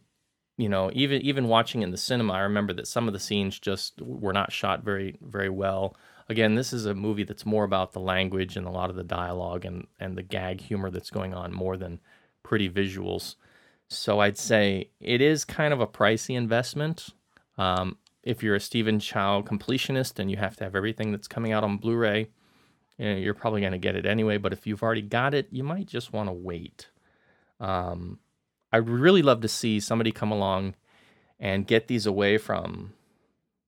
you 0.59 0.69
know, 0.69 0.91
even 0.93 1.23
even 1.23 1.49
watching 1.49 1.83
in 1.83 1.91
the 1.91 1.97
cinema, 1.97 2.35
I 2.35 2.41
remember 2.41 2.73
that 2.75 2.89
some 2.89 3.07
of 3.07 3.15
the 3.15 3.21
scenes 3.21 3.59
just 3.59 4.03
were 4.03 4.33
not 4.33 4.53
shot 4.53 4.83
very 4.83 5.17
very 5.23 5.49
well. 5.49 5.97
Again, 6.29 6.55
this 6.55 6.73
is 6.73 6.85
a 6.85 6.95
movie 6.95 7.25
that's 7.25 7.47
more 7.47 7.65
about 7.65 7.93
the 7.93 8.01
language 8.01 8.57
and 8.57 8.67
a 8.67 8.71
lot 8.71 8.91
of 8.91 8.97
the 8.97 9.05
dialogue 9.05 9.65
and 9.65 9.87
and 9.99 10.17
the 10.17 10.23
gag 10.23 10.61
humor 10.61 10.91
that's 10.91 11.11
going 11.11 11.35
on 11.35 11.53
more 11.53 11.77
than 11.77 12.01
pretty 12.43 12.69
visuals. 12.69 13.37
So 13.89 14.21
I'd 14.21 14.37
say 14.37 14.91
it 15.01 15.23
is 15.23 15.45
kind 15.45 15.73
of 15.73 15.81
a 15.81 15.87
pricey 15.87 16.37
investment. 16.37 17.09
Um, 17.57 17.97
if 18.23 18.43
you're 18.43 18.55
a 18.55 18.61
Stephen 18.61 19.01
Chow 19.01 19.41
completionist 19.41 20.19
and 20.19 20.31
you 20.31 20.37
have 20.37 20.57
to 20.57 20.65
have 20.65 20.77
everything 20.77 21.13
that's 21.13 21.29
coming 21.29 21.53
out 21.53 21.65
on 21.65 21.79
Blu-ray, 21.79 22.29
you 22.99 23.05
know, 23.05 23.17
you're 23.17 23.33
probably 23.33 23.63
going 23.63 23.73
to 23.73 23.79
get 23.79 23.97
it 23.97 24.05
anyway. 24.05 24.37
But 24.37 24.53
if 24.53 24.67
you've 24.67 24.83
already 24.83 25.03
got 25.03 25.33
it, 25.33 25.49
you 25.51 25.65
might 25.65 25.87
just 25.87 26.13
want 26.13 26.29
to 26.29 26.33
wait. 26.33 26.89
Um, 27.59 28.19
I'd 28.71 28.89
really 28.89 29.23
love 29.23 29.41
to 29.41 29.49
see 29.49 29.81
somebody 29.81 30.13
come 30.13 30.31
along 30.31 30.75
and 31.41 31.67
get 31.67 31.89
these 31.89 32.05
away 32.05 32.37
from, 32.37 32.93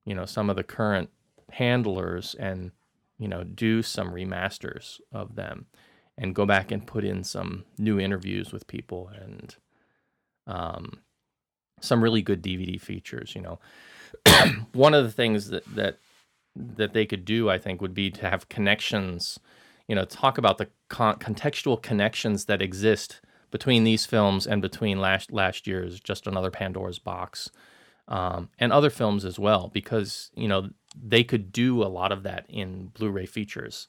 you 0.05 0.15
know, 0.15 0.27
some 0.27 0.51
of 0.51 0.57
the 0.57 0.63
current 0.63 1.09
handlers 1.53 2.35
and, 2.35 2.73
you 3.19 3.29
know, 3.29 3.45
do 3.45 3.83
some 3.83 4.13
remasters 4.13 5.01
of 5.13 5.35
them 5.35 5.67
and 6.17 6.35
go 6.35 6.45
back 6.45 6.71
and 6.71 6.87
put 6.87 7.05
in 7.05 7.25
some 7.25 7.65
new 7.79 7.99
interviews 7.99 8.53
with 8.53 8.67
people 8.67 9.11
and 9.21 9.57
um, 10.47 11.01
some 11.81 12.03
really 12.03 12.23
good 12.23 12.43
DVD 12.43 12.81
features. 12.81 13.35
You 13.35 13.43
know, 13.43 13.59
one 14.73 14.95
of 14.95 15.05
the 15.05 15.13
things 15.13 15.49
that 15.49 15.65
that 15.75 15.99
that 16.55 16.93
they 16.93 17.07
could 17.07 17.25
do, 17.25 17.49
I 17.49 17.59
think, 17.59 17.81
would 17.81 17.95
be 17.95 18.11
to 18.11 18.29
have 18.29 18.49
connections. 18.49 19.39
You 19.89 19.95
know, 19.97 20.05
talk 20.05 20.39
about 20.39 20.59
the 20.59 20.69
con- 20.89 21.17
contextual 21.17 21.81
connections 21.83 22.45
that 22.45 22.63
exist 22.63 23.21
between 23.51 23.85
these 23.85 24.07
films 24.07 24.47
and 24.47 24.63
between 24.63 25.01
last 25.01 25.33
last 25.33 25.67
year's 25.67 26.01
Just 26.01 26.27
Another 26.27 26.51
Pandora's 26.51 26.99
Box 26.99 27.51
um, 28.09 28.51
and 28.59 28.73
other 28.73 28.91
films 28.91 29.25
as 29.25 29.39
well, 29.39 29.71
because 29.73 30.31
you 30.35 30.49
know 30.49 30.71
they 30.97 31.25
could 31.25 31.53
do 31.53 31.83
a 31.83 31.87
lot 31.87 32.13
of 32.13 32.23
that 32.25 32.47
in 32.49 32.89
Blu-ray 32.89 33.27
features 33.27 33.89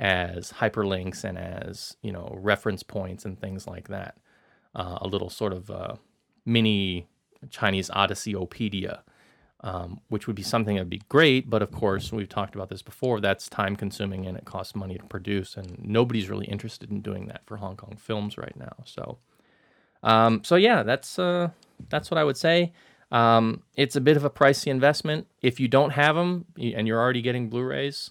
as 0.00 0.52
hyperlinks 0.52 1.24
and 1.24 1.38
as 1.38 1.96
you 2.02 2.12
know 2.12 2.36
reference 2.40 2.82
points 2.82 3.24
and 3.24 3.38
things 3.40 3.66
like 3.66 3.88
that. 3.88 4.16
Uh, 4.74 4.98
a 5.02 5.06
little 5.06 5.30
sort 5.30 5.52
of 5.52 5.70
uh, 5.70 5.94
mini 6.44 7.06
Chinese 7.48 7.90
Odyssey-opedia, 7.90 9.02
um, 9.60 10.00
which 10.08 10.26
would 10.26 10.34
be 10.34 10.42
something 10.42 10.74
that'd 10.74 10.90
be 10.90 11.02
great. 11.08 11.48
But 11.48 11.62
of 11.62 11.70
course, 11.70 12.12
we've 12.12 12.28
talked 12.28 12.56
about 12.56 12.70
this 12.70 12.82
before. 12.82 13.20
That's 13.20 13.48
time 13.48 13.76
consuming 13.76 14.26
and 14.26 14.36
it 14.36 14.44
costs 14.44 14.74
money 14.74 14.98
to 14.98 15.04
produce, 15.04 15.56
and 15.56 15.78
nobody's 15.78 16.28
really 16.28 16.46
interested 16.46 16.90
in 16.90 17.02
doing 17.02 17.26
that 17.28 17.42
for 17.46 17.56
Hong 17.56 17.76
Kong 17.76 17.96
films 17.96 18.36
right 18.36 18.56
now. 18.56 18.74
So, 18.84 19.18
um, 20.02 20.42
so 20.42 20.56
yeah, 20.56 20.82
that's 20.82 21.18
uh, 21.20 21.50
that's 21.88 22.10
what 22.10 22.18
I 22.18 22.24
would 22.24 22.36
say. 22.36 22.72
Um, 23.14 23.62
it's 23.76 23.94
a 23.94 24.00
bit 24.00 24.16
of 24.16 24.24
a 24.24 24.30
pricey 24.30 24.66
investment 24.66 25.28
if 25.40 25.60
you 25.60 25.68
don't 25.68 25.90
have 25.90 26.16
them 26.16 26.46
and 26.56 26.88
you're 26.88 27.00
already 27.00 27.22
getting 27.22 27.48
Blu-rays. 27.48 28.10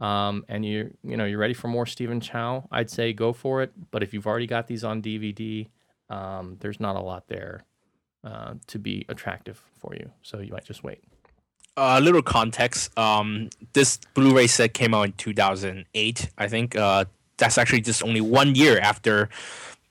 Um, 0.00 0.44
and 0.48 0.64
you 0.64 0.94
you 1.02 1.16
know 1.16 1.24
you're 1.24 1.38
ready 1.38 1.54
for 1.54 1.68
more 1.68 1.86
Stephen 1.86 2.20
Chow, 2.20 2.68
I'd 2.70 2.90
say 2.90 3.12
go 3.12 3.32
for 3.32 3.62
it. 3.62 3.72
But 3.90 4.02
if 4.02 4.12
you've 4.12 4.26
already 4.26 4.46
got 4.46 4.66
these 4.66 4.84
on 4.84 5.02
DVD, 5.02 5.68
um, 6.10 6.58
there's 6.60 6.78
not 6.78 6.96
a 6.96 7.00
lot 7.00 7.28
there 7.28 7.64
uh, 8.22 8.54
to 8.66 8.78
be 8.78 9.06
attractive 9.08 9.60
for 9.78 9.94
you. 9.94 10.10
So 10.22 10.40
you 10.40 10.52
might 10.52 10.64
just 10.64 10.84
wait. 10.84 11.02
A 11.78 11.80
uh, 11.80 12.00
little 12.00 12.22
context. 12.22 12.96
Um, 12.98 13.48
this 13.72 13.98
Blu-ray 14.14 14.46
set 14.46 14.74
came 14.74 14.94
out 14.94 15.02
in 15.02 15.12
2008, 15.12 16.30
I 16.36 16.48
think. 16.48 16.76
Uh, 16.76 17.06
that's 17.38 17.58
actually 17.58 17.80
just 17.80 18.02
only 18.02 18.20
one 18.20 18.54
year 18.54 18.78
after 18.78 19.28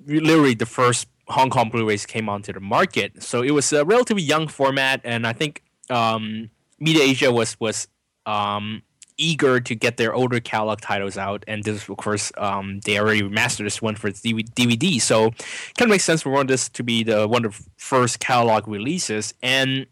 literally 0.05 0.53
the 0.53 0.65
first 0.65 1.07
Hong 1.27 1.49
Kong 1.49 1.69
Blu-rays 1.69 2.05
came 2.05 2.29
onto 2.29 2.53
the 2.53 2.59
market. 2.59 3.23
So 3.23 3.41
it 3.41 3.51
was 3.51 3.71
a 3.73 3.83
relatively 3.83 4.23
young 4.23 4.47
format, 4.47 5.01
and 5.03 5.25
I 5.25 5.33
think 5.33 5.63
um, 5.89 6.49
Media 6.79 7.03
Asia 7.03 7.31
was 7.31 7.59
was 7.59 7.87
um, 8.25 8.83
eager 9.17 9.59
to 9.59 9.75
get 9.75 9.97
their 9.97 10.13
older 10.13 10.39
catalog 10.39 10.81
titles 10.81 11.17
out, 11.17 11.43
and 11.47 11.63
this, 11.63 11.87
of 11.87 11.97
course, 11.97 12.31
um, 12.37 12.79
they 12.85 12.99
already 12.99 13.21
remastered 13.21 13.63
this 13.63 13.81
one 13.81 13.95
for 13.95 14.11
DVD. 14.11 15.01
So, 15.01 15.27
it 15.27 15.35
kind 15.77 15.89
of 15.89 15.89
makes 15.89 16.03
sense 16.03 16.21
for 16.21 16.29
one 16.29 16.41
of 16.41 16.47
this 16.47 16.69
to 16.69 16.83
be 16.83 17.03
the 17.03 17.27
one 17.27 17.45
of 17.45 17.57
the 17.57 17.63
first 17.77 18.19
catalog 18.19 18.67
releases. 18.67 19.33
And 19.41 19.87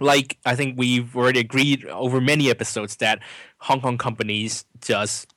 like 0.00 0.38
I 0.44 0.54
think 0.54 0.78
we've 0.78 1.16
already 1.16 1.40
agreed 1.40 1.86
over 1.86 2.20
many 2.20 2.50
episodes 2.50 2.96
that 2.96 3.20
Hong 3.58 3.80
Kong 3.80 3.98
companies 3.98 4.64
just 4.80 5.31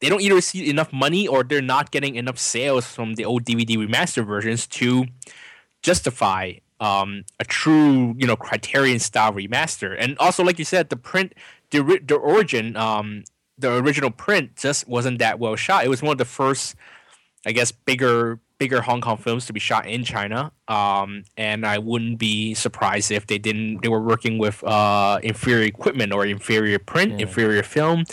they 0.00 0.08
don't 0.08 0.20
either 0.20 0.34
receive 0.34 0.68
enough 0.68 0.92
money 0.92 1.26
or 1.26 1.42
they're 1.42 1.60
not 1.60 1.90
getting 1.90 2.14
enough 2.14 2.38
sales 2.38 2.86
from 2.86 3.14
the 3.14 3.24
old 3.24 3.44
DVD 3.44 3.76
remaster 3.76 4.24
versions 4.24 4.66
to 4.66 5.06
justify 5.82 6.54
um, 6.80 7.24
a 7.40 7.44
true, 7.44 8.14
you 8.16 8.26
know, 8.26 8.36
Criterion 8.36 8.98
style 8.98 9.32
remaster. 9.32 9.96
And 9.98 10.16
also, 10.18 10.44
like 10.44 10.58
you 10.58 10.64
said, 10.64 10.90
the 10.90 10.96
print, 10.96 11.34
the 11.70 12.00
the 12.06 12.14
origin, 12.14 12.76
um, 12.76 13.24
the 13.58 13.76
original 13.76 14.10
print 14.10 14.56
just 14.56 14.86
wasn't 14.88 15.18
that 15.18 15.38
well 15.38 15.56
shot. 15.56 15.84
It 15.84 15.88
was 15.88 16.02
one 16.02 16.12
of 16.12 16.18
the 16.18 16.24
first, 16.24 16.76
I 17.44 17.52
guess, 17.52 17.72
bigger 17.72 18.38
bigger 18.58 18.82
Hong 18.82 19.00
Kong 19.00 19.16
films 19.16 19.46
to 19.46 19.52
be 19.52 19.60
shot 19.60 19.86
in 19.86 20.04
China. 20.04 20.52
Um, 20.66 21.24
and 21.36 21.64
I 21.64 21.78
wouldn't 21.78 22.18
be 22.18 22.54
surprised 22.54 23.10
if 23.10 23.26
they 23.26 23.38
didn't. 23.38 23.82
They 23.82 23.88
were 23.88 24.00
working 24.00 24.38
with 24.38 24.62
uh, 24.64 25.20
inferior 25.22 25.64
equipment 25.64 26.12
or 26.12 26.26
inferior 26.26 26.78
print, 26.78 27.12
yeah. 27.12 27.26
inferior 27.26 27.62
film, 27.62 28.04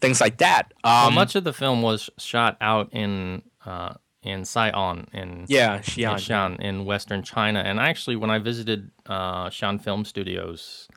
things 0.00 0.20
like 0.20 0.38
that. 0.38 0.72
Um, 0.84 0.92
well, 0.92 1.10
much 1.12 1.34
of 1.34 1.44
the 1.44 1.52
film 1.52 1.82
was 1.82 2.10
shot 2.18 2.56
out 2.60 2.88
in. 2.92 3.42
Uh, 3.64 3.94
in 4.22 4.42
Saigon 4.46 5.06
in 5.12 5.44
yeah 5.48 5.80
Xi'an. 5.80 6.12
in 6.12 6.16
Xi'an 6.16 6.60
in 6.60 6.84
Western 6.86 7.22
China, 7.22 7.60
and 7.60 7.78
actually 7.78 8.16
when 8.16 8.30
I 8.30 8.38
visited 8.38 8.90
uh, 9.04 9.50
Xi'an 9.50 9.82
Film 9.82 10.06
Studios, 10.06 10.88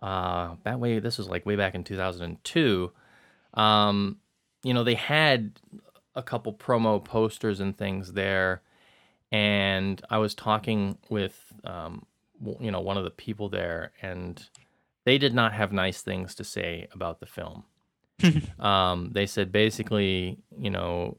uh, 0.00 0.54
that 0.62 0.78
way 0.78 1.00
this 1.00 1.18
was 1.18 1.28
like 1.28 1.44
way 1.44 1.56
back 1.56 1.74
in 1.74 1.82
2002. 1.82 2.92
Um, 3.54 4.18
you 4.62 4.74
know 4.74 4.84
they 4.84 4.94
had 4.94 5.58
a 6.14 6.22
couple 6.22 6.52
promo 6.52 7.02
posters 7.02 7.60
and 7.60 7.76
things 7.76 8.12
there, 8.12 8.62
and 9.30 10.00
I 10.10 10.18
was 10.18 10.34
talking 10.34 10.98
with 11.08 11.52
um, 11.64 12.06
you 12.60 12.70
know 12.70 12.80
one 12.80 12.96
of 12.96 13.04
the 13.04 13.10
people 13.10 13.48
there, 13.48 13.92
and 14.02 14.42
they 15.04 15.18
did 15.18 15.34
not 15.34 15.52
have 15.52 15.72
nice 15.72 16.02
things 16.02 16.34
to 16.36 16.44
say 16.44 16.88
about 16.92 17.20
the 17.20 17.26
film. 17.26 17.64
um, 18.60 19.10
they 19.12 19.26
said 19.26 19.50
basically, 19.50 20.38
you 20.56 20.70
know, 20.70 21.18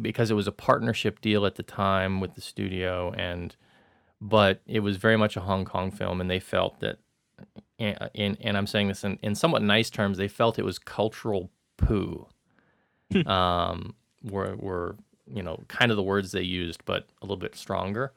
because 0.00 0.30
it 0.30 0.34
was 0.34 0.46
a 0.46 0.52
partnership 0.52 1.20
deal 1.20 1.46
at 1.46 1.56
the 1.56 1.62
time 1.62 2.20
with 2.20 2.34
the 2.34 2.40
studio, 2.40 3.12
and 3.16 3.56
but 4.20 4.60
it 4.66 4.80
was 4.80 4.96
very 4.96 5.16
much 5.16 5.36
a 5.36 5.40
Hong 5.40 5.64
Kong 5.64 5.90
film, 5.90 6.20
and 6.20 6.30
they 6.30 6.40
felt 6.40 6.80
that, 6.80 6.98
and, 7.78 8.38
and 8.40 8.56
I'm 8.56 8.66
saying 8.66 8.88
this 8.88 9.04
in, 9.04 9.18
in 9.22 9.34
somewhat 9.34 9.62
nice 9.62 9.90
terms, 9.90 10.18
they 10.18 10.28
felt 10.28 10.58
it 10.58 10.64
was 10.64 10.78
cultural 10.78 11.50
poo. 11.76 12.26
um, 13.26 13.94
were 14.24 14.56
were 14.56 14.96
you 15.26 15.42
know 15.42 15.62
kind 15.68 15.90
of 15.90 15.96
the 15.96 16.02
words 16.02 16.32
they 16.32 16.42
used, 16.42 16.84
but 16.84 17.06
a 17.20 17.24
little 17.24 17.36
bit 17.36 17.56
stronger. 17.56 18.12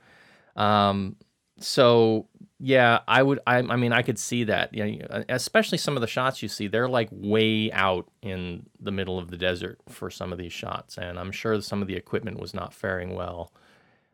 Um, 0.56 1.16
so 1.60 2.28
yeah, 2.60 3.00
I 3.08 3.22
would. 3.24 3.40
I, 3.46 3.58
I 3.58 3.76
mean, 3.76 3.94
I 3.94 4.02
could 4.02 4.20
see 4.20 4.44
that. 4.46 4.74
You 4.74 4.98
know, 4.98 5.24
especially 5.30 5.78
some 5.78 5.96
of 5.96 6.02
the 6.02 6.08
shots 6.08 6.42
you 6.42 6.50
see, 6.50 6.68
they're 6.68 6.90
like 6.90 7.10
way 7.12 7.72
out 7.72 8.08
in 8.22 8.66
the 8.80 8.92
middle 8.92 9.20
of 9.20 9.30
the 9.30 9.38
desert 9.38 9.80
for 9.90 10.10
some 10.10 10.32
of 10.32 10.38
these 10.38 10.54
shots, 10.54 10.98
and 10.98 11.20
I'm 11.20 11.32
sure 11.32 11.60
some 11.62 11.82
of 11.82 11.88
the 11.88 11.96
equipment 11.96 12.40
was 12.40 12.54
not 12.54 12.74
faring 12.74 13.16
well. 13.16 13.52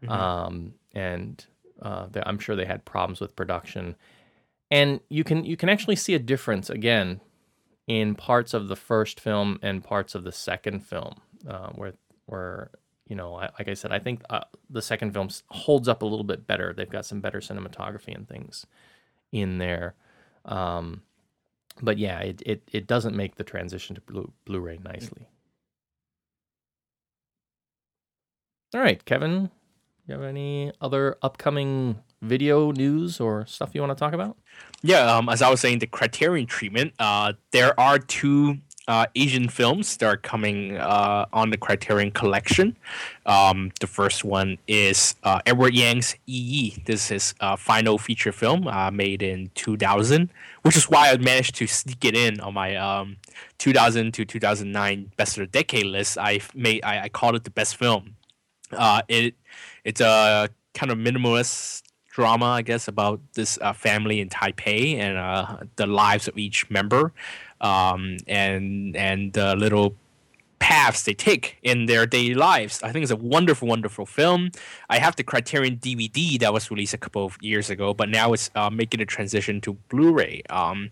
Mm-hmm. 0.04 0.12
Um, 0.12 0.74
and 0.94 1.46
uh, 1.82 2.08
I'm 2.26 2.40
sure 2.40 2.56
they 2.56 2.66
had 2.66 2.86
problems 2.86 3.20
with 3.20 3.36
production. 3.36 3.96
And 4.72 5.00
you 5.10 5.24
can 5.24 5.46
you 5.46 5.56
can 5.56 5.70
actually 5.70 5.96
see 5.96 6.14
a 6.14 6.20
difference 6.20 6.70
again 6.70 7.22
in 7.88 8.16
parts 8.16 8.54
of 8.54 8.70
the 8.70 8.76
first 8.76 9.20
film 9.20 9.60
and 9.62 9.84
parts 9.84 10.16
of 10.16 10.24
the 10.24 10.32
second 10.32 10.80
film 10.82 11.16
uh, 11.48 11.70
where 11.70 11.94
where 12.26 12.72
you 13.08 13.16
know, 13.16 13.34
like 13.34 13.68
I 13.68 13.74
said, 13.74 13.92
I 13.92 14.00
think 14.00 14.22
uh, 14.30 14.42
the 14.70 14.82
second 14.82 15.12
film 15.12 15.30
holds 15.48 15.88
up 15.88 16.02
a 16.02 16.06
little 16.06 16.24
bit 16.24 16.48
better. 16.48 16.74
They've 16.74 16.90
got 16.90 17.06
some 17.06 17.20
better 17.20 17.40
cinematography 17.40 18.16
and 18.16 18.28
things 18.28 18.66
in 19.32 19.58
there. 19.58 19.96
Um, 20.46 21.02
but 21.82 21.98
yeah, 21.98 22.20
it, 22.20 22.42
it, 22.46 22.64
it 22.72 22.88
doesn't 22.88 23.16
make 23.16 23.36
the 23.36 23.44
transition 23.44 23.96
to 23.96 24.02
Blu- 24.02 24.32
Blu-ray 24.46 24.80
nicely. 24.84 25.28
All 28.74 28.82
right, 28.82 29.04
Kevin, 29.06 29.52
you 30.08 30.14
have 30.14 30.24
any 30.24 30.72
other 30.82 31.18
upcoming 31.22 32.00
video 32.22 32.72
news 32.72 33.20
or 33.20 33.46
stuff 33.46 33.72
you 33.74 33.82
want 33.82 33.92
to 33.92 34.00
talk 34.00 34.14
about? 34.14 34.38
Yeah, 34.82 35.16
um, 35.16 35.30
as 35.30 35.42
I 35.42 35.50
was 35.50 35.60
saying, 35.60 35.80
the 35.80 35.88
Criterion 35.88 36.48
treatment. 36.48 36.94
Uh, 36.98 37.34
there 37.52 37.78
are 37.80 38.00
two 38.00 38.58
uh, 38.88 39.06
Asian 39.16 39.48
films 39.48 39.96
that 39.98 40.06
are 40.06 40.18
coming 40.18 40.78
uh, 40.78 41.26
on 41.32 41.50
the 41.50 41.58
Criterion 41.58 42.12
Collection. 42.12 42.76
Um, 43.26 43.72
the 43.80 43.88
first 43.88 44.24
one 44.24 44.58
is 44.68 45.16
uh, 45.24 45.40
Edward 45.46 45.74
Yang's 45.74 46.16
Yi. 46.26 46.84
This 46.86 47.12
is 47.12 47.34
a 47.40 47.56
final 47.56 47.98
feature 47.98 48.32
film 48.32 48.68
uh, 48.68 48.92
made 48.92 49.24
in 49.24 49.52
2000, 49.56 50.30
which 50.64 50.76
is 50.76 50.90
why 50.90 51.12
I 51.12 51.18
managed 51.18 51.56
to 51.56 51.68
sneak 51.68 52.04
it 52.04 52.16
in 52.16 52.40
on 52.42 52.54
my 52.54 52.76
um, 52.76 53.18
2000 53.60 54.14
to 54.16 54.26
2009 54.26 55.12
Best 55.16 55.38
of 55.38 55.42
the 55.42 55.48
Decade 55.48 55.86
list. 55.86 56.18
I 56.18 56.42
made 56.54 56.84
I, 56.84 57.04
I 57.04 57.10
called 57.10 57.36
it 57.36 57.46
the 57.46 57.52
best 57.52 57.78
film. 57.78 58.16
Uh, 58.72 59.02
it 59.08 59.36
it's 59.86 60.02
a 60.02 60.50
kind 60.74 60.92
of 60.92 60.98
minimalist 60.98 61.84
drama, 62.14 62.46
I 62.46 62.62
guess, 62.62 62.88
about 62.88 63.20
this 63.34 63.58
uh, 63.62 63.74
family 63.74 64.20
in 64.20 64.30
Taipei 64.30 64.98
and 65.00 65.18
uh, 65.18 65.58
the 65.78 65.88
lives 65.88 66.28
of 66.28 66.38
each 66.38 66.70
member 66.70 67.12
um, 67.64 68.18
and 68.28 68.96
and 68.96 69.34
the 69.34 69.56
little 69.56 69.96
paths 70.64 71.04
they 71.04 71.14
take 71.14 71.58
in 71.62 71.88
their 71.88 72.06
daily 72.06 72.34
lives. 72.34 72.82
I 72.82 72.94
think 72.94 73.04
it's 73.04 73.12
a 73.12 73.18
wonderful, 73.18 73.68
wonderful 73.68 74.06
film. 74.06 74.50
I 74.90 74.98
have 74.98 75.14
the 75.18 75.24
Criterion 75.24 75.76
DVD 75.76 76.40
that 76.40 76.54
was 76.54 76.72
released 76.72 76.94
a 76.94 76.98
couple 76.98 77.26
of 77.26 77.38
years 77.42 77.70
ago, 77.70 77.94
but 77.94 78.08
now 78.08 78.32
it's 78.32 78.50
uh, 78.56 78.70
making 78.70 79.02
a 79.02 79.06
transition 79.06 79.60
to 79.60 79.74
Blu-ray. 79.90 80.42
Um, 80.50 80.90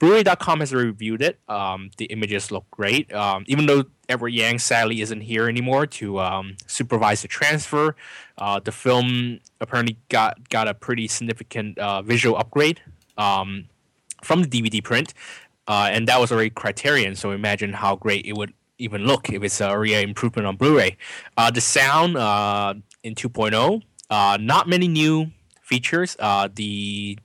Blu-ray.com 0.00 0.58
has 0.58 0.74
reviewed 0.74 1.22
it. 1.22 1.38
Um, 1.48 1.90
the 1.98 2.06
images 2.06 2.50
look 2.50 2.68
great, 2.72 3.14
um, 3.14 3.44
even 3.46 3.66
though 3.66 3.84
Edward 4.08 4.30
Yang 4.30 4.58
sadly 4.58 5.00
isn't 5.02 5.20
here 5.20 5.48
anymore 5.48 5.86
to 5.86 6.18
um, 6.18 6.56
supervise 6.66 7.22
the 7.22 7.28
transfer. 7.28 7.94
Uh, 8.38 8.58
the 8.58 8.72
film 8.72 9.38
apparently 9.60 9.98
got 10.08 10.48
got 10.48 10.66
a 10.66 10.74
pretty 10.74 11.06
significant 11.06 11.78
uh, 11.78 12.02
visual 12.02 12.36
upgrade 12.36 12.80
um, 13.16 13.68
from 14.22 14.42
the 14.42 14.48
DVD 14.48 14.82
print. 14.82 15.14
Uh, 15.68 15.88
and 15.92 16.08
that 16.08 16.20
was 16.20 16.32
already 16.32 16.50
Criterion. 16.50 17.14
So 17.14 17.30
imagine 17.30 17.72
how 17.72 17.96
great 17.96 18.26
it 18.26 18.36
would 18.36 18.52
even 18.78 19.04
look 19.04 19.30
if 19.30 19.42
it's 19.42 19.60
a 19.60 19.78
real 19.78 20.00
improvement 20.00 20.46
on 20.46 20.56
Blu-ray. 20.56 20.96
Uh, 21.36 21.50
the 21.50 21.60
sound 21.60 22.16
uh, 22.16 22.74
in 23.02 23.14
2.0 23.14 23.82
Uh, 24.10 24.36
not 24.40 24.68
many 24.68 24.88
new 24.88 25.30
features. 25.62 26.16
Uh, 26.18 26.48
the 26.54 27.18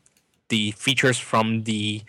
the 0.49 0.71
features 0.71 1.19
from 1.19 1.63
the 1.63 2.01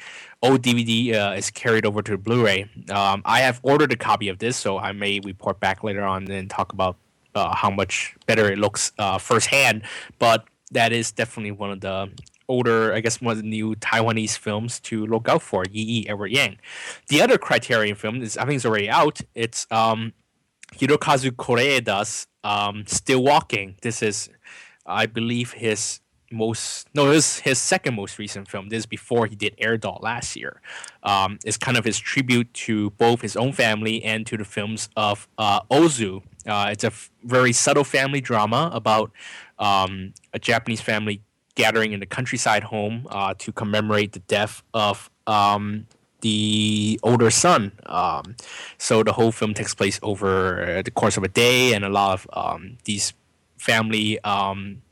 old 0.43 0.63
DVD 0.63 1.13
uh, 1.13 1.33
is 1.35 1.51
carried 1.51 1.85
over 1.85 2.01
to 2.03 2.17
Blu-ray. 2.17 2.71
Um, 2.89 3.23
I 3.25 3.41
have 3.41 3.59
ordered 3.65 3.91
a 3.91 3.97
copy 3.97 4.29
of 4.29 4.39
this, 4.39 4.57
so 4.57 4.79
I 4.79 4.93
may 4.93 5.19
report 5.19 5.59
back 5.59 5.83
later 5.83 6.05
on 6.05 6.31
and 6.31 6.49
talk 6.49 6.73
about 6.73 6.97
uh, 7.35 7.53
how 7.53 7.71
much 7.71 8.15
better 8.27 8.47
it 8.53 8.59
looks 8.59 8.93
firsthand. 9.19 9.83
But 10.21 10.45
that 10.71 10.93
is 10.93 11.11
definitely 11.11 11.51
one 11.51 11.73
of 11.73 11.81
the 11.81 12.11
older, 12.49 12.93
I 12.95 13.01
guess, 13.01 13.19
the 13.19 13.43
new 13.43 13.75
Taiwanese 13.77 14.39
films 14.39 14.81
to 14.81 15.07
look 15.07 15.29
out 15.29 15.43
for. 15.43 15.65
Yi 15.70 15.83
Yi 15.83 16.09
Edward 16.09 16.33
Yang. 16.33 16.59
The 17.09 17.23
other 17.23 17.39
Criterion 17.39 17.95
film 17.95 18.23
is 18.23 18.37
I 18.37 18.45
think 18.45 18.57
it's 18.57 18.66
already 18.66 18.91
out. 18.91 19.20
It's 19.35 19.66
um, 19.70 20.12
Hirokazu 20.75 21.33
Koreeda's 21.33 22.27
um, 22.45 22.85
Still 22.87 23.23
Walking. 23.23 23.77
This 23.83 24.03
is, 24.03 24.29
I 24.87 25.07
believe, 25.07 25.53
his 25.53 26.01
most 26.31 26.89
no 26.95 27.09
this 27.09 27.37
is 27.37 27.41
his 27.41 27.59
second 27.59 27.95
most 27.95 28.19
recent 28.19 28.49
film 28.49 28.69
this 28.69 28.81
is 28.81 28.87
before 28.87 29.27
he 29.27 29.35
did 29.35 29.55
air 29.59 29.79
doll 29.79 29.99
last 30.03 30.37
year 30.37 30.61
um, 31.03 31.39
it's 31.45 31.57
kind 31.57 31.77
of 31.79 31.87
his 31.87 31.99
tribute 31.99 32.53
to 32.53 32.91
both 32.91 33.23
his 33.23 33.35
own 33.35 33.51
family 33.51 34.03
and 34.05 34.27
to 34.27 34.37
the 34.37 34.45
films 34.45 34.91
of 34.95 35.27
uh, 35.39 35.62
ozu 35.70 36.23
uh, 36.47 36.69
it's 36.70 36.85
a 36.85 36.89
f- 36.89 37.11
very 37.25 37.51
subtle 37.51 37.83
family 37.85 38.20
drama 38.20 38.70
about 38.75 39.11
um, 39.59 40.12
a 40.35 40.39
japanese 40.39 40.83
family 40.83 41.23
gathering 41.59 41.93
in 41.93 41.98
the 41.98 42.06
countryside 42.06 42.62
home 42.62 43.06
uh, 43.10 43.35
to 43.36 43.51
commemorate 43.52 44.12
the 44.12 44.20
death 44.20 44.62
of 44.72 45.10
um, 45.26 45.86
the 46.20 46.98
older 47.02 47.30
son. 47.30 47.72
Um, 47.86 48.36
so 48.78 49.02
the 49.02 49.12
whole 49.12 49.32
film 49.32 49.55
takes 49.55 49.74
place 49.74 49.98
over 50.02 50.80
the 50.85 50.90
course 50.93 51.16
of 51.18 51.24
a 51.24 51.28
day, 51.28 51.74
and 51.74 51.85
a 51.85 51.89
lot 51.89 52.12
of 52.14 52.20
um, 52.32 52.78
these 52.85 53.12
family 53.56 54.18
um, 54.22 54.82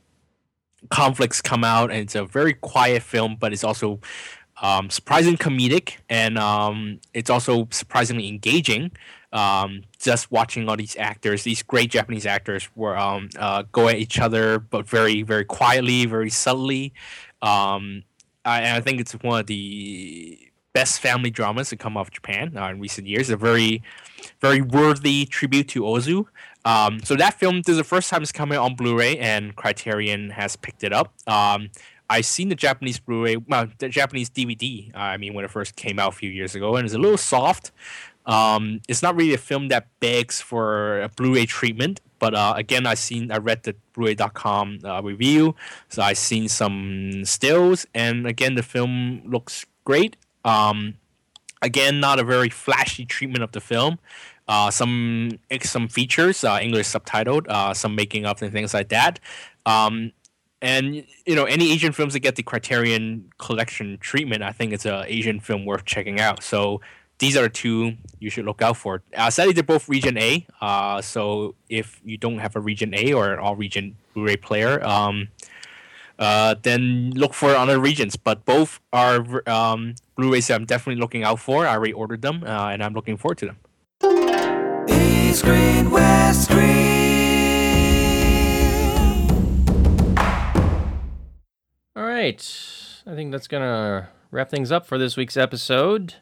conflicts 0.89 1.41
come 1.41 1.63
out, 1.63 1.89
and 1.89 1.99
it's 2.01 2.15
a 2.15 2.25
very 2.25 2.53
quiet 2.53 3.01
film, 3.01 3.37
but 3.39 3.53
it's 3.53 3.63
also 3.63 3.99
um, 4.61 4.89
surprisingly 4.89 5.37
comedic, 5.37 5.97
and 6.09 6.37
it's 7.13 7.29
also 7.29 7.67
surprisingly 7.71 8.27
engaging. 8.27 8.91
Um, 9.37 9.83
just 9.99 10.31
watching 10.31 10.67
all 10.67 10.75
these 10.75 10.95
actors, 10.97 11.43
these 11.43 11.61
great 11.61 11.91
Japanese 11.91 12.25
actors, 12.25 12.67
were 12.75 12.97
um, 12.97 13.29
uh, 13.37 13.63
go 13.71 13.87
at 13.87 13.97
each 13.97 14.19
other, 14.19 14.57
but 14.57 14.89
very, 14.89 15.21
very 15.21 15.45
quietly, 15.45 16.07
very 16.07 16.31
subtly. 16.31 16.91
Um, 17.43 18.03
I, 18.43 18.77
I 18.77 18.81
think 18.81 18.99
it's 18.99 19.13
one 19.13 19.41
of 19.41 19.45
the 19.45 20.39
best 20.73 21.01
family 21.01 21.29
dramas 21.29 21.69
to 21.69 21.75
come 21.75 21.97
off 21.97 22.09
Japan 22.09 22.57
uh, 22.57 22.69
in 22.69 22.79
recent 22.79 23.05
years. 23.05 23.29
A 23.29 23.37
very, 23.37 23.83
very 24.41 24.61
worthy 24.61 25.25
tribute 25.27 25.67
to 25.69 25.83
Ozu. 25.83 26.25
Um, 26.65 26.99
so 27.03 27.15
that 27.15 27.39
film, 27.39 27.57
this 27.57 27.73
is 27.73 27.77
the 27.77 27.83
first 27.83 28.09
time 28.09 28.23
it's 28.23 28.31
coming 28.31 28.57
on 28.57 28.75
Blu-ray, 28.75 29.19
and 29.19 29.55
Criterion 29.55 30.31
has 30.31 30.55
picked 30.55 30.83
it 30.83 30.93
up. 30.93 31.13
Um, 31.27 31.69
I've 32.09 32.25
seen 32.25 32.49
the 32.49 32.55
Japanese 32.55 32.99
Blu-ray, 32.99 33.37
well, 33.37 33.67
the 33.77 33.89
Japanese 33.89 34.29
DVD. 34.29 34.93
Uh, 34.95 34.99
I 34.99 35.17
mean, 35.17 35.33
when 35.33 35.45
it 35.45 35.51
first 35.51 35.75
came 35.75 35.99
out 35.99 36.13
a 36.13 36.15
few 36.15 36.29
years 36.29 36.55
ago, 36.55 36.75
and 36.75 36.85
it's 36.85 36.95
a 36.95 36.97
little 36.97 37.17
soft. 37.17 37.71
Um, 38.27 38.81
it's 38.87 39.01
not 39.01 39.15
really 39.15 39.33
a 39.33 39.39
film 39.39 39.69
that 39.69 39.87
begs 39.99 40.41
for 40.41 41.01
a 41.01 41.09
Blu-ray 41.09 41.45
treatment, 41.45 42.01
but 42.19 42.35
uh, 42.35 42.53
again, 42.57 42.85
I 42.85 42.93
seen, 42.93 43.31
I 43.31 43.37
read 43.37 43.63
the 43.63 43.75
Blu-ray.com 43.93 44.79
uh, 44.83 45.01
review, 45.01 45.55
so 45.89 46.01
I 46.01 46.13
seen 46.13 46.49
some 46.49 47.23
stills, 47.23 47.87
and 47.95 48.27
again, 48.27 48.55
the 48.55 48.63
film 48.63 49.21
looks 49.25 49.65
great. 49.85 50.17
Um, 50.43 50.95
again, 51.61 51.99
not 51.99 52.19
a 52.19 52.23
very 52.23 52.49
flashy 52.49 53.05
treatment 53.05 53.43
of 53.43 53.53
the 53.53 53.61
film. 53.61 53.99
Uh, 54.47 54.71
some 54.71 55.39
some 55.61 55.87
features, 55.87 56.43
uh, 56.43 56.59
English 56.61 56.87
subtitled, 56.87 57.47
uh, 57.49 57.73
some 57.73 57.95
making 57.95 58.25
up 58.25 58.41
and 58.41 58.51
things 58.51 58.73
like 58.73 58.89
that. 58.89 59.19
Um, 59.65 60.13
and 60.61 60.95
you 61.25 61.35
know, 61.35 61.43
any 61.43 61.71
Asian 61.71 61.91
films 61.91 62.13
that 62.13 62.21
get 62.21 62.35
the 62.35 62.43
Criterion 62.43 63.29
Collection 63.37 63.97
treatment, 63.99 64.43
I 64.43 64.51
think 64.51 64.73
it's 64.73 64.85
an 64.85 65.03
Asian 65.05 65.39
film 65.39 65.65
worth 65.65 65.85
checking 65.85 66.19
out. 66.19 66.43
So 66.43 66.81
these 67.19 67.35
are 67.35 67.43
the 67.43 67.49
two 67.49 67.93
you 68.19 68.29
should 68.29 68.45
look 68.45 68.61
out 68.61 68.77
for. 68.77 69.01
Uh, 69.15 69.29
sadly, 69.29 69.53
they're 69.53 69.63
both 69.63 69.89
Region 69.89 70.17
A. 70.17 70.45
Uh, 70.61 71.01
so 71.01 71.55
if 71.69 71.99
you 72.05 72.17
don't 72.17 72.37
have 72.39 72.55
a 72.55 72.59
Region 72.59 72.93
A 72.93 73.13
or 73.13 73.33
an 73.33 73.39
all 73.39 73.55
region 73.55 73.95
Blu-ray 74.13 74.37
player, 74.37 74.83
um, 74.85 75.29
uh, 76.19 76.55
then 76.61 77.11
look 77.15 77.33
for 77.33 77.55
other 77.55 77.79
regions. 77.79 78.15
But 78.15 78.45
both 78.45 78.79
are 78.93 79.47
um, 79.49 79.95
Blu-rays 80.15 80.47
that 80.47 80.55
I'm 80.55 80.65
definitely 80.65 81.01
looking 81.01 81.23
out 81.23 81.39
for. 81.39 81.65
I 81.65 81.73
already 81.73 81.93
ordered 81.93 82.21
them, 82.21 82.43
uh, 82.45 82.69
and 82.69 82.83
I'm 82.83 82.93
looking 82.93 83.17
forward 83.17 83.39
to 83.39 83.45
them. 83.47 83.57
East 84.89 85.39
Screen, 85.39 85.89
West 85.89 86.45
Screen. 86.45 86.97
All 91.95 92.03
right. 92.03 92.41
I 93.07 93.15
think 93.15 93.31
that's 93.31 93.47
going 93.47 93.63
to 93.63 94.09
wrap 94.29 94.49
things 94.49 94.71
up 94.71 94.85
for 94.85 94.97
this 94.97 95.17
week's 95.17 95.37
episode. 95.37 96.15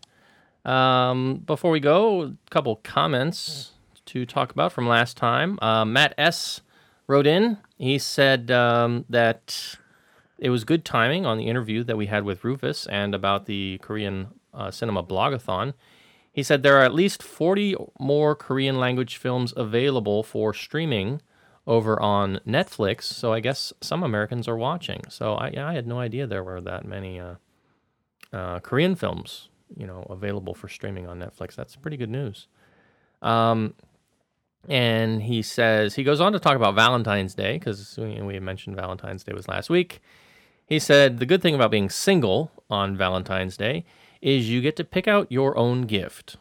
Um, 0.66 1.44
before 1.46 1.72
we 1.72 1.80
go, 1.80 2.24
a 2.24 2.36
couple 2.50 2.76
comments 2.78 3.72
to 4.08 4.26
talk 4.26 4.52
about 4.52 4.72
from 4.72 4.88
last 4.88 5.18
time. 5.18 5.60
Uh, 5.62 5.86
Matt 5.86 6.14
S. 6.18 6.62
wrote 7.08 7.28
in. 7.28 7.58
He 7.78 7.98
said 7.98 8.52
um, 8.52 9.06
that 9.10 9.78
it 10.38 10.50
was 10.50 10.64
good 10.64 10.84
timing 10.84 11.26
on 11.26 11.38
the 11.38 11.48
interview 11.48 11.84
that 11.84 11.98
we 11.98 12.08
had 12.08 12.24
with 12.24 12.44
Rufus 12.44 12.88
and 12.88 13.16
about 13.16 13.46
the 13.46 13.80
Korean 13.82 14.28
uh, 14.54 14.72
Cinema 14.72 15.04
Blogathon. 15.04 15.74
He 16.32 16.44
said 16.44 16.64
there 16.64 16.78
are 16.78 16.84
at 16.84 16.94
least 16.94 17.24
40 17.24 17.76
more 18.00 18.36
Korean 18.36 18.78
language 18.78 19.18
films 19.18 19.54
available 19.56 20.22
for 20.24 20.54
streaming 20.54 21.22
over 21.66 22.00
on 22.02 22.40
Netflix. 22.46 23.04
So 23.04 23.34
I 23.34 23.40
guess 23.40 23.74
some 23.82 24.04
Americans 24.04 24.48
are 24.48 24.58
watching. 24.58 25.04
So 25.10 25.36
I, 25.36 25.52
yeah, 25.54 25.68
I 25.68 25.74
had 25.74 25.88
no 25.88 26.00
idea 26.00 26.28
there 26.28 26.44
were 26.44 26.62
that 26.62 26.86
many 26.86 27.20
uh, 27.20 27.36
uh, 28.34 28.60
Korean 28.60 28.96
films, 28.96 29.50
you 29.76 29.88
know, 29.88 30.06
available 30.10 30.54
for 30.54 30.68
streaming 30.68 31.08
on 31.08 31.20
Netflix. 31.20 31.56
That's 31.56 31.76
pretty 31.76 31.98
good 31.98 32.10
news. 32.10 32.48
Um, 33.22 33.74
and 34.68 35.24
he 35.24 35.42
says 35.42 35.96
he 35.96 36.04
goes 36.04 36.20
on 36.20 36.34
to 36.34 36.40
talk 36.40 36.56
about 36.56 36.76
Valentine's 36.76 37.36
Day 37.36 37.54
because 37.54 37.98
we, 37.98 38.22
we 38.22 38.40
mentioned 38.40 38.76
Valentine's 38.76 39.24
Day 39.24 39.34
was 39.34 39.48
last 39.48 39.70
week. 39.70 40.02
He 40.66 40.80
said 40.80 41.20
the 41.20 41.26
good 41.26 41.42
thing 41.42 41.56
about 41.56 41.72
being 41.72 41.90
single 41.90 42.52
on 42.70 42.98
Valentine's 42.98 43.58
Day 43.58 43.86
is 44.22 44.50
you 44.50 44.62
get 44.62 44.76
to 44.78 44.84
pick 44.84 45.08
out 45.08 45.32
your 45.32 45.58
own 45.58 45.84
gift. 45.84 46.38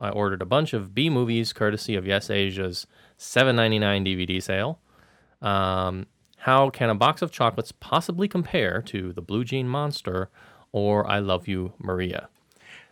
I 0.00 0.10
ordered 0.10 0.42
a 0.42 0.46
bunch 0.46 0.72
of 0.72 0.94
B 0.94 1.10
movies 1.10 1.52
courtesy 1.52 1.94
of 1.96 2.06
Yes 2.06 2.30
Asia's 2.30 2.86
$7.99 3.18 4.06
DVD 4.06 4.42
sale. 4.42 4.78
Um, 5.42 6.06
how 6.38 6.70
can 6.70 6.90
a 6.90 6.94
box 6.94 7.22
of 7.22 7.30
chocolates 7.30 7.72
possibly 7.72 8.28
compare 8.28 8.80
to 8.82 9.12
the 9.12 9.22
Blue 9.22 9.44
Jean 9.44 9.68
Monster 9.68 10.30
or 10.72 11.08
I 11.10 11.18
Love 11.18 11.48
You, 11.48 11.72
Maria? 11.78 12.28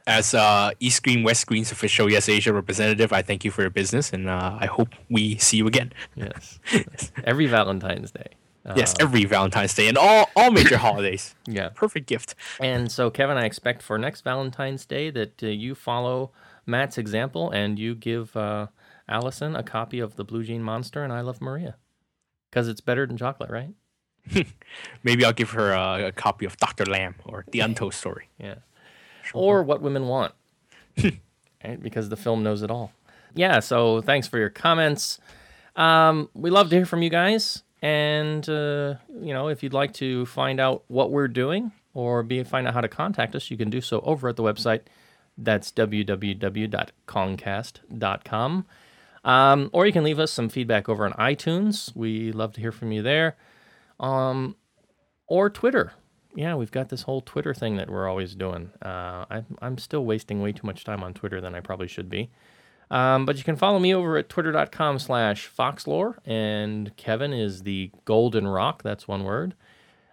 As 0.07 0.35
uh, 0.35 0.73
East 0.81 0.99
Screen 0.99 1.23
West 1.23 1.41
Screen's 1.41 1.73
official 1.73 2.11
Yes 2.11 2.29
Asia 2.29 2.53
representative, 2.53 3.13
I 3.13 3.23
thank 3.23 3.45
you 3.45 3.51
for 3.51 3.63
your 3.63 3.71
business, 3.71 4.13
and 4.13 4.29
uh, 4.29 4.59
I 4.61 4.67
hope 4.67 4.89
we 5.09 5.39
see 5.39 5.57
you 5.57 5.67
again. 5.67 5.93
Yes. 6.15 6.61
Every 7.25 7.47
Valentine's 7.47 8.11
Day. 8.11 8.29
yes, 8.77 8.95
every 8.99 9.27
Valentine's 9.27 9.75
Day 9.75 9.89
and 9.89 9.99
all 9.99 10.31
all 10.37 10.51
major 10.51 10.79
holidays. 10.89 11.35
Yeah. 11.47 11.69
Perfect 11.75 12.07
gift. 12.07 12.35
And 12.61 12.91
so, 12.91 13.11
Kevin, 13.11 13.37
I 13.37 13.45
expect 13.45 13.83
for 13.83 13.99
next 13.99 14.23
Valentine's 14.23 14.87
Day 14.87 15.11
that 15.11 15.43
uh, 15.43 15.49
you 15.49 15.75
follow 15.75 16.33
Matt's 16.65 16.97
example 16.97 17.51
and 17.51 17.79
you 17.79 17.95
give 17.95 18.35
uh, 18.37 18.69
Allison 19.07 19.55
a 19.55 19.63
copy 19.63 20.01
of 20.01 20.17
the 20.17 20.25
Blue 20.25 20.43
Jean 20.43 20.63
Monster 20.63 21.03
and 21.05 21.13
I 21.13 21.21
Love 21.21 21.43
Maria. 21.43 21.77
Because 22.51 22.69
it's 22.69 22.81
better 22.81 23.07
than 23.07 23.17
chocolate, 23.19 23.51
right? 23.51 23.75
Maybe 25.03 25.25
I'll 25.27 25.33
give 25.35 25.51
her 25.51 25.73
a, 25.73 26.07
a 26.07 26.13
copy 26.13 26.47
of 26.47 26.57
Doctor 26.57 26.87
Lamb 26.87 27.17
or 27.27 27.45
The 27.51 27.61
Untold 27.61 27.93
Story. 27.93 28.29
Yeah. 28.39 28.55
Or 29.33 29.63
What 29.63 29.81
Women 29.81 30.07
Want. 30.07 30.35
right? 31.65 31.83
Because 31.83 32.09
the 32.09 32.17
film 32.17 32.43
knows 32.43 32.63
it 32.63 32.71
all. 32.71 32.93
Yeah, 33.35 33.61
so 33.61 34.01
thanks 34.01 34.27
for 34.29 34.39
your 34.39 34.51
comments. 34.51 35.19
Um, 35.77 36.29
we 36.35 36.51
love 36.51 36.71
to 36.71 36.77
hear 36.77 36.87
from 36.87 37.03
you 37.03 37.11
guys. 37.11 37.63
And, 37.83 38.49
uh, 38.49 38.95
you 39.21 39.35
know, 39.35 39.49
if 39.49 39.63
you'd 39.63 39.75
like 39.75 39.93
to 39.95 40.25
find 40.27 40.61
out 40.61 40.85
what 40.89 41.11
we're 41.11 41.29
doing 41.29 41.73
or 41.93 42.23
be 42.23 42.43
find 42.45 42.67
out 42.67 42.75
how 42.75 42.81
to 42.81 42.89
contact 42.89 43.35
us, 43.35 43.51
you 43.51 43.57
can 43.57 43.71
do 43.71 43.81
so 43.81 44.01
over 44.01 44.29
at 44.29 44.37
the 44.37 44.43
website. 44.43 44.83
That's 45.37 45.73
www.concast.com. 45.73 48.67
Um, 49.25 49.71
or 49.73 49.87
you 49.87 49.93
can 49.93 50.05
leave 50.05 50.19
us 50.19 50.31
some 50.31 50.49
feedback 50.49 50.89
over 50.89 51.05
on 51.05 51.13
iTunes. 51.15 51.95
We 51.97 52.33
love 52.33 52.53
to 52.55 52.61
hear 52.61 52.73
from 52.73 52.93
you 52.93 53.03
there. 53.03 53.37
Um, 53.99 54.57
or 55.27 55.51
Twitter. 55.51 55.93
Yeah, 56.35 56.57
we've 56.57 56.73
got 56.73 56.89
this 56.89 57.03
whole 57.03 57.21
Twitter 57.21 57.55
thing 57.55 57.77
that 57.77 57.89
we're 57.89 58.09
always 58.09 58.35
doing. 58.35 58.71
Uh, 58.83 59.25
I, 59.31 59.45
I'm 59.63 59.79
still 59.79 60.05
wasting 60.05 60.43
way 60.43 60.53
too 60.53 60.67
much 60.67 60.85
time 60.85 61.03
on 61.03 61.15
Twitter 61.15 61.41
than 61.41 61.55
I 61.55 61.61
probably 61.61 61.87
should 61.87 62.09
be. 62.09 62.31
Um, 62.91 63.25
but 63.25 63.37
you 63.37 63.45
can 63.45 63.57
follow 63.57 63.79
me 63.79 63.95
over 63.95 64.17
at 64.19 64.29
twitter.com 64.29 64.99
slash 64.99 65.49
foxlore, 65.49 66.17
and 66.27 66.95
Kevin 66.97 67.33
is 67.33 67.63
the 67.63 67.91
golden 68.05 68.47
rock. 68.47 68.83
That's 68.83 69.09
one 69.09 69.25
word. 69.25 69.55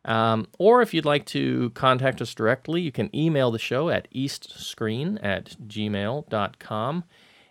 Um, 0.05 0.47
or 0.57 0.81
if 0.81 0.93
you'd 0.93 1.05
like 1.05 1.25
to 1.27 1.71
contact 1.71 2.21
us 2.21 2.33
directly, 2.33 2.81
you 2.81 2.91
can 2.91 3.15
email 3.15 3.51
the 3.51 3.59
show 3.59 3.89
at 3.89 4.11
eastscreen 4.11 5.19
at 5.23 5.55
gmail.com. 5.67 7.03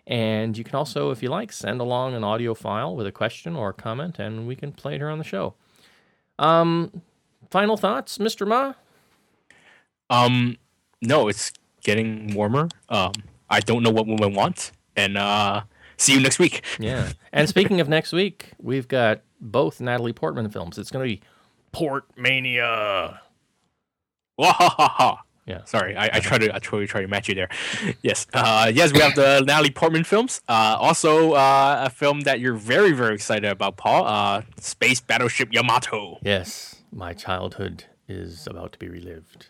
And 0.07 0.59
you 0.59 0.65
can 0.65 0.75
also, 0.75 1.11
if 1.11 1.23
you 1.23 1.29
like, 1.29 1.53
send 1.53 1.81
along 1.81 2.15
an 2.15 2.25
audio 2.25 2.55
file 2.55 2.97
with 2.97 3.07
a 3.07 3.13
question 3.13 3.55
or 3.55 3.71
a 3.71 3.75
comment, 3.75 4.19
and 4.19 4.47
we 4.49 4.57
can 4.57 4.73
play 4.73 4.95
it 4.95 4.99
here 4.99 5.09
on 5.09 5.19
the 5.19 5.25
show. 5.25 5.55
Um, 6.41 7.03
final 7.51 7.77
thoughts, 7.77 8.19
Mr. 8.19 8.47
Ma? 8.47 8.75
Um, 10.09 10.57
no, 11.03 11.29
it's 11.29 11.53
getting 11.83 12.35
warmer. 12.35 12.69
Um, 12.89 13.13
I 13.49 13.61
don't 13.61 13.83
know 13.83 13.91
what 13.91 14.07
women 14.07 14.35
want, 14.35 14.73
and 14.97 15.17
uh, 15.17 15.63
see 15.97 16.15
you 16.15 16.21
next 16.21 16.39
week. 16.39 16.65
Yeah. 16.79 17.13
and 17.33 17.49
speaking 17.49 17.81
of 17.81 17.89
next 17.89 18.13
week, 18.13 18.53
we've 18.61 18.89
got 18.89 19.23
both 19.41 19.81
Natalie 19.81 20.13
Portman 20.13 20.51
films. 20.51 20.79
It's 20.79 20.91
going 20.91 21.09
to 21.09 21.15
be 21.17 21.23
Portmania. 21.73 23.19
Wahahaha. 24.41 25.19
Yeah. 25.47 25.65
Sorry, 25.65 25.97
I, 25.97 26.11
I 26.13 26.21
try 26.21 26.39
to 26.39 26.55
I 26.55 26.59
try 26.61 26.79
to 26.79 26.87
try 26.87 27.01
to 27.01 27.09
match 27.09 27.29
you 27.29 27.35
there. 27.35 27.49
Yes, 28.03 28.27
uh, 28.33 28.71
yes, 28.73 28.93
we 28.93 29.01
have 29.01 29.17
the 29.17 29.43
Natalie 29.45 29.71
Portman 29.71 30.05
films. 30.05 30.41
Uh, 30.49 30.77
also, 30.79 31.33
uh, 31.33 31.83
a 31.87 31.91
film 31.91 32.21
that 32.21 32.39
you're 32.39 32.55
very 32.55 32.93
very 32.93 33.15
excited 33.15 33.51
about, 33.51 33.77
Paul. 33.77 34.07
Uh, 34.07 34.43
Space 34.59 35.01
Battleship 35.01 35.53
Yamato. 35.53 36.19
Yes, 36.23 36.77
my 36.93 37.13
childhood 37.13 37.85
is 38.09 38.47
about 38.47 38.73
to 38.73 38.79
be 38.79 38.89
relived. 38.89 39.49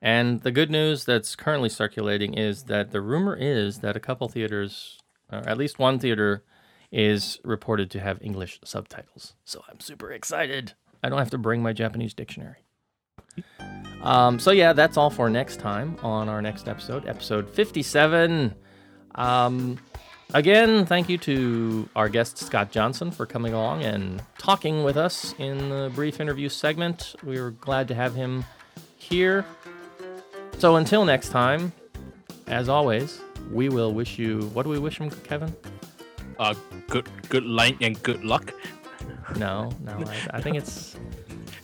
And 0.00 0.42
the 0.42 0.50
good 0.50 0.70
news 0.70 1.04
that's 1.04 1.36
currently 1.36 1.68
circulating 1.68 2.34
is 2.34 2.64
that 2.64 2.90
the 2.90 3.00
rumor 3.00 3.36
is 3.36 3.78
that 3.78 3.96
a 3.96 4.00
couple 4.00 4.28
theaters, 4.28 4.98
or 5.30 5.38
at 5.48 5.56
least 5.56 5.78
one 5.78 5.98
theater, 5.98 6.42
is 6.90 7.38
reported 7.44 7.90
to 7.92 8.00
have 8.00 8.20
English 8.20 8.60
subtitles. 8.64 9.34
So 9.44 9.62
I'm 9.70 9.80
super 9.80 10.10
excited. 10.10 10.74
I 11.02 11.08
don't 11.08 11.18
have 11.18 11.30
to 11.30 11.38
bring 11.38 11.62
my 11.62 11.72
Japanese 11.72 12.14
dictionary. 12.14 12.64
Um, 14.02 14.38
so 14.38 14.50
yeah, 14.50 14.72
that's 14.72 14.96
all 14.96 15.10
for 15.10 15.30
next 15.30 15.60
time 15.60 15.96
on 16.02 16.28
our 16.28 16.42
next 16.42 16.68
episode, 16.68 17.06
episode 17.06 17.48
57. 17.48 18.54
Um, 19.14 19.78
again, 20.34 20.86
thank 20.86 21.08
you 21.08 21.18
to 21.18 21.88
our 21.94 22.08
guest 22.08 22.38
Scott 22.38 22.70
Johnson 22.70 23.10
for 23.10 23.26
coming 23.26 23.52
along 23.52 23.82
and 23.82 24.22
talking 24.38 24.84
with 24.84 24.96
us 24.96 25.34
in 25.38 25.68
the 25.68 25.90
brief 25.94 26.20
interview 26.20 26.48
segment. 26.48 27.14
We 27.22 27.40
were 27.40 27.50
glad 27.50 27.88
to 27.88 27.94
have 27.94 28.14
him 28.14 28.44
here. 28.96 29.44
So 30.58 30.76
until 30.76 31.04
next 31.04 31.30
time, 31.30 31.72
as 32.46 32.68
always, 32.68 33.20
we 33.50 33.68
will 33.68 33.92
wish 33.92 34.18
you. 34.18 34.42
What 34.52 34.64
do 34.64 34.70
we 34.70 34.78
wish 34.78 34.98
him, 34.98 35.10
Kevin? 35.10 35.54
Uh, 36.38 36.54
good 36.88 37.08
good 37.28 37.44
light 37.44 37.76
and 37.80 38.02
good 38.02 38.24
luck. 38.24 38.52
No, 39.36 39.70
no. 39.82 39.92
I, 39.92 40.38
I 40.38 40.40
think 40.40 40.56
it's 40.56 40.96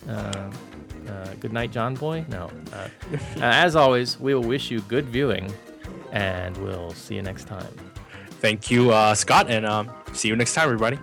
uh, 0.07 0.51
uh, 1.07 1.33
good 1.39 1.53
night, 1.53 1.71
John 1.71 1.95
Boy. 1.95 2.25
No. 2.29 2.49
Uh, 2.73 2.87
uh, 3.13 3.19
as 3.41 3.75
always, 3.75 4.19
we 4.19 4.33
will 4.33 4.43
wish 4.43 4.71
you 4.71 4.81
good 4.81 5.05
viewing, 5.05 5.53
and 6.11 6.55
we'll 6.57 6.91
see 6.93 7.15
you 7.15 7.21
next 7.21 7.45
time. 7.45 7.88
Thank 8.39 8.71
you, 8.71 8.91
uh, 8.91 9.15
Scott, 9.15 9.49
and 9.49 9.65
um, 9.65 9.91
see 10.13 10.27
you 10.29 10.35
next 10.35 10.53
time, 10.53 10.65
everybody. 10.65 10.97